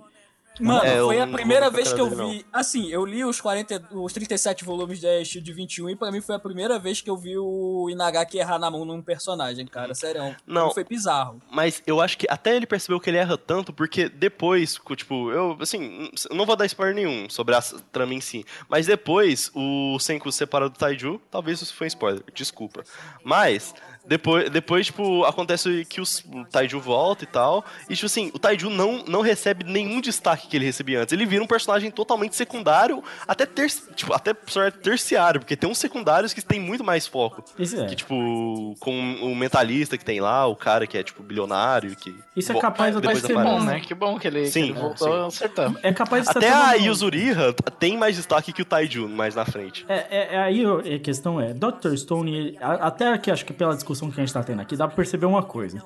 Mano, 0.60 0.86
É, 0.86 0.99
foi 0.99 1.20
a 1.20 1.26
não 1.26 1.34
primeira 1.34 1.70
vez 1.70 1.93
que 1.93 1.99
eu 2.01 2.10
vi. 2.10 2.45
Assim, 2.51 2.89
eu 2.89 3.05
li 3.05 3.24
os, 3.24 3.39
40, 3.39 3.89
os 3.91 4.14
37 4.14 4.64
volumes 4.64 4.99
de 4.99 5.26
Shield 5.26 5.51
21 5.53 5.89
e 5.89 5.95
pra 5.95 6.12
mim 6.12 6.22
foi 6.22 6.36
a 6.36 6.39
primeira 6.39 6.78
vez 6.78 7.01
que 7.01 7.10
eu 7.10 7.18
vi 7.18 7.38
o 7.38 7.89
Inagaki 7.89 8.38
errar 8.38 8.60
na 8.60 8.70
mão 8.70 8.86
num 8.86 9.01
personagem, 9.01 9.66
cara. 9.66 9.93
Sério. 9.95 10.36
Não. 10.45 10.74
Foi 10.74 10.84
bizarro. 10.84 11.41
Mas 11.51 11.82
eu 11.86 12.01
acho 12.01 12.18
que 12.18 12.28
até 12.30 12.55
ele 12.55 12.66
percebeu 12.66 12.99
que 12.99 13.10
ele 13.10 13.18
erra 13.18 13.38
tanto, 13.38 13.72
porque 13.72 14.10
depois, 14.10 14.80
tipo, 14.95 15.32
eu, 15.32 15.57
assim, 15.60 16.10
não 16.32 16.45
vou 16.45 16.55
dar 16.55 16.66
spoiler 16.66 16.95
nenhum 16.95 17.30
sobre 17.30 17.55
a 17.55 17.62
trama 17.91 18.14
em 18.14 18.22
si, 18.22 18.45
mas 18.68 18.86
depois 18.86 19.51
o 19.53 19.97
Senku 19.99 20.32
se 20.32 20.39
separa 20.39 20.70
do 20.70 20.78
Taiju, 20.78 21.20
talvez 21.32 21.62
isso 21.62 21.74
foi 21.74 21.86
um 21.86 21.89
spoiler, 21.89 22.24
desculpa. 22.34 22.84
Mas, 23.24 23.74
depois, 24.10 24.49
depois 24.49 24.86
tipo, 24.88 25.24
acontece 25.24 25.86
que 25.86 26.01
os- 26.01 26.24
o 26.34 26.43
Taiju 26.45 26.80
volta 26.80 27.24
e 27.24 27.28
tal, 27.28 27.64
e, 27.89 27.93
tipo 27.95 28.07
assim, 28.07 28.32
o 28.34 28.39
Taiju 28.39 28.70
não, 28.70 29.03
não 29.07 29.22
recebe 29.22 29.64
nenhum 29.64 30.01
destaque 30.01 30.47
que 30.47 30.57
ele 30.57 30.66
recebia 30.66 31.01
antes. 31.01 31.14
Ele 31.14 31.26
vira 31.26 31.43
um 31.43 31.47
personagem 31.47 31.89
totalmente 31.91 32.36
secundário, 32.36 33.03
até, 33.28 33.45
ter, 33.45 33.70
tipo, 33.95 34.14
até 34.14 34.34
personagem 34.34 34.80
terciário, 34.80 35.39
porque 35.39 35.55
tem 35.55 35.70
uns 35.70 35.78
secundários 35.78 36.34
que 36.34 36.41
tem 36.41 36.60
muito 36.60 36.84
mais 36.84 37.07
foco. 37.07 37.43
Isso 37.57 37.80
é. 37.80 37.86
Que, 37.86 37.95
tipo, 37.95 38.76
com 38.80 39.14
o 39.22 39.36
mentalista 39.36 39.97
que 39.97 40.03
tem 40.03 40.20
lá, 40.20 40.45
o 40.45 40.55
cara 40.55 40.86
que 40.86 40.97
é, 40.97 41.03
tipo, 41.03 41.24
bilionário, 41.24 41.95
que... 41.95 42.16
Isso 42.36 42.51
é 42.51 42.60
capaz 42.60 42.95
até 42.95 43.14
de 43.14 43.20
ser 43.22 43.28
Que 43.28 43.34
bom, 43.34 43.62
né? 43.62 43.80
Que 43.80 43.93
bom 43.93 44.20
que 44.20 44.28
ele, 44.28 44.41
que 44.41 44.47
Sim, 44.51 44.64
ele 44.64 44.74
voltou 44.74 45.26
acertando. 45.28 45.80
É 45.84 45.93
capaz 45.93 46.26
de 46.26 46.32
ser 46.32 46.38
Até 46.38 46.49
até 46.49 46.72
a. 46.72 46.74
Yuzuriha 46.74 47.53
tem 47.80 47.97
mais 47.97 48.16
destaque 48.16 48.51
que 48.51 48.62
o 48.62 48.66
Taiju 48.66 49.07
mais 49.07 49.36
na 49.36 49.45
frente. 49.45 49.86
É, 49.88 50.05
é, 50.10 50.36
é 50.36 50.38
aí 50.39 50.64
a 50.66 50.99
questão 50.99 51.39
é, 51.39 51.53
Dr. 51.53 51.95
Stone, 51.95 52.57
até 52.60 53.14
aqui, 53.14 53.30
acho 53.30 53.45
que 53.45 53.53
pela 53.53 53.76
discussão 53.76 53.99
que 54.08 54.20
a 54.20 54.26
gente 54.26 54.34
tá 54.34 54.43
tendo 54.43 54.62
aqui, 54.62 54.76
dá 54.76 54.88
pra 54.88 54.95
perceber 54.95 55.26
uma 55.26 55.43
coisa. 55.43 55.84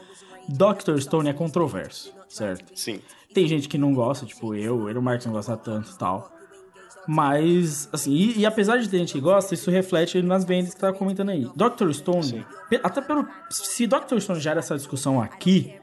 Dr. 0.48 1.00
Stone 1.00 1.30
é 1.30 1.34
controverso, 1.34 2.14
certo? 2.28 2.78
Sim. 2.78 3.00
Tem 3.34 3.48
gente 3.48 3.68
que 3.68 3.78
não 3.78 3.94
gosta, 3.94 4.26
tipo 4.26 4.54
eu, 4.54 4.90
eu 4.90 4.96
e 4.96 4.98
o 4.98 5.02
Marcos 5.02 5.26
não 5.26 5.34
gosta 5.34 5.58
tanto 5.58 5.92
e 5.92 5.98
tal. 5.98 6.32
Mas, 7.08 7.90
assim, 7.92 8.12
e, 8.12 8.40
e 8.40 8.46
apesar 8.46 8.78
de 8.78 8.88
ter 8.88 8.98
gente 8.98 9.14
que 9.14 9.20
gosta, 9.20 9.54
isso 9.54 9.70
reflete 9.70 10.22
nas 10.22 10.46
vendas 10.46 10.74
que 10.74 10.80
tá 10.80 10.94
comentando 10.94 11.30
aí. 11.30 11.50
Dr. 11.56 11.92
Stone, 11.92 12.46
até 12.82 13.02
pelo. 13.02 13.28
Se 13.50 13.88
Dr. 13.88 14.20
Stone 14.20 14.40
gera 14.40 14.60
essa 14.60 14.76
discussão 14.76 15.22
aqui, 15.22 15.74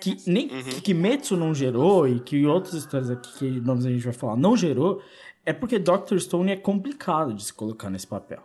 que 0.00 0.16
nem 0.26 0.48
que 0.48 0.80
Kimetsu 0.80 1.36
não 1.36 1.54
gerou 1.54 2.08
e 2.08 2.20
que 2.20 2.46
outras 2.46 2.74
histórias 2.74 3.10
aqui 3.10 3.32
que 3.38 3.60
nomes 3.60 3.84
a 3.84 3.90
gente 3.90 4.04
vai 4.04 4.14
falar 4.14 4.36
não 4.36 4.56
gerou, 4.56 5.02
é 5.44 5.52
porque 5.52 5.78
Dr. 5.78 6.18
Stone 6.18 6.52
é 6.52 6.56
complicado 6.56 7.34
de 7.34 7.44
se 7.44 7.52
colocar 7.52 7.90
nesse 7.90 8.06
papel. 8.06 8.42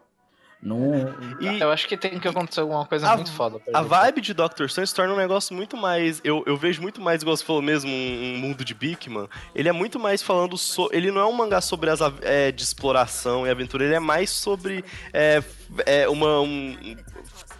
Não. 0.61 1.13
E 1.39 1.59
Eu 1.59 1.71
acho 1.71 1.87
que 1.87 1.95
tem 1.95 2.19
que 2.19 2.27
acontecer 2.27 2.61
alguma 2.61 2.85
coisa 2.85 3.09
A- 3.11 3.15
muito 3.15 3.31
foda. 3.31 3.61
a 3.73 3.81
vibe 3.81 4.21
de. 4.21 4.35
Stone 4.67 4.87
se 4.87 4.93
torna 4.95 5.13
um 5.13 5.17
negócio 5.17 5.55
muito 5.55 5.77
mais. 5.77 6.19
Eu, 6.23 6.43
eu 6.47 6.57
vejo 6.57 6.81
muito 6.81 6.99
mais, 6.99 7.21
igual 7.21 7.37
você 7.37 7.43
falou 7.45 7.61
mesmo, 7.61 7.89
um, 7.91 8.33
um 8.35 8.37
mundo 8.39 8.65
de 8.65 8.73
Bigman. 8.73 9.27
Ele 9.53 9.69
é 9.69 9.71
muito 9.71 9.99
mais 9.99 10.21
falando. 10.21 10.57
So, 10.57 10.89
ele 10.91 11.11
não 11.11 11.21
é 11.21 11.25
um 11.25 11.31
mangá 11.33 11.61
sobre 11.61 11.89
as 11.89 11.99
é, 12.21 12.51
de 12.51 12.63
exploração 12.63 13.45
e 13.45 13.49
aventura, 13.49 13.85
ele 13.85 13.93
é 13.95 13.99
mais 13.99 14.29
sobre 14.31 14.83
é, 15.13 15.43
é, 15.85 16.09
uma. 16.09 16.41
um- 16.41 16.95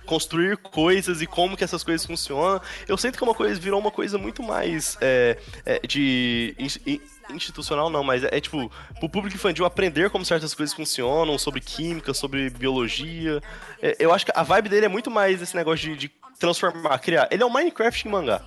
construir 0.06 0.56
coisas 0.56 1.22
e 1.22 1.28
como 1.28 1.58
que 1.58 1.66
essas 1.66 1.84
coisas 1.84 2.06
funcionam. 2.08 2.62
Eu 2.88 2.98
sinto 2.98 3.18
que 3.18 3.24
é 3.24 3.28
uma 3.28 3.34
coisa 3.36 3.60
virou 3.60 3.78
uma 3.78 3.92
coisa 3.92 4.18
muito 4.18 4.42
mais 4.42 4.98
é, 5.02 5.38
é, 5.66 5.80
de 5.86 6.56
ins- 6.58 6.80
in- 6.88 7.02
institucional 7.32 7.90
não, 7.90 8.04
mas 8.04 8.24
é, 8.24 8.30
é 8.32 8.40
tipo 8.42 8.72
pro 9.00 9.10
público 9.10 9.36
infantil 9.36 9.66
aprender 9.66 10.10
como 10.10 10.26
certas 10.26 10.54
coisas 10.54 10.74
funcionam, 10.76 11.38
sobre 11.38 11.60
química, 11.62 12.14
sobre 12.14 12.50
biologia. 12.50 13.42
É, 13.82 13.96
eu 14.00 14.14
acho 14.14 14.26
que 14.26 14.32
a 14.36 14.44
vibe 14.44 14.70
dele 14.70 14.86
é 14.86 14.90
muito 14.90 15.10
mais 15.12 15.42
esse 15.42 15.56
negócio 15.56 15.90
de, 15.90 15.96
de 16.08 16.12
transformar, 16.40 16.98
criar. 17.00 17.28
Ele 17.32 17.44
é 17.44 17.46
um 17.46 17.50
Minecraft 17.50 18.08
em 18.08 18.12
mangá. 18.12 18.42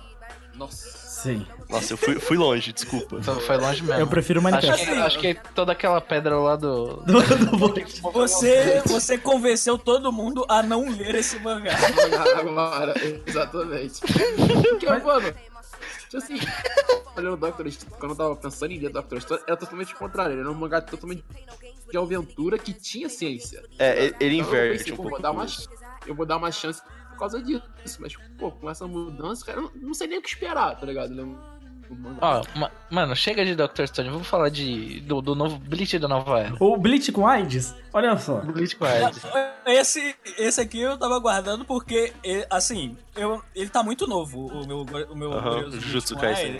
Nossa. 0.55 0.99
Sim. 1.21 1.45
Nossa, 1.69 1.93
eu 1.93 1.97
fui, 1.97 2.15
fui 2.19 2.35
longe, 2.35 2.73
desculpa. 2.73 3.17
Então 3.19 3.39
foi 3.41 3.55
longe 3.55 3.83
mesmo. 3.83 4.01
Eu 4.01 4.07
prefiro 4.07 4.39
Acho 4.39 4.49
Minecraft. 4.49 4.85
que, 4.85 4.91
acho 4.91 5.19
que 5.19 5.33
toda 5.53 5.71
aquela 5.71 6.01
pedra 6.01 6.35
lá 6.39 6.55
do. 6.55 6.95
Do- 7.03 7.21
do. 7.21 7.91
Você, 8.11 8.81
você 8.87 9.17
convenceu 9.19 9.77
todo 9.77 10.11
mundo 10.11 10.43
a 10.49 10.63
não 10.63 10.89
ler 10.89 11.13
esse 11.15 11.37
mangá. 11.39 11.73
Agora, 12.39 12.93
exatamente. 13.25 14.01
Porque, 14.01 14.85
mano, 14.87 15.31
tipo 15.31 15.50
assim, 16.17 16.35
olhando 17.17 17.33
o 17.33 17.37
Doctor 17.37 17.69
Stone, 17.71 17.91
quando 17.99 18.11
eu 18.11 18.17
tava 18.17 18.35
pensando 18.35 18.71
em 18.71 18.79
ler 18.79 18.89
Doctor 18.89 19.21
Stone, 19.21 19.41
era 19.47 19.57
totalmente 19.57 19.93
o 19.93 19.97
contrário. 19.97 20.33
Ele 20.33 20.41
era 20.41 20.51
um 20.51 20.53
mangá 20.53 20.81
totalmente 20.81 21.23
de 21.89 21.97
aventura 21.97 22.57
que 22.57 22.73
tinha 22.73 23.09
ciência. 23.09 23.63
É, 23.77 24.05
ele- 24.05 24.15
ele 24.19 24.35
Então 24.37 24.53
eu 24.53 24.65
inverte 24.65 24.77
pensei, 24.77 24.93
um 24.93 24.95
pô, 24.95 25.01
pouco. 25.03 25.15
vou 25.17 25.21
dar 25.21 25.31
uma, 25.31 25.45
eu 26.07 26.15
vou 26.15 26.25
dar 26.25 26.37
uma 26.37 26.51
chance 26.51 26.81
por 27.09 27.17
causa 27.17 27.41
disso. 27.41 27.63
Mas, 27.99 28.13
pô, 28.37 28.51
com 28.51 28.69
essa 28.69 28.87
mudança, 28.87 29.45
cara, 29.45 29.57
eu 29.59 29.63
não, 29.63 29.71
não 29.75 29.93
sei 29.93 30.07
nem 30.07 30.19
o 30.19 30.21
que 30.21 30.29
esperar, 30.29 30.79
tá 30.79 30.85
ligado? 30.85 31.11
Ele 31.13 31.21
é. 31.93 32.17
Ó, 32.21 32.43
ma- 32.55 32.71
mano, 32.89 33.15
chega 33.15 33.43
de 33.45 33.55
Dr. 33.55 33.85
Stone. 33.87 34.09
Vamos 34.09 34.27
falar 34.27 34.49
de, 34.49 34.99
do, 35.01 35.21
do 35.21 35.35
novo 35.35 35.57
Bleach 35.57 35.97
da 35.99 36.07
nova 36.07 36.39
era. 36.39 36.55
O 36.59 36.77
Bleach 36.77 37.11
com 37.11 37.27
AIDS? 37.27 37.73
Olha 37.93 38.17
só. 38.17 38.41
Bleach 38.41 38.75
com 38.75 38.85
AIDS. 38.85 39.21
Esse, 39.65 40.15
esse 40.37 40.59
aqui 40.61 40.79
eu 40.81 40.97
tava 40.97 41.19
guardando 41.19 41.63
porque, 41.65 42.13
ele- 42.23 42.45
assim, 42.49 42.97
eu, 43.15 43.41
ele 43.55 43.69
tá 43.69 43.83
muito 43.83 44.07
novo, 44.07 44.47
o 44.47 44.67
meu, 44.67 44.81
o 45.09 45.15
meu 45.15 45.71
Jujutsu 45.71 46.15
Bleach 46.15 46.35
Kaisen. 46.41 46.57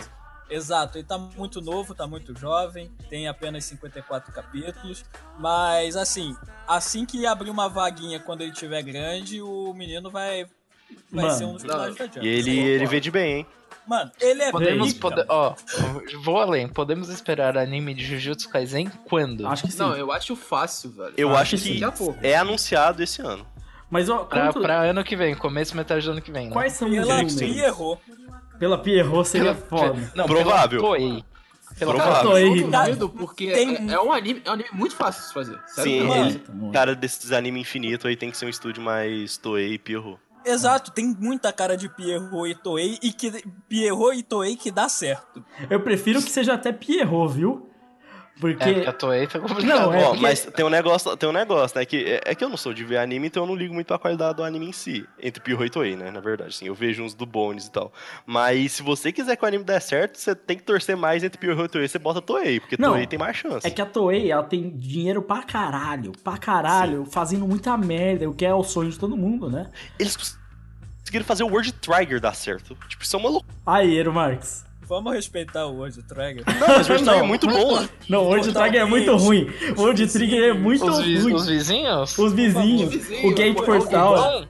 Exato, 0.50 0.98
ele 0.98 1.04
tá 1.06 1.16
muito 1.16 1.62
novo, 1.62 1.94
tá 1.94 2.06
muito 2.06 2.38
jovem, 2.38 2.90
tem 3.08 3.26
apenas 3.26 3.64
54 3.64 4.30
capítulos, 4.34 5.02
mas 5.38 5.96
assim, 5.96 6.36
assim 6.68 7.06
que 7.06 7.24
abrir 7.24 7.48
uma 7.48 7.70
vaguinha 7.70 8.20
quando 8.20 8.42
ele 8.42 8.52
tiver 8.52 8.82
grande, 8.82 9.40
o 9.40 9.72
menino 9.72 10.10
vai, 10.10 10.44
vai 11.10 11.24
Mano, 11.24 11.36
ser 11.38 11.44
um 11.44 11.52
dos 11.54 11.62
personagens 11.62 11.96
da 11.98 12.04
Jump. 12.06 12.20
E 12.20 12.28
ele, 12.28 12.58
ele 12.58 12.86
vende 12.86 13.10
bem, 13.10 13.32
hein? 13.38 13.46
Mano, 13.86 14.12
ele 14.20 14.42
é 14.42 14.50
Podemos, 14.52 14.92
pica, 14.92 15.00
pode, 15.00 15.24
ó, 15.28 15.54
vou 16.22 16.38
além. 16.38 16.68
Podemos 16.68 17.08
esperar 17.08 17.58
anime 17.58 17.92
de 17.94 18.04
Jujutsu 18.04 18.48
Kaisen 18.48 18.88
quando? 19.08 19.46
Acho 19.48 19.64
que 19.64 19.72
sim. 19.72 19.78
Não, 19.78 19.96
eu 19.96 20.12
acho 20.12 20.36
fácil, 20.36 20.92
velho. 20.92 21.14
Eu 21.16 21.30
acho 21.30 21.56
acho 21.56 21.64
que 21.64 21.80
que 21.80 22.26
é 22.26 22.36
anunciado 22.36 23.02
esse 23.02 23.20
ano. 23.20 23.44
Mas 23.90 24.08
ó, 24.08 24.18
Pra, 24.24 24.46
quanto- 24.46 24.60
pra 24.60 24.82
ano 24.82 25.02
que 25.02 25.16
vem, 25.16 25.34
começo 25.34 25.76
metade 25.76 26.04
do 26.06 26.12
ano 26.12 26.22
que 26.22 26.30
vem, 26.30 26.46
né? 26.46 26.52
quais 26.52 26.74
são 26.74 26.88
os 26.88 26.94
Pela 26.94 27.14
números? 27.16 27.40
Errou. 27.42 28.00
Pela 28.58 28.78
Pierrot 28.78 29.28
seria 29.28 29.54
Pela- 29.54 29.66
foda. 29.88 30.12
Não, 30.14 30.26
Provável. 30.26 30.80
Pela 30.80 30.92
Toei. 30.96 31.24
Pela 31.78 31.94
Provável. 31.94 32.30
Toei. 32.30 32.64
Não 32.64 32.70
duvido, 32.84 33.08
porque 33.08 33.50
Tem- 33.50 33.90
é, 33.90 33.94
é 33.94 34.00
um 34.00 34.12
anime, 34.12 34.42
é 34.44 34.50
um 34.50 34.52
anime 34.52 34.68
muito 34.72 34.94
fácil 34.94 35.22
de 35.22 35.28
se 35.28 35.34
fazer. 35.34 35.58
Sério 35.66 35.90
Sim, 35.90 36.08
mesmo. 36.08 36.24
ele, 36.24 36.42
Mano. 36.54 36.72
cara 36.72 36.94
desses 36.94 37.32
anime 37.32 37.60
infinito 37.60 38.06
aí 38.06 38.14
tem 38.16 38.30
que 38.30 38.36
ser 38.36 38.46
um 38.46 38.48
estúdio 38.48 38.80
mais 38.82 39.36
Toei 39.36 39.72
e 39.74 39.78
Pierrot. 39.78 40.18
Exato, 40.44 40.90
tem 40.90 41.16
muita 41.18 41.52
cara 41.52 41.76
de 41.76 41.88
Pierrot 41.88 42.50
e 42.50 42.54
Toei 42.54 42.98
e 43.02 43.12
que 43.12 43.30
Pierrot 43.68 44.16
e 44.16 44.22
Toei 44.22 44.56
que 44.56 44.70
dá 44.70 44.88
certo. 44.88 45.44
Eu 45.70 45.80
prefiro 45.80 46.22
que 46.22 46.30
seja 46.30 46.54
até 46.54 46.72
Pierrot, 46.72 47.32
viu? 47.32 47.71
Porque. 48.40 48.64
É, 48.64 48.72
porque 48.74 48.88
a 48.88 48.92
Toei 48.92 49.26
tá 49.26 49.38
complicado. 49.38 49.66
Não, 49.66 49.94
é 49.94 50.02
Ó, 50.02 50.06
porque- 50.08 50.22
mas 50.22 50.44
tem 50.44 50.64
um 50.64 50.68
negócio, 50.70 51.16
tem 51.16 51.28
um 51.28 51.32
negócio, 51.32 51.78
né? 51.78 51.84
Que 51.84 52.04
é, 52.04 52.20
é 52.26 52.34
que 52.34 52.42
eu 52.42 52.48
não 52.48 52.56
sou 52.56 52.72
de 52.74 52.82
ver 52.84 52.96
anime, 52.98 53.28
então 53.28 53.42
eu 53.44 53.46
não 53.46 53.54
ligo 53.54 53.72
muito 53.72 53.92
a 53.94 53.98
qualidade 53.98 54.36
do 54.36 54.42
anime 54.44 54.66
em 54.66 54.72
si. 54.72 55.06
Entre 55.20 55.40
Pio 55.42 55.64
e 55.64 55.70
Toei, 55.70 55.94
né? 55.96 56.10
Na 56.10 56.18
verdade, 56.20 56.50
assim, 56.50 56.66
eu 56.66 56.74
vejo 56.74 57.02
uns 57.02 57.14
do 57.14 57.24
Bones 57.26 57.66
e 57.66 57.70
tal. 57.70 57.92
Mas 58.26 58.72
se 58.72 58.82
você 58.82 59.12
quiser 59.12 59.36
que 59.36 59.44
o 59.44 59.46
anime 59.48 59.62
dê 59.64 59.78
certo, 59.80 60.16
você 60.18 60.34
tem 60.34 60.56
que 60.56 60.62
torcer 60.64 60.96
mais 60.96 61.22
entre 61.22 61.38
Pio 61.38 61.52
e 61.64 61.68
Toei, 61.68 61.86
você 61.86 61.98
bota 61.98 62.20
Toei, 62.22 62.58
porque 62.58 62.76
Não, 62.78 62.92
Toei 62.92 63.06
tem 63.06 63.18
mais 63.18 63.36
chance. 63.36 63.66
É 63.66 63.70
que 63.70 63.80
a 63.82 63.86
Toei, 63.86 64.30
ela 64.32 64.42
tem 64.42 64.70
dinheiro 64.76 65.22
pra 65.22 65.42
caralho, 65.42 66.12
pra 66.24 66.36
caralho, 66.38 67.04
fazendo 67.04 67.46
muita 67.46 67.76
merda, 67.76 68.28
o 68.28 68.34
que 68.34 68.44
é 68.46 68.54
o 68.54 68.64
sonho 68.64 68.90
de 68.90 68.98
todo 68.98 69.16
mundo, 69.16 69.50
né? 69.50 69.70
Eles 69.98 70.16
conseguiram 71.02 71.24
fazer 71.26 71.44
o 71.44 71.48
World 71.48 71.72
Trigger 71.74 72.20
dar 72.20 72.34
certo. 72.34 72.74
Tipo, 72.88 73.02
isso 73.04 73.14
é 73.14 73.18
uma 73.18 73.28
loucura. 73.28 73.54
Aí, 73.66 73.96
Ero 73.98 74.12
Marx. 74.12 74.64
Vamos 74.92 75.14
respeitar 75.14 75.64
o 75.64 75.76
World 75.76 76.02
Trigger. 76.02 76.44
Não, 76.46 76.68
mas 76.68 76.86
o 76.86 76.92
World 76.92 77.04
Trigger 77.04 77.04
Não. 77.06 77.14
é 77.14 77.22
muito 77.22 77.46
bom. 77.46 77.88
Não, 78.10 78.24
o 78.24 78.26
World 78.26 78.52
Trigger 78.52 78.80
é 78.82 78.84
muito 78.84 79.16
ruim. 79.16 79.50
O 79.74 79.80
World 79.80 80.06
Trigger 80.06 80.50
é 80.50 80.52
muito 80.52 80.84
Os, 80.84 80.98
ruim. 80.98 81.32
os 81.32 81.46
vizinhos? 81.46 82.18
Os 82.18 82.32
vizinhos, 82.34 82.90
vizinho, 82.90 83.26
o 83.26 83.34
Gate 83.34 83.56
Portal. 83.56 84.44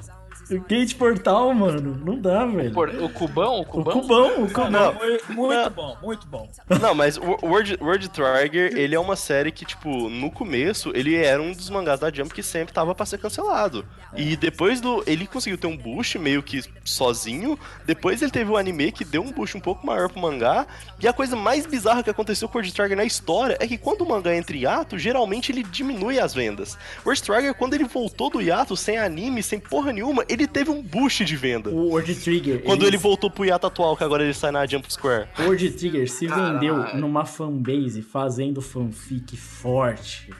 Cubão? 0.49 0.59
O 0.59 0.69
Gate 0.69 0.95
Portal, 0.97 1.55
mano, 1.55 2.01
não 2.05 2.19
dá, 2.19 2.45
velho. 2.45 2.71
O 3.05 3.09
Cubão? 3.09 3.57
O 3.57 3.61
O 3.63 3.65
Cubão? 3.65 4.01
Cubão, 4.01 4.45
o 4.45 4.51
Cubão. 4.51 4.71
Não, 4.71 4.95
Muito, 4.95 5.33
muito 5.33 5.71
bom, 5.71 5.97
muito 6.03 6.27
bom. 6.27 6.49
Não, 6.81 6.95
mas 6.95 7.17
o 7.17 7.39
World, 7.47 7.79
World 7.81 8.09
Trigger, 8.11 8.77
ele 8.77 8.95
é 8.95 9.01
uma 9.01 9.17
série 9.17 9.51
que, 9.51 9.65
tipo, 9.65 10.09
no 10.09 10.31
começo, 10.31 10.93
ele 10.95 11.15
era 11.17 11.41
um 11.41 11.53
dos 11.53 11.71
mangás 11.71 12.01
da 12.01 12.11
Jump 12.13 12.35
que 12.35 12.43
sempre 12.43 12.75
tava 12.75 12.95
pra 12.95 13.07
ser 13.07 13.19
cancelado. 13.19 13.85
E 14.17 14.37
depois 14.37 14.81
do. 14.81 15.03
Ele 15.07 15.27
conseguiu 15.27 15.57
ter 15.59 15.67
um 15.67 15.77
boost 15.77 16.19
meio 16.19 16.43
que 16.43 16.63
sozinho. 16.85 17.59
Depois 17.87 18.21
ele 18.21 18.31
teve 18.31 18.51
o 18.51 18.57
anime 18.57 18.93
que 18.93 19.05
deu 19.05 19.23
um 19.23 19.33
boost 19.33 19.57
um 19.57 19.61
pouco 19.61 19.87
maior 19.87 20.09
pro 20.11 20.21
mangá. 20.21 20.67
E 21.01 21.09
a 21.09 21.13
coisa 21.13 21.35
mais 21.35 21.67
bizarra 21.67 22.03
que 22.03 22.11
aconteceu 22.11 22.49
com 22.49 22.59
o 22.59 22.61
World 22.61 22.75
Trigger 22.75 22.97
na 22.97 23.05
história 23.05 23.57
é 23.59 23.67
que 23.67 23.79
quando 23.79 24.03
o 24.03 24.09
mangá 24.09 24.35
entra 24.37 24.57
em 24.57 24.61
hiato, 24.61 24.99
geralmente 24.99 25.51
ele 25.51 25.63
diminui 25.63 26.19
as 26.19 26.35
vendas. 26.35 26.75
O 27.05 27.09
World 27.09 27.23
Trigger, 27.23 27.55
quando 27.55 27.75
ele 27.75 27.85
voltou 27.85 28.29
do 28.31 28.41
hiato, 28.41 28.77
sem 28.77 28.99
anime, 28.99 29.43
sem 29.43 29.59
porra 29.59 29.93
nenhuma, 29.93 30.25
ele 30.33 30.47
teve 30.47 30.71
um 30.71 30.83
boost 30.83 31.25
de 31.25 31.37
venda. 31.37 31.71
O 31.71 31.89
World 31.91 32.15
Trigger. 32.17 32.63
Quando 32.63 32.87
ele 32.87 32.97
voltou 32.97 33.31
pro 33.31 33.45
hiato 33.45 33.67
atual, 33.67 33.97
que 33.97 34.05
agora 34.05 34.23
ele 34.25 34.35
sai 34.35 34.51
na 34.51 34.67
Jump 34.67 34.93
Square. 34.93 35.29
O 35.39 35.43
World 35.43 35.71
Trigger 35.73 36.11
se 36.11 36.27
Caralho. 36.27 36.53
vendeu 36.61 36.77
numa 36.97 37.25
fanbase 37.25 38.03
fazendo 38.03 38.61
fanfic 38.63 39.37
forte. 39.37 40.31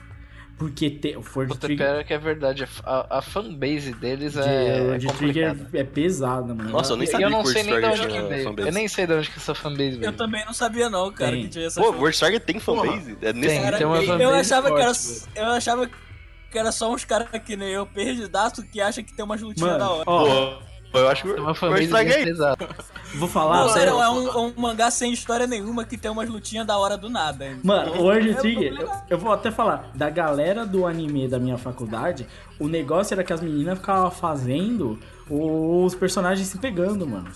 Porque 0.55 0.89
te, 0.91 1.09
o 1.17 1.21
World 1.35 1.53
Puta, 1.53 1.67
Trigger. 1.67 1.87
pior 1.87 2.03
que 2.05 2.13
é 2.13 2.17
verdade. 2.17 2.65
A, 2.85 3.17
a 3.17 3.21
fanbase 3.21 3.91
deles 3.93 4.33
de- 4.33 4.39
é, 4.39 4.43
o 4.43 4.47
é 4.47 4.81
World 4.81 5.07
Trigger 5.13 5.49
complicada. 5.49 5.77
é 5.79 5.83
pesada, 5.83 6.55
mano. 6.55 6.69
Nossa, 6.69 6.93
eu 6.93 6.97
nem 6.97 7.07
sabia 7.07 7.25
eu 7.25 7.29
não 7.31 7.41
que 7.43 7.49
o 7.49 7.51
sei 7.51 7.63
World 7.63 7.81
nem 7.81 7.91
de 7.91 7.97
Trigger 8.01 8.21
onde 8.23 8.37
que 8.37 8.43
fanbase. 8.43 8.67
Eu 8.67 8.73
nem 8.73 8.87
sei 8.87 9.07
de 9.07 9.13
onde 9.13 9.29
que 9.31 9.37
essa 9.39 9.55
fanbase 9.55 9.93
Eu 9.93 9.99
veio. 9.99 10.13
também 10.13 10.45
não 10.45 10.53
sabia 10.53 10.89
não, 10.89 11.11
cara, 11.11 11.31
Tem. 11.31 11.41
que 11.43 11.47
tinha 11.49 11.65
essa 11.65 11.81
Pô, 11.81 11.87
chance. 11.87 11.99
World 11.99 12.19
Trigger 12.19 12.39
tem 12.39 12.59
fanbase? 12.59 13.17
É 13.21 13.33
nesse 13.33 13.47
Tem, 13.55 13.61
Cara, 13.63 13.77
tem 13.77 13.87
uma 13.87 13.97
eu- 13.97 14.03
fanbase 14.03 14.23
eu 14.23 14.29
achava 14.29 14.67
que 14.71 14.81
era, 14.81 14.93
forte, 14.93 15.23
eu 15.35 15.45
achava 15.47 15.89
que 16.53 16.59
era 16.59 16.71
só 16.71 16.93
uns 16.93 17.03
caras 17.03 17.27
que 17.43 17.57
nem 17.57 17.69
eu, 17.69 17.83
perdidaço, 17.83 18.61
que 18.61 18.79
acha 18.79 19.01
que 19.01 19.11
tem 19.11 19.25
umas 19.25 19.41
lutinhas 19.41 19.79
da 19.79 19.89
hora. 19.89 20.03
ó, 20.05 20.59
Pô, 20.91 20.99
eu 20.99 21.09
acho 21.09 21.23
que 21.23 21.33
Tem 21.33 21.41
uma 21.41 21.53
o 21.53 21.75
é 21.75 22.23
pesada. 22.23 22.69
vou 23.15 23.27
falar. 23.27 23.63
Pô, 23.63 23.69
sério. 23.69 23.99
é 23.99 24.09
um, 24.11 24.27
é 24.27 24.37
um 24.37 24.53
mangá 24.55 24.91
sem 24.91 25.11
história 25.11 25.47
nenhuma 25.47 25.83
que 25.83 25.97
tem 25.97 26.11
umas 26.11 26.29
lutinhas 26.29 26.67
da 26.67 26.77
hora 26.77 26.95
do 26.95 27.09
nada. 27.09 27.57
Mano, 27.63 27.95
o 27.95 28.03
World 28.03 28.29
É 28.29 28.33
Trigger, 28.35 28.79
eu, 28.79 28.91
eu 29.09 29.17
vou 29.17 29.33
até 29.33 29.49
falar, 29.49 29.89
da 29.95 30.07
galera 30.11 30.67
do 30.67 30.85
anime 30.85 31.27
da 31.27 31.39
minha 31.39 31.57
faculdade, 31.57 32.27
o 32.59 32.67
negócio 32.67 33.15
era 33.15 33.23
que 33.23 33.33
as 33.33 33.41
meninas 33.41 33.79
ficavam 33.79 34.11
fazendo 34.11 34.99
os 35.27 35.95
personagens 35.95 36.47
se 36.47 36.59
pegando, 36.59 37.07
mano. 37.07 37.31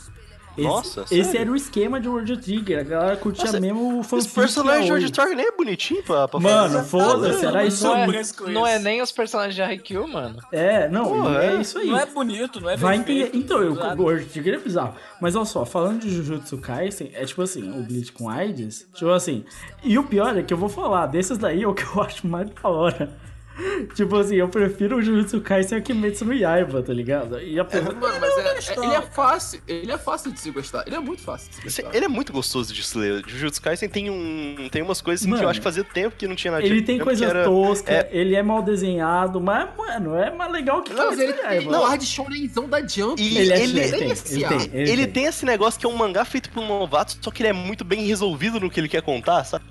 Esse, 0.57 0.67
Nossa, 0.67 1.01
esse 1.11 1.23
sério? 1.25 1.41
era 1.41 1.51
o 1.51 1.55
esquema 1.55 1.99
de 2.01 2.07
World 2.09 2.37
Trigger, 2.37 2.79
a 2.79 2.83
galera 2.83 3.17
curtia 3.17 3.45
Nossa, 3.45 3.59
mesmo 3.59 3.99
o 3.99 4.03
fanfic. 4.03 4.25
Esse 4.27 4.35
personagem 4.35 4.85
de 4.85 4.91
World. 4.91 5.11
Trigger 5.11 5.35
nem 5.35 5.45
é 5.45 5.51
bonitinho 5.51 6.03
pra, 6.03 6.27
pra 6.27 6.39
Mano, 6.39 6.73
fazer. 6.79 6.89
foda-se, 6.89 7.45
era 7.45 7.63
isso 7.65 7.83
Não 7.83 7.93
aí. 7.93 8.01
é, 8.01 8.49
não 8.49 8.67
é 8.67 8.79
nem 8.79 9.01
os 9.01 9.11
personagens 9.11 9.53
de 9.53 9.61
Haikyuu, 9.61 10.07
mano. 10.07 10.39
É, 10.51 10.89
não, 10.89 11.05
Pô, 11.23 11.29
é, 11.29 11.55
é. 11.57 11.61
isso 11.61 11.77
aí. 11.77 11.87
Não 11.87 11.99
é 11.99 12.05
bonito, 12.07 12.59
não 12.59 12.69
é 12.69 12.75
Vai 12.75 12.97
entender. 12.97 13.29
Então, 13.33 13.61
eu, 13.61 13.73
o 13.73 14.01
World 14.01 14.25
Trigger 14.25 14.55
é 14.55 14.57
bizarro. 14.57 14.95
Mas 15.21 15.35
olha 15.35 15.45
só, 15.45 15.63
falando 15.65 15.99
de 16.01 16.09
Jujutsu 16.09 16.57
Kaisen, 16.57 17.11
é 17.13 17.23
tipo 17.23 17.41
assim, 17.43 17.69
o 17.79 17.83
Bleach 17.83 18.11
com 18.11 18.27
AIDS, 18.27 18.87
tipo 18.93 19.11
assim. 19.11 19.45
E 19.83 19.97
o 19.99 20.03
pior 20.03 20.35
é 20.37 20.41
que 20.41 20.53
eu 20.53 20.57
vou 20.57 20.69
falar, 20.69 21.05
desses 21.05 21.37
daí 21.37 21.61
é 21.63 21.67
o 21.67 21.73
que 21.75 21.83
eu 21.83 22.01
acho 22.01 22.25
mais 22.27 22.49
da 22.49 22.67
hora. 22.67 23.09
Tipo 23.95 24.17
assim, 24.17 24.35
eu 24.35 24.47
prefiro 24.49 24.97
o 24.97 25.01
Jujutsu 25.01 25.41
Kaisen 25.41 25.77
a 25.77 25.81
Kimetsu 25.81 26.25
no 26.25 26.33
Yaiba, 26.33 26.81
tá 26.83 26.93
ligado? 26.93 27.39
E 27.41 27.59
a 27.59 27.63
Mano, 27.63 27.97
mas 28.21 28.37
é, 28.37 28.73
é- 28.73 28.85
ele 28.85 28.93
é 28.95 29.01
fácil, 29.01 29.61
ele 29.67 29.91
é 29.91 29.97
fácil 29.97 30.31
de 30.31 30.39
se 30.39 30.51
gostar. 30.51 30.83
Ele 30.85 30.95
é 30.95 30.99
muito 30.99 31.21
fácil 31.21 31.49
de 31.49 31.55
se 31.55 31.67
Assim, 31.67 31.81
gostar. 31.83 31.97
ele 31.97 32.05
é 32.05 32.07
muito 32.07 32.31
gostoso 32.31 32.73
de 32.73 32.83
se 32.83 32.97
ler. 32.97 33.23
Jujutsu 33.27 33.61
Kaisen 33.61 33.89
tem, 33.89 34.09
um, 34.09 34.69
tem 34.71 34.81
umas 34.81 35.01
coisas 35.01 35.21
assim, 35.21 35.29
que 35.29 35.31
Mano, 35.31 35.43
eu 35.43 35.49
acho 35.49 35.59
que 35.59 35.63
fazia 35.63 35.83
tempo 35.83 36.15
que 36.15 36.27
não 36.27 36.35
tinha 36.35 36.51
na 36.51 36.61
Ele 36.61 36.81
tem 36.81 36.99
coisa 36.99 37.25
era- 37.25 37.43
tosca, 37.45 37.91
é- 37.91 38.09
ele 38.11 38.35
é 38.35 38.43
mal 38.43 38.61
desenhado, 38.61 39.41
mas, 39.41 39.69
mano, 39.75 40.15
é 40.15 40.29
mais 40.31 40.51
legal 40.51 40.81
que 40.83 40.93
Não, 40.93 41.11
ele 41.13 41.33
tem 41.33 41.65
não, 41.67 41.85
ar 41.85 41.97
de 41.97 42.05
shonenzão 42.05 42.67
da 42.69 42.85
Jump. 42.85 43.21
E 43.21 43.37
Ele, 43.37 43.51
é, 43.53 43.63
ele- 43.63 43.63
ele, 43.63 43.81
tem, 43.81 43.91
tem 43.91 44.01
ele 44.01 44.11
esse 44.11 44.23
tem, 44.39 44.61
ele, 44.73 44.91
Ele 44.91 45.03
tem. 45.05 45.13
tem 45.13 45.25
esse 45.25 45.45
negócio 45.45 45.79
que 45.79 45.85
é 45.85 45.89
um 45.89 45.95
mangá 45.97 46.23
feito 46.25 46.49
por 46.51 46.61
um 46.61 46.67
novato, 46.67 47.17
só 47.21 47.31
que 47.31 47.41
ele 47.41 47.49
é 47.49 47.53
muito 47.53 47.83
bem 47.83 48.05
resolvido 48.05 48.59
no 48.59 48.69
que 48.69 48.79
ele 48.79 48.87
quer 48.89 49.01
contar, 49.01 49.43
sabe? 49.43 49.65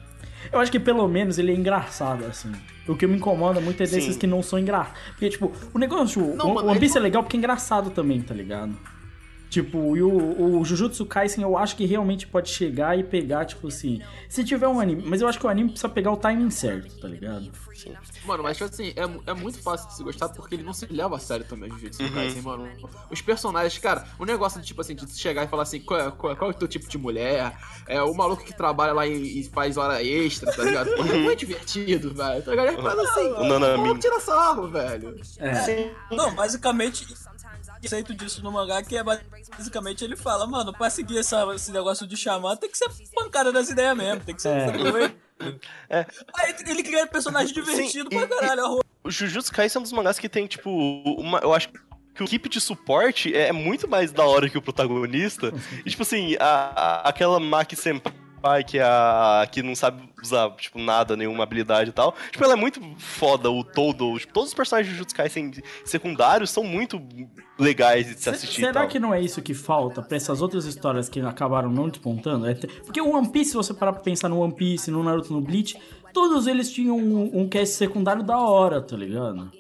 Eu 0.53 0.59
acho 0.61 0.71
que 0.73 0.79
pelo 0.81 1.07
menos 1.09 1.39
ele 1.39 1.53
é 1.53 1.55
engraçado, 1.55 2.25
assim. 2.25 2.53
O 2.89 2.97
que 2.97 3.07
me 3.07 3.17
incomoda 3.17 3.61
muito 3.61 3.83
é 3.83 3.87
desses 3.87 4.15
Sim. 4.15 4.21
que 4.21 4.27
não 4.27 4.43
são 4.43 4.59
engraçados. 4.59 4.99
Porque, 5.11 5.29
tipo, 5.29 5.53
o 5.75 5.79
negócio, 5.79 6.35
Não, 6.37 6.53
o 6.53 6.55
mano, 6.55 6.69
One 6.69 6.79
Piece 6.81 6.97
é 6.97 7.01
legal 7.01 7.23
porque 7.23 7.37
é 7.37 7.39
engraçado 7.39 7.91
também, 7.91 8.21
tá 8.21 8.35
ligado? 8.35 8.77
Tipo, 9.49 9.97
e 9.97 10.03
o, 10.03 10.59
o 10.59 10.65
Jujutsu 10.65 11.07
Kaisen 11.07 11.43
eu 11.43 11.57
acho 11.57 11.77
que 11.77 11.87
realmente 11.87 12.27
pode 12.27 12.49
chegar 12.49 12.99
e 12.99 13.05
pegar, 13.05 13.45
tipo 13.45 13.69
assim. 13.69 14.01
Se 14.29 14.45
tiver 14.45 14.67
um 14.67 14.81
anime. 14.81 15.03
Mas 15.07 15.21
eu 15.21 15.29
acho 15.29 15.39
que 15.39 15.47
o 15.47 15.49
anime 15.49 15.71
precisa 15.71 15.89
pegar 15.89 16.13
o 16.13 16.17
timing 16.17 16.51
certo, 16.51 16.99
tá 17.01 17.09
ligado? 17.09 17.51
Mano, 18.25 18.43
mas 18.43 18.57
tipo 18.57 18.69
assim, 18.71 18.93
é, 18.97 19.31
é 19.31 19.35
muito 19.35 19.63
fácil 19.63 19.89
de 19.89 19.95
se 19.97 20.03
gostar 20.03 20.29
porque 20.31 20.55
ele 20.55 20.63
não 20.63 20.73
se 20.73 20.87
leva 20.87 21.17
a 21.17 21.19
sério 21.19 21.47
também, 21.47 21.71
Jujutsu 21.71 22.11
Kaisen, 22.13 22.43
mano. 22.43 22.69
Os 23.11 23.21
personagens, 23.21 23.79
cara, 23.81 24.07
o 24.19 24.25
negócio 24.25 24.61
de 24.61 24.67
tipo 24.67 24.81
assim, 24.81 24.95
de 24.95 25.07
chegar 25.19 25.45
e 25.45 25.49
falar 25.49 25.63
assim, 25.65 25.81
qual 25.81 26.01
é, 26.01 26.11
qual 26.11 26.33
é- 26.33 26.37
qual 26.37 26.51
é 26.51 26.55
o 26.55 26.57
teu 26.57 26.69
tipo 26.69 26.89
de 26.89 26.99
mulher? 26.99 27.57
É 27.87 28.03
o 28.03 28.13
maluco 28.15 28.43
que 28.45 28.55
trabalha 28.57 28.93
lá 28.93 29.07
e, 29.07 29.41
e 29.41 29.45
faz 29.51 29.77
hora 29.77 30.03
extra, 30.03 30.53
tá 30.53 30.63
ligado? 30.65 30.91
Pô, 30.97 31.03
é 31.05 31.19
muito 31.19 31.39
divertido, 31.41 32.13
velho. 32.15 32.43
Tá 32.43 32.51
ligado? 32.51 32.69
Ele 32.69 32.83
faz 32.83 32.99
assim, 32.99 33.29
O 33.33 33.45
Nanami. 33.45 33.89
pô, 33.89 33.99
tira 33.99 34.21
sarro, 34.21 34.69
velho. 34.69 35.21
É. 35.39 35.91
Não, 36.11 36.35
basicamente, 36.35 37.07
conceito 37.81 38.15
disso 38.15 38.43
no 38.43 38.51
mangá 38.53 38.83
que 38.83 38.97
é 38.97 39.03
basicamente 39.03 40.05
ele 40.05 40.17
fala, 40.17 40.47
mano, 40.47 40.73
pra 40.73 40.91
seguir 40.91 41.19
essa, 41.19 41.45
esse 41.55 41.71
negócio 41.73 42.07
de 42.07 42.17
chamar 42.17 42.57
tem 42.57 42.71
que 42.71 42.77
ser 42.79 42.89
pancada 43.15 43.53
das 43.53 43.69
ideias 43.71 43.97
mesmo, 43.97 44.23
tem 44.25 44.35
que 44.35 44.43
ser. 44.43 44.51
É. 44.51 45.27
É. 45.91 46.07
Aí 46.35 46.55
ele 46.67 46.83
cria 46.83 47.07
personagem 47.07 47.53
divertido 47.53 48.09
Sim, 48.11 48.17
pra 48.17 48.25
e- 48.25 48.27
caralho. 48.41 48.65
a 48.65 48.69
ro- 48.69 48.81
O 49.05 49.11
Jujutsu 49.11 49.53
Kaisen 49.53 49.77
é 49.77 49.81
um 49.81 49.83
dos 49.83 49.93
mangás 49.93 50.19
que 50.19 50.31
tem, 50.31 50.47
tipo, 50.47 50.71
uma, 51.21 51.41
eu 51.41 51.53
acho 51.53 51.69
que 51.69 52.23
o 52.23 52.25
equipe 52.25 52.49
de 52.49 52.59
suporte 52.59 53.37
é 53.37 53.53
muito 53.53 53.87
mais 53.87 54.11
da 54.13 54.25
hora 54.25 54.49
que 54.49 54.57
o 54.57 54.63
protagonista. 54.63 55.53
E, 55.85 55.91
tipo 55.91 56.03
assim, 56.03 56.37
a, 56.41 56.47
a- 57.05 57.09
aquela 57.11 57.39
Maki 57.39 57.77
Senpai, 57.77 58.15
que, 58.65 58.79
é 58.79 58.83
a, 58.83 59.47
que 59.51 59.63
não 59.63 59.75
sabe 59.75 60.03
usar, 60.23 60.51
tipo, 60.57 60.79
nada, 60.79 61.17
nenhuma 61.17 61.43
habilidade 61.45 61.91
e 61.91 61.93
tal. 61.93 62.15
Tipo, 62.31 62.45
ela 62.45 62.55
é 62.55 62.57
muito 62.57 62.81
foda, 62.99 63.51
o 63.51 63.63
todo. 63.63 64.19
Tipo, 64.19 64.33
todos 64.33 64.49
os 64.51 64.55
personagens 64.55 64.89
de 64.89 64.95
Jujutsu 64.95 65.15
Kaisen 65.15 65.53
secundários 65.85 66.51
são 66.51 66.65
muito 66.65 67.01
legais 67.59 68.07
de 68.07 68.21
se 68.21 68.29
assistir 68.29 68.61
Será 68.61 68.81
tal. 68.81 68.89
que 68.89 68.99
não 68.99 69.13
é 69.15 69.21
isso 69.21 69.41
que 69.43 69.55
falta 69.55 70.03
pra 70.03 70.17
essas 70.17 70.43
outras 70.43 70.65
histórias 70.65 71.09
que 71.09 71.21
acabaram 71.21 71.71
não 71.71 71.89
despontando? 71.89 72.47
É 72.47 72.55
Porque 72.55 73.01
o 73.01 73.15
One 73.17 73.31
Piece, 73.31 73.51
se 73.51 73.57
você 73.57 73.73
parar 73.75 73.93
pra 73.93 74.03
pensar 74.03 74.29
no 74.29 74.41
One 74.41 74.55
Piece, 74.55 74.91
no 74.91 75.03
Naruto, 75.03 75.33
no 75.33 75.41
Bleach, 75.41 75.79
todos 76.13 76.47
eles 76.47 76.71
tinham 76.73 76.97
um, 76.97 77.41
um 77.43 77.49
cast 77.49 77.75
secundário 77.75 78.23
da 78.23 78.39
hora, 78.39 78.81
tá 78.81 78.97
ligado? 78.97 79.51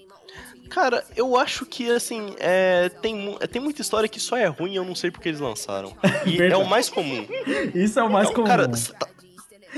Cara, 0.71 1.05
eu 1.17 1.37
acho 1.37 1.65
que, 1.67 1.91
assim, 1.91 2.35
é, 2.39 2.89
tem, 2.89 3.15
mu- 3.15 3.39
tem 3.39 3.61
muita 3.63 3.81
história 3.83 4.09
que 4.09 4.21
só 4.21 4.37
é 4.37 4.47
ruim 4.47 4.73
e 4.73 4.77
eu 4.77 4.85
não 4.85 4.95
sei 4.95 5.11
porque 5.11 5.29
eles 5.29 5.41
lançaram. 5.41 5.97
E 6.27 6.41
é 6.43 6.57
o 6.57 6.67
mais 6.67 6.89
comum. 6.89 7.27
Isso 7.75 7.99
é 7.99 8.03
o 8.03 8.11
mais 8.11 8.29
Então, 8.29 8.37
comum. 8.43 8.47
Cara, 8.47 8.69
tá, 8.69 9.09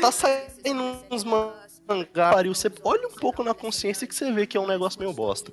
tá 0.00 0.12
saindo 0.12 0.96
uns 1.10 1.24
mangá, 1.24 2.42
você 2.46 2.70
olha 2.84 3.08
um 3.08 3.12
pouco 3.12 3.42
na 3.42 3.54
consciência 3.54 4.06
que 4.06 4.14
você 4.14 4.30
vê 4.32 4.46
que 4.46 4.56
é 4.56 4.60
um 4.60 4.66
negócio 4.66 4.98
meio 5.00 5.12
bosta. 5.12 5.52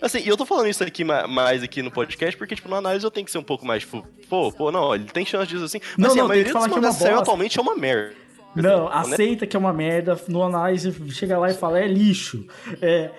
Assim, 0.00 0.18
e 0.18 0.28
eu 0.28 0.36
tô 0.36 0.44
falando 0.44 0.68
isso 0.68 0.82
aqui 0.82 1.04
ma- 1.04 1.26
mais 1.26 1.62
aqui 1.62 1.80
no 1.82 1.90
podcast, 1.90 2.36
porque, 2.36 2.54
tipo, 2.54 2.68
na 2.68 2.76
análise 2.76 3.04
eu 3.04 3.10
tenho 3.10 3.24
que 3.24 3.30
ser 3.30 3.38
um 3.38 3.42
pouco 3.42 3.64
mais, 3.66 3.82
tipo, 3.82 4.06
pô, 4.28 4.52
pô, 4.52 4.70
não, 4.72 4.94
ele 4.94 5.04
tem 5.04 5.24
chance 5.24 5.46
disso 5.46 5.64
assim. 5.64 5.80
Mas 5.80 5.96
Não, 5.98 6.06
assim, 6.08 6.18
não, 6.18 6.24
a 6.24 6.28
maioria 6.28 6.52
dos 6.52 6.64
é 6.64 6.68
mangás 6.68 6.96
que 6.96 7.02
saiu 7.02 7.18
atualmente 7.18 7.58
é 7.58 7.62
uma 7.62 7.76
merda. 7.76 8.23
Não, 8.54 8.84
Né? 8.84 8.90
aceita 8.94 9.46
que 9.46 9.56
é 9.56 9.58
uma 9.58 9.72
merda, 9.72 10.18
no 10.28 10.42
análise 10.42 10.94
chega 11.10 11.38
lá 11.38 11.50
e 11.50 11.54
fala, 11.54 11.78
é 11.80 11.86
lixo. 11.88 12.46
É, 12.80 13.10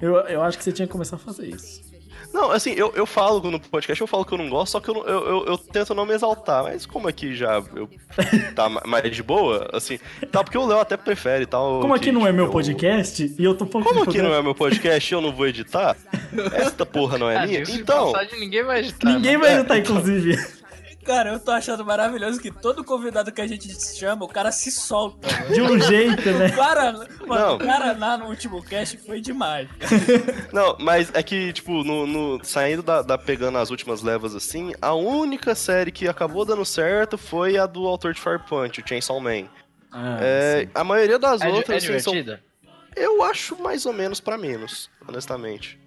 eu, 0.00 0.14
eu 0.16 0.42
acho 0.42 0.58
que 0.58 0.64
você 0.64 0.72
tinha 0.72 0.86
que 0.86 0.92
começar 0.92 1.16
a 1.16 1.18
fazer 1.18 1.46
isso. 1.48 1.88
Não, 2.32 2.52
assim, 2.52 2.70
eu, 2.76 2.92
eu 2.94 3.06
falo 3.06 3.40
no 3.50 3.58
podcast, 3.58 4.00
eu 4.00 4.06
falo 4.06 4.24
que 4.24 4.32
eu 4.32 4.38
não 4.38 4.48
gosto, 4.48 4.70
só 4.70 4.78
que 4.80 4.88
eu, 4.88 4.94
eu, 5.04 5.26
eu, 5.26 5.44
eu 5.46 5.58
tento 5.58 5.92
não 5.96 6.06
me 6.06 6.14
exaltar. 6.14 6.62
Mas 6.62 6.86
como 6.86 7.08
aqui 7.08 7.34
já 7.34 7.60
eu, 7.74 7.88
tá 8.54 8.68
ma- 8.68 8.82
mais 8.86 9.10
de 9.10 9.20
boa, 9.20 9.68
assim, 9.72 9.98
tá, 10.30 10.44
porque 10.44 10.56
o 10.56 10.64
Léo 10.64 10.78
até 10.78 10.96
prefere 10.96 11.42
e 11.42 11.46
tal. 11.46 11.80
Como 11.80 11.92
aqui 11.92 12.12
não 12.12 12.24
é 12.24 12.30
meu 12.30 12.44
eu- 12.44 12.50
podcast, 12.52 13.34
e 13.36 13.42
eu 13.44 13.56
tô 13.56 13.66
pouco 13.66 13.88
Como 13.88 14.04
aqui 14.04 14.22
não 14.22 14.32
é 14.32 14.40
meu 14.40 14.54
podcast 14.54 15.12
e 15.12 15.16
eu 15.16 15.20
não 15.20 15.32
vou 15.34 15.48
editar, 15.48 15.96
essa 16.54 16.86
porra 16.86 17.18
não 17.18 17.28
é 17.28 17.36
Ah, 17.36 17.46
minha, 17.48 17.62
então... 17.62 18.12
passagem, 18.12 18.38
ninguém 18.38 18.62
vai 18.62 18.78
editar. 18.78 19.12
Ninguém 19.12 19.36
mano. 19.36 19.44
vai 19.50 19.58
editar, 19.58 19.78
inclusive. 19.78 20.36
Cara, 21.04 21.32
eu 21.32 21.40
tô 21.40 21.50
achando 21.50 21.84
maravilhoso 21.84 22.38
que 22.40 22.50
todo 22.50 22.84
convidado 22.84 23.32
que 23.32 23.40
a 23.40 23.46
gente 23.46 23.68
chama, 23.96 24.24
o 24.24 24.28
cara 24.28 24.52
se 24.52 24.70
solta. 24.70 25.26
mano. 25.32 25.54
De 25.54 25.62
um 25.62 25.80
jeito, 25.80 26.30
né? 26.32 26.46
O 26.48 26.54
cara, 26.56 26.92
mano, 26.92 27.06
Não. 27.26 27.54
o 27.56 27.58
cara 27.58 27.96
lá 27.96 28.18
no 28.18 28.26
último 28.26 28.62
cast 28.62 28.98
foi 28.98 29.20
demais. 29.20 29.66
Não, 30.52 30.76
mas 30.78 31.10
é 31.14 31.22
que, 31.22 31.52
tipo, 31.54 31.82
no, 31.82 32.06
no- 32.06 32.44
saindo 32.44 32.82
da, 32.82 33.00
da- 33.00 33.16
pegando 33.18 33.56
as 33.58 33.70
últimas 33.70 34.02
levas 34.02 34.34
assim, 34.34 34.72
a 34.80 34.92
única 34.94 35.54
série 35.54 35.90
que 35.90 36.06
acabou 36.06 36.44
dando 36.44 36.64
certo 36.66 37.16
foi 37.16 37.56
a 37.56 37.64
do 37.66 37.86
autor 37.86 38.12
de 38.12 38.20
Fire 38.20 38.38
Punch, 38.46 38.80
o 38.80 38.86
Chainsaw 38.88 39.18
Man. 39.18 39.44
Ah, 39.90 40.18
É, 40.20 40.68
a 40.74 40.84
maioria 40.84 41.18
das 41.18 41.40
É, 41.40 41.46
di- 41.46 41.50
é 41.50 41.54
outras 41.54 41.82
assim, 41.82 41.98
são- 41.98 42.12
divertida? 42.12 42.44
eu 42.94 43.22
acho 43.24 43.56
mais 43.60 43.86
ou 43.86 43.92
menos 43.94 44.20
pra 44.20 44.36
menos, 44.36 44.90
honestamente. 45.08 45.79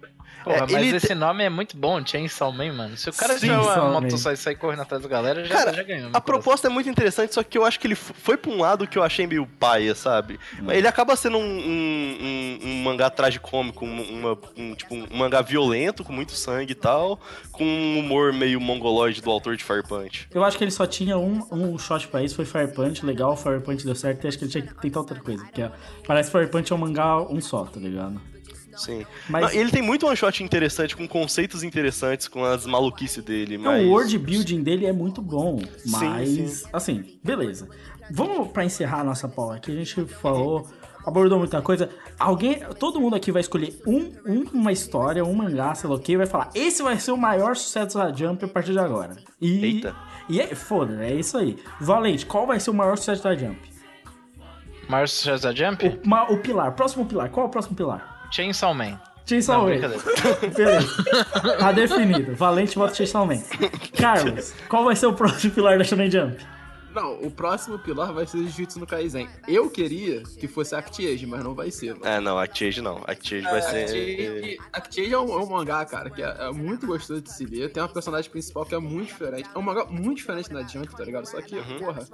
Porra, 0.44 0.56
É, 0.56 0.60
mas 0.60 0.72
ele 0.72 0.96
esse 0.96 1.14
nome 1.14 1.42
é 1.42 1.48
muito 1.48 1.76
bom, 1.76 2.04
Chainsaw 2.04 2.52
Man, 2.52 2.72
mano. 2.74 2.96
Se 2.98 3.08
o 3.08 3.12
cara 3.14 3.38
tiver 3.38 3.56
uma 3.58 4.00
motosserra 4.00 4.34
e 4.34 4.36
sair 4.36 4.56
correndo 4.56 4.82
atrás 4.82 5.02
da 5.02 5.08
galera, 5.08 5.44
já, 5.44 5.54
Cara, 5.54 5.72
já 5.72 5.82
ganhou. 5.82 6.10
A 6.12 6.20
proposta 6.20 6.66
é 6.66 6.70
muito 6.70 6.88
interessante, 6.88 7.32
só 7.34 7.42
que 7.42 7.56
eu 7.56 7.64
acho 7.64 7.80
que 7.80 7.86
ele 7.86 7.94
foi 7.94 8.36
pra 8.36 8.50
um 8.50 8.60
lado 8.60 8.86
que 8.86 8.98
eu 8.98 9.02
achei 9.02 9.26
meio 9.26 9.46
paia, 9.58 9.94
sabe? 9.94 10.38
Mas 10.60 10.76
Ele 10.76 10.86
acaba 10.86 11.16
sendo 11.16 11.38
um, 11.38 11.40
um- 11.42 12.58
um- 12.62 12.68
um 12.68 12.82
mangá 12.82 13.08
tragicômico, 13.10 13.84
um, 13.84 14.02
uma- 14.02 14.38
um, 14.56 14.74
tipo, 14.74 14.94
um 14.94 15.06
mangá 15.16 15.40
violento, 15.40 16.04
com 16.04 16.12
muito 16.12 16.32
sangue 16.32 16.72
e 16.72 16.74
tal, 16.74 17.18
com 17.50 17.64
um 17.64 17.98
humor 17.98 18.32
meio 18.32 18.60
mongoloide 18.60 19.22
do 19.22 19.30
autor 19.30 19.56
de 19.56 19.64
Fire 19.64 19.82
Punch. 19.82 20.28
Eu 20.34 20.44
acho 20.44 20.58
que 20.58 20.64
ele 20.64 20.70
só 20.70 20.86
tinha 20.86 21.16
um, 21.16 21.46
um 21.50 21.78
shot 21.78 22.06
pra 22.08 22.22
isso, 22.22 22.34
foi 22.36 22.44
Fire 22.44 22.68
Punch, 22.68 23.04
legal, 23.04 23.36
Fire 23.36 23.60
Punch 23.60 23.84
deu 23.84 23.94
certo, 23.94 24.24
e 24.24 24.28
acho 24.28 24.38
que 24.38 24.44
ele 24.44 24.50
tinha 24.52 24.62
que 24.66 24.74
tentar 24.74 25.00
outra 25.00 25.18
coisa, 25.20 25.42
porque 25.44 25.64
parece 26.06 26.30
que 26.30 26.36
Fire 26.38 26.50
Punch 26.50 26.72
é 26.72 26.74
um 26.76 26.78
mangá 26.78 27.18
um 27.22 27.40
só, 27.40 27.64
tá 27.64 27.80
ligado? 27.80 28.20
Sim. 28.76 29.06
Mas- 29.28 29.42
Não, 29.54 29.60
ele 29.60 29.70
tem 29.70 29.82
muito 29.82 30.06
one 30.06 30.16
shot 30.16 30.42
interessante, 30.42 30.96
com 30.96 31.06
conceitos 31.08 31.62
interessantes, 31.62 32.28
com 32.28 32.44
as 32.44 32.66
maluquices 32.66 33.22
dele, 33.24 33.56
Não, 33.58 33.72
mas... 33.72 33.84
O 33.86 33.90
world 33.90 34.18
building 34.18 34.62
dele 34.62 34.86
é 34.86 34.92
muito 34.92 35.22
bom, 35.22 35.58
Sim, 35.78 35.90
mas, 35.90 36.28
sim. 36.28 36.68
assim, 36.72 37.18
beleza. 37.22 37.68
Vamos 38.10 38.48
pra 38.48 38.64
encerrar 38.64 39.00
a 39.00 39.04
nossa 39.04 39.28
pau 39.28 39.50
aqui, 39.50 39.72
a 39.72 39.76
gente 39.76 40.04
falou, 40.06 40.66
abordou 41.06 41.38
muita 41.38 41.62
coisa. 41.62 41.88
Alguém, 42.18 42.60
todo 42.78 43.00
mundo 43.00 43.16
aqui 43.16 43.32
vai 43.32 43.40
escolher 43.40 43.80
um, 43.86 44.12
um- 44.26 44.44
uma 44.52 44.72
história, 44.72 45.24
um 45.24 45.32
mangá, 45.34 45.74
sei 45.74 45.88
lá 45.88 45.96
o 45.96 45.98
que, 46.00 46.12
e 46.12 46.16
vai 46.16 46.26
falar, 46.26 46.50
esse 46.54 46.82
vai 46.82 46.98
ser 46.98 47.12
o 47.12 47.16
maior 47.16 47.56
sucesso 47.56 47.96
da 47.96 48.12
Jump 48.12 48.44
a 48.44 48.48
partir 48.48 48.72
de 48.72 48.78
agora. 48.78 49.16
E, 49.40 49.64
Eita. 49.64 49.94
E 50.28 50.40
é, 50.40 50.54
foda, 50.54 51.04
é 51.04 51.14
isso 51.14 51.36
aí. 51.38 51.58
Valente, 51.80 52.24
qual 52.26 52.46
vai 52.46 52.58
ser 52.60 52.70
o 52.70 52.74
maior 52.74 52.96
sucesso 52.96 53.22
da 53.24 53.34
Jump? 53.36 53.58
Maior 54.88 55.08
sucesso 55.08 55.42
da 55.44 55.54
Jump? 55.54 55.86
O, 56.04 56.08
ma- 56.08 56.24
o 56.30 56.38
pilar, 56.38 56.72
próximo 56.72 57.06
pilar, 57.06 57.30
qual 57.30 57.46
é 57.46 57.48
o 57.48 57.50
próximo 57.52 57.74
pilar? 57.74 58.13
Chainsaw 58.38 58.74
Man. 58.74 58.98
Chainsaw 59.26 59.58
Não, 59.58 59.64
Man. 59.64 59.70
brincadeira. 59.70 60.02
Beleza. 60.56 61.04
Tá 61.58 61.72
definido. 61.72 62.34
Valente 62.34 62.76
vota 62.76 62.94
Chainsaw 62.94 63.24
Man. 63.26 63.40
Carlos, 63.96 64.52
qual 64.68 64.84
vai 64.84 64.96
ser 64.96 65.06
o 65.06 65.12
próximo 65.14 65.52
pilar 65.54 65.78
da 65.78 65.84
Shonen 65.84 66.10
Jump? 66.10 66.36
Não, 66.94 67.14
o 67.22 67.28
próximo 67.30 67.76
pilar 67.76 68.12
vai 68.12 68.24
ser 68.24 68.38
Jujutsu 68.38 68.78
no 68.78 68.86
Kaisen. 68.86 69.28
Eu 69.48 69.68
queria 69.68 70.22
que 70.38 70.46
fosse 70.46 70.76
Actiage, 70.76 71.26
mas 71.26 71.42
não 71.42 71.52
vai 71.52 71.68
ser. 71.68 71.92
mano. 71.94 72.06
É, 72.06 72.20
não, 72.20 72.38
Actiage 72.38 72.80
não. 72.80 73.02
Actiage 73.04 73.42
vai 73.44 73.62
ser... 73.62 74.58
Actiage 74.72 75.12
é, 75.12 75.18
um, 75.18 75.28
é 75.32 75.42
um 75.42 75.46
mangá, 75.50 75.84
cara, 75.84 76.08
que 76.08 76.22
é, 76.22 76.36
é 76.38 76.52
muito 76.52 76.86
gostoso 76.86 77.20
de 77.20 77.32
se 77.32 77.44
ler. 77.46 77.72
Tem 77.72 77.82
uma 77.82 77.88
personagem 77.88 78.30
principal 78.30 78.64
que 78.64 78.76
é 78.76 78.78
muito 78.78 79.08
diferente. 79.08 79.48
É 79.52 79.58
um 79.58 79.62
mangá 79.62 79.86
muito 79.86 80.18
diferente 80.18 80.50
da 80.50 80.62
Jump, 80.62 80.86
tá 80.96 81.02
ligado? 81.04 81.26
Só 81.26 81.40
que, 81.42 81.56
porra. 81.80 82.06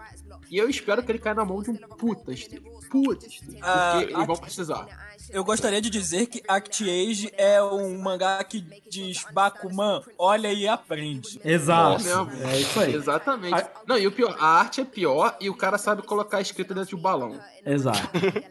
E 0.50 0.56
eu 0.56 0.66
espero 0.70 1.02
que 1.02 1.12
ele 1.12 1.18
caia 1.18 1.34
na 1.34 1.44
mão 1.44 1.62
de 1.62 1.70
um 1.72 1.74
puta 1.76 2.32
estilo. 2.32 2.64
Puta 2.90 3.26
estilo. 3.26 3.52
Porque 3.52 3.62
Ah, 3.62 3.98
eles 4.02 4.26
vão 4.26 4.36
precisar. 4.36 4.86
Eu 5.32 5.44
gostaria 5.44 5.80
de 5.80 5.88
dizer 5.88 6.26
que 6.26 6.42
Act 6.48 6.82
Age 6.82 7.32
é 7.36 7.62
um 7.62 7.98
mangá 7.98 8.42
que 8.42 8.64
diz 8.90 9.24
Bakuman, 9.32 10.02
olha 10.18 10.52
e 10.52 10.66
aprende. 10.66 11.40
Exato. 11.44 12.02
Mesmo. 12.02 12.30
É 12.48 12.58
isso 12.60 12.80
aí. 12.80 12.94
Exatamente. 12.94 13.54
A- 13.54 13.70
Não, 13.86 13.96
e 13.98 14.06
o 14.06 14.12
pior, 14.12 14.36
a 14.38 14.46
arte 14.46 14.80
é 14.80 14.84
pior 14.84 15.36
e 15.40 15.48
o 15.48 15.54
cara 15.56 15.78
sabe 15.78 16.02
colocar 16.02 16.38
a 16.38 16.40
escrita 16.40 16.74
dentro 16.74 16.96
do 16.96 17.02
balão. 17.02 17.38
Exato. 17.64 17.98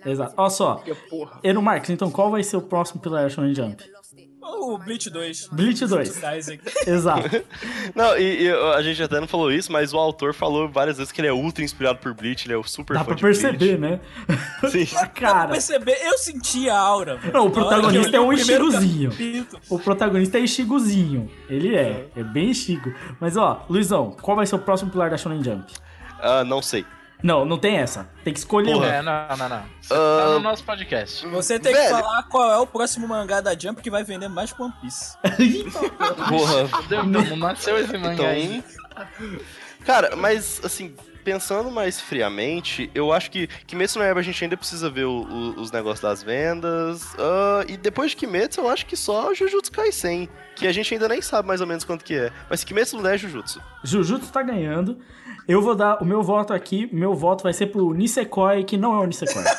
Exato. 0.05 0.33
Olha 0.37 0.49
só. 0.49 0.75
Porque, 0.75 0.95
porra. 0.95 1.39
Eno 1.43 1.61
Marques, 1.61 1.89
então 1.89 2.09
qual 2.09 2.31
vai 2.31 2.43
ser 2.43 2.57
o 2.57 2.61
próximo 2.61 3.01
pilar 3.01 3.29
Shonen 3.29 3.53
Jump? 3.53 3.83
O 4.51 4.77
Bleach 4.77 5.09
2. 5.09 5.49
Bleach 5.51 5.85
2. 5.85 6.21
Rising. 6.23 6.59
Exato. 6.87 7.29
Não, 7.95 8.17
e, 8.17 8.43
e 8.43 8.49
a 8.51 8.81
gente 8.81 9.01
até 9.01 9.19
não 9.19 9.27
falou 9.27 9.51
isso, 9.51 9.71
mas 9.71 9.93
o 9.93 9.97
autor 9.97 10.33
falou 10.33 10.67
várias 10.69 10.97
vezes 10.97 11.11
que 11.11 11.21
ele 11.21 11.27
é 11.27 11.33
ultra 11.33 11.63
inspirado 11.63 11.99
por 11.99 12.13
Bleach, 12.13 12.45
ele 12.45 12.53
é 12.53 12.57
o 12.57 12.63
super 12.63 12.93
Dá 12.95 12.99
fã 12.99 13.05
pra 13.07 13.15
de 13.15 13.21
perceber, 13.21 13.77
Bleach. 13.77 13.79
né? 13.79 13.99
Sim. 14.69 14.85
Pra 14.85 15.07
Cara, 15.07 15.47
perceber, 15.49 15.97
eu 16.03 16.17
senti 16.17 16.69
a 16.69 16.77
aura. 16.77 17.15
velho. 17.17 17.33
Não, 17.33 17.47
o 17.47 17.51
protagonista 17.51 18.15
é 18.15 18.19
o 18.19 18.25
um 18.27 18.33
Ichigozinho. 18.33 19.11
o 19.69 19.79
protagonista 19.79 20.37
é 20.37 20.41
Ichigozinho. 20.41 21.29
Ele 21.49 21.75
é. 21.75 22.07
É 22.15 22.23
bem 22.23 22.51
Ichigo. 22.51 22.93
Mas 23.19 23.37
ó, 23.37 23.65
Luizão, 23.69 24.15
qual 24.21 24.35
vai 24.37 24.45
ser 24.45 24.55
o 24.55 24.59
próximo 24.59 24.91
pilar 24.91 25.09
da 25.09 25.17
Shonen 25.17 25.43
Jump? 25.43 25.71
Ah, 26.21 26.43
não 26.43 26.61
sei. 26.61 26.85
Não, 27.21 27.43
não 27.43 27.57
tem 27.57 27.75
essa. 27.77 28.09
Tem 28.23 28.33
que 28.33 28.39
escolher 28.39 28.73
um. 28.75 28.83
É, 28.83 29.01
não, 29.01 29.27
não, 29.37 29.49
não. 29.49 29.63
Você 29.81 29.93
Ah, 29.93 30.17
tá 30.23 30.29
no 30.31 30.39
nosso 30.39 30.63
podcast. 30.63 31.27
Você 31.27 31.59
tem 31.59 31.73
Velho. 31.73 31.95
que 31.95 32.01
falar 32.01 32.23
qual 32.23 32.49
é 32.51 32.57
o 32.57 32.65
próximo 32.67 33.07
mangá 33.07 33.41
da 33.41 33.57
Jump 33.57 33.81
que 33.81 33.89
vai 33.89 34.03
vender 34.03 34.29
mais 34.29 34.57
One 34.57 34.73
Piece. 34.81 35.17
Porra. 36.29 36.83
Deus, 36.87 37.05
não 37.07 37.35
nasceu 37.37 37.77
esse 37.77 37.97
mangá 37.97 38.13
Então, 38.13 38.25
aí. 38.25 38.63
cara, 39.85 40.15
mas 40.15 40.61
assim, 40.63 40.95
pensando 41.23 41.69
mais 41.69 41.99
friamente, 41.99 42.89
eu 42.95 43.11
acho 43.11 43.29
que 43.31 43.47
Kimetsu 43.67 43.99
no 43.99 44.05
Yaiba 44.05 44.19
a 44.19 44.23
gente 44.23 44.43
ainda 44.43 44.55
precisa 44.57 44.89
ver 44.89 45.05
o- 45.05 45.23
o- 45.23 45.59
os 45.61 45.71
negócios 45.71 46.01
das 46.01 46.23
vendas. 46.23 47.03
ah, 47.17 47.65
e 47.67 47.75
depois 47.77 48.11
de 48.11 48.17
Kimetsu, 48.17 48.61
eu 48.61 48.69
acho 48.69 48.85
que 48.85 48.95
só 48.95 49.33
Jujutsu 49.33 49.71
Kaisen, 49.71 50.29
que 50.55 50.67
a 50.67 50.71
gente 50.71 50.93
ainda 50.93 51.07
nem 51.07 51.21
sabe 51.21 51.47
mais 51.47 51.61
ou 51.61 51.67
menos 51.67 51.83
quanto 51.83 52.03
que 52.05 52.15
é. 52.15 52.31
Mas 52.49 52.63
Kimetsu 52.63 52.97
não 53.01 53.09
é 53.09 53.17
Jujutsu. 53.17 53.61
Jujutsu 53.83 54.31
tá 54.31 54.41
ganhando. 54.41 54.97
Eu 55.49 55.63
vou 55.63 55.73
dar 55.73 56.01
o 56.01 56.05
meu 56.05 56.21
voto 56.21 56.53
aqui. 56.53 56.87
Meu 56.93 57.15
voto 57.15 57.41
vai 57.43 57.51
ser 57.53 57.65
pro 57.67 57.91
Nisekoi, 57.91 58.63
que 58.63 58.77
não 58.77 58.93
é 58.95 58.99
o 58.99 59.05
Nisekoi. 59.07 59.43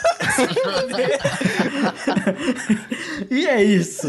e 3.30 3.46
é 3.46 3.62
isso. 3.62 4.08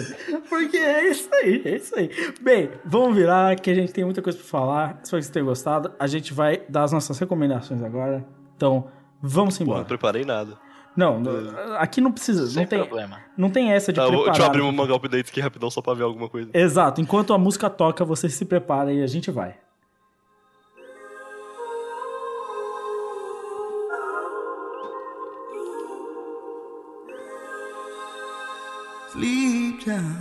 Porque 0.49 0.77
é 0.77 1.09
isso 1.09 1.29
aí, 1.33 1.61
é 1.65 1.75
isso 1.75 1.95
aí. 1.95 2.09
Bem, 2.41 2.69
vamos 2.85 3.15
virar 3.15 3.55
que 3.55 3.69
a 3.69 3.73
gente 3.73 3.91
tem 3.91 4.03
muita 4.05 4.21
coisa 4.21 4.37
pra 4.37 4.47
falar. 4.47 4.99
Espero 5.01 5.01
que 5.01 5.09
vocês 5.09 5.29
tenham 5.29 5.45
gostado. 5.47 5.91
A 5.99 6.07
gente 6.07 6.33
vai 6.33 6.61
dar 6.69 6.83
as 6.83 6.91
nossas 6.91 7.17
recomendações 7.19 7.81
agora. 7.83 8.25
Então, 8.55 8.87
vamos 9.21 9.57
Pô, 9.57 9.63
não 9.65 9.71
embora. 9.71 9.85
preparei 9.85 10.23
nada. 10.23 10.57
Não, 10.95 11.21
aqui 11.79 12.01
não 12.01 12.11
precisa. 12.11 12.47
Sem 12.47 12.63
Não 12.63 12.69
tem, 12.69 12.79
problema. 12.79 13.17
não 13.37 13.49
tem 13.49 13.71
essa 13.71 13.93
de 13.93 13.99
Tá, 13.99 14.05
preparar. 14.05 14.25
deixa 14.31 14.41
eu 14.41 14.45
abrir 14.45 14.61
um 14.61 14.71
manga 14.73 14.93
updates 14.93 15.31
aqui 15.31 15.39
rapidão 15.39 15.71
só 15.71 15.81
pra 15.81 15.93
ver 15.93 16.03
alguma 16.03 16.27
coisa. 16.27 16.49
Exato. 16.53 16.99
Enquanto 16.99 17.33
a 17.33 17.37
música 17.37 17.69
toca, 17.69 18.03
você 18.03 18.27
se 18.29 18.43
prepara 18.43 18.91
e 18.91 19.01
a 19.01 19.07
gente 19.07 19.31
vai. 19.31 19.55
Sleep 29.21 29.85
time. 29.85 30.17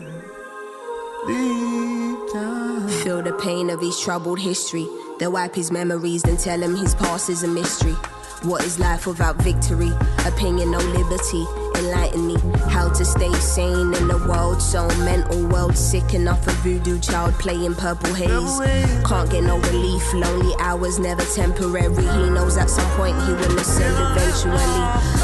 Sleep 1.25 2.19
time. 2.35 2.89
Feel 3.03 3.23
the 3.23 3.33
pain 3.43 3.71
of 3.71 3.81
his 3.81 3.99
troubled 3.99 4.39
history. 4.39 4.87
They 5.19 5.27
wipe 5.27 5.55
his 5.55 5.73
memories, 5.73 6.23
then 6.23 6.37
tell 6.37 6.63
him 6.63 6.77
his 6.77 6.95
past 6.95 7.31
is 7.31 7.43
a 7.43 7.49
mystery. 7.49 7.95
What 8.43 8.63
is 8.63 8.79
life 8.79 9.07
without 9.07 9.37
victory? 9.37 9.91
Opinion, 10.27 10.73
no 10.73 10.79
liberty. 10.81 11.70
Enlighten 11.81 12.27
me 12.27 12.37
how 12.69 12.91
to 12.91 13.05
stay 13.05 13.33
sane 13.41 13.95
in 13.95 14.09
world 14.29 14.61
so 14.61 14.87
mental. 15.05 15.47
World 15.49 15.77
sick 15.77 16.13
enough 16.13 16.45
voodoo 16.63 16.99
child 17.01 17.33
playing 17.35 17.75
purple 17.75 18.13
haze. 18.13 18.61
Can't 19.09 19.31
get 19.31 19.45
no 19.45 19.59
relief. 19.59 20.05
Lonely 20.13 20.55
hours 20.59 20.99
never 20.99 21.25
temporary. 21.35 22.05
He 22.17 22.31
knows 22.31 22.59
at 22.59 22.69
some 22.69 22.91
point 22.99 23.17
he 23.23 23.33
will 23.33 23.59
ascend 23.59 23.97
eventually. 24.11 24.81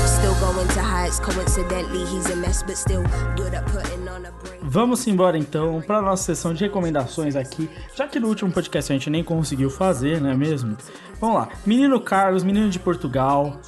Still 0.06 0.34
going 0.40 0.68
to 0.68 0.80
heights. 0.80 1.20
Coincidentally, 1.20 2.06
he's 2.06 2.30
a 2.30 2.36
mess, 2.36 2.62
but 2.62 2.76
still 2.76 3.04
good 3.36 3.52
at 3.52 3.66
putting 3.66 4.08
on 4.08 4.24
a. 4.24 4.32
Vamos 4.68 5.06
embora 5.06 5.38
então 5.38 5.80
para 5.86 6.02
nossa 6.02 6.24
sessão 6.24 6.52
de 6.52 6.64
recomendações 6.64 7.36
aqui, 7.36 7.70
já 7.94 8.08
que 8.08 8.18
no 8.18 8.26
último 8.26 8.50
podcast 8.50 8.92
a 8.92 8.96
gente 8.96 9.08
nem 9.08 9.22
conseguiu 9.22 9.70
fazer, 9.70 10.20
não 10.20 10.28
é 10.28 10.34
mesmo? 10.34 10.76
Vamos 11.20 11.36
lá, 11.36 11.48
menino 11.64 12.00
Carlos, 12.00 12.42
menino 12.42 12.68
de 12.68 12.78
Portugal, 12.78 13.60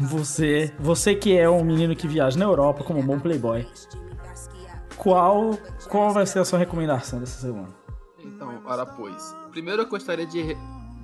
você, 0.00 0.72
você 0.78 1.14
que 1.14 1.36
é 1.36 1.48
um 1.48 1.64
menino 1.64 1.94
que 1.94 2.06
viaja 2.06 2.38
na 2.38 2.44
Europa 2.44 2.84
como 2.84 3.00
um 3.00 3.06
bom 3.06 3.18
playboy, 3.18 3.66
qual, 4.96 5.58
qual 5.88 6.12
vai 6.12 6.26
ser 6.26 6.40
a 6.40 6.44
sua 6.44 6.58
recomendação 6.58 7.20
dessa 7.20 7.40
semana? 7.40 7.74
Então, 8.18 8.62
ora 8.64 8.84
pois. 8.84 9.34
Primeiro 9.50 9.82
eu 9.82 9.88
gostaria 9.88 10.26
de, 10.26 10.56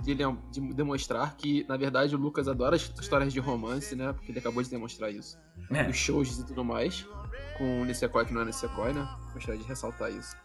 de, 0.03 0.15
de 0.15 0.75
demonstrar 0.75 1.37
que, 1.37 1.65
na 1.69 1.77
verdade, 1.77 2.15
o 2.15 2.19
Lucas 2.19 2.49
adora 2.49 2.77
as 2.77 2.83
histórias 3.01 3.33
de 3.33 3.41
romance, 3.41 3.97
né? 3.97 4.13
Porque 4.13 4.31
ele 4.31 4.39
acabou 4.39 4.63
de 4.63 4.71
demonstrar 4.71 5.13
isso. 5.13 5.39
É. 5.71 5.89
Os 5.89 5.97
shows 5.97 6.39
e 6.39 6.47
tudo 6.47 6.65
mais. 6.65 7.07
Com 7.57 7.83
o 7.83 7.85
Nisekoi 7.85 8.25
que 8.27 8.35
não 8.35 8.43
é 8.43 8.45
Nisekoi, 8.45 8.93
né? 8.93 9.09
Gostaria 9.33 9.61
de 9.61 9.67
ressaltar 9.67 10.11
isso. 10.11 10.37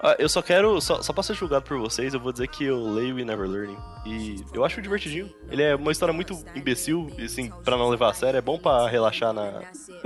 Ah, 0.00 0.14
eu 0.18 0.28
só 0.28 0.40
quero, 0.40 0.80
só, 0.80 1.02
só 1.02 1.12
pra 1.12 1.22
ser 1.24 1.34
julgado 1.34 1.64
por 1.64 1.76
vocês, 1.78 2.14
eu 2.14 2.20
vou 2.20 2.30
dizer 2.30 2.46
que 2.46 2.64
eu 2.64 2.78
leio 2.92 3.16
We 3.16 3.24
Never 3.24 3.48
Learning. 3.48 3.76
E 4.06 4.44
eu 4.54 4.64
acho 4.64 4.80
divertidinho. 4.80 5.28
Ele 5.50 5.62
é 5.62 5.74
uma 5.74 5.90
história 5.90 6.12
muito 6.14 6.38
imbecil, 6.54 7.10
e 7.18 7.24
assim, 7.24 7.50
pra 7.64 7.76
não 7.76 7.88
levar 7.88 8.10
a 8.10 8.14
sério, 8.14 8.38
é 8.38 8.40
bom 8.40 8.58
pra 8.58 8.86
relaxar 8.88 9.32
na, 9.32 9.60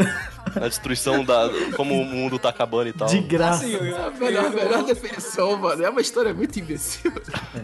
na 0.58 0.68
destruição 0.68 1.22
da. 1.24 1.48
como 1.76 1.94
o 2.00 2.04
mundo 2.06 2.38
tá 2.38 2.48
acabando 2.48 2.88
e 2.88 2.92
tal. 2.94 3.06
De 3.06 3.20
graça. 3.20 3.64
Assim, 3.66 3.76
É 3.76 3.96
a 4.06 4.10
melhor, 4.10 4.44
eu- 4.44 4.50
melhor 4.52 4.82
definição, 4.84 5.56
mano. 5.58 5.84
É 5.84 5.90
uma 5.90 6.00
história 6.00 6.32
muito 6.32 6.58
imbecil. 6.58 7.12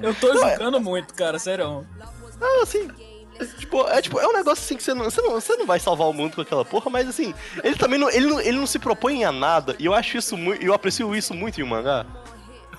eu 0.03 0.15
tô 0.15 0.33
julgando 0.37 0.81
muito, 0.81 1.15
cara, 1.15 1.39
sério. 1.39 1.87
Não, 2.39 2.63
assim. 2.63 2.89
É, 3.39 3.45
Tipo, 3.45 3.89
é, 3.89 4.03
tipo, 4.03 4.19
é 4.19 4.27
um 4.27 4.33
negócio 4.33 4.65
assim 4.65 4.77
que 4.77 4.83
você 4.83 4.95
não, 4.95 5.05
você, 5.05 5.21
não, 5.21 5.33
você 5.33 5.57
não 5.57 5.67
vai 5.67 5.79
salvar 5.79 6.09
o 6.09 6.13
mundo 6.13 6.35
com 6.35 6.41
aquela 6.41 6.65
porra, 6.65 6.91
mas 6.91 7.09
assim, 7.09 7.35
ele 7.63 7.77
também 7.77 7.99
não, 7.99 8.11
ele 8.11 8.27
não, 8.27 8.41
ele 8.41 8.59
não 8.59 8.67
se 8.67 8.79
propõe 8.79 9.25
a 9.25 9.33
nada, 9.33 9.77
e 9.79 9.87
eu 9.87 9.95
acho 9.95 10.17
isso 10.17 10.37
muito, 10.37 10.63
eu 10.65 10.73
aprecio 10.73 11.15
isso 11.15 11.35
muito 11.35 11.61
em 11.61 11.65
um 11.65 11.69
mangá. 11.69 12.07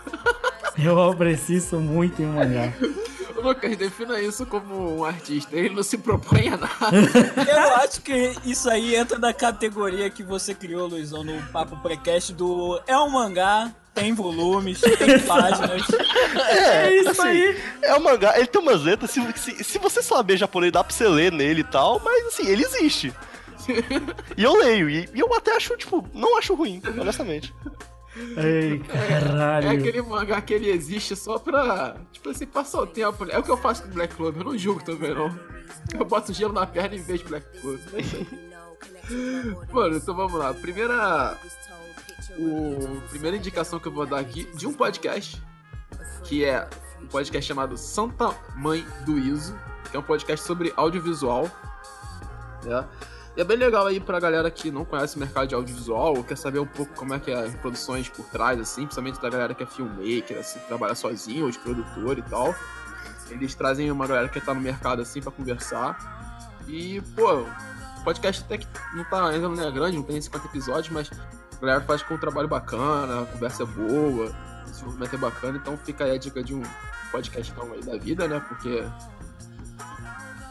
Eu 0.81 1.01
aprecio 1.09 1.57
isso 1.57 1.77
muito 1.77 2.21
em 2.21 2.25
um 2.25 2.33
mangá. 2.33 2.73
Lucas, 3.41 3.75
defina 3.77 4.19
isso 4.21 4.45
como 4.45 4.99
um 4.99 5.05
artista. 5.05 5.55
Ele 5.55 5.69
não 5.69 5.83
se 5.83 5.97
propõe 5.97 6.49
a 6.49 6.57
nada. 6.57 6.97
Eu 7.47 7.75
acho 7.75 8.01
que 8.01 8.35
isso 8.45 8.69
aí 8.69 8.95
entra 8.95 9.17
na 9.17 9.33
categoria 9.33 10.09
que 10.09 10.23
você 10.23 10.53
criou, 10.53 10.87
Luizão, 10.87 11.23
no 11.23 11.41
Papo 11.47 11.77
Precast 11.77 12.33
do 12.33 12.81
é 12.85 12.97
um 12.97 13.09
mangá, 13.09 13.71
tem 13.99 14.13
volumes, 14.13 14.81
tem 14.97 15.19
páginas. 15.19 15.83
É 16.35 16.93
isso 16.95 17.09
assim, 17.09 17.21
aí. 17.21 17.61
É 17.81 17.95
um 17.95 17.99
mangá, 17.99 18.37
ele 18.37 18.47
tem 18.47 18.61
umas 18.61 18.81
letras, 18.83 19.11
se, 19.11 19.21
se, 19.35 19.63
se 19.63 19.79
você 19.79 20.01
saber 20.01 20.37
japonês, 20.37 20.71
dá 20.71 20.83
pra 20.83 20.93
você 20.93 21.07
ler 21.07 21.31
nele 21.31 21.61
e 21.61 21.63
tal, 21.63 22.01
mas 22.03 22.27
assim, 22.27 22.47
ele 22.47 22.63
existe. 22.63 23.13
E 24.35 24.43
eu 24.43 24.55
leio, 24.55 24.89
e, 24.89 25.09
e 25.13 25.19
eu 25.19 25.33
até 25.33 25.55
acho, 25.55 25.77
tipo, 25.77 26.07
não 26.13 26.37
acho 26.37 26.55
ruim, 26.55 26.81
honestamente. 26.99 27.53
Ai, 28.35 28.81
caralho. 28.87 29.67
É 29.67 29.71
aquele 29.71 30.01
mangá 30.01 30.41
que 30.41 30.53
ele 30.53 30.69
existe 30.69 31.15
só 31.15 31.37
pra, 31.37 31.95
tipo 32.11 32.29
assim, 32.29 32.45
passar 32.45 32.81
o 32.81 32.87
tempo. 32.87 33.25
né? 33.25 33.33
É 33.35 33.39
o 33.39 33.43
que 33.43 33.51
eu 33.51 33.57
faço 33.57 33.83
com 33.83 33.89
Black 33.89 34.15
Clover, 34.15 34.41
eu 34.41 34.51
não 34.51 34.57
julgo 34.57 34.83
também, 34.83 35.13
não. 35.13 35.29
Eu 35.93 36.05
boto 36.05 36.33
gelo 36.33 36.53
na 36.53 36.65
perna 36.65 36.95
e 36.95 36.99
vejo 36.99 37.25
Black 37.25 37.45
Clover. 37.61 37.79
É. 37.93 38.49
Mano, 39.73 39.97
então 39.97 40.15
vamos 40.15 40.33
lá. 40.33 40.53
Primeira. 40.53 41.37
O, 42.39 43.01
primeira 43.09 43.35
indicação 43.35 43.79
que 43.79 43.87
eu 43.89 43.91
vou 43.91 44.05
dar 44.05 44.19
aqui 44.19 44.45
de 44.55 44.65
um 44.65 44.73
podcast, 44.73 45.43
que 46.23 46.45
é 46.45 46.69
um 47.01 47.07
podcast 47.07 47.45
chamado 47.45 47.77
Santa 47.77 48.33
Mãe 48.55 48.85
do 49.05 49.19
Iso, 49.19 49.59
que 49.91 49.97
é 49.97 49.99
um 49.99 50.03
podcast 50.03 50.45
sobre 50.47 50.71
audiovisual. 50.77 51.51
Né? 52.63 52.87
E 53.35 53.41
é 53.41 53.43
bem 53.43 53.57
legal 53.57 53.85
aí 53.85 53.99
pra 53.99 54.21
galera 54.21 54.49
que 54.49 54.71
não 54.71 54.85
conhece 54.85 55.17
o 55.17 55.19
mercado 55.19 55.47
de 55.47 55.55
audiovisual, 55.55 56.15
ou 56.15 56.23
quer 56.23 56.37
saber 56.37 56.59
um 56.59 56.65
pouco 56.65 56.93
como 56.93 57.13
é 57.13 57.19
que 57.19 57.29
é 57.29 57.35
as 57.35 57.53
produções 57.55 58.07
por 58.07 58.25
trás, 58.27 58.57
assim, 58.57 58.83
principalmente 58.83 59.19
da 59.19 59.29
galera 59.29 59.53
que 59.53 59.63
é 59.63 59.65
filmmaker, 59.65 60.39
assim, 60.39 60.59
que 60.59 60.67
trabalha 60.67 60.95
sozinho, 60.95 61.43
ou 61.43 61.51
de 61.51 61.59
produtor 61.59 62.17
e 62.17 62.21
tal. 62.21 62.55
Eles 63.29 63.53
trazem 63.53 63.91
uma 63.91 64.07
galera 64.07 64.29
que 64.29 64.39
tá 64.39 64.53
no 64.53 64.61
mercado, 64.61 65.01
assim, 65.01 65.21
pra 65.21 65.31
conversar. 65.31 66.57
E, 66.69 67.01
pô, 67.15 67.41
o 67.41 68.03
podcast 68.05 68.43
até 68.45 68.57
que 68.57 68.67
não 68.93 69.03
tá, 69.03 69.27
ainda 69.27 69.49
não 69.49 69.61
é 69.61 69.71
grande, 69.71 69.97
não 69.97 70.03
tem 70.03 70.21
50 70.21 70.47
episódios, 70.47 70.89
mas 70.89 71.11
a 71.61 71.65
galera 71.65 71.81
faz 71.81 72.01
com 72.01 72.13
um 72.13 72.17
trabalho 72.17 72.47
bacana, 72.47 73.21
a 73.21 73.25
conversa 73.25 73.63
é 73.63 73.65
boa, 73.65 74.31
o 74.65 74.69
desenvolvimento 74.69 75.13
é 75.13 75.17
bacana, 75.17 75.57
então 75.57 75.77
fica 75.77 76.05
aí 76.05 76.11
a 76.11 76.17
dica 76.17 76.41
de 76.43 76.55
um 76.55 76.63
podcast 77.11 77.53
aí 77.73 77.81
da 77.81 77.97
vida, 77.97 78.27
né, 78.27 78.39
porque... 78.47 78.83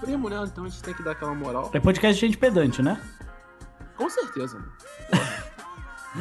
Primo, 0.00 0.28
né? 0.28 0.36
Então 0.44 0.64
a 0.64 0.68
gente 0.68 0.82
tem 0.82 0.94
que 0.94 1.02
dar 1.02 1.10
aquela 1.10 1.34
moral. 1.34 1.70
É 1.72 1.80
podcast 1.80 2.20
de 2.20 2.26
gente 2.26 2.38
pedante, 2.38 2.80
né? 2.80 3.00
Com 3.96 4.08
certeza, 4.08 4.56
mano. 4.56 4.72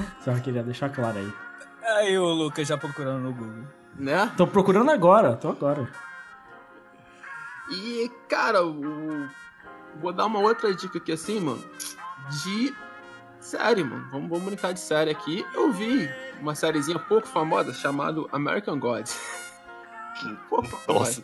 Só 0.26 0.34
queria 0.40 0.64
deixar 0.64 0.90
claro 0.90 1.20
aí. 1.20 1.34
Aí 1.84 2.18
o 2.18 2.26
Lucas 2.26 2.68
já 2.68 2.76
procurando 2.76 3.22
no 3.22 3.34
Google. 3.34 3.66
Né? 3.96 4.32
Tô 4.36 4.48
procurando 4.48 4.90
agora, 4.92 5.36
tô 5.36 5.50
agora. 5.50 5.88
E, 7.72 8.12
cara, 8.28 8.66
o... 8.66 9.28
vou 10.00 10.12
dar 10.12 10.26
uma 10.26 10.40
outra 10.40 10.74
dica 10.74 10.98
aqui 10.98 11.12
assim, 11.12 11.40
mano. 11.40 11.64
De 12.44 12.76
série, 13.48 13.84
mano. 13.84 14.06
Vamos, 14.12 14.30
vamos 14.30 14.46
brincar 14.46 14.74
de 14.74 14.80
série 14.80 15.10
aqui. 15.10 15.46
Eu 15.54 15.72
vi 15.72 16.10
uma 16.42 16.54
sériezinha 16.54 17.00
pouco 17.00 17.28
famosa 17.28 17.74
chamada 17.74 18.22
American 18.32 18.78
Gods. 18.80 19.18
pouco 20.50 20.68
famosa. 20.68 21.24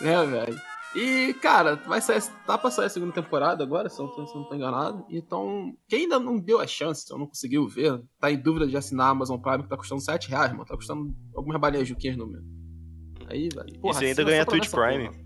Né, 0.00 0.26
velho? 0.26 0.60
E, 0.94 1.34
cara, 1.34 1.76
vai 1.76 2.00
sair, 2.00 2.20
tá 2.44 2.58
pra 2.58 2.70
sair 2.70 2.86
a 2.86 2.88
segunda 2.90 3.12
temporada 3.12 3.62
agora, 3.62 3.88
se 3.88 4.00
eu 4.00 4.06
não 4.06 4.14
tô, 4.14 4.26
se 4.26 4.34
eu 4.34 4.40
não 4.40 4.48
tô 4.48 4.54
enganado. 4.54 5.06
Então, 5.08 5.72
quem 5.88 6.00
ainda 6.00 6.18
não 6.18 6.38
deu 6.38 6.60
a 6.60 6.66
chance, 6.66 7.06
se 7.06 7.12
eu 7.12 7.18
não 7.18 7.26
conseguiu 7.26 7.66
ver, 7.68 8.02
tá 8.18 8.30
em 8.30 8.36
dúvida 8.36 8.66
de 8.66 8.76
assinar 8.76 9.06
a 9.06 9.10
Amazon 9.10 9.38
Prime, 9.38 9.62
que 9.62 9.68
tá 9.68 9.76
custando 9.76 10.00
7 10.00 10.28
reais, 10.28 10.52
mano. 10.52 10.64
Tá 10.64 10.74
custando 10.74 11.14
algumas 11.34 11.60
balinhas 11.60 11.88
juquinhas 11.88 12.16
no 12.16 12.26
meu. 12.26 12.42
Aí, 13.28 13.48
velho. 13.54 13.68
E 13.72 13.78
você 13.80 14.06
ainda 14.06 14.24
ganha 14.24 14.44
Twitch 14.44 14.68
Prime. 14.68 15.08
porra. 15.08 15.19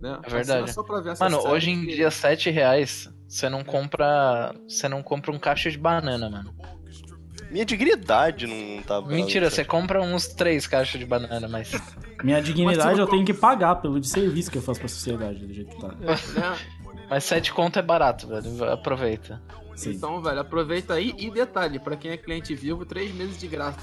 Né? 0.00 0.18
É 0.22 0.28
verdade. 0.30 0.58
Assina 0.64 0.72
Só 0.72 0.82
pra 0.82 1.00
ver 1.00 1.12
essa 1.12 1.24
Mano, 1.24 1.46
hoje 1.48 1.70
em 1.70 1.86
que- 1.86 1.94
dia, 1.94 2.10
7 2.10 2.50
reais, 2.50 3.10
você 3.28 3.48
não 3.48 3.64
compra. 3.64 4.54
Você 4.68 4.88
não 4.88 5.02
compra 5.02 5.30
um 5.32 5.38
caixa 5.38 5.70
de 5.70 5.78
banana, 5.78 6.28
mano. 6.28 6.54
Minha 7.50 7.64
dignidade 7.64 8.46
não 8.46 8.82
tá. 8.82 9.00
Mentira, 9.00 9.48
você 9.48 9.64
compra 9.64 10.02
uns 10.02 10.26
3 10.26 10.66
caixas 10.66 10.98
de 10.98 11.06
banana, 11.06 11.46
mas. 11.48 11.70
Minha 12.22 12.42
dignidade 12.42 12.84
Mas 12.88 12.98
eu 12.98 13.06
tenho 13.06 13.24
que 13.24 13.32
pagar 13.34 13.76
pelo 13.76 14.00
de 14.00 14.08
serviço 14.08 14.50
que 14.50 14.58
eu 14.58 14.62
faço 14.62 14.80
pra 14.80 14.88
sociedade, 14.88 15.46
do 15.46 15.52
jeito 15.54 15.70
que 15.74 15.80
tá. 15.80 15.88
né? 15.88 16.56
Mas 17.08 17.22
7 17.24 17.52
conto 17.52 17.78
é 17.78 17.82
barato, 17.82 18.26
velho. 18.26 18.64
Aproveita. 18.70 19.40
Sim. 19.76 19.90
Então, 19.92 20.20
velho, 20.22 20.40
aproveita 20.40 20.94
aí. 20.94 21.14
E 21.18 21.30
detalhe, 21.30 21.78
pra 21.78 21.96
quem 21.96 22.10
é 22.10 22.16
cliente 22.16 22.54
vivo, 22.54 22.84
3 22.84 23.14
meses 23.14 23.38
de 23.38 23.46
graça. 23.46 23.78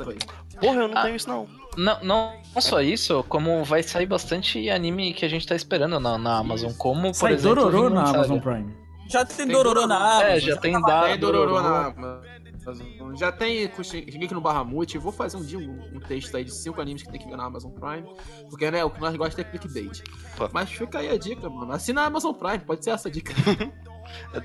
Aí. 0.00 0.18
Porra, 0.60 0.82
eu 0.82 0.88
não 0.88 0.96
Ah. 0.98 1.02
tenho 1.02 1.16
isso 1.16 1.28
não. 1.28 1.46
Não, 1.76 2.02
não, 2.02 2.32
não 2.54 2.60
só 2.60 2.80
isso, 2.80 3.24
como 3.28 3.62
vai 3.64 3.82
sair 3.82 4.06
bastante 4.06 4.68
anime 4.68 5.14
que 5.14 5.24
a 5.24 5.28
gente 5.28 5.46
tá 5.46 5.54
esperando 5.54 5.98
na, 6.00 6.18
na 6.18 6.38
Amazon, 6.38 6.72
como, 6.76 7.08
por 7.08 7.14
Sai 7.14 7.34
exemplo... 7.34 7.56
Dororô 7.56 7.88
Vinland 7.88 7.94
na 7.94 8.06
Saga. 8.06 8.18
Amazon 8.18 8.40
Prime. 8.40 8.76
Já 9.08 9.24
tem, 9.24 9.36
Tem 9.36 9.48
Dororô 9.48 9.86
na. 9.86 9.96
Amazon. 9.96 10.22
É, 10.26 10.40
já 10.40 10.56
tem 10.56 10.80
dado. 10.80 11.06
Tem 11.06 11.18
Dororô 11.18 11.62
na 11.62 11.86
Amazon. 11.86 13.16
Já 13.16 13.32
tem 13.32 13.70
Shingeki 13.82 14.34
no 14.34 14.40
Bahamut. 14.42 14.98
Vou 14.98 15.10
fazer 15.10 15.38
um 15.38 15.42
dia 15.42 15.58
um, 15.58 15.96
um 15.96 16.00
texto 16.00 16.36
aí 16.36 16.44
de 16.44 16.52
5 16.54 16.78
animes 16.78 17.02
que 17.04 17.10
tem 17.10 17.18
que 17.18 17.26
ver 17.26 17.36
na 17.36 17.44
Amazon 17.46 17.70
Prime. 17.72 18.06
Porque, 18.50 18.70
né, 18.70 18.84
o 18.84 18.90
que 18.90 19.00
nós 19.00 19.16
gostamos 19.16 19.38
é 19.38 19.44
clickbait. 19.50 20.02
Pô. 20.36 20.50
Mas 20.52 20.70
fica 20.70 20.98
aí 20.98 21.08
a 21.08 21.16
dica, 21.16 21.48
mano. 21.48 21.72
Assina 21.72 22.02
a 22.02 22.06
Amazon 22.06 22.34
Prime, 22.34 22.58
pode 22.58 22.84
ser 22.84 22.90
essa 22.90 23.08
a 23.08 23.10
dica. 23.10 23.32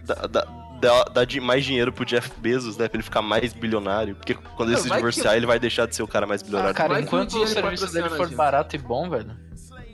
Dá, 0.04 0.16
dá, 0.28 0.46
dá, 0.80 1.04
dá 1.06 1.26
de 1.26 1.40
mais 1.40 1.64
dinheiro 1.66 1.92
pro 1.92 2.06
Jeff 2.06 2.32
Bezos, 2.40 2.78
né? 2.78 2.88
Pra 2.88 2.98
ele 2.98 3.04
ficar 3.04 3.22
mais 3.22 3.54
bilionário. 3.54 4.16
Porque 4.16 4.34
quando 4.34 4.70
ele 4.70 4.76
Não, 4.78 4.84
se 4.84 4.90
vai 4.90 4.98
divorciar, 4.98 5.36
ele 5.36 5.46
vai 5.46 5.60
deixar 5.60 5.86
de 5.88 5.96
ser 5.96 6.04
o 6.04 6.08
cara 6.08 6.26
mais 6.28 6.42
bilionário. 6.44 6.72
Ah, 6.72 6.74
cara, 6.74 6.96
que 6.96 7.02
enquanto 7.04 7.34
o 7.42 7.48
serviço 7.48 7.92
dele 7.92 8.08
a 8.08 8.10
for 8.12 8.28
gente. 8.28 8.36
barato 8.38 8.76
e 8.76 8.80
bom, 8.80 9.10
velho, 9.10 9.36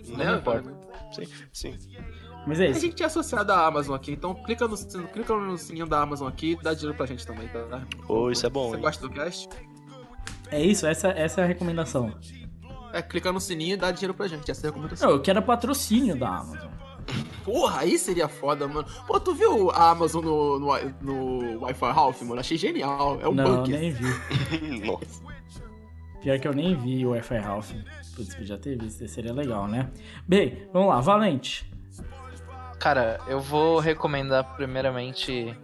não 0.08 0.18
né, 0.18 0.36
importa. 0.36 0.62
velho? 0.62 0.78
Sim, 1.12 1.24
sim. 1.52 1.78
Mas 2.48 2.60
é 2.60 2.68
A 2.68 2.70
isso. 2.70 2.80
gente 2.82 3.04
é 3.04 3.06
associado 3.06 3.52
à 3.52 3.68
Amazon 3.68 3.96
aqui, 3.96 4.12
então 4.12 4.34
clica 4.34 4.68
no, 4.68 4.78
clica 4.78 5.36
no 5.36 5.58
sininho 5.58 5.86
da 5.86 6.02
Amazon 6.02 6.28
aqui 6.28 6.52
e 6.52 6.56
dá 6.56 6.74
dinheiro 6.74 6.96
pra 6.96 7.06
gente 7.06 7.26
também, 7.28 7.48
tá? 7.50 7.82
Pô, 8.08 8.32
isso 8.32 8.46
é 8.46 8.50
bom, 8.50 8.70
Você 8.70 8.76
hein? 8.78 8.82
gosta 8.82 9.08
do 9.08 9.14
cast? 9.14 9.50
É 10.52 10.60
isso, 10.62 10.88
essa, 10.88 11.10
essa 11.10 11.42
é 11.42 11.44
a 11.44 11.48
recomendação. 11.48 12.18
É, 12.92 13.02
clica 13.04 13.32
no 13.32 13.40
sininho 13.40 13.74
e 13.74 13.78
dá 13.78 13.92
dinheiro 13.92 14.14
pra 14.16 14.28
gente. 14.28 14.50
Essa 14.50 14.66
é 14.66 14.70
a 14.70 14.72
recomendação. 14.72 15.08
Não, 15.10 15.16
eu 15.18 15.22
quero 15.22 15.42
patrocínio 15.44 16.16
da 16.16 16.28
Amazon. 16.30 16.72
Porra, 17.44 17.80
aí 17.82 17.98
seria 17.98 18.28
foda, 18.28 18.68
mano. 18.68 18.88
Pô, 19.08 19.20
tu 19.20 19.34
viu 19.34 19.72
a 19.72 19.92
Amazon 19.92 20.24
no, 20.24 20.60
no, 20.60 20.76
no 21.02 21.62
Wi-Fi 21.62 21.92
Ralph, 21.92 22.22
mano? 22.22 22.40
Achei 22.40 22.58
genial. 22.58 23.20
É 23.22 23.28
um 23.28 23.34
Não, 23.34 23.58
bunker. 23.58 23.80
nem 23.80 23.92
vi. 23.92 24.06
Nossa. 24.86 25.22
Pior 26.22 26.38
que 26.40 26.48
eu 26.48 26.54
nem 26.54 26.76
vi 26.76 27.06
o 27.06 27.12
Wi-Fi 27.12 27.38
Ralph. 27.38 27.72
Putz, 28.16 28.36
podia 28.36 28.58
ter 28.58 28.78
visto, 28.78 29.08
seria 29.08 29.34
legal, 29.34 29.68
né? 29.68 29.90
Bem, 30.28 30.68
vamos 30.74 30.90
lá, 30.90 31.00
Valente. 31.00 31.70
Cara, 32.80 33.20
eu 33.28 33.40
vou 33.40 33.80
recomendar 33.80 34.56
primeiramente 34.56 35.56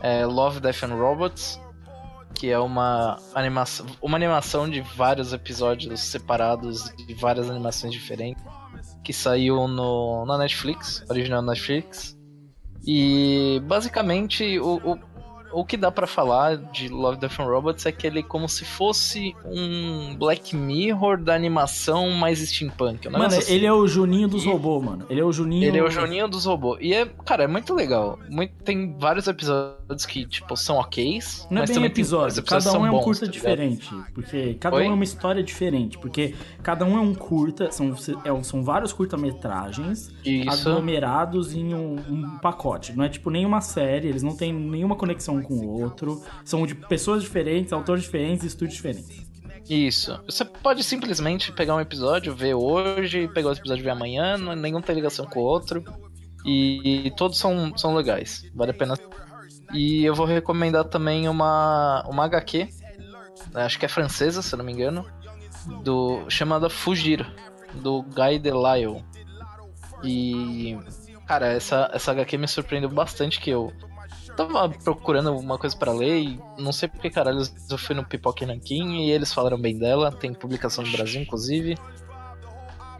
é, 0.00 0.24
Love, 0.24 0.60
Death 0.60 0.82
and 0.84 0.94
Robots, 0.94 1.60
que 2.34 2.50
é 2.50 2.58
uma 2.58 3.16
animação, 3.34 3.86
uma 4.00 4.16
animação 4.16 4.68
de 4.68 4.80
vários 4.80 5.32
episódios 5.32 6.00
separados 6.00 6.90
de 6.96 7.14
várias 7.14 7.50
animações 7.50 7.92
diferentes, 7.92 8.42
que 9.08 9.12
saiu 9.14 9.66
no, 9.66 10.26
na 10.26 10.36
Netflix, 10.36 11.02
original 11.08 11.40
Netflix. 11.40 12.14
E 12.86 13.58
basicamente 13.64 14.58
o, 14.58 14.76
o, 14.76 14.98
o 15.52 15.64
que 15.64 15.76
dá 15.76 15.90
pra 15.90 16.06
falar 16.06 16.56
de 16.56 16.88
Love, 16.88 17.18
Death 17.18 17.40
and 17.40 17.44
Robots 17.44 17.86
é 17.86 17.92
que 17.92 18.06
ele 18.06 18.20
é 18.20 18.22
como 18.22 18.48
se 18.48 18.64
fosse 18.64 19.34
um 19.44 20.14
Black 20.16 20.54
Mirror 20.54 21.18
da 21.18 21.34
animação 21.34 22.10
mais 22.10 22.38
steampunk. 22.40 23.08
Mano, 23.08 23.24
assim. 23.24 23.52
ele 23.52 23.66
é 23.66 23.72
o 23.72 23.86
Juninho 23.86 24.28
dos 24.28 24.44
robôs, 24.44 24.84
mano. 24.84 25.06
Ele 25.08 25.20
é 25.20 25.24
o 25.24 25.32
Juninho. 25.32 25.64
Ele 25.64 25.78
é 25.78 25.82
o 25.82 25.90
Joninho 25.90 26.28
dos 26.28 26.44
robôs. 26.44 26.78
E 26.80 26.92
é, 26.92 27.06
cara, 27.24 27.44
é 27.44 27.46
muito 27.46 27.74
legal. 27.74 28.18
Muito, 28.28 28.52
tem 28.64 28.96
vários 28.98 29.26
episódios 29.26 30.04
que, 30.06 30.26
tipo, 30.26 30.56
são 30.56 30.76
ok. 30.76 31.18
Não 31.50 31.62
é 31.62 31.66
bem 31.66 31.84
episódio, 31.84 32.42
cada 32.42 32.72
um 32.72 32.86
é 32.86 32.90
um 32.90 32.92
bons, 32.92 33.04
curta 33.04 33.26
tá 33.26 33.32
diferente. 33.32 33.88
Porque 34.14 34.54
cada 34.54 34.76
Oi? 34.76 34.86
um 34.86 34.92
é 34.92 34.94
uma 34.94 35.04
história 35.04 35.42
diferente. 35.42 35.98
Porque 35.98 36.34
cada 36.62 36.84
um 36.84 36.96
é 36.96 37.00
um 37.00 37.14
curta, 37.14 37.70
são, 37.70 37.94
é- 38.24 38.42
são 38.42 38.62
vários 38.62 38.92
Isso. 40.24 40.68
aglomerados 40.68 41.54
em 41.54 41.74
um, 41.74 41.96
um 42.08 42.38
pacote. 42.38 42.92
Não 42.96 43.04
é 43.04 43.08
tipo 43.08 43.30
nenhuma 43.30 43.60
série, 43.60 44.08
eles 44.08 44.22
não 44.22 44.36
têm 44.36 44.52
nenhuma 44.52 44.96
conexão 44.96 45.37
um 45.38 45.42
com 45.42 45.54
o 45.54 45.82
outro. 45.82 46.22
São 46.44 46.66
de 46.66 46.74
pessoas 46.74 47.22
diferentes, 47.22 47.72
autores 47.72 48.02
diferentes, 48.02 48.44
estúdios 48.44 48.76
diferentes. 48.76 49.28
Isso. 49.68 50.18
Você 50.24 50.44
pode 50.44 50.82
simplesmente 50.82 51.52
pegar 51.52 51.74
um 51.74 51.80
episódio, 51.80 52.34
ver 52.34 52.54
hoje, 52.54 53.28
pegar 53.28 53.48
outro 53.48 53.62
episódio 53.62 53.84
ver 53.84 53.90
amanhã, 53.90 54.38
nenhum 54.56 54.80
tem 54.80 54.94
ligação 54.94 55.26
com 55.26 55.40
o 55.40 55.42
outro. 55.42 55.84
E, 56.44 57.12
todos 57.16 57.38
são, 57.38 57.76
são 57.76 57.94
legais. 57.94 58.50
Vale 58.54 58.70
a 58.70 58.74
pena. 58.74 58.94
E 59.74 60.04
eu 60.04 60.14
vou 60.14 60.24
recomendar 60.24 60.84
também 60.84 61.28
uma, 61.28 62.02
uma 62.08 62.24
HQ, 62.24 62.68
acho 63.54 63.78
que 63.78 63.84
é 63.84 63.88
francesa, 63.88 64.40
se 64.40 64.56
não 64.56 64.64
me 64.64 64.72
engano, 64.72 65.04
do, 65.82 66.24
chamada 66.30 66.70
Fugir, 66.70 67.26
do 67.74 68.02
Guy 68.02 68.38
Delisle. 68.38 69.04
E. 70.02 70.78
Cara, 71.26 71.48
essa, 71.48 71.90
essa 71.92 72.12
HQ 72.12 72.38
me 72.38 72.48
surpreendeu 72.48 72.88
bastante 72.88 73.38
que 73.38 73.50
eu 73.50 73.70
tava 74.46 74.68
procurando 74.68 75.36
uma 75.36 75.58
coisa 75.58 75.76
pra 75.76 75.92
ler 75.92 76.20
e 76.20 76.40
não 76.56 76.70
sei 76.70 76.88
porque 76.88 77.10
caralho 77.10 77.42
eu 77.68 77.76
fui 77.76 77.94
no 77.94 78.04
Pipoca 78.04 78.44
e 78.44 78.46
Nanquim 78.46 79.06
e 79.06 79.10
eles 79.10 79.32
falaram 79.32 79.60
bem 79.60 79.76
dela, 79.76 80.12
tem 80.12 80.32
publicação 80.32 80.84
no 80.84 80.92
Brasil 80.92 81.20
inclusive. 81.20 81.76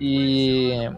E 0.01 0.91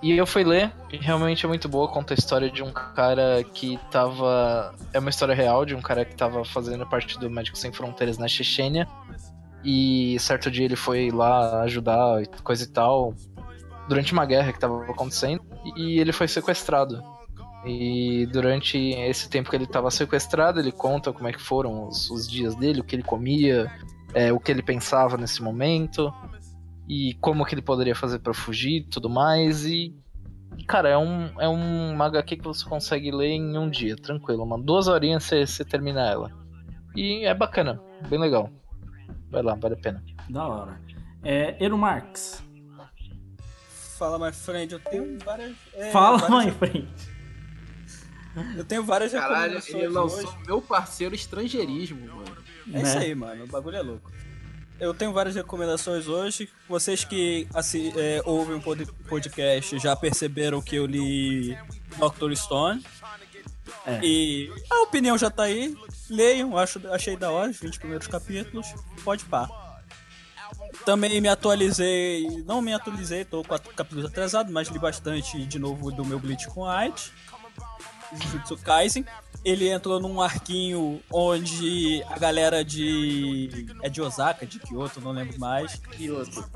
e 0.00 0.12
eu 0.12 0.26
fui 0.26 0.44
ler 0.44 0.72
e 0.92 0.96
realmente 0.96 1.44
é 1.44 1.48
muito 1.48 1.68
boa, 1.68 1.88
conta 1.88 2.14
a 2.14 2.16
história 2.16 2.50
de 2.50 2.62
um 2.62 2.72
cara 2.72 3.42
que 3.52 3.78
tava 3.90 4.72
é 4.92 4.98
uma 5.00 5.10
história 5.10 5.34
real 5.34 5.64
de 5.64 5.74
um 5.74 5.82
cara 5.82 6.04
que 6.04 6.14
tava 6.14 6.44
fazendo 6.44 6.86
parte 6.86 7.18
do 7.18 7.28
Médicos 7.28 7.60
Sem 7.60 7.72
Fronteiras 7.72 8.18
na 8.18 8.28
Chechênia. 8.28 8.86
E 9.64 10.16
certo 10.18 10.50
dia 10.50 10.64
ele 10.64 10.74
foi 10.76 11.10
lá 11.10 11.62
ajudar 11.62 12.24
coisa 12.42 12.64
e 12.64 12.66
tal 12.66 13.14
durante 13.88 14.12
uma 14.12 14.24
guerra 14.24 14.52
que 14.52 14.58
tava 14.58 14.84
acontecendo 14.84 15.42
e 15.76 15.98
ele 15.98 16.12
foi 16.12 16.28
sequestrado. 16.28 17.02
E 17.64 18.26
durante 18.26 18.76
esse 18.76 19.28
tempo 19.30 19.48
que 19.48 19.56
ele 19.56 19.64
estava 19.64 19.90
sequestrado, 19.90 20.58
ele 20.58 20.72
conta 20.72 21.12
como 21.12 21.28
é 21.28 21.32
que 21.32 21.40
foram 21.40 21.86
os, 21.86 22.10
os 22.10 22.28
dias 22.28 22.56
dele, 22.56 22.80
o 22.80 22.84
que 22.84 22.96
ele 22.96 23.02
comia, 23.04 23.70
é, 24.14 24.32
o 24.32 24.40
que 24.40 24.50
ele 24.50 24.62
pensava 24.62 25.16
nesse 25.16 25.40
momento 25.42 26.12
e 26.88 27.14
como 27.20 27.44
que 27.46 27.54
ele 27.54 27.62
poderia 27.62 27.94
fazer 27.94 28.18
para 28.18 28.34
fugir 28.34 28.78
e 28.82 28.84
tudo 28.88 29.08
mais. 29.08 29.64
E, 29.64 29.94
cara, 30.66 30.88
é 30.88 30.98
um, 30.98 31.40
é 31.40 31.48
um 31.48 32.02
HQ 32.02 32.36
que 32.38 32.44
você 32.44 32.64
consegue 32.68 33.12
ler 33.12 33.28
em 33.30 33.56
um 33.56 33.70
dia, 33.70 33.94
tranquilo. 33.96 34.42
Uma 34.42 34.60
duas 34.60 34.88
horinhas 34.88 35.22
você, 35.22 35.46
você 35.46 35.64
termina 35.64 36.00
ela. 36.04 36.32
E 36.96 37.24
é 37.24 37.32
bacana, 37.32 37.80
bem 38.08 38.18
legal. 38.18 38.50
Vai 39.30 39.42
lá, 39.42 39.54
vale 39.54 39.74
a 39.74 39.78
pena. 39.78 40.02
Da 40.28 40.46
hora. 40.48 40.80
É, 41.22 41.64
Eru 41.64 41.78
Marx. 41.78 42.42
Fala, 43.96 44.18
my 44.18 44.32
friend, 44.32 44.72
eu 44.72 44.80
tenho 44.80 45.16
várias. 45.24 45.52
é, 45.74 45.90
Fala, 45.92 46.18
várias- 46.18 46.30
mãe, 46.30 46.50
frente. 46.50 47.11
Eu 48.56 48.64
tenho 48.64 48.82
várias 48.84 49.12
Caralho, 49.12 49.54
recomendações 49.60 49.74
ele 49.74 49.88
lançou 49.88 50.18
hoje. 50.20 50.38
meu 50.46 50.62
parceiro 50.62 51.14
estrangeirismo, 51.14 52.06
mano. 52.06 52.36
É 52.72 52.82
isso 52.82 52.94
né? 52.98 53.04
aí, 53.04 53.14
mano. 53.14 53.44
O 53.44 53.46
bagulho 53.46 53.76
é 53.76 53.82
louco. 53.82 54.10
Eu 54.80 54.94
tenho 54.94 55.12
várias 55.12 55.34
recomendações 55.34 56.08
hoje. 56.08 56.48
Vocês 56.68 57.04
que 57.04 57.46
assi- 57.54 57.92
é, 57.96 58.22
ouvem 58.24 58.56
o 58.56 58.60
pod- 58.60 58.86
podcast 59.08 59.78
já 59.78 59.94
perceberam 59.94 60.60
que 60.62 60.74
eu 60.76 60.86
li 60.86 61.56
Doctor 61.98 62.34
Stone. 62.36 62.84
É. 63.86 64.00
E 64.02 64.50
a 64.70 64.82
opinião 64.82 65.16
já 65.18 65.30
tá 65.30 65.44
aí. 65.44 65.76
Leiam, 66.10 66.56
acho, 66.56 66.80
achei 66.88 67.16
da 67.16 67.30
hora 67.30 67.50
os 67.50 67.58
20 67.60 67.78
primeiros 67.78 68.06
capítulos. 68.06 68.66
Pode 69.04 69.24
pá. 69.26 69.48
Também 70.84 71.20
me 71.20 71.28
atualizei. 71.28 72.42
Não 72.46 72.60
me 72.60 72.72
atualizei, 72.72 73.24
tô 73.24 73.42
com 73.44 73.56
capítulos 73.58 74.04
atrasados, 74.06 74.52
mas 74.52 74.68
li 74.68 74.78
bastante 74.78 75.44
de 75.46 75.58
novo 75.58 75.92
do 75.92 76.04
meu 76.04 76.18
Bleach 76.18 76.46
com 76.48 76.66
Aight. 76.66 77.12
Jujutsu 78.20 78.56
Kaisen. 78.58 79.04
Ele 79.44 79.68
entrou 79.68 79.98
num 79.98 80.20
arquinho 80.20 81.02
onde 81.10 82.02
a 82.08 82.18
galera 82.18 82.64
de. 82.64 83.66
É 83.82 83.88
de 83.88 84.00
Osaka, 84.00 84.46
de 84.46 84.60
Kyoto, 84.60 85.00
não 85.00 85.10
lembro 85.10 85.38
mais. 85.38 85.76
Kyoto. 85.76 86.48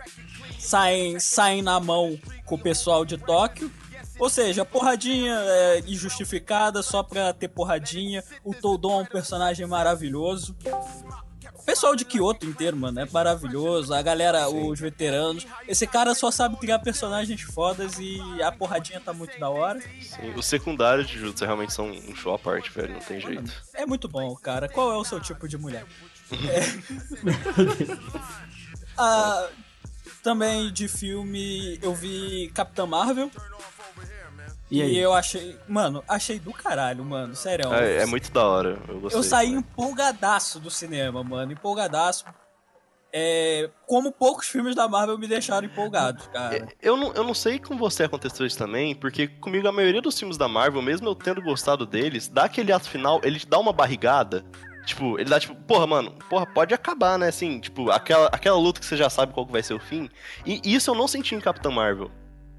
Saem, 0.59 1.19
saem 1.19 1.63
na 1.63 1.81
mão 1.81 2.17
com 2.45 2.55
o 2.55 2.59
pessoal 2.59 3.05
de 3.05 3.19
Tóquio. 3.19 3.71
Ou 4.19 4.31
seja, 4.31 4.65
porradinha 4.65 5.35
é, 5.35 5.81
injustificada 5.87 6.83
só 6.83 7.03
pra 7.03 7.33
ter 7.33 7.49
porradinha. 7.49 8.23
O 8.45 8.55
Toudon 8.55 9.01
é 9.01 9.03
um 9.03 9.07
personagem 9.07 9.67
maravilhoso. 9.67 10.57
Pessoal 11.67 11.97
de 11.97 12.05
Kyoto 12.05 12.47
inteiro, 12.47 12.77
mano, 12.77 13.01
é 13.01 13.07
maravilhoso. 13.11 13.93
A 13.93 14.01
galera, 14.01 14.49
os 14.49 14.79
veteranos. 14.79 15.45
Esse 15.67 15.85
cara 15.87 16.15
só 16.15 16.31
sabe 16.31 16.57
criar 16.57 16.79
personagens 16.79 17.43
fodas 17.43 17.99
e 17.99 18.21
a 18.41 18.53
porradinha 18.53 19.01
tá 19.01 19.13
muito 19.13 19.39
da 19.39 19.51
hora. 19.51 19.81
Sim, 19.81 20.33
os 20.37 20.47
secundários 20.47 21.09
de 21.09 21.19
Jutsu 21.19 21.45
realmente 21.45 21.73
são 21.73 21.91
um 21.91 22.15
show 22.15 22.33
à 22.33 22.39
parte, 22.39 22.71
velho, 22.71 22.95
não 22.95 23.01
tem 23.01 23.21
jeito. 23.21 23.53
É 23.75 23.85
muito 23.85 24.09
bom, 24.09 24.35
cara. 24.37 24.69
Qual 24.69 24.93
é 24.93 24.97
o 24.97 25.05
seu 25.05 25.21
tipo 25.21 25.49
de 25.49 25.59
mulher? 25.59 25.85
É. 26.33 26.61
Ah, 28.99 29.49
também 30.23 30.73
de 30.73 30.89
filme 30.89 31.79
eu 31.83 31.95
vi 31.95 32.51
Capitã 32.55 32.87
Marvel. 32.87 33.31
E 34.71 34.79
E, 34.79 34.83
aí? 34.83 34.99
eu 34.99 35.15
achei. 35.15 35.57
Mano, 35.69 36.03
achei 36.09 36.39
do 36.39 36.53
caralho, 36.53 37.05
mano. 37.05 37.35
Sério. 37.35 37.73
É, 37.73 38.03
é 38.03 38.07
muito 38.07 38.31
da 38.33 38.45
hora, 38.47 38.79
eu 38.89 39.01
gostei. 39.01 39.19
Eu 39.19 39.23
saí 39.23 39.47
também. 39.49 39.61
empolgadaço 39.61 40.59
do 40.59 40.71
cinema, 40.71 41.23
mano. 41.23 41.53
Empolgadaço. 41.53 42.25
É, 43.13 43.71
como 43.87 44.13
poucos 44.13 44.47
filmes 44.49 44.75
da 44.75 44.87
Marvel 44.89 45.17
me 45.17 45.27
deixaram 45.27 45.67
empolgado, 45.67 46.23
cara. 46.31 46.69
Eu 46.83 46.97
não, 46.97 47.15
eu 47.15 47.25
não 47.25 47.33
sei 47.33 47.59
com 47.59 47.77
você 47.77 48.03
aconteceu 48.03 48.45
isso 48.45 48.59
também, 48.59 48.95
porque 48.95 49.27
comigo 49.29 49.67
a 49.67 49.73
maioria 49.73 50.03
dos 50.03 50.19
filmes 50.19 50.37
da 50.37 50.47
Marvel, 50.49 50.83
mesmo 50.83 51.09
eu 51.09 51.15
tendo 51.15 51.41
gostado 51.41 51.87
deles, 51.87 52.29
dá 52.29 52.45
aquele 52.45 52.73
ato 52.73 52.91
final, 52.91 53.21
ele 53.23 53.39
te 53.39 53.47
dá 53.47 53.59
uma 53.59 53.73
barrigada. 53.73 54.45
Tipo, 54.85 55.19
ele 55.19 55.31
dá 55.31 55.41
tipo, 55.41 55.55
porra, 55.55 55.87
mano, 55.87 56.13
porra, 56.29 56.45
pode 56.47 56.75
acabar, 56.75 57.19
né? 57.19 57.29
Assim, 57.29 57.59
tipo, 57.59 57.91
aquela, 57.91 58.27
aquela 58.27 58.59
luta 58.59 58.81
que 58.81 58.87
você 58.87 58.97
já 58.97 59.09
sabe 59.09 59.33
qual 59.33 59.47
que 59.47 59.53
vai 59.53 59.63
ser 59.63 59.75
o 59.75 59.81
fim. 59.81 60.11
E 60.45 60.61
isso 60.65 60.91
eu 60.91 60.95
não 60.95 61.09
senti 61.09 61.35
em 61.35 61.41
Capitão 61.41 61.73
Marvel. 61.73 62.11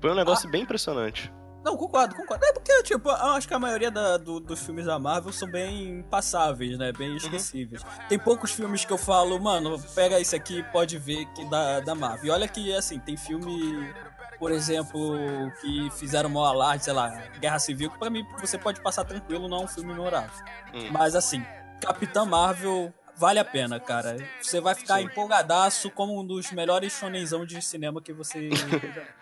Foi 0.01 0.11
um 0.11 0.15
negócio 0.15 0.49
bem 0.49 0.63
impressionante. 0.63 1.31
Não, 1.67 1.75
concordo, 1.75 2.15
concordo. 2.15 2.45
É 2.45 2.53
porque, 2.53 2.83
tipo, 2.83 3.09
eu 3.09 3.13
acho 3.31 3.45
que 3.45 3.53
a 3.53 3.59
maioria 3.59 3.91
da- 3.91 4.15
do- 4.15 4.39
dos 4.39 4.61
filmes 4.61 4.85
da 4.85 4.97
Marvel 4.97 5.33
são 5.33 5.49
bem 5.51 6.01
passáveis, 6.09 6.77
né? 6.77 6.93
Bem 6.93 7.15
esquecíveis. 7.17 7.81
Tem 8.07 8.17
poucos 8.17 8.51
filmes 8.51 8.85
que 8.85 8.93
eu 8.93 8.97
falo, 8.97 9.37
mano, 9.37 9.77
pega 9.93 10.17
esse 10.17 10.33
aqui 10.33 10.63
pode 10.71 10.97
ver 10.97 11.25
que 11.33 11.43
da, 11.49 11.81
da 11.81 11.93
Marvel. 11.93 12.25
E 12.27 12.29
olha 12.29 12.47
que, 12.47 12.73
assim, 12.73 12.97
tem 12.99 13.17
filme, 13.17 13.93
por 14.39 14.49
exemplo, 14.49 15.13
que 15.59 15.89
fizeram 15.91 16.29
maior 16.29 16.47
alarde, 16.53 16.85
sei 16.85 16.93
lá, 16.93 17.09
Guerra 17.39 17.59
Civil, 17.59 17.91
que 17.91 17.99
pra 17.99 18.09
mim 18.09 18.25
você 18.39 18.57
pode 18.57 18.79
passar 18.81 19.03
tranquilo, 19.03 19.49
não 19.49 19.57
é 19.57 19.63
um 19.65 19.67
filme 19.67 19.91
memorável. 19.93 20.31
Hum. 20.73 20.89
Mas, 20.91 21.15
assim, 21.15 21.45
Capitã 21.81 22.23
Marvel 22.23 22.93
vale 23.17 23.39
a 23.39 23.45
pena, 23.45 23.77
cara. 23.77 24.15
Você 24.41 24.61
vai 24.61 24.73
ficar 24.73 25.01
empolgadaço 25.01 25.89
como 25.91 26.17
um 26.17 26.25
dos 26.25 26.49
melhores 26.51 26.93
shonenzão 26.93 27.45
de 27.45 27.61
cinema 27.61 28.01
que 28.01 28.13
você... 28.13 28.49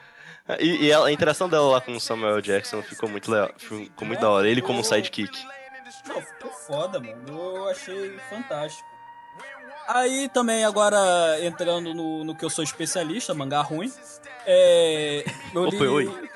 E, 0.59 0.85
e 0.85 0.91
ela- 0.91 1.07
a 1.07 1.11
interação 1.11 1.49
dela 1.49 1.67
lá 1.71 1.81
com 1.81 1.93
o 1.95 1.99
Samuel 1.99 2.39
Jackson 2.41 2.81
ficou 2.83 3.09
muito, 3.09 3.31
legal, 3.31 3.51
ficou 3.57 4.07
muito 4.07 4.19
da 4.21 4.29
hora. 4.29 4.47
Ele 4.47 4.61
como 4.61 4.83
sidekick. 4.83 5.31
Não, 6.07 6.21
ficou 6.21 6.51
foda, 6.67 6.99
mano. 6.99 7.25
Eu 7.27 7.67
achei 7.69 8.15
fantástico. 8.29 8.87
Aí 9.87 10.29
também, 10.29 10.63
agora 10.65 10.97
entrando 11.43 11.93
no, 11.93 12.23
no 12.23 12.35
que 12.35 12.43
eu 12.45 12.49
sou 12.49 12.63
especialista, 12.63 13.33
mangá 13.33 13.61
ruim. 13.61 13.91
É. 14.45 15.23
Eu 15.53 15.65
li. 15.65 15.75
Opa, 15.75 15.85
oi. 15.85 16.29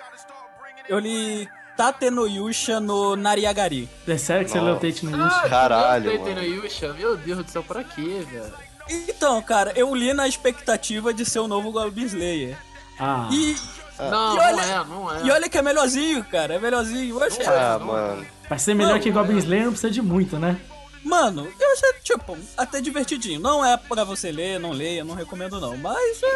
Eu 0.88 1.00
li 1.00 1.48
Tate 1.78 2.10
no 2.10 2.28
Yusha 2.28 2.80
no 2.80 3.16
Nariagari. 3.16 3.88
É 4.08 4.18
sério 4.18 4.46
que 4.46 4.52
você 4.52 4.60
leu 4.60 4.76
Tate 4.80 5.06
no 5.06 5.12
Yusha? 5.18 5.42
Ah, 5.46 5.50
Caralho, 5.50 6.10
Deita 6.10 6.24
mano. 6.26 6.36
no 6.36 6.44
Yusha. 6.44 6.94
Meu 6.94 7.16
Deus 7.16 7.44
do 7.46 7.50
céu, 7.52 7.64
pra 7.64 7.84
quê, 7.84 8.26
velho? 8.30 8.54
Então, 8.90 9.40
cara, 9.44 9.72
eu 9.76 9.94
li 9.94 10.14
na 10.14 10.28
expectativa 10.28 11.14
de 11.14 11.24
ser 11.26 11.40
o 11.40 11.48
novo 11.48 11.72
Goblin 11.72 12.06
Slayer. 12.06 12.58
Ah, 13.00 13.30
E, 13.32 13.56
Não, 14.00 14.34
E 14.34 14.38
não 14.38 14.46
olha- 14.46 14.62
é, 14.62 14.84
não 14.86 15.12
é. 15.16 15.22
e 15.24 15.32
olha 15.32 15.50
que 15.50 15.58
é 15.58 15.62
melhorzinho, 15.62 16.24
cara. 16.26 16.54
É 16.56 16.60
melhorzinho. 16.60 17.18
Eu 17.20 17.24
achei. 17.24 17.46
Ah, 17.46 17.78
mano. 17.80 18.26
pra 18.48 18.58
ser 18.58 18.74
melhor 18.74 18.94
Não, 18.94 19.00
que 19.00 19.12
Goblin 19.12 19.38
Slayer 19.38 19.66
não 19.66 19.72
precisa 19.72 19.92
de 19.92 20.02
muito, 20.02 20.38
né? 20.40 20.58
Mano, 21.04 21.48
eu 21.60 21.72
achei, 21.72 21.94
tipo, 22.04 22.38
até 22.58 22.82
divertidinho. 22.82 23.40
Não 23.40 23.64
é 23.64 23.78
pra 23.78 24.04
você 24.04 24.32
ler, 24.34 24.60
não 24.60 24.72
leia, 24.72 25.04
não 25.04 25.16
recomendo 25.16 25.60
não. 25.60 25.78
Mas 25.78 26.22
é, 26.22 26.36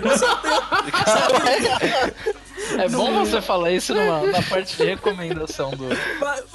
com 0.00 0.16
certeza. 0.16 2.14
É 2.78 2.88
bom 2.88 3.12
você 3.24 3.42
falar 3.42 3.72
isso 3.72 3.92
numa, 3.94 4.22
na 4.26 4.42
parte 4.42 4.76
de 4.76 4.84
recomendação 4.84 5.70
do. 5.72 5.88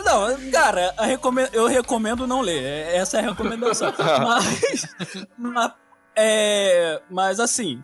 Não, 0.03 0.51
cara, 0.51 0.93
recome- 0.99 1.47
eu 1.53 1.67
recomendo 1.67 2.25
não 2.25 2.41
ler. 2.41 2.63
é- 2.63 2.97
Essa 2.97 3.17
é 3.17 3.19
a 3.19 3.29
recomendação. 3.29 3.93
mas, 4.27 4.87
mas, 5.37 5.71
é, 6.15 7.01
mas 7.11 7.39
assim, 7.39 7.83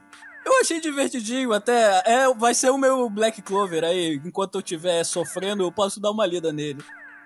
eu 0.56 0.62
achei 0.62 0.80
divertidinho 0.80 1.54
até. 1.54 2.02
É, 2.06 2.34
vai 2.34 2.54
ser 2.54 2.70
o 2.72 2.78
meu 2.78 3.10
Black 3.10 3.42
Clover 3.42 3.84
aí. 3.84 4.22
Enquanto 4.26 4.56
eu 4.56 4.60
estiver 4.60 5.04
sofrendo, 5.04 5.64
eu 5.64 5.72
posso 5.72 6.00
dar 6.00 6.12
uma 6.12 6.26
lida 6.26 6.52
nele. 6.52 6.84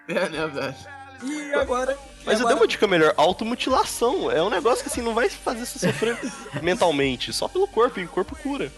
É, 0.08 0.30
né, 0.30 0.48
velho? 0.48 0.76
E 1.24 1.54
agora. 1.54 1.98
Mas 2.26 2.40
eu 2.40 2.46
agora, 2.46 2.56
dei 2.56 2.56
uma 2.64 2.68
dica 2.68 2.88
melhor, 2.88 3.14
automutilação. 3.18 4.32
É 4.32 4.42
um 4.42 4.50
negócio 4.50 4.84
que 4.84 4.90
assim 4.90 5.02
não 5.02 5.14
vai 5.14 5.30
fazer 5.30 5.66
você 5.66 5.80
sofrer 5.80 6.18
mentalmente, 6.64 7.32
só 7.34 7.48
pelo 7.48 7.68
corpo, 7.68 8.00
e 8.00 8.06
o 8.06 8.10
corpo 8.10 8.36
cura. 8.38 8.72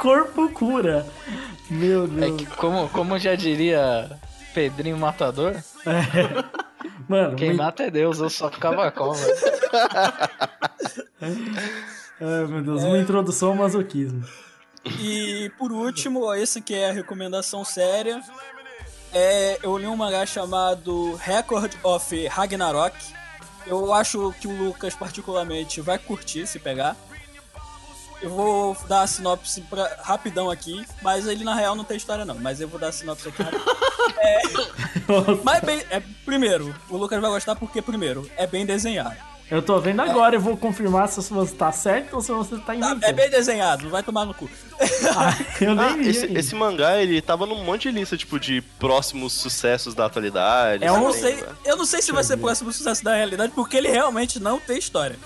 Corpo 0.00 0.48
cura. 0.50 1.06
Meu 1.70 2.04
É 2.04 2.06
Deus. 2.08 2.36
que, 2.36 2.46
como, 2.56 2.88
como 2.90 3.18
já 3.18 3.34
diria 3.34 4.10
Pedrinho 4.54 4.98
Matador, 4.98 5.54
Mano, 7.08 7.36
Quem 7.36 7.48
muito- 7.48 7.62
mata 7.62 7.82
é 7.84 7.90
Deus, 7.90 8.18
eu 8.20 8.28
só 8.30 8.50
ficava 8.50 8.90
com, 8.90 9.12
velho. 9.12 9.34
Ai, 12.20 12.46
meu 12.46 12.62
Deus, 12.62 12.82
uma 12.82 12.98
introdução 12.98 13.50
ao 13.50 13.54
masoquismo. 13.56 14.24
E 14.98 15.50
por 15.58 15.72
último, 15.72 16.32
esse 16.34 16.60
que 16.60 16.74
é 16.74 16.90
a 16.90 16.92
recomendação 16.92 17.64
séria. 17.64 18.22
É, 19.12 19.58
eu 19.62 19.76
li 19.76 19.86
um 19.86 19.96
mangá 19.96 20.24
chamado 20.24 21.14
Record 21.16 21.74
of 21.82 22.26
Ragnarok. 22.28 22.96
Eu 23.66 23.92
acho 23.92 24.34
que 24.40 24.48
o 24.48 24.56
Lucas, 24.56 24.94
particularmente, 24.94 25.80
vai 25.80 25.98
curtir 25.98 26.46
se 26.46 26.58
pegar. 26.58 26.96
Eu 28.20 28.30
vou 28.30 28.76
dar 28.88 29.02
a 29.02 29.06
sinopse 29.06 29.60
pra, 29.62 29.98
rapidão 30.02 30.48
aqui, 30.48 30.84
mas 31.02 31.26
ele 31.26 31.44
na 31.44 31.54
real 31.54 31.74
não 31.74 31.84
tem 31.84 31.96
história 31.96 32.24
não, 32.24 32.36
mas 32.36 32.60
eu 32.60 32.68
vou 32.68 32.78
dar 32.78 32.88
a 32.88 32.92
sinopse 32.92 33.28
aqui 33.28 33.42
rapidão. 33.42 33.76
É, 34.18 34.42
mas 35.42 35.60
bem, 35.60 35.84
é, 35.90 36.00
primeiro, 36.24 36.74
o 36.88 36.96
Lucas 36.96 37.20
vai 37.20 37.30
gostar 37.30 37.56
porque, 37.56 37.82
primeiro, 37.82 38.28
é 38.36 38.46
bem 38.46 38.64
desenhado. 38.64 39.31
Eu 39.52 39.60
tô 39.60 39.78
vendo 39.78 40.00
agora, 40.00 40.34
eu 40.36 40.40
vou 40.40 40.56
confirmar 40.56 41.06
se 41.10 41.20
você 41.30 41.54
tá 41.54 41.70
certo 41.70 42.14
ou 42.14 42.22
se 42.22 42.32
você 42.32 42.56
tá 42.56 42.62
Tá, 42.64 42.74
inventando. 42.74 43.04
é 43.04 43.12
bem 43.12 43.28
desenhado, 43.28 43.90
vai 43.90 44.02
tomar 44.02 44.24
no 44.24 44.32
cu. 44.32 44.48
Ah, 45.14 45.36
eu 45.60 45.74
nem 45.74 45.84
Ah, 45.84 45.94
vi 45.96 46.08
esse, 46.08 46.24
esse 46.32 46.54
mangá, 46.54 46.96
ele 46.96 47.20
tava 47.20 47.44
num 47.44 47.62
monte 47.62 47.82
de 47.82 47.98
lista, 47.98 48.16
tipo, 48.16 48.40
de 48.40 48.62
próximos 48.78 49.34
sucessos 49.34 49.94
da 49.94 50.06
atualidade. 50.06 50.82
É 50.82 50.88
Eu 50.88 50.98
não 50.98 51.12
sei, 51.12 51.44
eu 51.66 51.76
não 51.76 51.84
sei 51.84 52.00
se 52.00 52.10
vai 52.12 52.24
ser 52.24 52.38
próximo 52.38 52.72
sucesso 52.72 53.04
da 53.04 53.14
realidade, 53.14 53.52
porque 53.54 53.76
ele 53.76 53.88
realmente 53.88 54.40
não 54.40 54.58
tem 54.58 54.78
história. 54.78 55.18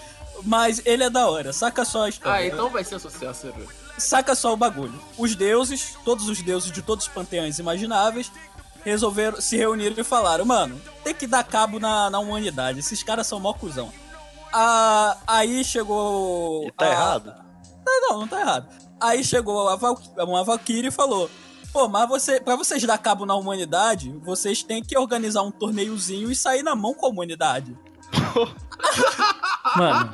Mas 0.42 0.82
ele 0.84 1.04
é 1.04 1.08
da 1.10 1.28
hora, 1.28 1.52
saca 1.52 1.84
só 1.84 2.06
a 2.06 2.08
história. 2.08 2.40
Ah, 2.40 2.46
então 2.46 2.68
vai 2.68 2.82
ser 2.82 2.98
sucesso, 2.98 3.46
Eru. 3.46 3.68
Saca 3.96 4.34
só 4.34 4.52
o 4.52 4.56
bagulho. 4.56 5.00
Os 5.16 5.36
deuses, 5.36 5.94
todos 6.04 6.28
os 6.28 6.42
deuses 6.42 6.72
de 6.72 6.82
todos 6.82 7.06
os 7.06 7.12
panteões 7.12 7.60
imagináveis, 7.60 8.30
resolveram 8.84 9.40
se 9.40 9.56
reuniram 9.56 9.94
e 9.96 10.04
falaram: 10.04 10.44
Mano, 10.44 10.80
tem 11.04 11.14
que 11.14 11.28
dar 11.28 11.44
cabo 11.44 11.78
na, 11.78 12.10
na 12.10 12.18
humanidade. 12.18 12.80
Esses 12.80 13.02
caras 13.04 13.26
são 13.28 13.38
mó 13.40 13.52
cuzão. 13.52 13.92
Ah, 14.52 15.16
aí 15.27 15.64
chegou. 15.64 16.66
E 16.66 16.73
tá 16.73 16.86
a- 16.86 16.90
errado. 16.90 17.35
Não, 17.85 18.01
não, 18.10 18.20
não 18.20 18.28
tá 18.28 18.40
errado. 18.40 18.68
Aí 19.01 19.23
chegou 19.24 19.68
a 19.68 19.77
Val, 19.77 19.98
uma 20.18 20.43
Valkyrie 20.44 20.89
e 20.89 20.90
falou: 20.90 21.31
Pô, 21.73 21.89
mas 21.89 22.09
você, 22.09 22.40
pra 22.40 22.56
vocês 22.56 22.82
dar 22.85 22.98
cabo 22.98 23.27
na 23.27 23.35
humanidade, 23.35 24.10
vocês 24.24 24.62
têm 24.62 24.82
que 24.82 24.97
organizar 24.97 25.43
um 25.43 25.51
torneiozinho 25.51 26.31
e 26.31 26.36
sair 26.36 26.62
na 26.62 26.74
mão 26.74 26.94
com 26.94 27.06
a 27.06 27.10
humanidade. 27.10 27.77
Mano, 29.77 30.10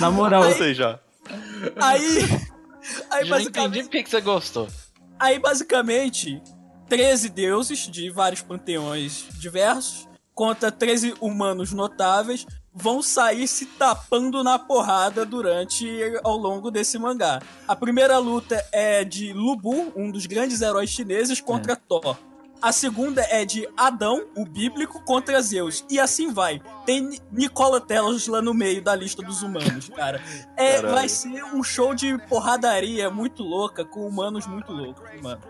na 0.00 0.10
moral, 0.10 0.44
Ou 0.44 0.52
seja, 0.54 1.00
Aí. 1.80 2.18
Aí 3.10 3.26
Já 3.26 3.40
entendi 3.40 3.50
basicamente. 3.50 3.82
por 3.84 3.90
que 3.90 4.02
que 4.04 4.10
você 4.10 4.20
gostou. 4.20 4.68
Aí, 5.18 5.40
basicamente, 5.40 6.40
13 6.88 7.28
deuses 7.30 7.78
de 7.80 8.10
vários 8.10 8.42
panteões 8.42 9.26
diversos 9.40 10.06
contra 10.32 10.70
13 10.70 11.14
humanos 11.20 11.72
notáveis 11.72 12.46
vão 12.78 13.00
sair 13.00 13.48
se 13.48 13.64
tapando 13.64 14.44
na 14.44 14.58
porrada 14.58 15.24
durante 15.24 15.88
ao 16.22 16.36
longo 16.36 16.70
desse 16.70 16.98
mangá. 16.98 17.40
A 17.66 17.74
primeira 17.74 18.18
luta 18.18 18.62
é 18.70 19.02
de 19.02 19.32
Lubu, 19.32 19.92
um 19.96 20.10
dos 20.10 20.26
grandes 20.26 20.60
heróis 20.60 20.90
chineses, 20.90 21.40
contra 21.40 21.74
Thor. 21.74 22.16
A 22.60 22.72
segunda 22.72 23.20
é 23.30 23.44
de 23.44 23.68
Adão, 23.76 24.24
o 24.34 24.44
bíblico, 24.44 25.02
contra 25.04 25.40
Zeus. 25.42 25.84
E 25.90 26.00
assim 26.00 26.32
vai. 26.32 26.60
Tem 26.86 27.00
Ni- 27.02 27.20
Nikola 27.30 27.80
Tesla 27.80 28.40
no 28.40 28.54
meio 28.54 28.82
da 28.82 28.94
lista 28.94 29.22
dos 29.22 29.42
humanos, 29.42 29.88
cara. 29.90 30.22
É, 30.56 30.76
Caralho. 30.76 30.94
vai 30.94 31.08
ser 31.08 31.44
um 31.54 31.62
show 31.62 31.94
de 31.94 32.16
porradaria 32.26 33.10
muito 33.10 33.42
louca, 33.42 33.84
com 33.84 34.06
humanos 34.06 34.46
muito 34.46 34.72
loucos, 34.72 35.02
mano. 35.22 35.40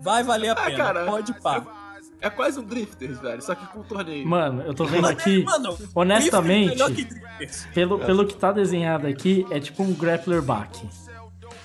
Vai 0.00 0.22
valer 0.24 0.48
a 0.50 0.52
Ah, 0.52 0.56
pena. 0.56 0.76
cara. 0.76 1.06
Pode 1.06 1.40
pá. 1.40 1.64
É 2.20 2.30
quase 2.30 2.58
um 2.58 2.62
Drifters, 2.64 3.18
velho, 3.20 3.42
só 3.42 3.54
que 3.54 3.66
com 3.66 3.82
torneio. 3.82 4.26
mano, 4.26 4.62
eu 4.62 4.74
tô 4.74 4.84
vendo 4.84 5.06
aqui, 5.06 5.44
Mano, 5.44 5.76
honestamente, 5.94 6.68
é 6.68 6.70
melhor 6.70 6.90
que 6.90 7.04
Drifters. 7.04 7.68
pelo, 7.74 7.98
pelo 7.98 8.26
que 8.26 8.34
tá 8.34 8.50
desenhado 8.52 9.06
aqui, 9.06 9.46
é 9.50 9.60
tipo 9.60 9.82
um 9.82 9.92
grappler 9.92 10.40
back. 10.42 10.88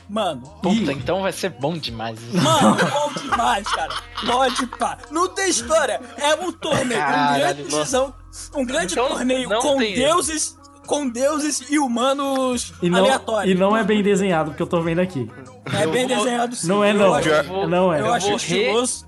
Mano, 0.09 0.41
Puta, 0.61 0.91
então 0.91 1.21
vai 1.21 1.31
ser 1.31 1.49
bom 1.51 1.77
demais. 1.77 2.19
isso. 2.21 2.35
Mano, 2.43 2.75
bom 2.91 3.13
demais, 3.21 3.65
cara. 3.69 3.93
Pode 4.25 4.67
pá. 4.67 4.97
Não 5.09 5.29
tem 5.29 5.49
história. 5.49 6.01
É 6.17 6.35
um 6.35 6.51
torneio. 6.51 6.99
Um 6.99 7.03
Caralho, 7.03 7.39
grande, 7.43 7.63
decisão, 7.63 8.13
um 8.53 8.65
grande 8.65 8.93
Então, 8.93 9.07
torneio 9.07 9.47
não 9.49 9.61
com 9.61 9.77
tem 9.77 9.95
deuses. 9.95 10.59
Com 10.85 11.07
deuses 11.07 11.63
e 11.69 11.79
humanos 11.79 12.73
E 12.81 12.89
não, 12.89 12.99
aleatórios. 12.99 13.55
e 13.55 13.57
não 13.57 13.77
é 13.77 13.83
bem 13.83 14.03
desenhado, 14.03 14.49
porque 14.49 14.63
eu 14.63 14.67
tô 14.67 14.81
vendo 14.81 14.99
aqui. 14.99 15.29
É 15.71 15.87
bem 15.87 16.05
vou- 16.05 16.17
desenhado 16.17 16.55
sim. 16.55 16.67
Não 16.67 16.83
é 16.83 16.89
Eu 16.89 16.95
não, 16.95 17.13
acho- 17.13 17.43
vou- 17.47 17.67
não 17.69 17.93
é. 17.93 18.01
Eu 18.01 18.05
Eu 18.07 18.13
re- 18.13 18.35
estiloso. 18.35 19.05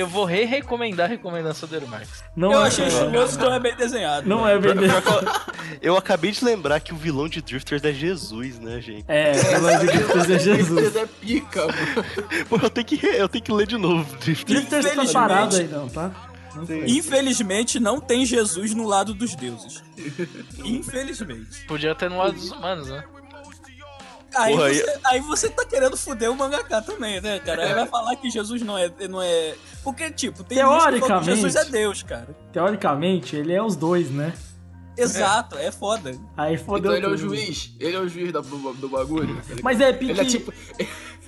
Eu 0.00 0.06
vou 0.06 0.24
re-recomendar 0.24 1.04
a 1.04 1.08
recomendação 1.10 1.68
do 1.68 1.86
Marx. 1.86 2.24
Não 2.34 2.52
Eu 2.52 2.64
é, 2.64 2.68
achei 2.68 2.86
estiloso, 2.86 3.36
então 3.36 3.52
é 3.52 3.60
bem 3.60 3.76
desenhado. 3.76 4.26
Não 4.26 4.48
é 4.48 4.58
bem 4.58 4.74
desenhado. 4.74 5.06
eu 5.82 5.94
acabei 5.94 6.30
de 6.30 6.42
lembrar 6.42 6.80
que 6.80 6.94
o 6.94 6.96
vilão 6.96 7.28
de 7.28 7.42
Drifters 7.42 7.84
é 7.84 7.92
Jesus, 7.92 8.58
né, 8.58 8.80
gente? 8.80 9.04
É, 9.06 9.32
pelo 9.32 9.68
de 9.78 9.86
Drifters 9.88 10.30
é 10.30 10.38
Jesus. 10.40 10.68
Drifters 10.68 10.96
é 10.96 11.06
pica, 11.06 11.66
mano. 11.66 12.46
Pô, 12.48 12.56
eu 12.62 12.70
tenho 12.70 12.86
que, 12.86 13.06
eu 13.06 13.28
tenho 13.28 13.44
que 13.44 13.52
ler 13.52 13.66
de 13.66 13.76
novo 13.76 14.16
Drifters. 14.16 14.66
Drifters 14.66 14.94
tá 14.94 15.12
parado 15.12 15.56
aí 15.56 15.68
não, 15.68 15.86
tá? 15.86 16.10
Não 16.56 16.64
Sim. 16.64 16.82
Infelizmente, 16.86 17.78
não 17.78 18.00
tem 18.00 18.24
Jesus 18.24 18.74
no 18.74 18.86
lado 18.86 19.12
dos 19.12 19.36
deuses. 19.36 19.84
Infelizmente. 20.64 21.66
Podia 21.66 21.94
ter 21.94 22.08
no 22.08 22.16
lado 22.16 22.32
dos 22.32 22.50
humanos, 22.50 22.88
né? 22.88 23.04
Aí, 24.36 24.54
Porra, 24.54 24.72
você, 24.72 25.00
aí 25.04 25.20
você 25.20 25.48
tá 25.50 25.64
querendo 25.64 25.96
fuder 25.96 26.30
o 26.30 26.36
mangaka 26.36 26.80
também, 26.82 27.20
né, 27.20 27.38
cara? 27.40 27.64
Aí 27.64 27.74
vai 27.74 27.86
falar 27.86 28.14
que 28.16 28.30
Jesus 28.30 28.62
não 28.62 28.78
é. 28.78 28.90
Não 29.08 29.20
é... 29.20 29.54
Porque, 29.82 30.10
tipo, 30.10 30.44
tem 30.44 30.58
gente 30.58 30.68
que 30.68 30.78
Teoricamente. 30.82 31.26
Jesus 31.26 31.56
é 31.56 31.64
Deus, 31.64 32.02
cara. 32.02 32.28
Teoricamente, 32.52 33.34
ele 33.36 33.52
é 33.52 33.62
os 33.62 33.74
dois, 33.76 34.10
né? 34.10 34.32
Exato, 34.96 35.56
é, 35.56 35.70
foda. 35.72 36.14
Aí 36.36 36.58
fodeu 36.58 36.92
Então 36.92 36.94
ele 36.94 37.06
é 37.06 37.08
o 37.08 37.12
tudo. 37.12 37.34
juiz. 37.34 37.74
Ele 37.80 37.96
é 37.96 38.00
o 38.00 38.08
juiz 38.08 38.32
da- 38.32 38.40
do, 38.40 38.72
do 38.74 38.88
bagulho. 38.88 39.40
Mas 39.62 39.80
é 39.80 39.92
pique... 39.92 40.12
Ele 40.12 40.20
é 40.20 40.24
tipo. 40.24 40.52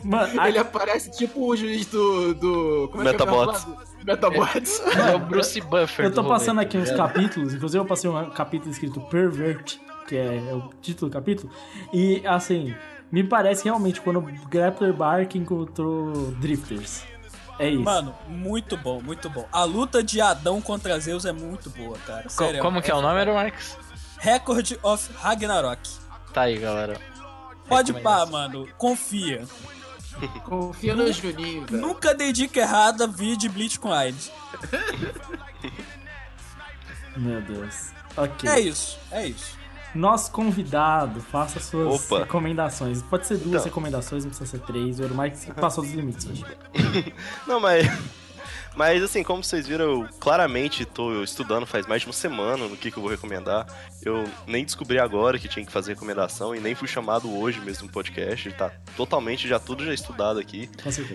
Mano, 0.05 0.41
Ele 0.47 0.59
aparece 0.59 1.11
tipo 1.12 1.47
o 1.49 1.57
juiz 1.57 1.87
do. 1.87 2.35
do 2.35 2.89
como 2.93 3.03
é 3.09 3.15
que 3.15 3.23
é 3.23 3.27
Metabots. 3.27 3.66
Metabots. 4.05 4.83
É 5.11 5.15
o 5.15 5.19
Bruce 5.20 5.61
Buffer. 5.61 6.05
Eu 6.07 6.12
tô 6.12 6.23
do 6.23 6.29
passando 6.29 6.61
aqui 6.61 6.77
uns 6.77 6.91
capítulos, 6.91 7.55
inclusive 7.55 7.79
eu 7.81 7.87
passei 7.87 8.11
um 8.11 8.31
capítulo 8.31 8.70
escrito 8.73 9.01
Pervert, 9.03 9.77
que 10.13 10.19
é 10.19 10.53
o 10.55 10.69
título 10.83 11.11
do 11.11 11.15
capítulo, 11.15 11.51
e 11.91 12.23
assim, 12.27 12.75
me 13.11 13.25
parece 13.25 13.65
realmente 13.65 13.99
quando 13.99 14.19
o 14.19 14.23
Grappler 14.49 14.93
Bark 14.93 15.35
encontrou 15.37 16.33
Drifters. 16.33 17.03
É 17.59 17.69
isso. 17.71 17.83
Mano, 17.83 18.15
muito 18.29 18.77
bom, 18.77 19.01
muito 19.01 19.31
bom. 19.31 19.47
A 19.51 19.65
luta 19.65 20.03
de 20.03 20.21
Adão 20.21 20.61
contra 20.61 20.99
Zeus 21.01 21.25
é 21.25 21.33
muito 21.33 21.71
boa, 21.71 21.97
cara. 22.07 22.25
Co- 22.25 22.29
Sério, 22.31 22.61
Como 22.61 22.83
que 22.83 22.91
é 22.91 22.95
o 22.95 23.01
nome, 23.01 23.21
era 23.21 23.33
Marx? 23.33 23.79
Record 24.19 24.73
of 24.83 25.11
Ragnarok. 25.17 25.81
Tá 26.35 26.43
aí, 26.43 26.59
galera. 26.59 27.01
Pode 27.69 27.93
pá, 27.95 28.27
mano. 28.27 28.69
Confia. 28.77 29.45
Confia 30.45 30.95
no 30.95 31.11
Juninho, 31.11 31.65
velho. 31.67 31.81
Nunca 31.87 32.15
dei 32.15 32.33
dica 32.33 32.61
errada, 32.61 33.07
vi 33.07 33.35
de 33.37 33.49
Bleach 33.49 33.79
com 33.81 33.91
AIDS. 33.93 34.31
Meu 37.17 37.41
Deus. 37.43 37.91
Ok. 38.17 38.49
É 38.49 38.61
isso, 38.61 38.99
é 39.11 39.27
isso. 39.27 39.57
Nosso 39.94 40.31
convidado, 40.32 41.20
faça 41.20 41.60
suas 41.60 42.06
Opa. 42.06 42.20
recomendações. 42.20 43.02
Pode 43.02 43.27
ser 43.27 43.36
duas 43.36 43.48
Então. 43.48 43.64
recomendações, 43.64 44.24
não 44.24 44.31
precisa 44.31 44.51
ser 44.51 44.60
três. 44.60 44.98
O 44.98 45.02
Euromike 45.02 45.52
passou 45.52 45.85
dos 45.85 45.93
limites 45.93 46.27
hoje. 46.27 46.44
Não, 47.47 47.60
mas. 47.60 47.86
Mas 48.74 49.02
assim, 49.02 49.23
como 49.23 49.44
vocês 49.44 49.66
viram, 49.66 49.85
eu 49.85 50.09
claramente 50.19 50.86
tô 50.86 51.23
estudando 51.23 51.66
faz 51.66 51.86
mais 51.86 52.01
de 52.01 52.06
uma 52.09 52.12
semana 52.14 52.66
no 52.66 52.74
que, 52.74 52.90
que 52.90 52.97
eu 52.97 53.02
vou 53.02 53.10
recomendar. 53.10 53.66
Eu 54.02 54.24
nem 54.47 54.64
descobri 54.64 54.98
agora 54.98 55.39
que 55.39 55.47
tinha 55.47 55.64
que 55.64 55.70
fazer 55.70 55.93
recomendação 55.93 56.55
e 56.55 56.60
nem 56.60 56.74
fui 56.74 56.89
chamado 56.89 57.31
hoje 57.39 57.60
mesmo 57.60 57.86
no 57.86 57.93
podcast. 57.93 58.51
Tá 58.52 58.70
totalmente 58.97 59.47
já 59.47 59.59
tudo 59.59 59.85
já 59.85 59.93
estudado 59.93 60.39
aqui. 60.40 60.70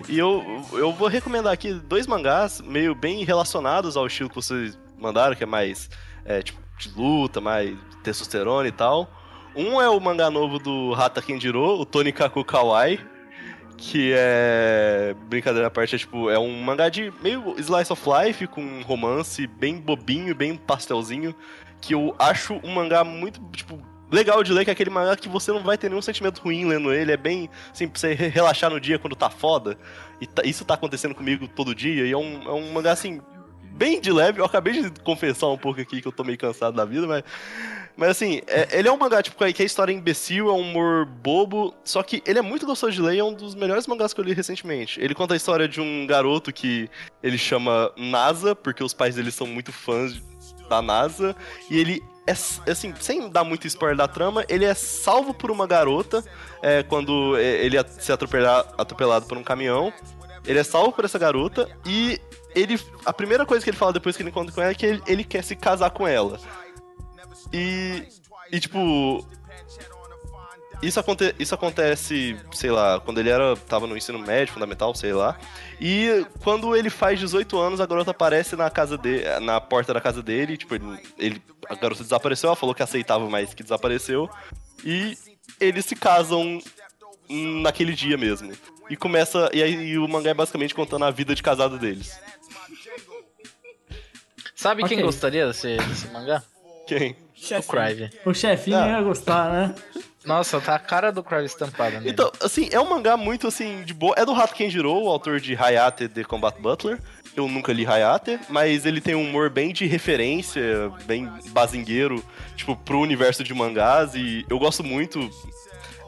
E 0.08 0.16
eu, 0.16 0.64
eu 0.72 0.92
vou 0.92 1.08
recomendar 1.08 1.52
aqui 1.52 1.72
dois 1.74 2.06
mangás 2.06 2.60
meio 2.60 2.94
bem 2.94 3.24
relacionados 3.24 3.96
ao 3.96 4.06
estilo 4.06 4.28
que 4.28 4.36
vocês 4.36 4.78
mandaram, 4.96 5.34
que 5.34 5.42
é 5.42 5.46
mais 5.46 5.90
é, 6.24 6.40
tipo 6.42 6.60
de 6.78 6.90
luta, 6.96 7.40
mais 7.40 7.76
testosterona 8.02 8.68
e 8.68 8.72
tal. 8.72 9.10
Um 9.56 9.80
é 9.80 9.88
o 9.88 9.98
mangá 10.00 10.30
novo 10.30 10.58
do 10.58 10.94
Hata 10.94 11.20
Kenjiro, 11.20 11.80
o 11.80 11.84
Tonikaku 11.84 12.44
Kawaii, 12.44 13.00
que 13.76 14.12
é 14.14 15.14
brincadeira 15.28 15.66
à 15.68 15.70
parte, 15.70 15.94
é 15.94 15.98
tipo, 15.98 16.30
é 16.30 16.38
um 16.38 16.62
mangá 16.62 16.88
de 16.88 17.12
meio 17.22 17.54
slice 17.58 17.92
of 17.92 18.02
life 18.08 18.46
com 18.46 18.60
um 18.60 18.82
romance 18.82 19.46
bem 19.46 19.76
bobinho, 19.80 20.34
bem 20.34 20.56
pastelzinho, 20.56 21.34
que 21.80 21.94
eu 21.94 22.14
acho 22.18 22.60
um 22.64 22.74
mangá 22.74 23.02
muito, 23.04 23.40
tipo, 23.52 23.80
legal 24.10 24.42
de 24.42 24.52
ler, 24.52 24.64
que 24.64 24.70
é 24.70 24.72
aquele 24.72 24.90
mangá 24.90 25.16
que 25.16 25.28
você 25.28 25.52
não 25.52 25.62
vai 25.62 25.78
ter 25.78 25.88
nenhum 25.88 26.02
sentimento 26.02 26.40
ruim 26.40 26.64
lendo 26.64 26.92
ele, 26.92 27.12
é 27.12 27.16
bem, 27.16 27.48
assim, 27.72 27.88
pra 27.88 28.00
você 28.00 28.14
re- 28.14 28.28
relaxar 28.28 28.70
no 28.70 28.80
dia 28.80 28.98
quando 28.98 29.14
tá 29.14 29.30
foda. 29.30 29.78
E 30.20 30.26
tá- 30.26 30.42
isso 30.44 30.64
tá 30.64 30.74
acontecendo 30.74 31.14
comigo 31.14 31.46
todo 31.46 31.74
dia, 31.74 32.04
e 32.06 32.10
é 32.12 32.16
um, 32.16 32.42
é 32.42 32.52
um 32.52 32.72
mangá, 32.72 32.92
assim, 32.92 33.20
bem 33.78 34.00
de 34.00 34.12
leve. 34.12 34.40
Eu 34.40 34.44
acabei 34.44 34.82
de 34.82 34.90
confessar 35.02 35.46
um 35.46 35.56
pouco 35.56 35.80
aqui 35.80 36.02
que 36.02 36.08
eu 36.08 36.12
tô 36.12 36.24
meio 36.24 36.36
cansado 36.36 36.74
da 36.76 36.84
vida, 36.84 37.06
mas. 37.06 37.22
Mas 37.96 38.10
assim, 38.10 38.42
é- 38.46 38.78
ele 38.78 38.86
é 38.86 38.92
um 38.92 38.96
mangá, 38.96 39.20
tipo, 39.20 39.36
que 39.52 39.62
a 39.62 39.64
história 39.64 39.92
é 39.92 39.94
imbecil, 39.96 40.48
é 40.48 40.52
um 40.52 40.60
humor 40.60 41.04
bobo, 41.04 41.74
só 41.82 42.00
que 42.00 42.22
ele 42.24 42.38
é 42.38 42.42
muito 42.42 42.64
gostoso 42.64 42.92
de 42.92 43.02
ler 43.02 43.16
e 43.16 43.18
é 43.18 43.24
um 43.24 43.34
dos 43.34 43.56
melhores 43.56 43.88
mangás 43.88 44.12
que 44.12 44.20
eu 44.20 44.24
li 44.24 44.32
recentemente. 44.32 45.00
Ele 45.00 45.14
conta 45.14 45.34
a 45.34 45.36
história 45.36 45.66
de 45.66 45.80
um 45.80 46.06
garoto 46.06 46.52
que 46.52 46.88
ele 47.20 47.36
chama 47.36 47.90
NASA, 47.96 48.54
porque 48.54 48.84
os 48.84 48.94
pais 48.94 49.16
dele 49.16 49.32
são 49.32 49.48
muito 49.48 49.72
fãs 49.72 50.22
da 50.68 50.80
NASA 50.80 51.34
e 51.68 51.76
ele 51.76 52.00
é, 52.24 52.70
assim, 52.70 52.94
sem 53.00 53.30
dar 53.30 53.42
muito 53.42 53.66
spoiler 53.66 53.96
da 53.96 54.06
trama, 54.06 54.44
ele 54.48 54.64
é 54.64 54.74
salvo 54.74 55.32
por 55.32 55.50
uma 55.50 55.66
garota 55.66 56.22
é, 56.62 56.82
quando 56.82 57.36
é, 57.36 57.64
ele 57.64 57.76
se 57.98 58.12
atropelar, 58.12 58.66
atropelado 58.76 59.26
por 59.26 59.38
um 59.38 59.42
caminhão. 59.42 59.92
Ele 60.46 60.58
é 60.58 60.62
salvo 60.62 60.92
por 60.92 61.04
essa 61.04 61.18
garota 61.18 61.68
e 61.84 62.20
ele 62.60 62.80
a 63.04 63.12
primeira 63.12 63.46
coisa 63.46 63.62
que 63.62 63.70
ele 63.70 63.76
fala 63.76 63.92
depois 63.92 64.16
que 64.16 64.22
ele 64.22 64.30
encontra 64.30 64.54
com 64.54 64.60
ela 64.60 64.70
é 64.70 64.74
que 64.74 64.86
ele, 64.86 65.02
ele 65.06 65.24
quer 65.24 65.42
se 65.42 65.56
casar 65.56 65.90
com 65.90 66.06
ela. 66.06 66.38
E, 67.52 68.04
e 68.52 68.60
tipo, 68.60 69.26
isso, 70.82 71.00
aconte 71.00 71.34
isso 71.38 71.54
acontece, 71.54 72.36
sei 72.52 72.70
lá, 72.70 73.00
quando 73.00 73.18
ele 73.18 73.28
era 73.28 73.56
tava 73.56 73.86
no 73.86 73.96
ensino 73.96 74.18
médio, 74.18 74.54
fundamental, 74.54 74.94
sei 74.94 75.12
lá. 75.12 75.36
E 75.80 76.24
quando 76.42 76.76
ele 76.76 76.88
faz 76.88 77.18
18 77.18 77.58
anos, 77.58 77.80
a 77.80 77.86
garota 77.86 78.12
aparece 78.12 78.54
na 78.54 78.70
casa 78.70 78.96
dele, 78.96 79.24
na 79.40 79.60
porta 79.60 79.92
da 79.92 80.00
casa 80.00 80.22
dele, 80.22 80.56
tipo, 80.56 80.74
ele, 80.74 80.84
ele 81.18 81.42
a 81.68 81.74
garota 81.74 82.02
desapareceu, 82.02 82.48
ela 82.48 82.56
falou 82.56 82.74
que 82.74 82.82
aceitava, 82.82 83.28
mas 83.28 83.54
que 83.54 83.62
desapareceu. 83.62 84.30
E 84.84 85.16
eles 85.60 85.84
se 85.84 85.96
casam 85.96 86.60
naquele 87.28 87.92
dia 87.92 88.16
mesmo. 88.16 88.52
E 88.88 88.96
começa 88.96 89.50
e 89.52 89.62
aí 89.62 89.98
o 89.98 90.08
mangá 90.08 90.30
é 90.30 90.34
basicamente 90.34 90.74
contando 90.74 91.04
a 91.04 91.10
vida 91.10 91.34
de 91.34 91.42
casado 91.42 91.76
deles. 91.76 92.18
Sabe 94.58 94.82
Ok. 94.82 94.96
quem 94.96 95.04
gostaria 95.06 95.46
desse, 95.46 95.76
desse 95.76 96.08
mangá? 96.08 96.42
Quem? 96.84 97.14
O 97.56 97.62
Crive. 97.62 98.10
O 98.26 98.34
chefinho 98.34 98.76
Ah. 98.76 98.88
ia 98.88 99.02
gostar, 99.02 99.52
né? 99.52 99.72
Nossa, 100.24 100.60
tá 100.60 100.74
a 100.74 100.80
cara 100.80 101.12
do 101.12 101.22
Crive 101.22 101.44
estampada 101.44 102.00
nele. 102.00 102.10
Então, 102.10 102.32
assim, 102.42 102.68
é 102.72 102.80
um 102.80 102.90
mangá 102.90 103.16
muito 103.16 103.46
assim 103.46 103.84
de 103.84 103.94
boa. 103.94 104.16
É 104.18 104.24
do 104.26 104.32
Hato 104.32 104.54
Kenjiro, 104.54 104.90
o 104.92 105.08
autor 105.08 105.38
de 105.38 105.54
Hayate 105.54 106.08
The 106.08 106.24
Combat 106.24 106.60
Butler. 106.60 106.98
Eu 107.36 107.46
nunca 107.46 107.72
li 107.72 107.86
Hayate, 107.86 108.40
mas 108.48 108.84
ele 108.84 109.00
tem 109.00 109.14
um 109.14 109.22
humor 109.22 109.48
bem 109.48 109.72
de 109.72 109.86
referência, 109.86 110.90
bem 111.06 111.30
bazingueiro, 111.50 112.24
tipo, 112.56 112.74
pro 112.74 112.98
universo 112.98 113.44
de 113.44 113.54
mangás. 113.54 114.16
E 114.16 114.44
eu 114.50 114.58
gosto 114.58 114.82
muito. 114.82 115.30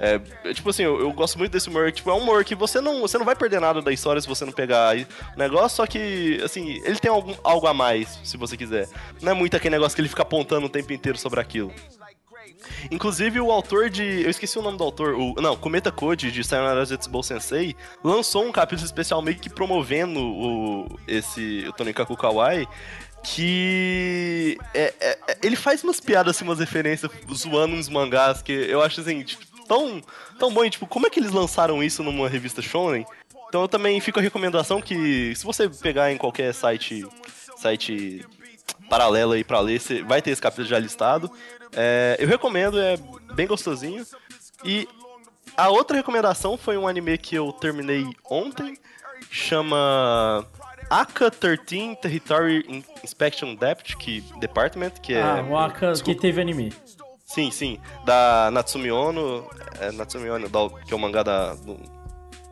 É, 0.00 0.18
é, 0.44 0.54
tipo 0.54 0.70
assim, 0.70 0.82
eu, 0.82 0.98
eu 0.98 1.12
gosto 1.12 1.38
muito 1.38 1.52
desse 1.52 1.68
humor. 1.68 1.92
Tipo, 1.92 2.10
é 2.10 2.14
um 2.14 2.18
humor 2.18 2.42
que 2.42 2.54
você 2.54 2.80
não, 2.80 3.02
você 3.02 3.18
não 3.18 3.24
vai 3.24 3.36
perder 3.36 3.60
nada 3.60 3.82
da 3.82 3.92
história 3.92 4.20
se 4.20 4.26
você 4.26 4.44
não 4.46 4.52
pegar 4.52 4.96
o 4.96 5.38
negócio, 5.38 5.76
só 5.76 5.86
que, 5.86 6.40
assim, 6.42 6.80
ele 6.84 6.98
tem 6.98 7.10
algum, 7.10 7.34
algo 7.44 7.66
a 7.66 7.74
mais, 7.74 8.18
se 8.24 8.36
você 8.38 8.56
quiser. 8.56 8.88
Não 9.20 9.32
é 9.32 9.34
muito 9.34 9.56
aquele 9.56 9.74
negócio 9.74 9.94
que 9.94 10.00
ele 10.00 10.08
fica 10.08 10.22
apontando 10.22 10.66
o 10.66 10.70
tempo 10.70 10.92
inteiro 10.92 11.18
sobre 11.18 11.38
aquilo. 11.38 11.72
Inclusive, 12.90 13.40
o 13.40 13.50
autor 13.50 13.90
de. 13.90 14.22
Eu 14.22 14.30
esqueci 14.30 14.58
o 14.58 14.62
nome 14.62 14.78
do 14.78 14.84
autor. 14.84 15.14
O, 15.14 15.34
não, 15.40 15.56
Kometa 15.56 15.90
Code, 15.90 16.30
de 16.32 16.42
Sayonara 16.44 16.84
Zetsubou 16.84 17.22
Sensei, 17.22 17.74
lançou 18.02 18.44
um 18.44 18.52
capítulo 18.52 18.86
especial 18.86 19.20
meio 19.20 19.38
que 19.38 19.50
promovendo 19.50 20.20
o, 20.20 20.98
esse 21.06 21.66
o 21.68 21.72
Tonikaku 21.72 22.16
Kawaii. 22.16 22.66
Que. 23.22 24.56
É, 24.72 24.94
é- 25.00 25.18
é- 25.28 25.38
ele 25.42 25.56
faz 25.56 25.84
umas 25.84 26.00
piadas, 26.00 26.36
assim, 26.36 26.44
umas 26.44 26.58
referências, 26.58 27.10
zoando 27.32 27.74
uns 27.74 27.88
mangás 27.88 28.40
que 28.40 28.52
eu 28.52 28.82
acho 28.82 29.00
assim, 29.00 29.22
tipo, 29.22 29.44
tão, 29.70 30.02
tão 30.38 30.52
bom. 30.52 30.64
E, 30.64 30.70
tipo, 30.70 30.86
como 30.86 31.06
é 31.06 31.10
que 31.10 31.20
eles 31.20 31.30
lançaram 31.30 31.82
isso 31.82 32.02
numa 32.02 32.28
revista 32.28 32.60
Shonen? 32.60 33.06
Então 33.48 33.62
eu 33.62 33.68
também 33.68 34.00
fico 34.00 34.18
a 34.18 34.22
recomendação 34.22 34.80
que, 34.82 35.32
se 35.36 35.44
você 35.44 35.68
pegar 35.68 36.12
em 36.12 36.16
qualquer 36.18 36.52
site. 36.52 37.06
site 37.56 38.26
paralelo 38.88 39.32
aí 39.32 39.44
pra 39.44 39.60
ler, 39.60 39.80
você 39.80 40.02
vai 40.02 40.20
ter 40.20 40.30
esse 40.30 40.42
capítulo 40.42 40.66
já 40.66 40.78
listado. 40.78 41.30
É, 41.72 42.16
eu 42.18 42.26
recomendo, 42.26 42.78
é 42.80 42.96
bem 43.34 43.46
gostosinho. 43.46 44.04
E 44.64 44.88
a 45.56 45.68
outra 45.68 45.96
recomendação 45.96 46.56
foi 46.56 46.76
um 46.76 46.88
anime 46.88 47.16
que 47.16 47.34
eu 47.36 47.52
terminei 47.52 48.04
ontem, 48.28 48.76
chama 49.30 50.44
Aka 50.88 51.30
13 51.30 51.96
Territory 52.02 52.64
In- 52.68 52.84
Inspection 53.04 53.54
Depth, 53.54 53.96
que, 53.96 54.20
Department, 54.40 54.90
que 55.02 55.14
é... 55.14 55.22
ah, 55.22 55.44
o 55.48 55.56
Aka 55.56 55.86
que 55.88 55.92
desculpa. 55.92 56.20
teve 56.20 56.40
anime. 56.40 56.72
Sim, 57.32 57.50
sim. 57.50 57.78
Da 58.04 58.50
Natsumi 58.50 58.90
Ono, 58.90 59.46
é, 59.80 59.92
Natsumi 59.92 60.28
Ono, 60.30 60.48
da- 60.48 60.68
que 60.84 60.92
é 60.92 60.96
o 60.96 60.98
mangá 60.98 61.22
da, 61.22 61.54
do- 61.54 61.76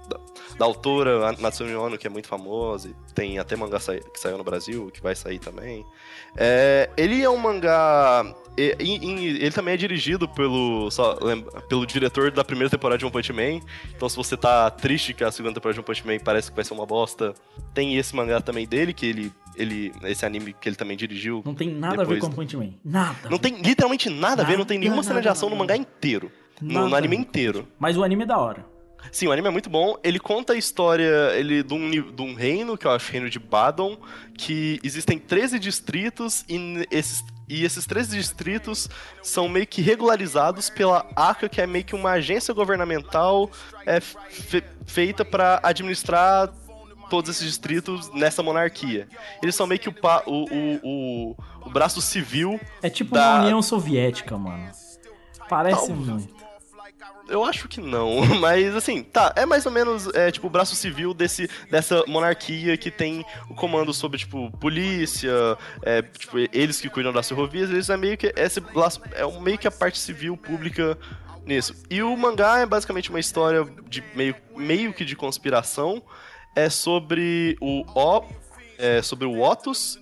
da, 0.09 0.17
da 0.57 0.65
autora 0.65 1.33
Natsumi 1.33 1.75
Ono, 1.75 1.99
que 1.99 2.07
é 2.07 2.11
muito 2.11 2.29
famosa. 2.29 2.89
Tem 3.13 3.39
até 3.41 3.57
mangá 3.57 3.81
sai- 3.81 3.99
que 4.01 4.21
saiu 4.21 4.39
no 4.39 4.45
Brasil, 4.45 4.89
que 4.95 5.03
vai 5.03 5.17
sair 5.17 5.41
também. 5.41 5.85
É, 6.37 6.89
ele 6.97 7.21
é 7.23 7.29
um 7.29 7.37
mangá. 7.37 8.25
e- 8.57 8.77
e 8.81 9.27
ele 9.37 9.51
também 9.53 9.75
é 9.75 9.77
dirigido 9.77 10.29
pelo, 10.29 10.91
só 10.93 11.17
lembra- 11.23 11.61
pelo 11.63 11.85
diretor 11.87 12.31
da 12.31 12.45
primeira 12.45 12.69
temporada 12.71 12.99
de 12.99 13.05
One 13.05 13.13
Punch 13.13 13.33
Man. 13.33 13.61
Então, 13.97 14.09
se 14.09 14.17
você 14.17 14.37
tá 14.37 14.69
triste 14.71 15.13
que 15.15 15.23
a 15.25 15.31
segunda 15.33 15.55
temporada 15.55 15.75
de 15.75 15.81
One 15.81 15.87
Punch 15.87 16.07
Man 16.07 16.19
parece 16.25 16.51
que 16.51 16.57
vai 16.57 16.65
ser 16.65 16.75
uma 16.75 16.87
bosta, 16.87 17.35
tem 17.75 17.97
esse 17.97 18.15
mangá 18.17 18.41
também 18.41 18.67
dele, 18.67 18.93
que 18.93 19.07
ele. 19.07 19.33
Ele 19.59 19.93
esse 20.05 20.25
anime 20.25 20.55
que 20.59 20.69
ele 20.69 20.77
também 20.77 20.97
dirigiu. 20.97 21.43
Não 21.45 21.55
tem 21.55 21.69
nada 21.75 22.03
a 22.03 22.05
ver 22.05 22.15
Depois- 22.15 22.21
com 22.21 22.31
Point 22.31 22.57
Man. 22.57 22.71
Nada. 22.85 23.29
Não 23.31 23.39
tem 23.39 23.61
literalmente 23.61 24.09
nada 24.09 24.43
a 24.43 24.45
ver, 24.47 24.57
não 24.57 24.65
tem 24.65 24.79
nenhuma 24.79 24.97
Nada, 24.99 25.09
cena 25.09 25.21
de 25.21 25.29
ação 25.29 25.49
nada, 25.49 25.57
no 25.57 25.65
mangá 25.65 25.77
inteiro. 25.77 26.31
No, 26.61 26.73
no 26.75 26.85
Nada. 26.85 26.97
anime 26.99 27.17
inteiro. 27.17 27.69
Mas 27.79 27.97
o 27.97 28.03
anime 28.03 28.23
é 28.25 28.27
da 28.27 28.39
hora. 28.39 28.65
Sim, 29.13 29.29
o 29.29 29.33
anime 29.33 29.47
é 29.49 29.51
muito 29.51 29.71
bom. 29.71 29.97
Ele 30.03 30.19
conta 30.19 30.55
a 30.55 30.57
história 30.57 31.31
ele, 31.37 31.63
de, 31.63 31.73
um, 31.73 31.89
de 31.89 32.21
um 32.23 32.35
reino, 32.35 32.77
que 32.77 32.85
eu 32.87 32.91
acho 32.91 33.11
reino 33.13 33.31
de 33.31 33.39
Badon, 33.39 33.97
que 34.37 34.81
existem 34.83 35.19
13 35.21 35.59
distritos 35.61 36.45
e 36.49 36.85
esses, 36.91 37.25
e 37.49 37.65
esses 37.65 37.87
13 37.87 38.17
distritos 38.17 38.89
são 39.23 39.49
meio 39.49 39.69
que 39.69 39.81
regularizados 39.81 40.69
pela 40.69 41.07
ACA, 41.15 41.49
que 41.49 41.61
é 41.61 41.67
meio 41.67 41.85
que 41.85 41.95
uma 41.95 42.11
agência 42.11 42.53
governamental 42.53 43.49
é, 43.87 44.01
fe- 44.01 44.65
feita 44.85 45.25
para 45.25 45.61
administrar 45.63 46.53
todos 47.09 47.31
esses 47.31 47.47
distritos 47.47 48.13
nessa 48.13 48.43
monarquia. 48.43 49.09
Eles 49.43 49.55
são 49.55 49.67
meio 49.67 49.81
que 49.81 49.89
o, 49.89 49.93
pa- 49.93 50.23
o, 50.27 50.45
o, 50.83 51.37
o, 51.67 51.71
braço 51.71 52.01
civil 52.01 52.61
É 52.83 52.89
tipo 52.91 53.15
Da- 53.15 53.35
uma 53.37 53.43
União 53.45 53.63
Soviética, 53.63 54.37
mano. 54.37 54.71
Parece 55.49 55.93
muito. 55.93 56.37
Eu 57.29 57.45
acho 57.45 57.69
que 57.69 57.79
não, 57.81 58.23
mas 58.41 58.75
assim, 58.75 59.03
tá, 59.03 59.33
é 59.37 59.45
mais 59.45 59.67
ou 59.67 59.73
menos 59.73 60.07
é, 60.15 60.31
tipo 60.31 60.47
o 60.47 60.51
braço 60.51 60.75
civil 60.75 61.13
desse, 61.13 61.49
dessa 61.71 62.03
monarquia 62.07 62.75
que 62.79 62.91
tem 62.91 63.25
o 63.51 63.55
comando 63.55 63.93
sobre, 63.93 64.19
tipo, 64.19 64.51
polícia, 64.53 65.31
é, 65.83 66.01
tipo, 66.01 66.39
eles 66.53 66.81
que 66.81 66.89
cuidam 66.89 67.13
das 67.13 67.29
ferrovias, 67.29 67.69
eles 67.69 67.91
é 67.91 67.97
meio 67.99 68.17
que 68.17 68.33
esse 68.35 68.61
é 68.61 69.41
meio 69.41 69.59
que 69.59 69.69
a 69.69 69.71
parte 69.71 69.99
civil 69.99 70.37
pública 70.39 70.97
nisso. 71.45 71.75
E 71.91 72.03
o 72.03 72.17
mangá 72.17 72.59
é 72.61 72.67
basicamente 72.67 73.11
uma 73.11 73.21
história 73.21 73.67
de 73.89 74.03
meio, 74.15 74.35
meio 74.57 74.93
que 74.95 75.05
de 75.05 75.15
conspiração, 75.15 76.03
é 76.59 76.71
sobre 76.71 77.57
o 77.61 77.85
O, 77.95 78.25
é, 78.79 79.03
sobre 79.03 79.27
o 79.27 79.41
Otus, 79.41 79.99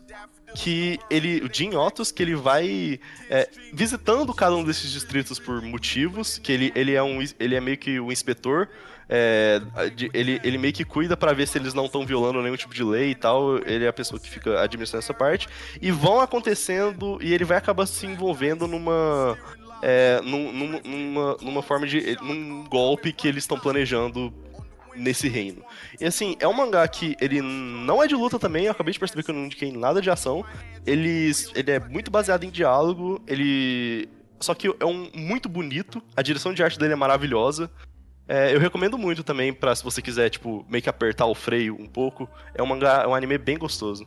que 0.55 0.99
ele, 1.11 1.43
o 1.45 1.51
Jim 1.53 1.75
Otus, 1.75 2.11
que 2.11 2.23
ele 2.23 2.35
vai 2.35 2.99
é, 3.29 3.49
visitando 3.73 4.33
cada 4.33 4.57
um 4.57 4.65
desses 4.65 4.91
distritos 4.91 5.39
por 5.39 5.61
motivos, 5.61 6.39
que 6.39 6.51
ele, 6.51 6.73
ele, 6.75 6.95
é, 6.95 7.03
um, 7.03 7.23
ele 7.39 7.55
é 7.55 7.61
meio 7.61 7.77
que 7.77 8.01
o 8.01 8.11
inspetor, 8.11 8.69
é, 9.09 9.61
ele, 10.15 10.41
ele 10.43 10.59
meio 10.59 10.73
que 10.73 10.85
cuida 10.85 11.17
pra 11.17 11.33
ver 11.33 11.47
se 11.47 11.59
eles 11.59 11.75
não 11.75 11.85
estão 11.85 12.07
violando 12.07 12.43
nenhum 12.43 12.57
tipo 12.57 12.75
de 12.75 12.83
lei 12.83 13.11
e 13.11 13.15
tal, 13.15 13.59
ele 13.67 13.85
é 13.85 13.89
a 13.89 13.93
pessoa 13.93 14.19
que 14.19 14.31
fica 14.31 14.61
administrando 14.61 15.05
essa 15.05 15.15
parte, 15.15 15.47
e 15.81 15.91
vão 15.91 16.21
acontecendo, 16.21 17.19
e 17.21 17.35
ele 17.35 17.45
vai 17.45 17.59
acabar 17.59 17.87
se 17.87 18.07
envolvendo 18.07 18.67
numa... 18.67 19.37
é, 19.83 20.21
num- 20.23 20.81
numa, 20.85 21.37
numa 21.43 21.63
forma 21.63 21.87
de. 21.87 22.17
num 22.23 22.65
golpe 22.65 23.13
que 23.13 23.29
eles 23.29 23.45
estão 23.45 23.59
planejando 23.59 24.33
nesse 24.97 25.29
reino. 25.29 25.63
E 26.01 26.05
assim, 26.05 26.37
é 26.41 26.49
um 26.49 26.53
mangá 26.53 26.87
que 26.89 27.17
ele 27.21 27.41
não 27.41 28.03
é 28.03 28.07
de 28.07 28.15
luta 28.15 28.39
também, 28.39 28.65
eu 28.65 28.73
acabei 28.73 28.93
de 28.93 28.99
perceber 28.99 29.23
que 29.23 29.31
eu 29.31 29.35
não 29.35 29.47
indiquei 29.47 29.73
nada 29.73 30.01
de 30.01 30.11
ação. 30.11 30.45
Ele, 30.87 31.31
ele 31.55 31.71
é 31.71 31.81
muito 31.81 32.11
baseado 32.11 32.45
em 32.45 32.51
diálogo, 32.51 33.23
ele. 33.27 34.09
Só 34.39 34.55
que 34.55 34.69
é 34.69 34.85
um 34.85 35.11
muito 35.15 35.49
bonito, 35.49 36.03
a 36.15 36.21
direção 36.21 36.53
de 36.53 36.63
arte 36.63 36.79
dele 36.79 36.93
é 36.93 36.97
maravilhosa. 36.97 37.71
É, 38.29 38.53
eu 38.55 38.59
recomendo 38.59 38.99
muito 38.99 39.23
também 39.23 39.53
pra 39.53 39.75
se 39.75 39.85
você 39.85 40.03
quiser, 40.03 40.29
tipo, 40.31 40.67
meio 40.69 40.83
que 40.83 40.89
apertar 40.89 41.27
o 41.27 41.35
freio 41.35 41.77
um 41.81 41.87
pouco. 41.87 42.29
É 42.55 42.63
um 42.63 42.67
mangá, 42.67 43.03
é 43.05 43.07
um 43.07 43.15
anime 43.15 43.39
bem 43.39 43.57
gostoso. 43.57 44.07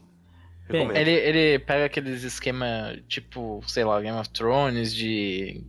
Bem. 0.69 0.87
Ele, 0.95 1.11
ele 1.11 1.59
pega 1.59 1.85
aqueles 1.85 2.23
esquema, 2.23 2.95
tipo, 3.07 3.61
sei 3.65 3.83
lá, 3.83 3.99
Game 3.99 4.17
of 4.17 4.29
Thrones, 4.29 4.93
de. 4.93 5.63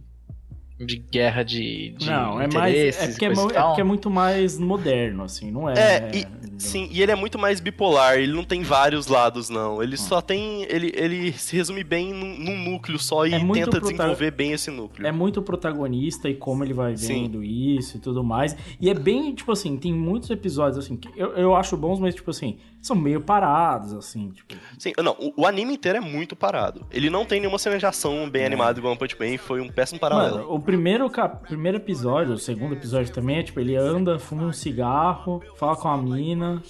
De 0.80 0.96
guerra 0.96 1.42
de. 1.42 1.90
de 1.98 2.06
Não, 2.06 2.40
é 2.40 2.46
mais. 2.46 2.74
É 2.98 3.08
porque 3.08 3.24
é, 3.26 3.28
é 3.28 3.34
porque 3.34 3.80
é 3.80 3.84
muito 3.84 4.08
mais 4.10 4.58
moderno, 4.58 5.24
assim, 5.24 5.50
não 5.50 5.68
é. 5.68 5.74
É, 5.74 6.10
e, 6.14 6.26
sim, 6.60 6.88
e 6.90 7.02
ele 7.02 7.12
é 7.12 7.14
muito 7.14 7.38
mais 7.38 7.60
bipolar, 7.60 8.18
ele 8.18 8.32
não 8.32 8.44
tem 8.44 8.62
vários 8.62 9.06
lados, 9.06 9.50
não. 9.50 9.82
Ele 9.82 9.96
só 9.96 10.20
tem. 10.22 10.62
Ele, 10.70 10.90
ele 10.96 11.32
se 11.32 11.54
resume 11.54 11.84
bem 11.84 12.12
num, 12.14 12.38
num 12.38 12.70
núcleo 12.70 12.98
só 12.98 13.26
e 13.26 13.34
É 13.34 13.38
muito 13.38 13.64
tenta 13.64 13.78
prota- 13.78 13.92
desenvolver 13.92 14.30
bem 14.30 14.52
esse 14.52 14.70
núcleo. 14.70 15.06
É 15.06 15.12
muito 15.12 15.42
protagonista 15.42 16.28
e 16.30 16.34
como 16.34 16.64
ele 16.64 16.72
vai 16.72 16.96
Sim. 16.96 17.24
vendo 17.24 17.44
isso 17.44 17.98
e 17.98 18.00
tudo 18.00 18.24
mais. 18.24 18.56
E 18.80 18.88
é 18.88 18.94
bem, 18.94 19.34
tipo 19.34 19.52
assim, 19.52 19.76
tem 19.76 19.92
muitos 19.92 20.30
episódios, 20.30 20.82
assim, 20.84 20.96
que 20.96 21.08
eu, 21.14 21.32
eu 21.36 21.54
acho 21.54 21.76
bons, 21.76 22.00
mas, 22.00 22.14
tipo 22.14 22.30
assim, 22.30 22.56
são 22.80 22.96
meio 22.96 23.20
parados, 23.20 23.92
assim, 23.92 24.30
tipo. 24.30 24.54
Sim, 24.78 24.92
não, 25.02 25.16
o, 25.18 25.42
o 25.42 25.46
anime 25.46 25.74
inteiro 25.74 25.98
é 25.98 26.00
muito 26.00 26.34
parado. 26.34 26.86
Ele 26.90 27.10
não 27.10 27.24
tem 27.24 27.40
nenhuma 27.40 27.58
cena 27.58 27.78
de 27.78 27.86
ação 27.86 28.28
bem 28.28 28.44
animada 28.44 28.78
igual 28.78 28.92
One 28.92 28.98
Punch 28.98 29.16
Man, 29.18 29.38
foi 29.38 29.60
um 29.60 29.68
péssimo 29.68 30.00
paralelo. 30.00 30.38
Mano, 30.38 30.54
o 30.54 30.60
primeiro, 30.60 31.08
cap... 31.10 31.46
primeiro 31.46 31.76
episódio, 31.78 32.34
o 32.34 32.38
segundo 32.38 32.74
episódio 32.74 33.12
também 33.12 33.38
é, 33.38 33.42
tipo, 33.42 33.60
ele 33.60 33.76
anda, 33.76 34.18
fuma 34.18 34.44
um 34.44 34.52
cigarro, 34.52 35.42
fala 35.56 35.76
com 35.76 35.88
a 35.88 35.96
mina. 35.96 36.62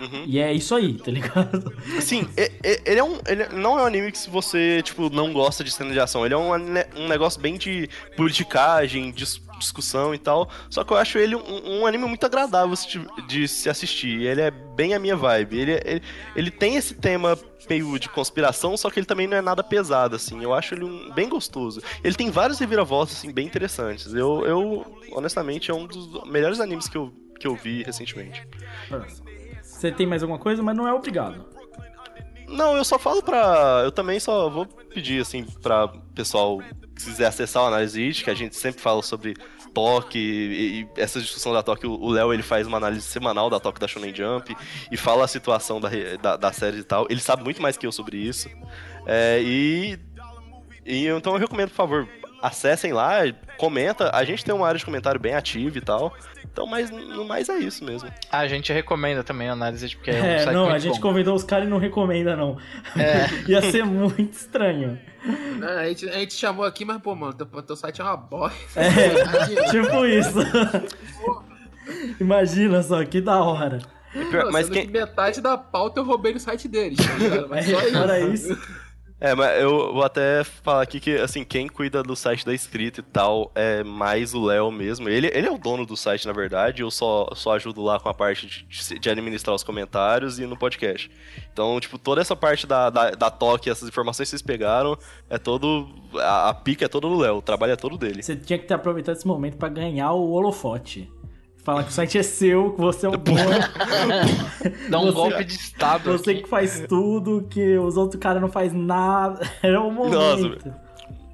Uhum. 0.00 0.24
E 0.26 0.40
é 0.40 0.52
isso 0.52 0.74
aí, 0.74 0.94
tá 0.94 1.08
ligado? 1.08 1.72
Sim, 2.00 2.28
ele 2.84 2.98
é 2.98 3.04
um. 3.04 3.20
Ele 3.28 3.46
não 3.50 3.78
é 3.78 3.82
um 3.82 3.86
anime 3.86 4.10
que 4.10 4.18
se 4.18 4.28
você, 4.28 4.82
tipo, 4.82 5.08
não 5.08 5.32
gosta 5.32 5.62
de 5.62 5.70
cena 5.70 5.92
de 5.92 6.00
ação. 6.00 6.24
Ele 6.24 6.34
é 6.34 6.36
um, 6.36 6.50
um 6.52 7.08
negócio 7.08 7.40
bem 7.40 7.56
de 7.56 7.88
politicagem, 8.16 9.12
dis- 9.12 9.40
discussão 9.64 10.14
e 10.14 10.18
tal. 10.18 10.48
Só 10.70 10.84
que 10.84 10.92
eu 10.92 10.96
acho 10.96 11.18
ele 11.18 11.34
um, 11.34 11.80
um 11.80 11.86
anime 11.86 12.06
muito 12.06 12.24
agradável 12.24 12.74
de, 13.26 13.48
se 13.48 13.68
assistir. 13.68 14.22
Ele 14.22 14.40
é 14.40 14.50
bem 14.50 14.94
a 14.94 14.98
minha 14.98 15.16
vibe. 15.16 15.58
Ele, 15.58 15.72
ele, 15.84 16.02
ele 16.36 16.50
tem 16.50 16.76
esse 16.76 16.94
tema 16.94 17.38
meio 17.68 17.98
de 17.98 18.08
conspiração, 18.08 18.76
só 18.76 18.90
que 18.90 18.98
ele 18.98 19.06
também 19.06 19.26
não 19.26 19.36
é 19.36 19.40
nada 19.40 19.62
pesado, 19.62 20.16
assim. 20.16 20.42
Eu 20.42 20.52
acho 20.52 20.74
ele 20.74 20.84
um, 20.84 21.10
bem 21.12 21.28
gostoso. 21.28 21.82
Ele 22.02 22.14
tem 22.14 22.30
vários 22.30 22.58
reviravoltas, 22.58 23.16
assim, 23.16 23.32
bem 23.32 23.46
interessantes. 23.46 24.12
Eu, 24.12 24.44
eu, 24.44 24.98
honestamente, 25.12 25.70
é 25.70 25.74
um 25.74 25.86
dos 25.86 26.24
melhores 26.24 26.60
animes 26.60 26.88
que 26.88 26.96
eu, 26.96 27.12
que 27.38 27.46
eu 27.46 27.54
vi 27.54 27.82
recentemente. 27.82 28.46
Você 29.62 29.90
tem 29.90 30.06
mais 30.06 30.22
alguma 30.22 30.38
coisa, 30.38 30.62
mas 30.62 30.76
não 30.76 30.86
é 30.86 30.92
obrigado. 30.92 31.53
Não, 32.48 32.76
eu 32.76 32.84
só 32.84 32.98
falo 32.98 33.22
pra. 33.22 33.82
Eu 33.84 33.92
também 33.92 34.20
só 34.20 34.48
vou 34.48 34.66
pedir, 34.66 35.20
assim, 35.20 35.44
pra 35.62 35.88
pessoal 36.14 36.58
que 36.58 37.04
quiser 37.04 37.26
acessar 37.26 37.62
o 37.62 37.66
Análise 37.66 38.22
que 38.22 38.30
a 38.30 38.34
gente 38.34 38.54
sempre 38.56 38.80
fala 38.80 39.02
sobre 39.02 39.34
toque 39.74 40.18
e, 40.18 40.88
essa 40.96 41.20
discussão 41.20 41.52
da 41.52 41.62
toque. 41.62 41.86
O 41.86 42.08
Léo 42.08 42.32
ele 42.32 42.42
faz 42.42 42.66
uma 42.66 42.76
análise 42.76 43.02
semanal 43.02 43.50
da 43.50 43.58
toque 43.58 43.80
da 43.80 43.88
Shonen 43.88 44.14
Jump 44.14 44.56
e 44.90 44.96
fala 44.96 45.24
a 45.24 45.28
situação 45.28 45.80
da, 45.80 45.90
da, 46.22 46.36
da 46.36 46.52
série 46.52 46.78
e 46.78 46.84
tal. 46.84 47.06
Ele 47.10 47.20
sabe 47.20 47.42
muito 47.42 47.60
mais 47.60 47.76
que 47.76 47.86
eu 47.86 47.92
sobre 47.92 48.16
isso. 48.16 48.48
É, 49.06 49.40
e. 49.42 49.98
E 50.86 51.06
então 51.06 51.32
eu 51.32 51.38
recomendo, 51.38 51.70
por 51.70 51.76
favor, 51.76 52.08
acessem 52.46 52.92
lá, 52.92 53.20
comenta. 53.56 54.10
A 54.14 54.24
gente 54.24 54.44
tem 54.44 54.54
uma 54.54 54.66
área 54.66 54.78
de 54.78 54.84
comentário 54.84 55.18
bem 55.20 55.34
ativa 55.34 55.76
e 55.78 55.80
tal. 55.80 56.14
Então, 56.44 56.66
mas 56.66 56.88
no 56.90 57.24
mais 57.24 57.48
é 57.48 57.58
isso 57.58 57.84
mesmo. 57.84 58.08
Ah, 58.30 58.38
a 58.40 58.46
gente 58.48 58.72
recomenda 58.72 59.24
também 59.24 59.48
a 59.48 59.52
análise, 59.52 59.96
porque 59.96 60.10
é 60.12 60.14
um 60.22 60.24
É, 60.24 60.38
site 60.40 60.54
não, 60.54 60.62
muito 60.64 60.74
a 60.76 60.78
gente 60.78 60.94
bom. 60.96 61.00
convidou 61.00 61.34
os 61.34 61.42
caras 61.42 61.66
e 61.66 61.70
não 61.70 61.78
recomenda, 61.78 62.36
não. 62.36 62.56
É. 62.96 63.26
Ia 63.50 63.60
ser 63.62 63.84
muito 63.84 64.32
estranho. 64.34 64.98
Não, 65.58 65.68
a, 65.68 65.86
gente, 65.88 66.08
a 66.08 66.12
gente 66.18 66.34
chamou 66.34 66.64
aqui, 66.64 66.84
mas, 66.84 66.98
pô, 67.02 67.14
mano, 67.14 67.32
teu, 67.32 67.46
teu 67.46 67.74
site 67.74 68.00
é 68.00 68.04
uma 68.04 68.16
bosta. 68.16 68.58
É, 68.80 69.64
tipo 69.70 70.04
isso. 70.06 70.38
Imagina 72.20 72.82
só, 72.82 73.04
que 73.04 73.20
da 73.20 73.42
hora. 73.42 73.78
pior- 74.30 74.50
mas 74.52 74.66
sendo 74.66 74.74
quem- 74.74 74.86
que 74.86 74.92
metade 74.92 75.40
da 75.40 75.56
pauta 75.58 76.00
eu 76.00 76.04
roubei 76.04 76.32
no 76.32 76.40
site 76.40 76.68
deles, 76.68 76.98
tá 77.04 77.14
ligado? 77.14 77.48
Mas 77.48 77.66
só 77.66 77.80
É, 77.80 77.90
fora 77.92 78.20
isso. 78.20 78.58
É, 79.24 79.34
mas 79.34 79.58
eu 79.58 79.70
vou 79.94 80.02
até 80.02 80.44
falar 80.44 80.82
aqui 80.82 81.00
que, 81.00 81.16
assim, 81.16 81.44
quem 81.44 81.66
cuida 81.66 82.02
do 82.02 82.14
site 82.14 82.44
da 82.44 82.52
escrita 82.52 83.00
e 83.00 83.02
tal 83.02 83.50
é 83.54 83.82
mais 83.82 84.34
o 84.34 84.44
Léo 84.44 84.70
mesmo. 84.70 85.08
Ele, 85.08 85.28
ele 85.32 85.46
é 85.46 85.50
o 85.50 85.56
dono 85.56 85.86
do 85.86 85.96
site, 85.96 86.26
na 86.26 86.32
verdade, 86.34 86.82
eu 86.82 86.90
só, 86.90 87.30
só 87.34 87.54
ajudo 87.54 87.82
lá 87.82 87.98
com 87.98 88.10
a 88.10 88.12
parte 88.12 88.46
de, 88.46 88.98
de 88.98 89.08
administrar 89.08 89.56
os 89.56 89.64
comentários 89.64 90.38
e 90.38 90.44
no 90.44 90.58
podcast. 90.58 91.10
Então, 91.50 91.80
tipo, 91.80 91.96
toda 91.96 92.20
essa 92.20 92.36
parte 92.36 92.66
da, 92.66 92.90
da, 92.90 93.12
da 93.12 93.30
toque, 93.30 93.70
essas 93.70 93.88
informações 93.88 94.26
que 94.26 94.30
vocês 94.32 94.42
pegaram, 94.42 94.94
é 95.30 95.38
todo... 95.38 95.88
A, 96.16 96.50
a 96.50 96.54
pica 96.54 96.84
é 96.84 96.88
toda 96.88 97.08
do 97.08 97.16
Léo, 97.16 97.36
o 97.36 97.42
trabalho 97.42 97.72
é 97.72 97.76
todo 97.76 97.96
dele. 97.96 98.22
Você 98.22 98.36
tinha 98.36 98.58
que 98.58 98.66
ter 98.66 98.74
aproveitado 98.74 99.16
esse 99.16 99.26
momento 99.26 99.56
pra 99.56 99.70
ganhar 99.70 100.12
o 100.12 100.32
holofote. 100.32 101.10
Falar 101.64 101.82
que 101.84 101.88
o 101.88 101.92
site 101.92 102.18
é 102.18 102.22
seu, 102.22 102.72
que 102.72 102.80
você 102.80 103.06
é 103.06 103.08
o 103.10 103.16
dono. 103.16 103.38
Dá 104.90 104.98
um 105.00 105.06
Você- 105.06 105.12
golpe 105.12 105.44
de 105.44 105.54
estado 105.54 106.12
Você 106.12 106.30
aqui. 106.32 106.42
que 106.42 106.48
faz 106.48 106.84
tudo, 106.88 107.46
que 107.50 107.78
os 107.78 107.96
outros 107.96 108.20
caras 108.20 108.40
não 108.42 108.48
faz 108.50 108.72
nada. 108.72 109.40
Era 109.62 109.80
o 109.80 109.90
momento. 109.90 110.74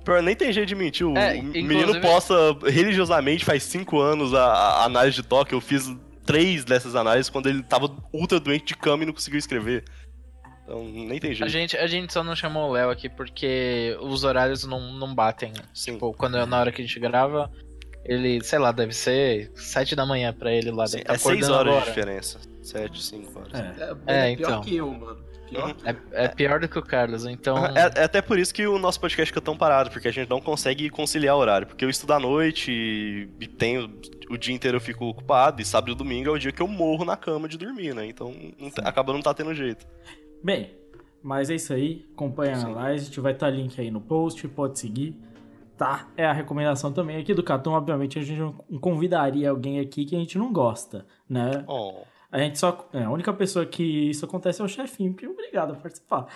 Pior, 0.05 0.23
nem 0.23 0.35
tem 0.37 0.53
jeito 0.53 0.69
de 0.69 0.75
mentir. 0.75 1.07
O 1.07 1.17
É, 1.17 1.41
menino 1.43 2.01
posta 2.01 2.35
religiosamente 2.65 3.45
faz 3.45 3.63
cinco 3.65 4.01
anos 4.01 4.33
a, 4.33 4.45
a 4.45 4.85
análise 4.85 5.17
de 5.17 5.23
toque. 5.25 5.53
Eu 5.53 5.61
fiz 5.61 5.95
três 6.25 6.65
dessas 6.65 6.95
análises 6.95 7.29
quando 7.29 7.49
ele 7.49 7.63
tava 7.63 7.91
ultra 8.13 8.39
doente 8.41 8.67
de 8.67 8.77
cama 8.77 9.03
e 9.03 9.07
não 9.07 9.13
conseguiu 9.13 9.39
escrever. 9.39 9.85
Então, 10.65 10.85
nem 10.85 11.19
tem 11.19 11.33
A 11.33 11.35
jeito. 11.35 11.51
gente, 11.51 11.77
a 11.77 11.87
gente 11.89 12.13
só 12.13 12.23
não 12.23 12.37
chamou 12.37 12.71
o 12.71 12.73
Léo 12.73 12.91
aqui 12.91 13.09
porque 13.09 13.99
os 14.01 14.23
horários 14.23 14.65
não, 14.65 14.93
não 14.95 15.13
batem. 15.15 15.53
Tipo, 15.75 16.13
quando, 16.15 16.47
na 16.47 16.61
hora 16.61 16.71
que 16.71 16.81
a 16.81 16.85
gente 16.87 16.99
grava, 17.01 17.51
ele, 18.05 18.43
sei 18.43 18.59
lá, 18.59 18.73
deve 18.73 18.93
ser 18.95 19.51
sete 19.55 19.95
da 19.95 20.05
manhã 20.07 20.33
pra 20.33 20.53
ele 20.53 20.71
lá. 20.71 20.85
deve 20.87 21.05
tá 21.05 21.15
É 21.15 21.19
seis 21.19 21.45
acordando 21.45 21.55
horas 21.55 21.73
agora. 21.73 21.85
de 21.85 21.89
diferença. 21.91 22.41
Sete, 22.63 23.03
cinco 23.03 23.39
horas. 23.39 23.53
É, 23.55 23.95
É, 24.07 24.33
é 24.33 24.37
pior 24.37 24.49
então. 24.49 24.61
que 24.63 24.77
eu, 24.77 24.91
mano. 24.93 25.31
Pior. 25.49 25.75
É, 25.85 26.25
é 26.25 26.29
pior 26.29 26.61
do 26.61 26.69
que 26.69 26.79
o 26.79 26.83
Carlos, 26.83 27.27
então. 27.27 27.57
É, 27.67 27.91
é 27.97 28.05
até 28.05 28.23
por 28.23 28.39
isso 28.39 28.55
que 28.55 28.65
o 28.69 28.79
nosso 28.79 29.01
podcast 29.01 29.31
fica 29.33 29.41
tão 29.41 29.57
parado, 29.57 29.91
porque 29.91 30.07
a 30.07 30.13
gente 30.13 30.29
não 30.31 30.41
consegue 30.41 30.89
conciliar 30.91 31.35
o 31.35 31.41
horário. 31.41 31.67
Porque 31.67 31.85
eu 31.85 31.91
estudo 31.91 32.13
à 32.13 32.21
noite 32.21 32.71
e, 33.41 33.47
tenho. 33.49 33.93
O 34.31 34.37
dia 34.39 34.55
inteiro 34.55 34.77
eu 34.77 34.81
fico 34.81 35.05
ocupado, 35.07 35.61
e 35.61 35.65
sábado 35.65 35.91
e 35.91 35.95
domingo 35.97 36.29
é 36.29 36.33
o 36.33 36.39
dia 36.39 36.53
que 36.53 36.63
eu 36.63 36.69
morro 36.69 37.05
na 37.05 37.17
cama 37.17 37.49
de 37.49 37.59
dormir, 37.59 37.93
né? 37.97 38.07
Então 38.07 38.33
não 38.61 38.71
tá- 38.71 38.83
acaba 38.89 39.13
não 39.13 39.21
tá 39.21 39.35
tendo 39.35 39.53
jeito. 39.53 39.85
Bem, 40.41 40.71
mas 41.21 41.51
é 41.51 41.57
isso 41.57 41.73
aí. 41.73 42.07
Acompanha 42.15 42.55
a 42.57 42.61
análise. 42.61 43.21
Vai 43.21 43.33
estar 43.33 43.51
link 43.51 43.81
aí 43.81 43.91
no 43.91 44.01
post, 44.01 44.47
pode 44.47 44.79
seguir. 44.79 45.17
Tá? 45.81 46.07
É 46.15 46.27
a 46.27 46.33
recomendação 46.35 46.93
também 46.93 47.17
aqui 47.17 47.33
do 47.33 47.43
Catum. 47.43 47.71
Obviamente, 47.71 48.19
a 48.19 48.23
gente 48.23 48.39
não 48.39 48.53
convidaria 48.79 49.49
alguém 49.49 49.81
aqui 49.81 50.05
que 50.05 50.15
a 50.15 50.19
gente 50.19 50.37
não 50.37 50.53
gosta, 50.53 51.07
né? 51.27 51.65
Oh. 51.67 52.03
A 52.31 52.39
gente 52.39 52.59
só. 52.59 52.87
É, 52.93 53.03
a 53.05 53.11
única 53.11 53.33
pessoa 53.33 53.65
que 53.65 54.11
isso 54.11 54.27
acontece 54.27 54.61
é 54.61 54.65
o 54.65 54.69
chefinho, 54.69 55.15
que 55.15 55.27
obrigado 55.27 55.73
por 55.73 55.81
participar. 55.85 56.27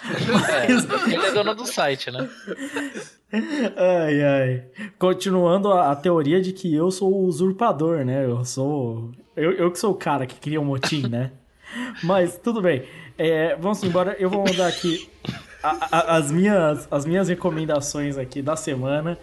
É, 0.50 1.12
ele 1.12 1.26
é 1.26 1.30
dono 1.32 1.54
do 1.54 1.66
site, 1.66 2.10
né? 2.10 2.26
Ai, 3.76 4.22
ai. 4.22 4.64
Continuando 4.98 5.70
a, 5.72 5.90
a 5.90 5.96
teoria 5.96 6.40
de 6.40 6.52
que 6.52 6.74
eu 6.74 6.90
sou 6.90 7.12
o 7.12 7.24
usurpador, 7.26 8.04
né? 8.04 8.24
Eu 8.24 8.44
sou. 8.46 9.10
Eu, 9.36 9.52
eu 9.52 9.70
que 9.70 9.78
sou 9.78 9.90
o 9.92 9.94
cara 9.96 10.24
que 10.26 10.36
cria 10.36 10.58
o 10.60 10.64
motim, 10.64 11.06
né? 11.08 11.32
Mas 12.02 12.38
tudo 12.38 12.62
bem. 12.62 12.84
É, 13.18 13.56
vamos 13.56 13.82
embora. 13.84 14.16
Eu 14.18 14.30
vou 14.30 14.42
mandar 14.44 14.68
aqui 14.68 15.10
a- 15.62 15.88
a- 15.90 16.16
as, 16.16 16.30
minhas, 16.32 16.88
as 16.90 17.04
minhas 17.04 17.28
recomendações 17.28 18.16
aqui 18.16 18.40
da 18.40 18.56
semana. 18.56 19.18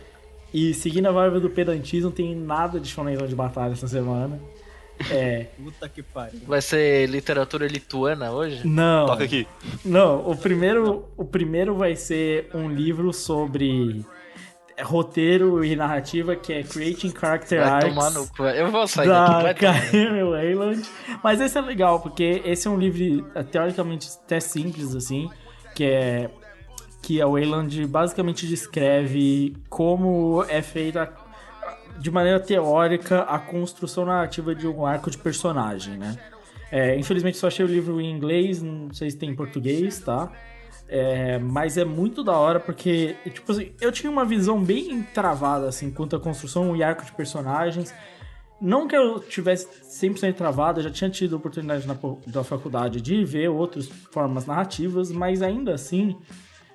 E 0.53 0.73
seguindo 0.73 1.07
a 1.07 1.11
vibe 1.11 1.39
do 1.39 1.49
pedantismo, 1.49 2.09
não 2.09 2.15
tem 2.15 2.35
nada 2.35 2.79
de 2.79 2.87
shonenzão 2.87 3.27
de 3.27 3.35
batalha 3.35 3.71
essa 3.71 3.87
semana. 3.87 4.39
É. 5.09 5.47
Puta 5.63 5.89
que 5.89 6.03
pariu. 6.03 6.41
Vai 6.45 6.61
ser 6.61 7.07
literatura 7.09 7.67
lituana 7.67 8.31
hoje? 8.31 8.67
Não. 8.67 9.05
Toca 9.07 9.23
aqui. 9.23 9.47
Não, 9.83 10.29
o 10.29 10.35
primeiro, 10.35 11.09
o 11.17 11.25
primeiro 11.25 11.75
vai 11.75 11.95
ser 11.95 12.49
um 12.53 12.69
livro 12.69 13.11
sobre 13.13 14.05
roteiro 14.83 15.63
e 15.63 15.75
narrativa 15.75 16.35
que 16.35 16.53
é 16.53 16.63
Creating 16.63 17.13
Character 17.17 17.59
Vai 17.59 17.69
Arcs 17.69 17.89
tomar 17.89 18.11
no 18.11 18.27
cu. 18.27 18.43
Eu 18.43 18.71
vou 18.71 18.87
sair 18.87 19.07
daqui. 19.07 19.43
da. 19.43 19.53
Karen 19.53 20.23
Wayland. 20.29 20.81
Mas 21.23 21.39
esse 21.39 21.57
é 21.57 21.61
legal, 21.61 21.99
porque 21.99 22.41
esse 22.45 22.67
é 22.67 22.71
um 22.71 22.77
livro 22.77 23.23
teoricamente 23.51 24.07
até 24.23 24.39
simples, 24.39 24.95
assim, 24.95 25.29
que 25.75 25.83
é 25.83 26.29
que 27.01 27.21
a 27.21 27.27
Wayland 27.27 27.85
basicamente 27.87 28.47
descreve 28.47 29.55
como 29.69 30.43
é 30.47 30.61
feita 30.61 31.11
de 31.99 32.11
maneira 32.11 32.39
teórica 32.39 33.21
a 33.21 33.39
construção 33.39 34.05
narrativa 34.05 34.53
de 34.55 34.67
um 34.67 34.85
arco 34.85 35.09
de 35.09 35.17
personagem, 35.17 35.97
né? 35.97 36.17
É, 36.71 36.97
infelizmente 36.97 37.37
só 37.37 37.47
achei 37.47 37.65
o 37.65 37.67
livro 37.67 37.99
em 37.99 38.09
inglês, 38.09 38.61
não 38.61 38.93
sei 38.93 39.11
se 39.11 39.17
tem 39.17 39.29
em 39.29 39.35
português, 39.35 39.99
tá? 39.99 40.31
É, 40.87 41.37
mas 41.39 41.77
é 41.77 41.85
muito 41.85 42.23
da 42.23 42.33
hora 42.37 42.59
porque, 42.59 43.15
tipo 43.25 43.51
assim, 43.51 43.71
eu 43.79 43.91
tinha 43.91 44.11
uma 44.11 44.25
visão 44.25 44.61
bem 44.61 45.01
travada, 45.13 45.67
assim, 45.67 45.89
quanto 45.89 46.15
à 46.15 46.19
construção 46.19 46.75
e 46.75 46.83
arco 46.83 47.05
de 47.05 47.11
personagens. 47.13 47.93
Não 48.59 48.87
que 48.87 48.95
eu 48.95 49.19
tivesse 49.19 49.67
100% 49.83 50.35
travado, 50.35 50.81
já 50.81 50.89
tinha 50.91 51.09
tido 51.09 51.35
oportunidade 51.35 51.87
na, 51.87 51.95
da 52.27 52.43
faculdade 52.43 53.01
de 53.01 53.23
ver 53.25 53.49
outras 53.49 53.87
formas 54.11 54.45
narrativas, 54.45 55.11
mas 55.11 55.41
ainda 55.41 55.73
assim 55.73 56.17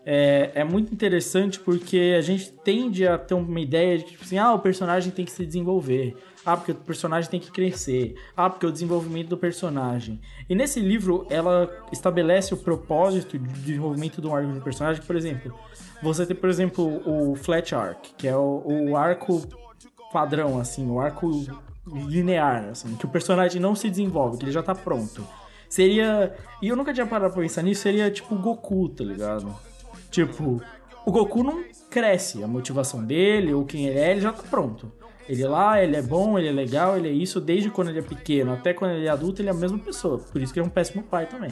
é, 0.09 0.53
é 0.55 0.65
muito 0.65 0.95
interessante 0.95 1.59
porque 1.59 2.15
a 2.17 2.21
gente 2.21 2.53
tende 2.53 3.05
a 3.09 3.19
ter 3.19 3.35
uma 3.35 3.59
ideia 3.59 3.99
de 3.99 4.05
que, 4.05 4.13
tipo 4.13 4.23
assim, 4.23 4.39
ah, 4.39 4.55
o 4.55 4.61
personagem 4.61 5.11
tem 5.11 5.25
que 5.25 5.33
se 5.33 5.45
desenvolver. 5.45 6.17
Ah, 6.45 6.57
porque 6.57 6.71
o 6.71 6.77
personagem 6.77 7.29
tem 7.29 7.41
que 7.41 7.51
crescer. 7.51 8.15
Ah, 8.37 8.49
porque 8.49 8.65
o 8.65 8.71
desenvolvimento 8.71 9.31
do 9.31 9.37
personagem. 9.37 10.21
E 10.49 10.55
nesse 10.55 10.79
livro, 10.79 11.27
ela 11.29 11.69
estabelece 11.91 12.55
o 12.55 12.57
propósito 12.57 13.37
de 13.37 13.53
desenvolvimento 13.63 14.21
de 14.21 14.29
um 14.29 14.35
arco 14.37 14.53
de 14.53 14.61
personagem. 14.61 15.03
Por 15.03 15.17
exemplo, 15.17 15.53
você 16.01 16.25
tem, 16.25 16.37
por 16.37 16.49
exemplo, 16.49 17.03
o 17.05 17.35
Flat 17.35 17.75
Arc, 17.75 18.15
que 18.17 18.29
é 18.29 18.37
o, 18.37 18.63
o 18.65 18.97
arco 18.97 19.43
padrão, 20.13 20.61
assim, 20.61 20.89
o 20.89 21.01
arco 21.01 21.45
linear, 21.85 22.69
assim, 22.71 22.95
que 22.95 23.07
o 23.07 23.09
personagem 23.09 23.61
não 23.61 23.75
se 23.75 23.91
desenvolve, 23.91 24.39
que 24.39 24.45
ele 24.45 24.53
já 24.53 24.63
tá 24.63 24.75
pronto. 24.75 25.27
Seria. 25.69 26.33
E 26.63 26.69
eu 26.69 26.77
nunca 26.77 26.95
tinha 26.95 27.07
parado 27.07 27.33
pra 27.33 27.43
pensar 27.43 27.63
nisso, 27.63 27.83
seria 27.83 28.09
tipo 28.09 28.37
Goku, 28.37 28.89
tá 28.89 29.03
ligado? 29.03 29.53
Tipo, 30.11 30.63
o 31.05 31.13
Goku 31.13 31.43
não 31.43 31.65
cresce, 31.91 32.43
a 32.43 32.49
motivação 32.49 33.05
dele, 33.05 33.53
ou 33.55 33.65
quem 33.65 33.87
ele 33.87 33.99
é, 33.99 34.13
ele 34.13 34.21
já 34.21 34.33
tá 34.33 34.43
pronto. 34.43 34.93
Ele 35.29 35.43
é 35.43 35.49
lá, 35.49 35.83
ele 35.83 35.97
é 35.97 36.03
bom, 36.03 36.39
ele 36.39 36.49
é 36.49 36.53
legal, 36.53 36.97
ele 36.97 37.09
é 37.09 37.13
isso, 37.13 37.41
desde 37.41 37.69
quando 37.69 37.89
ele 37.89 37.99
é 37.99 38.03
pequeno 38.03 38.53
até 38.53 38.73
quando 38.73 38.93
ele 38.93 39.07
é 39.07 39.11
adulto, 39.11 39.43
ele 39.43 39.49
é 39.49 39.53
a 39.53 39.55
mesma 39.55 39.79
pessoa. 39.79 40.19
Por 40.19 40.41
isso 40.41 40.53
que 40.53 40.61
ele 40.61 40.67
é 40.67 40.69
um 40.69 40.73
péssimo 40.73 41.03
pai 41.03 41.27
também. 41.27 41.51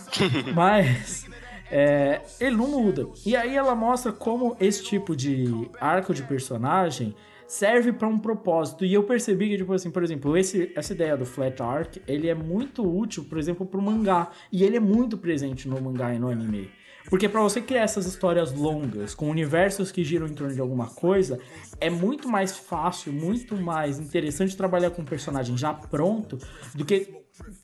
Mas 0.54 1.26
é, 1.70 2.20
ele 2.40 2.56
não 2.56 2.68
muda. 2.68 3.08
E 3.24 3.34
aí 3.34 3.56
ela 3.56 3.74
mostra 3.74 4.12
como 4.12 4.56
esse 4.60 4.82
tipo 4.84 5.16
de 5.16 5.68
arco 5.80 6.14
de 6.14 6.22
personagem 6.22 7.14
serve 7.46 7.92
pra 7.92 8.06
um 8.08 8.18
propósito. 8.18 8.84
E 8.84 8.94
eu 8.94 9.02
percebi 9.02 9.48
que, 9.48 9.56
tipo 9.56 9.72
assim, 9.72 9.90
por 9.90 10.02
exemplo, 10.02 10.36
esse, 10.36 10.72
essa 10.74 10.92
ideia 10.92 11.16
do 11.16 11.24
flat 11.24 11.60
arc, 11.62 12.02
ele 12.06 12.28
é 12.28 12.34
muito 12.34 12.84
útil, 12.84 13.24
por 13.24 13.38
exemplo, 13.38 13.66
pro 13.66 13.82
mangá. 13.82 14.30
E 14.52 14.62
ele 14.62 14.76
é 14.76 14.80
muito 14.80 15.16
presente 15.16 15.68
no 15.68 15.80
mangá 15.80 16.14
e 16.14 16.18
no 16.18 16.28
anime. 16.28 16.70
Porque 17.08 17.28
pra 17.28 17.40
você 17.40 17.60
criar 17.60 17.82
essas 17.82 18.06
histórias 18.06 18.52
longas, 18.52 19.14
com 19.14 19.30
universos 19.30 19.92
que 19.92 20.04
giram 20.04 20.26
em 20.26 20.34
torno 20.34 20.54
de 20.54 20.60
alguma 20.60 20.88
coisa, 20.88 21.38
é 21.80 21.88
muito 21.88 22.28
mais 22.28 22.56
fácil, 22.56 23.12
muito 23.12 23.56
mais 23.56 23.98
interessante 23.98 24.56
trabalhar 24.56 24.90
com 24.90 25.02
um 25.02 25.04
personagem 25.04 25.56
já 25.56 25.72
pronto 25.72 26.38
do 26.74 26.84
que 26.84 27.14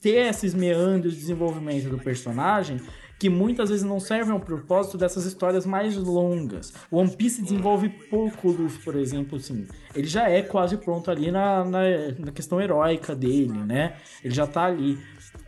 ter 0.01 0.28
esses 0.28 0.55
meandros 0.55 1.14
de 1.14 1.20
desenvolvimento 1.20 1.89
do 1.89 1.98
personagem 1.98 2.81
que 3.23 3.31
muitas 3.31 3.70
vezes 3.70 3.85
não 3.85 4.01
servem 4.01 4.32
ao 4.32 4.40
propósito 4.40 4.98
dessas 4.98 5.24
histórias 5.24 5.64
mais 5.64 5.97
longas. 5.97 6.74
O 6.90 6.97
One 6.97 7.09
Piece 7.09 7.40
desenvolve 7.40 7.89
pouco 7.89 8.48
o 8.48 8.51
Luffy, 8.51 8.82
por 8.82 8.97
exemplo, 8.97 9.39
assim. 9.39 9.64
Ele 9.94 10.09
já 10.09 10.28
é 10.28 10.43
quase 10.43 10.77
pronto 10.77 11.09
ali 11.09 11.31
na, 11.31 11.64
na, 11.64 11.81
na 12.19 12.32
questão 12.32 12.60
heróica 12.60 13.14
dele, 13.14 13.60
né? 13.64 13.94
Ele 14.24 14.35
já 14.35 14.44
tá 14.44 14.64
ali. 14.64 14.98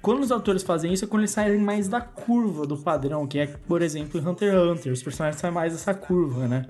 Quando 0.00 0.22
os 0.22 0.30
autores 0.30 0.62
fazem 0.62 0.92
isso 0.92 1.04
é 1.04 1.08
quando 1.08 1.22
eles 1.22 1.30
saem 1.30 1.58
mais 1.58 1.88
da 1.88 2.00
curva 2.00 2.66
do 2.66 2.76
padrão, 2.76 3.26
que 3.26 3.38
é, 3.38 3.46
por 3.46 3.80
exemplo, 3.80 4.20
em 4.20 4.26
Hunter 4.26 4.52
x 4.52 4.70
Hunter. 4.78 4.92
Os 4.92 5.02
personagens 5.02 5.40
saem 5.40 5.54
mais 5.54 5.72
dessa 5.72 5.94
curva, 5.94 6.46
né? 6.46 6.66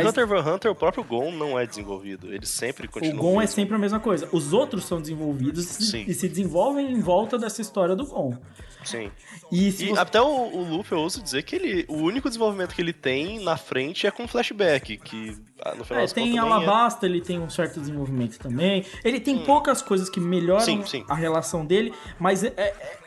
Em 0.00 0.06
Hunter 0.06 0.28
x 0.28 0.46
Hunter, 0.46 0.70
o 0.70 0.74
próprio 0.74 1.04
Gon 1.04 1.30
não 1.32 1.58
é 1.58 1.66
desenvolvido. 1.66 2.32
Ele 2.32 2.46
sempre 2.46 2.86
O 2.86 2.90
continua. 2.90 3.16
Gon 3.20 3.34
é 3.34 3.38
mesmo. 3.40 3.54
sempre 3.54 3.74
a 3.74 3.78
mesma 3.78 4.00
coisa. 4.00 4.28
Os 4.32 4.52
outros 4.52 4.84
são 4.84 5.00
desenvolvidos 5.00 5.64
e 5.64 5.74
se- 5.84 5.90
Sim. 5.90 6.04
e 6.06 6.14
se 6.14 6.28
desenvolvem 6.28 6.90
em 6.92 7.00
volta 7.00 7.38
dessa 7.38 7.60
história 7.60 7.94
do 7.96 8.06
Gon. 8.06 8.36
Sim. 8.84 9.10
E 9.50 9.68
E 9.68 9.70
você- 9.70 9.92
até 9.98 10.20
o, 10.20 10.26
o 10.26 10.76
Luffy, 10.76 10.92
eu 10.96 11.00
ouso 11.02 11.22
dizer 11.22 11.42
que 11.44 11.54
ele, 11.54 11.84
o 11.88 11.96
único 11.98 12.28
desenvolvimento 12.28 12.74
que 12.74 12.80
ele 12.82 12.92
tem 12.92 13.38
na 13.40 13.56
frente 13.56 14.06
é 14.06 14.10
com 14.10 14.26
flashback, 14.26 14.96
que 14.96 15.36
ah, 15.64 15.74
no 15.76 15.84
final 15.84 16.02
É, 16.02 16.06
tem 16.08 16.36
Alabasta, 16.38 17.06
ele 17.06 17.20
tem 17.20 17.38
um 17.38 17.48
certo 17.48 17.78
desenvolvimento 17.78 18.38
também. 18.38 18.84
Ele 19.04 19.20
tem 19.20 19.38
poucas 19.44 19.80
coisas 19.80 20.10
que 20.10 20.18
melhoram 20.18 20.64
Sim, 20.64 20.84
sim. 20.84 21.04
a 21.08 21.14
relação 21.14 21.64
dele, 21.64 21.92
mas 22.18 22.42
é- 22.42 22.52
é- 22.56 23.01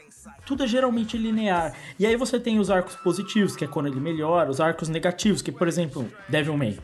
tudo 0.46 0.64
é 0.64 0.68
geralmente 0.68 1.18
linear. 1.18 1.74
E 2.00 2.06
aí 2.06 2.16
você 2.16 2.40
tem 2.40 2.60
os 2.60 2.70
arcos 2.70 2.96
positivos, 2.96 3.56
que 3.56 3.66
é 3.66 3.68
quando 3.68 3.88
ele 3.88 4.00
melhora, 4.00 4.50
os 4.50 4.60
arcos 4.60 4.90
negativos, 4.90 5.42
que 5.42 5.52
por 5.52 5.68
exemplo, 5.68 6.10
Devilman. 6.30 6.78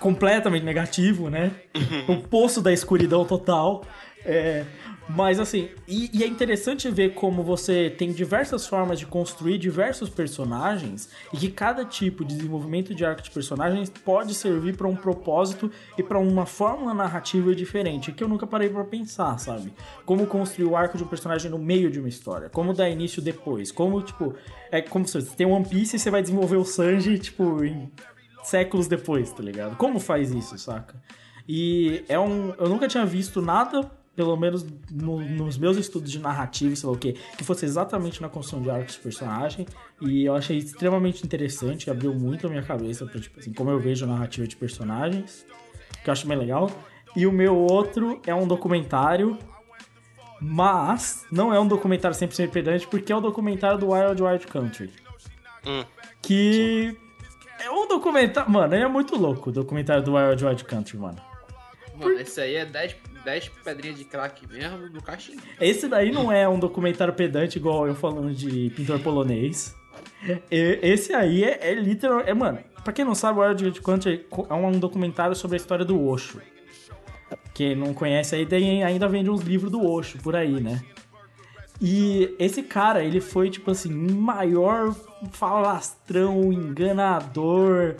Completamente 0.00 0.64
negativo, 0.64 1.30
né? 1.30 1.52
o 2.08 2.16
poço 2.16 2.60
da 2.60 2.72
escuridão 2.72 3.24
total. 3.24 3.84
É, 4.24 4.64
mas 5.14 5.38
assim, 5.38 5.68
e, 5.86 6.10
e 6.12 6.24
é 6.24 6.26
interessante 6.26 6.90
ver 6.90 7.14
como 7.14 7.42
você 7.42 7.90
tem 7.90 8.12
diversas 8.12 8.66
formas 8.66 8.98
de 8.98 9.06
construir 9.06 9.58
diversos 9.58 10.08
personagens 10.08 11.10
e 11.32 11.36
que 11.36 11.50
cada 11.50 11.84
tipo 11.84 12.24
de 12.24 12.34
desenvolvimento 12.36 12.94
de 12.94 13.04
arco 13.04 13.22
de 13.22 13.30
personagens 13.30 13.90
pode 13.90 14.34
servir 14.34 14.76
para 14.76 14.88
um 14.88 14.96
propósito 14.96 15.70
e 15.98 16.02
para 16.02 16.18
uma 16.18 16.46
fórmula 16.46 16.94
narrativa 16.94 17.54
diferente, 17.54 18.10
que 18.12 18.24
eu 18.24 18.28
nunca 18.28 18.46
parei 18.46 18.70
para 18.70 18.84
pensar, 18.84 19.38
sabe? 19.38 19.72
Como 20.06 20.26
construir 20.26 20.66
o 20.66 20.76
arco 20.76 20.96
de 20.96 21.04
um 21.04 21.08
personagem 21.08 21.50
no 21.50 21.58
meio 21.58 21.90
de 21.90 21.98
uma 21.98 22.08
história, 22.08 22.48
como 22.48 22.72
dar 22.72 22.88
início 22.88 23.20
depois, 23.20 23.70
como 23.70 24.00
tipo, 24.00 24.34
é 24.70 24.80
como 24.80 25.06
se 25.06 25.20
você 25.20 25.36
tem 25.36 25.46
One 25.46 25.66
Piece 25.66 25.96
e 25.96 25.98
você 25.98 26.10
vai 26.10 26.22
desenvolver 26.22 26.56
o 26.56 26.64
Sanji, 26.64 27.18
tipo, 27.18 27.62
em 27.62 27.90
séculos 28.42 28.86
depois, 28.86 29.30
tá 29.30 29.42
ligado? 29.42 29.76
Como 29.76 30.00
faz 30.00 30.32
isso, 30.32 30.56
saca? 30.58 30.94
E 31.46 32.04
é 32.08 32.18
um. 32.18 32.54
Eu 32.58 32.68
nunca 32.68 32.86
tinha 32.88 33.04
visto 33.04 33.42
nada, 33.42 33.90
pelo 34.14 34.36
menos 34.36 34.64
no- 34.90 35.20
nos 35.20 35.56
meus 35.56 35.76
estudos 35.76 36.10
de 36.10 36.18
narrativa, 36.18 36.74
sei 36.76 36.86
lá 36.88 36.94
o 36.94 36.98
quê, 36.98 37.16
que 37.36 37.44
fosse 37.44 37.64
exatamente 37.64 38.20
na 38.20 38.28
construção 38.28 38.62
de 38.62 38.70
arcos 38.70 38.94
de 38.94 39.00
personagem. 39.00 39.66
E 40.00 40.24
eu 40.24 40.34
achei 40.34 40.58
extremamente 40.58 41.24
interessante, 41.24 41.90
abriu 41.90 42.14
muito 42.14 42.46
a 42.46 42.50
minha 42.50 42.62
cabeça 42.62 43.06
pra, 43.06 43.20
tipo 43.20 43.40
assim, 43.40 43.52
como 43.52 43.70
eu 43.70 43.78
vejo 43.80 44.04
a 44.04 44.08
narrativa 44.08 44.46
de 44.46 44.56
personagens, 44.56 45.46
que 46.04 46.10
eu 46.10 46.12
acho 46.12 46.26
bem 46.26 46.36
legal. 46.36 46.70
E 47.16 47.26
o 47.26 47.32
meu 47.32 47.56
outro 47.56 48.20
é 48.26 48.34
um 48.34 48.46
documentário. 48.46 49.38
Mas 50.40 51.24
não 51.30 51.54
é 51.54 51.60
um 51.60 51.68
documentário 51.68 52.16
100% 52.16 52.50
pedante, 52.50 52.86
porque 52.88 53.12
é 53.12 53.16
o 53.16 53.20
documentário 53.20 53.78
do 53.78 53.90
Wild 53.92 54.20
Wild 54.22 54.46
Country. 54.48 54.90
Hum. 55.64 55.84
Que 56.20 56.96
é 57.60 57.70
um 57.70 57.86
documentário. 57.86 58.50
Mano, 58.50 58.74
é 58.74 58.88
muito 58.88 59.16
louco 59.16 59.50
o 59.50 59.52
documentário 59.52 60.02
do 60.02 60.14
Wild 60.14 60.44
Wild 60.44 60.64
Country, 60.64 60.98
mano. 60.98 61.18
Mano, 61.96 62.18
esse 62.18 62.40
aí 62.40 62.56
é 62.56 62.66
10, 62.66 62.96
10 63.24 63.48
pedrinhas 63.64 63.98
de 63.98 64.04
crack 64.04 64.46
mesmo 64.46 64.88
do 64.88 65.02
caixinho. 65.02 65.40
Esse 65.60 65.88
daí 65.88 66.10
não 66.10 66.30
é 66.30 66.48
um 66.48 66.58
documentário 66.58 67.14
pedante 67.14 67.58
igual 67.58 67.86
eu 67.86 67.94
falando 67.94 68.32
de 68.34 68.70
pintor 68.70 69.00
polonês. 69.00 69.74
Esse 70.50 71.12
aí 71.14 71.44
é, 71.44 71.70
é 71.70 71.74
literal. 71.74 72.20
É, 72.20 72.32
mano, 72.34 72.58
pra 72.84 72.92
quem 72.92 73.04
não 73.04 73.14
sabe, 73.14 73.38
o 73.38 73.42
Wild 73.42 73.80
Country 73.80 74.26
é 74.48 74.54
um 74.54 74.78
documentário 74.78 75.34
sobre 75.34 75.56
a 75.56 75.60
história 75.60 75.84
do 75.84 76.00
Osho. 76.00 76.40
Quem 77.54 77.74
não 77.76 77.92
conhece 77.92 78.34
aí 78.34 78.46
tem, 78.46 78.82
ainda 78.82 79.08
vende 79.08 79.30
uns 79.30 79.42
livros 79.42 79.70
do 79.70 79.84
Osho 79.84 80.18
por 80.18 80.34
aí, 80.36 80.60
né? 80.60 80.82
E 81.80 82.34
esse 82.38 82.62
cara, 82.62 83.02
ele 83.02 83.20
foi, 83.20 83.50
tipo 83.50 83.70
assim, 83.70 83.92
maior 83.92 84.94
falastrão, 85.32 86.52
enganador. 86.52 87.96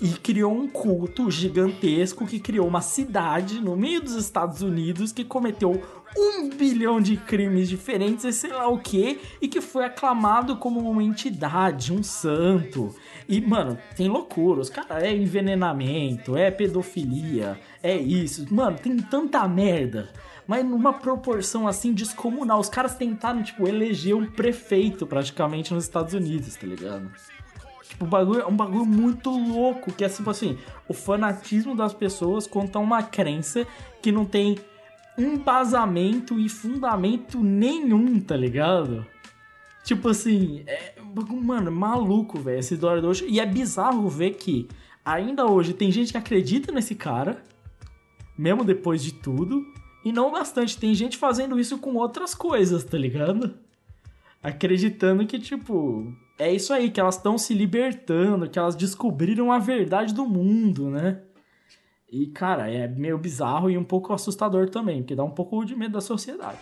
E 0.00 0.08
criou 0.08 0.52
um 0.52 0.66
culto 0.66 1.30
gigantesco 1.30 2.26
que 2.26 2.40
criou 2.40 2.66
uma 2.66 2.80
cidade 2.80 3.60
no 3.60 3.76
meio 3.76 4.02
dos 4.02 4.14
Estados 4.14 4.60
Unidos 4.60 5.12
que 5.12 5.24
cometeu 5.24 5.80
um 6.16 6.48
bilhão 6.48 7.00
de 7.00 7.16
crimes 7.16 7.68
diferentes 7.68 8.24
e 8.24 8.32
sei 8.32 8.50
lá 8.50 8.68
o 8.68 8.78
que, 8.78 9.20
e 9.40 9.48
que 9.48 9.60
foi 9.60 9.84
aclamado 9.84 10.56
como 10.56 10.88
uma 10.88 11.02
entidade, 11.02 11.92
um 11.92 12.02
santo. 12.02 12.94
E, 13.28 13.40
mano, 13.40 13.78
tem 13.96 14.08
loucura. 14.08 14.60
Os 14.60 14.70
caras 14.70 15.02
é 15.02 15.14
envenenamento, 15.14 16.36
é 16.36 16.50
pedofilia, 16.50 17.58
é 17.82 17.96
isso. 17.96 18.46
Mano, 18.52 18.78
tem 18.78 18.96
tanta 18.96 19.46
merda. 19.48 20.10
Mas 20.46 20.64
numa 20.64 20.92
proporção 20.92 21.66
assim 21.66 21.92
descomunal. 21.92 22.60
Os 22.60 22.68
caras 22.68 22.94
tentaram, 22.94 23.42
tipo, 23.42 23.66
eleger 23.66 24.14
um 24.14 24.26
prefeito 24.26 25.06
praticamente 25.06 25.72
nos 25.72 25.84
Estados 25.84 26.12
Unidos, 26.12 26.54
tá 26.54 26.66
ligado? 26.66 27.10
Tipo, 27.94 28.04
o 28.04 28.08
bagulho 28.08 28.40
é 28.40 28.46
um 28.46 28.56
bagulho 28.56 28.84
muito 28.84 29.30
louco, 29.30 29.92
que 29.92 30.04
é 30.04 30.08
tipo 30.08 30.28
assim, 30.28 30.58
o 30.88 30.92
fanatismo 30.92 31.76
das 31.76 31.94
pessoas 31.94 32.46
contra 32.46 32.80
uma 32.80 33.02
crença 33.02 33.66
que 34.02 34.10
não 34.10 34.24
tem 34.24 34.58
embasamento 35.16 36.38
e 36.38 36.48
fundamento 36.48 37.40
nenhum, 37.40 38.18
tá 38.20 38.36
ligado? 38.36 39.06
Tipo 39.84 40.08
assim, 40.08 40.64
é, 40.66 40.94
um 41.30 41.40
mano, 41.40 41.70
maluco, 41.70 42.38
velho, 42.40 42.58
essa 42.58 42.74
história 42.74 43.00
do 43.00 43.08
Osho. 43.08 43.26
E 43.28 43.38
é 43.38 43.46
bizarro 43.46 44.08
ver 44.08 44.32
que 44.34 44.68
ainda 45.04 45.46
hoje 45.46 45.72
tem 45.72 45.92
gente 45.92 46.10
que 46.10 46.18
acredita 46.18 46.72
nesse 46.72 46.96
cara, 46.96 47.42
mesmo 48.36 48.64
depois 48.64 49.04
de 49.04 49.12
tudo, 49.12 49.64
e 50.04 50.10
não 50.10 50.32
bastante, 50.32 50.78
tem 50.78 50.94
gente 50.94 51.16
fazendo 51.16 51.60
isso 51.60 51.78
com 51.78 51.94
outras 51.94 52.34
coisas, 52.34 52.82
tá 52.82 52.98
ligado? 52.98 53.54
Acreditando 54.42 55.26
que, 55.26 55.38
tipo, 55.38 56.12
é 56.38 56.52
isso 56.52 56.72
aí, 56.72 56.90
que 56.90 57.00
elas 57.00 57.16
estão 57.16 57.38
se 57.38 57.54
libertando, 57.54 58.48
que 58.48 58.58
elas 58.58 58.74
descobriram 58.74 59.52
a 59.52 59.58
verdade 59.58 60.12
do 60.12 60.26
mundo, 60.26 60.90
né? 60.90 61.20
E, 62.10 62.26
cara, 62.26 62.70
é 62.70 62.86
meio 62.86 63.18
bizarro 63.18 63.70
e 63.70 63.78
um 63.78 63.84
pouco 63.84 64.12
assustador 64.12 64.68
também, 64.68 65.02
porque 65.02 65.14
dá 65.14 65.24
um 65.24 65.30
pouco 65.30 65.64
de 65.64 65.74
medo 65.74 65.92
da 65.92 66.00
sociedade. 66.00 66.58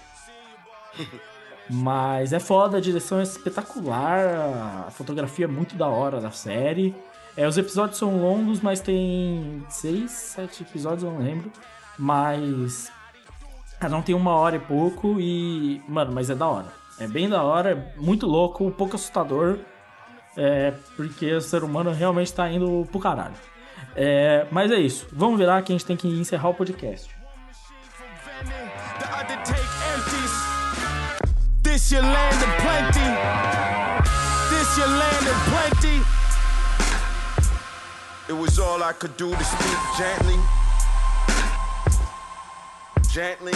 Mas 1.70 2.32
é 2.32 2.40
foda, 2.40 2.77
a 2.78 2.81
direção 2.81 3.20
é 3.20 3.23
espetacular, 3.23 4.86
a 4.86 4.90
fotografia 4.90 5.44
é 5.44 5.49
muito 5.49 5.77
da 5.77 5.86
hora 5.86 6.20
da 6.20 6.31
série. 6.31 6.94
É, 7.36 7.47
os 7.47 7.57
episódios 7.57 7.99
são 7.99 8.20
longos, 8.20 8.61
mas 8.61 8.81
tem 8.81 9.65
seis, 9.70 10.11
sete 10.11 10.65
episódios, 10.65 11.05
eu 11.05 11.11
não 11.11 11.20
lembro. 11.20 11.51
Mas 11.99 12.93
cada 13.81 13.97
um 13.97 14.03
tem 14.03 14.15
uma 14.15 14.35
hora 14.35 14.57
e 14.57 14.61
pouco 14.61 15.19
e, 15.19 15.81
mano, 15.89 16.12
mas 16.12 16.28
é 16.28 16.35
da 16.35 16.47
hora. 16.47 16.81
É 16.98 17.06
bem 17.06 17.28
da 17.28 17.43
hora, 17.43 17.73
é 17.73 18.01
muito 18.01 18.27
louco, 18.27 18.64
um 18.64 18.70
pouco 18.70 18.97
assustador. 18.97 19.59
É, 20.36 20.73
porque 20.97 21.32
o 21.35 21.40
ser 21.40 21.62
humano 21.62 21.93
realmente 21.93 22.32
tá 22.32 22.51
indo 22.51 22.86
pro 22.90 23.01
caralho. 23.01 23.35
É, 23.94 24.47
mas 24.51 24.70
é 24.70 24.77
isso. 24.77 25.06
Vamos 25.12 25.39
virar 25.39 25.62
que 25.62 25.73
a 25.73 25.74
gente 25.74 25.86
tem 25.86 25.97
que 25.97 26.09
encerrar 26.09 26.48
o 26.48 26.55
podcast. 26.55 27.10
This 31.62 31.90
your 31.90 32.02
land 32.02 32.43
of 32.43 32.51
plenty. 32.60 33.09
This 34.51 34.77
your 34.78 34.89
land 34.89 35.27
of 35.27 35.36
plenty. 35.48 36.02
It 38.28 38.35
was 38.35 38.59
all 38.59 38.82
I 38.82 38.93
could 38.93 39.16
do 39.16 39.31
to 39.31 39.44
speak 39.44 39.78
gently. 39.98 40.39
Gently. 43.10 43.52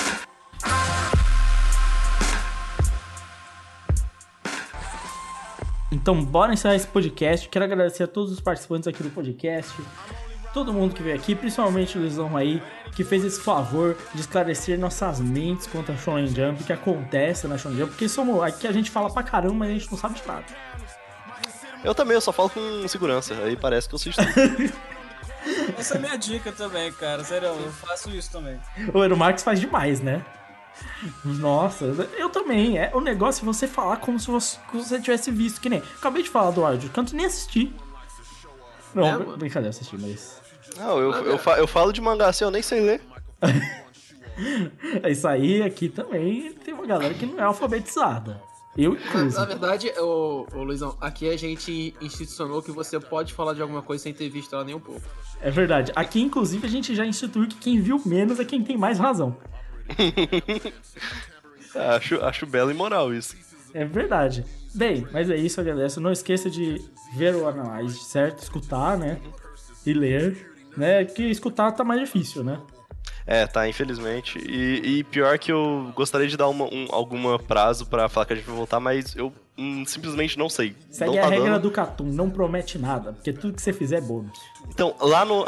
Então, 5.90 6.22
bora 6.24 6.52
encerrar 6.52 6.74
esse 6.74 6.86
podcast. 6.86 7.48
Quero 7.48 7.64
agradecer 7.64 8.02
a 8.02 8.06
todos 8.06 8.32
os 8.32 8.40
participantes 8.40 8.88
aqui 8.88 9.02
do 9.02 9.10
podcast. 9.10 9.72
Todo 10.52 10.72
mundo 10.72 10.94
que 10.94 11.02
veio 11.02 11.14
aqui, 11.14 11.34
principalmente 11.34 11.98
o 11.98 12.00
Luizão 12.00 12.36
aí, 12.36 12.62
que 12.94 13.04
fez 13.04 13.24
esse 13.24 13.40
favor 13.40 13.96
de 14.14 14.20
esclarecer 14.20 14.78
nossas 14.78 15.20
mentes 15.20 15.66
contra 15.66 15.94
a 15.94 15.98
Shonen 15.98 16.26
Jump, 16.26 16.64
que 16.64 16.72
acontece 16.72 17.46
na 17.46 17.58
Shonen 17.58 17.78
Jump, 17.78 17.90
porque 17.90 18.08
somos, 18.08 18.42
aqui 18.42 18.66
a 18.66 18.72
gente 18.72 18.90
fala 18.90 19.12
pra 19.12 19.22
caramba, 19.22 19.54
mas 19.54 19.70
a 19.70 19.72
gente 19.74 19.90
não 19.90 19.98
sabe 19.98 20.14
de 20.14 20.26
nada. 20.26 20.44
Eu 21.84 21.94
também, 21.94 22.14
eu 22.14 22.20
só 22.20 22.32
falo 22.32 22.48
com 22.48 22.88
segurança, 22.88 23.34
aí 23.44 23.54
parece 23.54 23.88
que 23.88 23.94
eu 23.94 23.98
sei. 23.98 24.12
Essa 25.78 25.94
é 25.94 25.98
a 25.98 26.00
minha 26.00 26.16
dica 26.16 26.50
também, 26.50 26.90
cara. 26.92 27.22
Sério, 27.22 27.48
eu 27.48 27.70
faço 27.70 28.10
isso 28.10 28.32
também. 28.32 28.58
O 28.92 29.16
Marx 29.16 29.42
faz 29.42 29.60
demais, 29.60 30.00
né? 30.00 30.24
Nossa, 31.24 31.84
eu 32.16 32.28
também. 32.30 32.78
É, 32.78 32.90
o 32.94 33.00
negócio 33.00 33.42
é 33.42 33.46
você 33.46 33.66
falar 33.66 33.98
como 33.98 34.18
se 34.18 34.28
você, 34.28 34.56
se 34.56 34.76
você 34.76 35.00
tivesse 35.00 35.30
visto, 35.30 35.60
que 35.60 35.68
nem. 35.68 35.82
Acabei 35.98 36.22
de 36.22 36.28
falar 36.28 36.50
do 36.50 36.64
áudio, 36.64 36.90
canto 36.90 37.14
nem 37.14 37.26
assisti. 37.26 37.72
Não, 38.94 39.06
É, 39.06 39.36
brincadeira, 39.36 39.70
assisti, 39.70 39.96
mas. 39.98 40.40
Não, 40.76 40.98
eu, 40.98 41.12
eu, 41.12 41.38
eu 41.56 41.66
falo 41.66 41.92
de 41.92 42.00
mangá 42.00 42.28
assim, 42.28 42.44
eu 42.44 42.50
nem 42.50 42.62
sei 42.62 42.80
ler. 42.80 43.00
É 45.02 45.10
isso 45.10 45.26
aí, 45.26 45.62
aqui 45.62 45.88
também 45.88 46.52
tem 46.52 46.74
uma 46.74 46.84
galera 46.84 47.14
que 47.14 47.24
não 47.24 47.38
é 47.38 47.42
alfabetizada. 47.42 48.42
Eu, 48.76 48.92
Na, 48.92 49.00
inclusive. 49.00 49.34
na 49.34 49.44
verdade, 49.46 49.90
ô, 49.98 50.46
ô 50.52 50.62
Luizão, 50.62 50.94
aqui 51.00 51.30
a 51.30 51.38
gente 51.38 51.94
institucionou 52.02 52.62
que 52.62 52.70
você 52.70 53.00
pode 53.00 53.32
falar 53.32 53.54
de 53.54 53.62
alguma 53.62 53.80
coisa 53.80 54.02
sem 54.02 54.12
ter 54.12 54.28
visto 54.28 54.54
ela 54.54 54.62
nem 54.64 54.74
um 54.74 54.80
pouco. 54.80 55.00
É 55.40 55.50
verdade. 55.50 55.90
Aqui, 55.96 56.20
inclusive, 56.20 56.66
a 56.66 56.70
gente 56.70 56.94
já 56.94 57.06
instituiu 57.06 57.48
que 57.48 57.56
quem 57.56 57.80
viu 57.80 57.98
menos 58.04 58.38
é 58.38 58.44
quem 58.44 58.62
tem 58.62 58.76
mais 58.76 58.98
razão. 58.98 59.34
Acho, 61.74 62.24
acho 62.24 62.46
belo 62.46 62.70
e 62.70 62.74
moral 62.74 63.12
isso. 63.12 63.36
É 63.74 63.84
verdade. 63.84 64.44
Bem, 64.74 65.06
mas 65.12 65.28
é 65.28 65.36
isso, 65.36 65.60
agradeço. 65.60 66.00
Não 66.00 66.10
esqueça 66.10 66.48
de 66.48 66.82
ver 67.14 67.34
o 67.34 67.46
Analyze, 67.46 67.98
certo? 67.98 68.42
Escutar, 68.42 68.96
né? 68.96 69.20
E 69.84 69.92
ler, 69.92 70.50
né? 70.76 71.04
Que 71.04 71.24
escutar 71.24 71.72
tá 71.72 71.84
mais 71.84 72.00
difícil, 72.00 72.42
né? 72.42 72.60
É, 73.26 73.46
tá, 73.46 73.68
infelizmente. 73.68 74.38
E, 74.38 74.98
e 74.98 75.04
pior 75.04 75.38
que 75.38 75.52
eu 75.52 75.92
gostaria 75.94 76.28
de 76.28 76.36
dar 76.36 76.48
uma, 76.48 76.64
um, 76.64 76.86
alguma 76.90 77.38
prazo 77.38 77.84
pra 77.86 78.08
falar 78.08 78.24
que 78.24 78.32
a 78.32 78.36
gente 78.36 78.46
vai 78.46 78.56
voltar, 78.56 78.80
mas 78.80 79.14
eu 79.16 79.32
hum, 79.58 79.84
simplesmente 79.86 80.38
não 80.38 80.48
sei. 80.48 80.76
Segue 80.90 81.12
não 81.12 81.18
a 81.18 81.22
tá 81.22 81.28
regra 81.30 81.50
dando. 81.52 81.62
do 81.62 81.70
Catum, 81.70 82.04
não 82.04 82.30
promete 82.30 82.78
nada, 82.78 83.12
porque 83.12 83.32
tudo 83.32 83.54
que 83.54 83.62
você 83.62 83.72
fizer 83.72 83.98
é 83.98 84.00
bônus. 84.00 84.38
Então, 84.68 84.94
lá 85.00 85.24
no, 85.24 85.44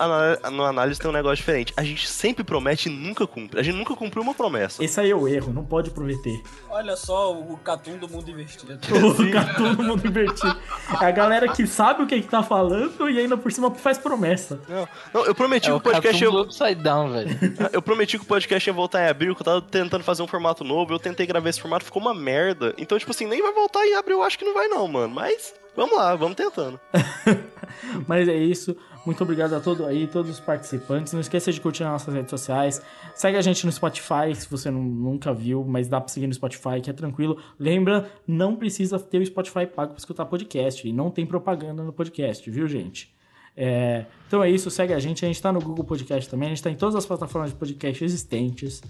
no 0.52 0.64
análise 0.64 0.98
tem 1.01 1.10
um 1.10 1.12
negócio 1.12 1.36
diferente. 1.36 1.72
A 1.76 1.82
gente 1.82 2.09
sempre 2.09 2.44
promete 2.44 2.89
e 2.89 2.93
nunca 2.93 3.26
cumpre. 3.26 3.59
A 3.59 3.62
gente 3.62 3.76
nunca 3.76 3.94
cumpriu 3.94 4.22
uma 4.22 4.35
promessa. 4.35 4.82
Esse 4.82 5.01
aí 5.01 5.10
é 5.10 5.14
o 5.14 5.26
erro, 5.26 5.52
não 5.52 5.64
pode 5.64 5.90
prometer. 5.90 6.40
Olha 6.70 6.97
só 6.97 7.32
o 7.32 7.56
Catum 7.59 7.98
do 7.98 8.09
mundo 8.09 8.30
investido. 8.30 8.78
O 9.09 9.32
Catum 9.32 9.72
no 9.74 9.82
mundo 9.82 10.06
invertido. 10.06 10.56
É 11.01 11.05
a 11.06 11.10
galera 11.10 11.48
que 11.48 11.66
sabe 11.66 12.02
o 12.02 12.06
que, 12.06 12.20
que 12.20 12.28
tá 12.28 12.43
falando 12.43 13.09
e 13.09 13.18
ainda 13.18 13.36
por 13.36 13.51
cima 13.52 13.70
faz 13.74 13.98
promessa. 13.98 14.60
Não, 14.68 14.89
não, 15.12 15.24
eu 15.26 15.35
prometi 15.35 15.68
É 15.68 15.70
que 15.70 15.76
o 15.76 15.80
podcast 15.80 16.24
do 16.24 16.32
ia, 16.32 16.40
Upside 16.43 16.74
Down, 16.76 17.12
velho. 17.12 17.39
eu 17.72 17.82
prometi 17.82 18.18
que 18.18 18.24
o 18.24 18.26
podcast 18.26 18.68
ia 18.68 18.74
voltar 18.74 19.05
em 19.05 19.09
abril, 19.09 19.35
que 19.35 19.43
eu 19.43 19.44
tava 19.44 19.62
tentando 19.62 20.05
fazer 20.05 20.22
um 20.22 20.26
formato 20.26 20.64
novo, 20.64 20.93
eu 20.93 20.98
tentei 20.98 21.26
gravar 21.26 21.48
esse 21.48 21.60
formato, 21.60 21.85
ficou 21.85 22.01
uma 22.01 22.14
merda. 22.14 22.74
Então, 22.78 22.98
tipo 22.98 23.10
assim, 23.10 23.26
nem 23.26 23.43
vai 23.43 23.52
voltar 23.52 23.86
em 23.86 23.94
abril, 23.98 24.18
eu 24.18 24.22
acho 24.22 24.38
que 24.38 24.44
não 24.44 24.54
vai 24.54 24.68
não, 24.68 24.86
mano. 24.88 25.14
Mas 25.14 25.54
vamos 25.76 25.96
lá, 25.96 26.14
vamos 26.16 26.36
tentando. 26.36 26.78
Mas 28.06 28.28
é 28.28 28.36
isso. 28.36 28.76
Muito 29.06 29.22
obrigado 29.22 29.54
a 29.54 29.60
todo 29.60 29.86
aí, 29.86 30.06
todos 30.06 30.30
os 30.32 30.40
participantes. 30.40 31.12
Não 31.12 31.20
esqueça 31.20 31.50
de 31.52 31.60
curtir 31.60 31.82
nas 31.82 31.92
nossas 31.92 32.14
redes 32.14 32.30
sociais. 32.30 32.82
Segue 33.14 33.38
a 33.38 33.40
gente 33.40 33.64
no 33.64 33.72
Spotify, 33.72 34.34
se 34.34 34.48
você 34.50 34.70
não- 34.70 34.82
nunca 34.82 35.32
viu, 35.32 35.64
mas 35.64 35.88
dá 35.88 36.00
pra 36.00 36.08
seguir 36.08 36.26
no 36.26 36.34
Spotify, 36.34 36.80
que 36.82 36.90
é 36.90 36.92
tranquilo. 36.92 37.38
Lembra, 37.58 38.10
não 38.26 38.54
precisa 38.56 38.98
ter 38.98 39.18
o 39.18 39.24
Spotify 39.26 39.66
pago 39.66 39.92
pra 39.92 39.98
escutar 39.98 40.26
podcast. 40.26 40.86
E 40.86 40.92
não 40.92 41.10
tem 41.10 41.24
propaganda 41.24 41.82
no 41.82 41.92
podcast, 41.92 42.50
viu, 42.50 42.66
gente? 42.68 43.14
É, 43.56 44.04
então 44.26 44.42
é 44.44 44.50
isso, 44.50 44.70
segue 44.70 44.92
a 44.92 44.98
gente. 44.98 45.24
A 45.24 45.28
gente 45.28 45.40
tá 45.40 45.50
no 45.52 45.60
Google 45.60 45.84
Podcast 45.84 46.28
também. 46.30 46.48
A 46.48 46.50
gente 46.50 46.62
tá 46.62 46.70
em 46.70 46.76
todas 46.76 46.94
as 46.94 47.06
plataformas 47.06 47.50
de 47.50 47.56
podcast 47.56 48.04
existentes, 48.04 48.82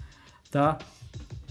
tá? 0.51 0.77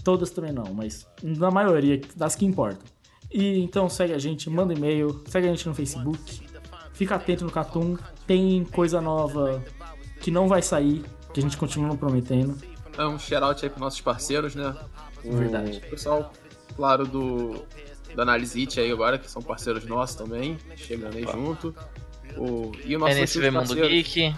Todas 0.03 0.29
também 0.29 0.51
não, 0.53 0.73
mas 0.73 1.07
na 1.21 1.49
maioria 1.51 1.99
das 2.15 2.35
que 2.35 2.45
importam. 2.45 2.87
E 3.31 3.59
então 3.59 3.89
segue 3.89 4.13
a 4.13 4.17
gente, 4.17 4.49
manda 4.49 4.73
e-mail, 4.73 5.23
segue 5.27 5.47
a 5.47 5.51
gente 5.51 5.67
no 5.67 5.75
Facebook. 5.75 6.41
Fica 6.93 7.15
atento 7.15 7.45
no 7.45 7.51
Catum, 7.51 7.97
tem 8.25 8.63
coisa 8.65 8.99
nova 8.99 9.63
que 10.19 10.31
não 10.31 10.47
vai 10.47 10.61
sair, 10.61 11.03
que 11.33 11.39
a 11.39 11.43
gente 11.43 11.57
continua 11.57 11.95
prometendo. 11.95 12.57
É 12.97 13.05
um 13.05 13.17
shout-out 13.17 13.63
aí 13.63 13.69
pros 13.69 13.81
nossos 13.81 14.01
parceiros, 14.01 14.55
né? 14.55 14.75
O 15.23 15.35
Verdade. 15.35 15.79
pessoal, 15.89 16.33
claro, 16.75 17.05
do 17.05 17.65
da 18.15 18.23
Análise 18.23 18.59
It 18.59 18.79
aí 18.79 18.91
agora, 18.91 19.17
que 19.17 19.29
são 19.29 19.41
parceiros 19.41 19.85
nossos 19.85 20.15
também, 20.15 20.57
chegando 20.75 21.15
aí 21.15 21.23
junto. 21.23 21.73
O, 22.37 22.71
e 22.83 22.95
o 22.95 22.99
nosso 22.99 23.13
NSV 23.13 23.51
Mundo 23.51 23.75
Geek. 23.75 24.35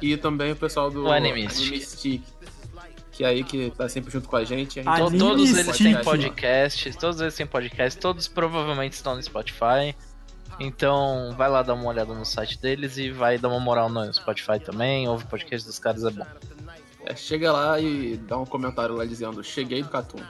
E 0.00 0.16
também 0.16 0.52
o 0.52 0.56
pessoal 0.56 0.90
do 0.90 1.04
O 1.04 1.12
Animist. 1.12 1.60
Animistic, 1.62 2.22
que 3.20 3.24
é 3.24 3.28
aí 3.28 3.44
que 3.44 3.70
tá 3.76 3.86
sempre 3.86 4.10
junto 4.10 4.26
com 4.30 4.36
a 4.36 4.44
gente. 4.44 4.80
A 4.80 4.82
gente 4.82 4.96
To- 4.96 5.06
Anime 5.08 5.18
todos 5.18 5.50
eles 5.50 5.76
têm 5.76 5.92
Stick. 5.92 6.04
podcasts, 6.04 6.96
todos 6.96 7.20
eles 7.20 7.34
têm 7.34 7.46
podcast, 7.46 8.00
todos 8.00 8.26
provavelmente 8.26 8.94
estão 8.94 9.14
no 9.14 9.22
Spotify. 9.22 9.94
Então 10.58 11.34
vai 11.36 11.50
lá 11.50 11.62
dar 11.62 11.74
uma 11.74 11.86
olhada 11.86 12.14
no 12.14 12.24
site 12.24 12.58
deles 12.58 12.96
e 12.96 13.10
vai 13.10 13.36
dar 13.36 13.48
uma 13.48 13.60
moral 13.60 13.90
no 13.90 14.10
Spotify 14.10 14.58
também. 14.58 15.06
Ouve 15.06 15.24
o 15.24 15.26
podcast 15.26 15.66
dos 15.68 15.78
caras, 15.78 16.02
é 16.02 16.10
bom. 16.10 16.24
É, 17.04 17.14
chega 17.14 17.52
lá 17.52 17.78
e 17.78 18.16
dá 18.26 18.38
um 18.38 18.46
comentário 18.46 18.94
lá 18.94 19.04
dizendo: 19.04 19.44
Cheguei 19.44 19.82
do 19.82 19.90
Catum. 19.90 20.20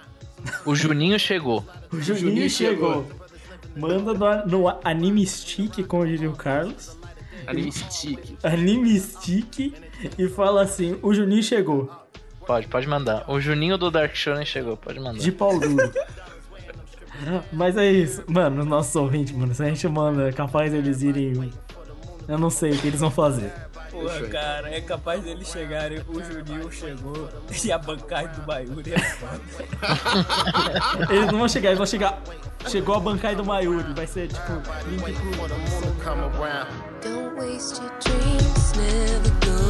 O 0.67 0.75
Juninho 0.75 1.17
chegou. 1.17 1.65
O 1.93 2.01
Juninho 2.01 2.51
chegou. 2.51 3.07
Manda 3.77 4.15
no, 4.15 4.47
no 4.65 4.79
Anime 4.83 5.25
Stick, 5.25 5.85
como 5.87 6.05
diria 6.05 6.29
o 6.29 6.35
Carlos. 6.35 6.97
Animistic. 7.47 8.37
Anime 8.43 8.99
Stick 8.99 9.75
e 10.19 10.29
fala 10.29 10.63
assim: 10.63 10.99
o 11.03 11.15
Juninho 11.15 11.43
chegou. 11.43 12.00
Pode, 12.51 12.67
pode 12.67 12.89
mandar. 12.89 13.25
O 13.29 13.41
Juninho 13.41 13.79
do 13.79 13.93
Dark 13.93 14.13
Shonen 14.13 14.45
chegou, 14.45 14.77
pode 14.77 14.99
mandar. 14.99 15.21
De 15.21 15.31
pau 15.31 15.57
duro. 15.57 15.93
Mas 17.53 17.77
é 17.77 17.89
isso. 17.89 18.25
Mano, 18.27 18.63
os 18.63 18.67
nossos 18.67 18.97
ouvintes, 18.97 19.33
mano, 19.37 19.55
se 19.55 19.63
a 19.63 19.67
gente 19.67 19.87
manda, 19.87 20.29
é 20.29 20.33
capaz 20.33 20.75
eles 20.75 21.01
irem. 21.01 21.53
Eu 22.27 22.39
não 22.39 22.51
sei 22.51 22.73
o 22.73 22.79
que 22.79 22.89
eles 22.89 22.99
vão 22.99 23.09
fazer. 23.09 23.53
Porra, 23.93 24.21
cara, 24.27 24.69
é 24.69 24.81
capaz 24.81 25.23
deles 25.23 25.47
chegarem. 25.47 26.01
O 26.09 26.21
Juninho 26.21 26.73
chegou 26.73 27.29
e 27.65 27.71
a 27.71 27.79
bancada 27.79 28.27
do 28.27 28.43
Bayuri 28.43 28.95
é 28.95 28.99
foda. 28.99 29.41
Eles 31.09 31.27
não 31.31 31.39
vão 31.39 31.49
chegar, 31.49 31.69
eles 31.69 31.79
vão 31.79 31.87
chegar. 31.87 32.21
Chegou 32.67 32.97
a 32.97 33.01
bancada 33.01 33.37
do 33.37 33.45
Mayuri, 33.45 33.95
vai 33.95 34.09
ser 34.09 34.27
tipo. 34.27 34.53
link 34.89 35.03
pro- 35.05 35.47
Don't 37.01 37.37
waste 37.37 37.81
your 37.81 37.93
dreams, 38.01 38.73
never 38.77 39.31
gonna 39.47 39.70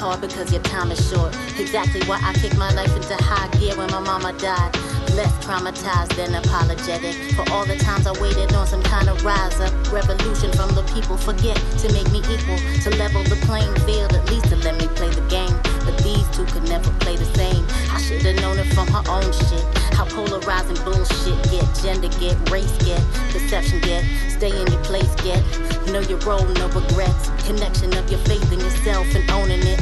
hard 0.00 0.20
because 0.22 0.50
your 0.50 0.62
time 0.62 0.90
is 0.90 1.00
short. 1.10 1.36
Exactly 1.60 2.00
why 2.08 2.18
I 2.22 2.32
kicked 2.32 2.56
my 2.56 2.72
life 2.72 2.94
into 2.96 3.14
high 3.22 3.48
gear 3.58 3.76
when 3.76 3.90
my 3.90 4.00
mama 4.00 4.32
died. 4.32 4.72
Less 5.12 5.32
traumatized 5.44 6.16
than 6.16 6.34
apologetic 6.34 7.14
for 7.36 7.44
all 7.52 7.66
the 7.66 7.76
times 7.76 8.06
I 8.06 8.12
waited 8.18 8.54
on 8.54 8.66
some 8.66 8.82
kind 8.82 9.10
of 9.10 9.22
rise 9.22 9.60
up. 9.60 9.72
Revolution 9.92 10.52
from 10.52 10.70
the 10.74 10.82
people 10.94 11.18
forget 11.18 11.56
to 11.84 11.92
make 11.92 12.10
me 12.10 12.20
equal, 12.32 12.56
to 12.84 12.90
level 12.96 13.22
the 13.24 13.36
playing 13.44 13.74
field, 13.84 14.14
at 14.14 14.24
least 14.30 14.48
to 14.48 14.56
let 14.56 14.80
me 14.80 14.88
play 14.96 15.10
the 15.10 15.26
game. 15.28 15.54
But 15.84 15.98
these 16.02 16.24
two 16.32 16.46
could 16.46 16.66
never 16.68 16.90
play 17.04 17.16
the 17.16 17.28
same. 17.36 17.66
I 17.92 18.00
should 18.00 18.22
have 18.22 18.40
known 18.40 18.58
it 18.58 18.72
from 18.72 18.88
her 18.88 19.04
own 19.06 19.28
shit. 19.48 19.79
How 20.00 20.06
polarizing 20.06 20.82
bullshit 20.82 21.36
get, 21.50 21.68
gender 21.82 22.08
get, 22.18 22.34
race 22.48 22.72
get, 22.86 23.04
perception 23.28 23.80
get, 23.80 24.02
stay 24.30 24.48
in 24.48 24.66
your 24.72 24.82
place 24.82 25.14
get. 25.16 25.44
Know 25.92 26.00
your 26.00 26.16
role, 26.20 26.46
no 26.56 26.68
regrets. 26.68 27.28
Connection 27.44 27.92
of 27.92 28.10
your 28.10 28.20
faith 28.20 28.50
in 28.50 28.60
yourself 28.60 29.14
and 29.14 29.30
owning 29.30 29.60
it. 29.60 29.78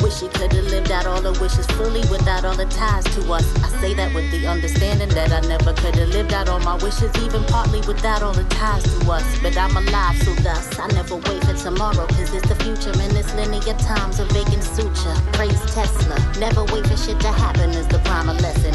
Wish 0.00 0.22
you 0.22 0.28
could 0.28 0.52
have 0.54 0.64
lived 0.66 0.90
out 0.90 1.06
all 1.06 1.20
the 1.20 1.32
wishes 1.32 1.66
fully 1.76 2.00
without 2.08 2.46
all 2.46 2.56
the 2.56 2.64
ties 2.66 3.04
to 3.16 3.32
us. 3.32 3.44
I 3.62 3.68
say 3.80 3.92
that 3.92 4.14
with 4.14 4.30
the 4.30 4.46
understanding 4.46 5.10
that 5.10 5.32
I 5.32 5.46
never 5.46 5.74
could 5.74 5.96
have 5.96 6.08
lived 6.08 6.32
out 6.32 6.48
all 6.48 6.60
my 6.60 6.76
wishes, 6.76 7.10
even 7.20 7.44
partly 7.44 7.80
without 7.80 8.22
all 8.22 8.32
the 8.32 8.44
ties 8.44 8.84
to 8.84 9.10
us. 9.10 9.26
But 9.42 9.58
I'm 9.58 9.76
alive, 9.76 10.16
so 10.22 10.32
thus 10.36 10.78
I 10.78 10.86
never 10.96 11.16
wait 11.16 11.44
for 11.44 11.52
tomorrow, 11.52 12.06
cause 12.06 12.32
it's 12.32 12.48
the 12.48 12.54
future 12.64 12.94
and 13.02 13.12
this 13.12 13.34
linear 13.34 13.76
time's 13.76 14.18
a 14.20 14.24
vacant 14.26 14.64
suture. 14.64 15.16
Praise 15.32 15.60
Tesla, 15.74 16.16
never 16.38 16.64
wait 16.72 16.86
for 16.86 16.96
shit 16.96 17.20
to 17.20 17.32
happen 17.32 17.70
is 17.70 17.88
the 17.88 17.98
primal 17.98 18.36
lesson. 18.36 18.72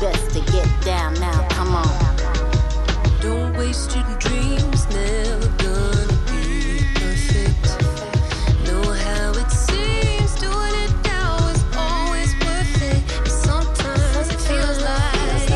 So 0.00 0.06
you 0.06 0.12
best 0.12 0.30
to 0.30 0.40
get 0.52 0.68
down 0.82 1.14
now, 1.14 1.46
come 1.50 1.74
on. 1.74 2.16
Don't 3.20 3.56
waste 3.56 3.94
your 3.94 4.04
dreams, 4.18 4.86
never 4.88 5.48
gonna 5.58 6.06
be 6.26 6.84
perfect. 6.94 7.64
Know 8.66 8.82
how 8.82 9.32
it 9.32 9.50
seems, 9.50 10.34
doing 10.40 10.74
it 10.84 10.92
now 11.04 11.36
is 11.48 11.62
always 11.76 12.34
worth 12.40 12.82
it. 12.82 13.02
And 13.18 13.28
sometimes 13.28 14.28
it 14.30 14.40
feels 14.40 14.80
like 14.82 15.50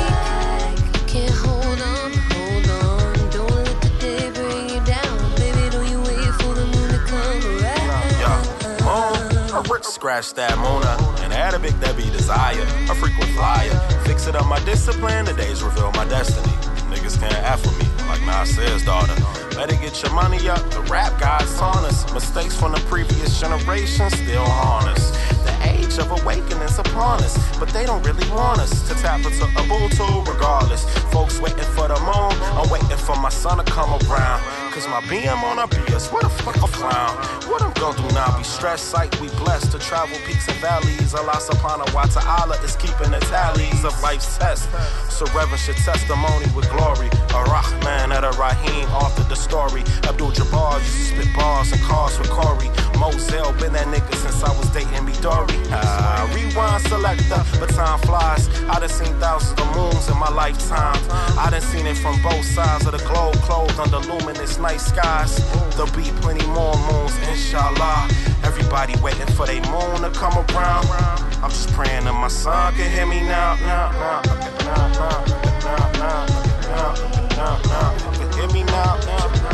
you 0.85 1.07
can't 1.07 1.31
hold 1.31 1.81
on, 1.81 2.13
hold 2.33 2.69
on. 2.69 3.31
Don't 3.31 3.51
let 3.51 3.81
the 3.81 3.89
day 4.01 4.31
bring 4.31 4.69
you 4.69 4.81
down, 4.85 5.35
baby. 5.37 5.71
Don't 5.71 5.89
you 5.89 6.01
wait 6.03 6.35
for 6.41 6.53
the 6.55 6.67
moon 6.67 6.91
to 6.91 6.99
come 7.07 7.41
around? 7.63 9.55
A 9.55 9.63
rip 9.71 9.85
scratch 9.85 10.35
that 10.35 10.59
Mona. 10.59 10.97
And 11.23 11.33
I 11.33 11.37
had 11.37 11.55
a 11.55 11.59
big 11.59 11.81
Debbie 11.81 12.11
desire, 12.11 12.67
a 12.91 12.95
frequent 12.95 13.31
flyer. 13.31 13.94
It 14.27 14.37
up 14.37 14.47
my 14.47 14.59
discipline, 14.65 15.27
the 15.27 15.35
days 15.35 15.63
reveal 15.63 15.93
my 15.93 16.07
destiny. 16.07 16.49
Niggas 16.89 17.21
can't 17.21 17.35
F 17.45 17.61
with 17.67 17.79
me, 17.79 17.87
like 18.09 18.23
Nas 18.23 18.55
says, 18.57 18.83
daughter. 18.83 19.15
Better 19.55 19.77
get 19.77 20.03
your 20.03 20.13
money 20.15 20.49
up, 20.49 20.63
the 20.71 20.81
rap 20.91 21.21
gods 21.21 21.61
on 21.61 21.85
us. 21.85 22.11
Mistakes 22.15 22.59
from 22.59 22.73
the 22.73 22.81
previous 22.89 23.39
generation 23.39 24.09
still 24.09 24.47
haunt 24.47 24.89
us. 24.89 25.11
The 25.45 25.55
age 25.69 25.99
of 25.99 26.11
awakening's 26.11 26.79
upon 26.79 27.23
us, 27.23 27.37
but 27.59 27.69
they 27.69 27.85
don't 27.85 28.03
really 28.03 28.27
want 28.31 28.61
us 28.61 28.89
to 28.89 28.95
tap 28.95 29.19
into 29.19 29.45
Ubuntu 29.61 30.27
regardless. 30.27 30.89
Folks 31.13 31.39
waiting 31.39 31.69
for 31.77 31.89
the 31.89 32.01
moon, 32.01 32.33
I'm 32.57 32.71
waiting 32.71 32.97
for 32.97 33.17
my 33.17 33.29
son 33.29 33.59
to 33.59 33.65
come 33.71 33.91
around. 34.09 34.43
Cause 34.75 34.89
my 34.89 35.01
BM 35.03 35.41
on 35.45 35.61
a 35.61 35.69
BS, 35.69 36.13
what 36.13 36.25
a 36.25 36.29
fuck 36.29 36.57
a 36.57 36.67
clown. 36.67 37.17
What 37.49 37.63
I'm 37.63 37.73
gonna 37.75 37.97
do 37.97 38.13
now? 38.13 38.37
Be 38.37 38.43
stressed, 38.43 38.87
sight, 38.87 39.15
we 39.21 39.29
blessed 39.39 39.71
to 39.71 39.79
travel 39.79 40.19
peaks 40.27 40.49
and 40.49 40.57
valleys. 40.59 41.15
Allah 41.15 41.39
subhanahu 41.39 41.95
wa 41.95 42.03
ta'ala 42.07 42.61
is 42.65 42.75
keeping 42.75 43.13
the 43.13 43.21
tallies 43.31 43.85
of 43.85 43.95
life's 44.03 44.37
test. 44.37 44.69
So 45.09 45.27
reverence 45.27 45.69
your 45.69 45.77
testimony 45.77 46.47
with 46.57 46.69
glory. 46.71 47.07
A 47.07 47.45
Rahman 47.45 48.11
at 48.11 48.25
a 48.25 48.33
Rahim, 48.37 48.89
author 48.91 49.23
the 49.23 49.37
story. 49.37 49.85
Abdul 50.11 50.33
Jabbar 50.33 50.81
used 50.81 51.15
to 51.15 51.23
spit 51.23 51.37
bars 51.37 51.71
and 51.71 51.81
cars 51.83 52.19
with 52.19 52.31
Corey. 52.31 52.69
Moselle 52.99 53.53
been 53.55 53.73
that 53.75 53.87
nigga 53.87 54.15
since 54.17 54.43
I 54.43 54.51
was 54.59 54.69
dating 54.71 55.05
me 55.05 55.13
Dory. 55.21 55.55
Ah, 55.71 56.27
rewind 56.35 56.83
selector, 56.89 57.43
but 57.61 57.71
time 57.71 58.01
flies. 58.01 58.49
I 58.69 58.81
done 58.81 58.89
seen 58.89 59.15
thousands 59.21 59.61
of 59.61 59.77
moons 59.77 60.09
in 60.09 60.19
my 60.19 60.31
lifetime. 60.31 60.99
I 61.39 61.49
done 61.51 61.61
seen 61.61 61.87
it 61.87 61.97
from 61.97 62.21
both 62.23 62.45
sides 62.45 62.87
of 62.87 62.93
the 62.93 63.05
globe, 63.07 63.37
clothed 63.47 63.79
under 63.79 63.99
luminous 63.99 64.59
night 64.65 64.81
skies. 64.81 65.37
There'll 65.77 65.93
be 65.93 66.09
plenty 66.23 66.47
more 66.47 66.75
moons, 66.89 67.15
inshallah. 67.29 68.09
Everybody 68.43 68.95
waiting 69.03 69.27
for 69.37 69.47
their 69.47 69.61
moon 69.71 70.01
to 70.01 70.11
come 70.15 70.33
around. 70.33 70.87
I'm 71.43 71.51
just 71.51 71.71
praying 71.73 72.05
that 72.05 72.15
my 72.15 72.29
son 72.29 72.73
can 72.75 72.91
hear 72.91 73.07
me 73.07 73.21
now, 73.21 73.57
now, 73.57 73.93
now, 73.93 74.23
now, 74.65 74.89
now, 74.89 75.13
now, 75.61 75.93
now, 76.01 76.27
now, 76.73 76.95
now, 77.37 77.61
now. 77.73 78.13
Can 78.17 78.33
hear 78.33 78.49
me 78.55 78.63
now, 78.65 78.97
now, 79.05 79.29
now. 79.43 79.54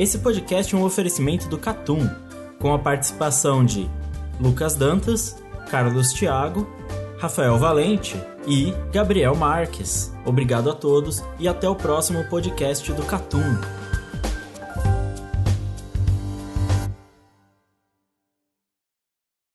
Esse 0.00 0.16
podcast 0.16 0.74
é 0.74 0.78
um 0.78 0.82
oferecimento 0.82 1.46
do 1.46 1.58
Catum, 1.58 2.08
com 2.58 2.72
a 2.72 2.78
participação 2.78 3.62
de 3.62 3.86
Lucas 4.40 4.74
Dantas, 4.74 5.36
Carlos 5.70 6.14
Thiago, 6.14 6.66
Rafael 7.18 7.58
Valente 7.58 8.16
e 8.46 8.72
Gabriel 8.90 9.36
Marques. 9.36 10.10
Obrigado 10.24 10.70
a 10.70 10.74
todos 10.74 11.22
e 11.38 11.46
até 11.46 11.68
o 11.68 11.76
próximo 11.76 12.24
podcast 12.30 12.90
do 12.94 13.02
Catum. 13.02 13.44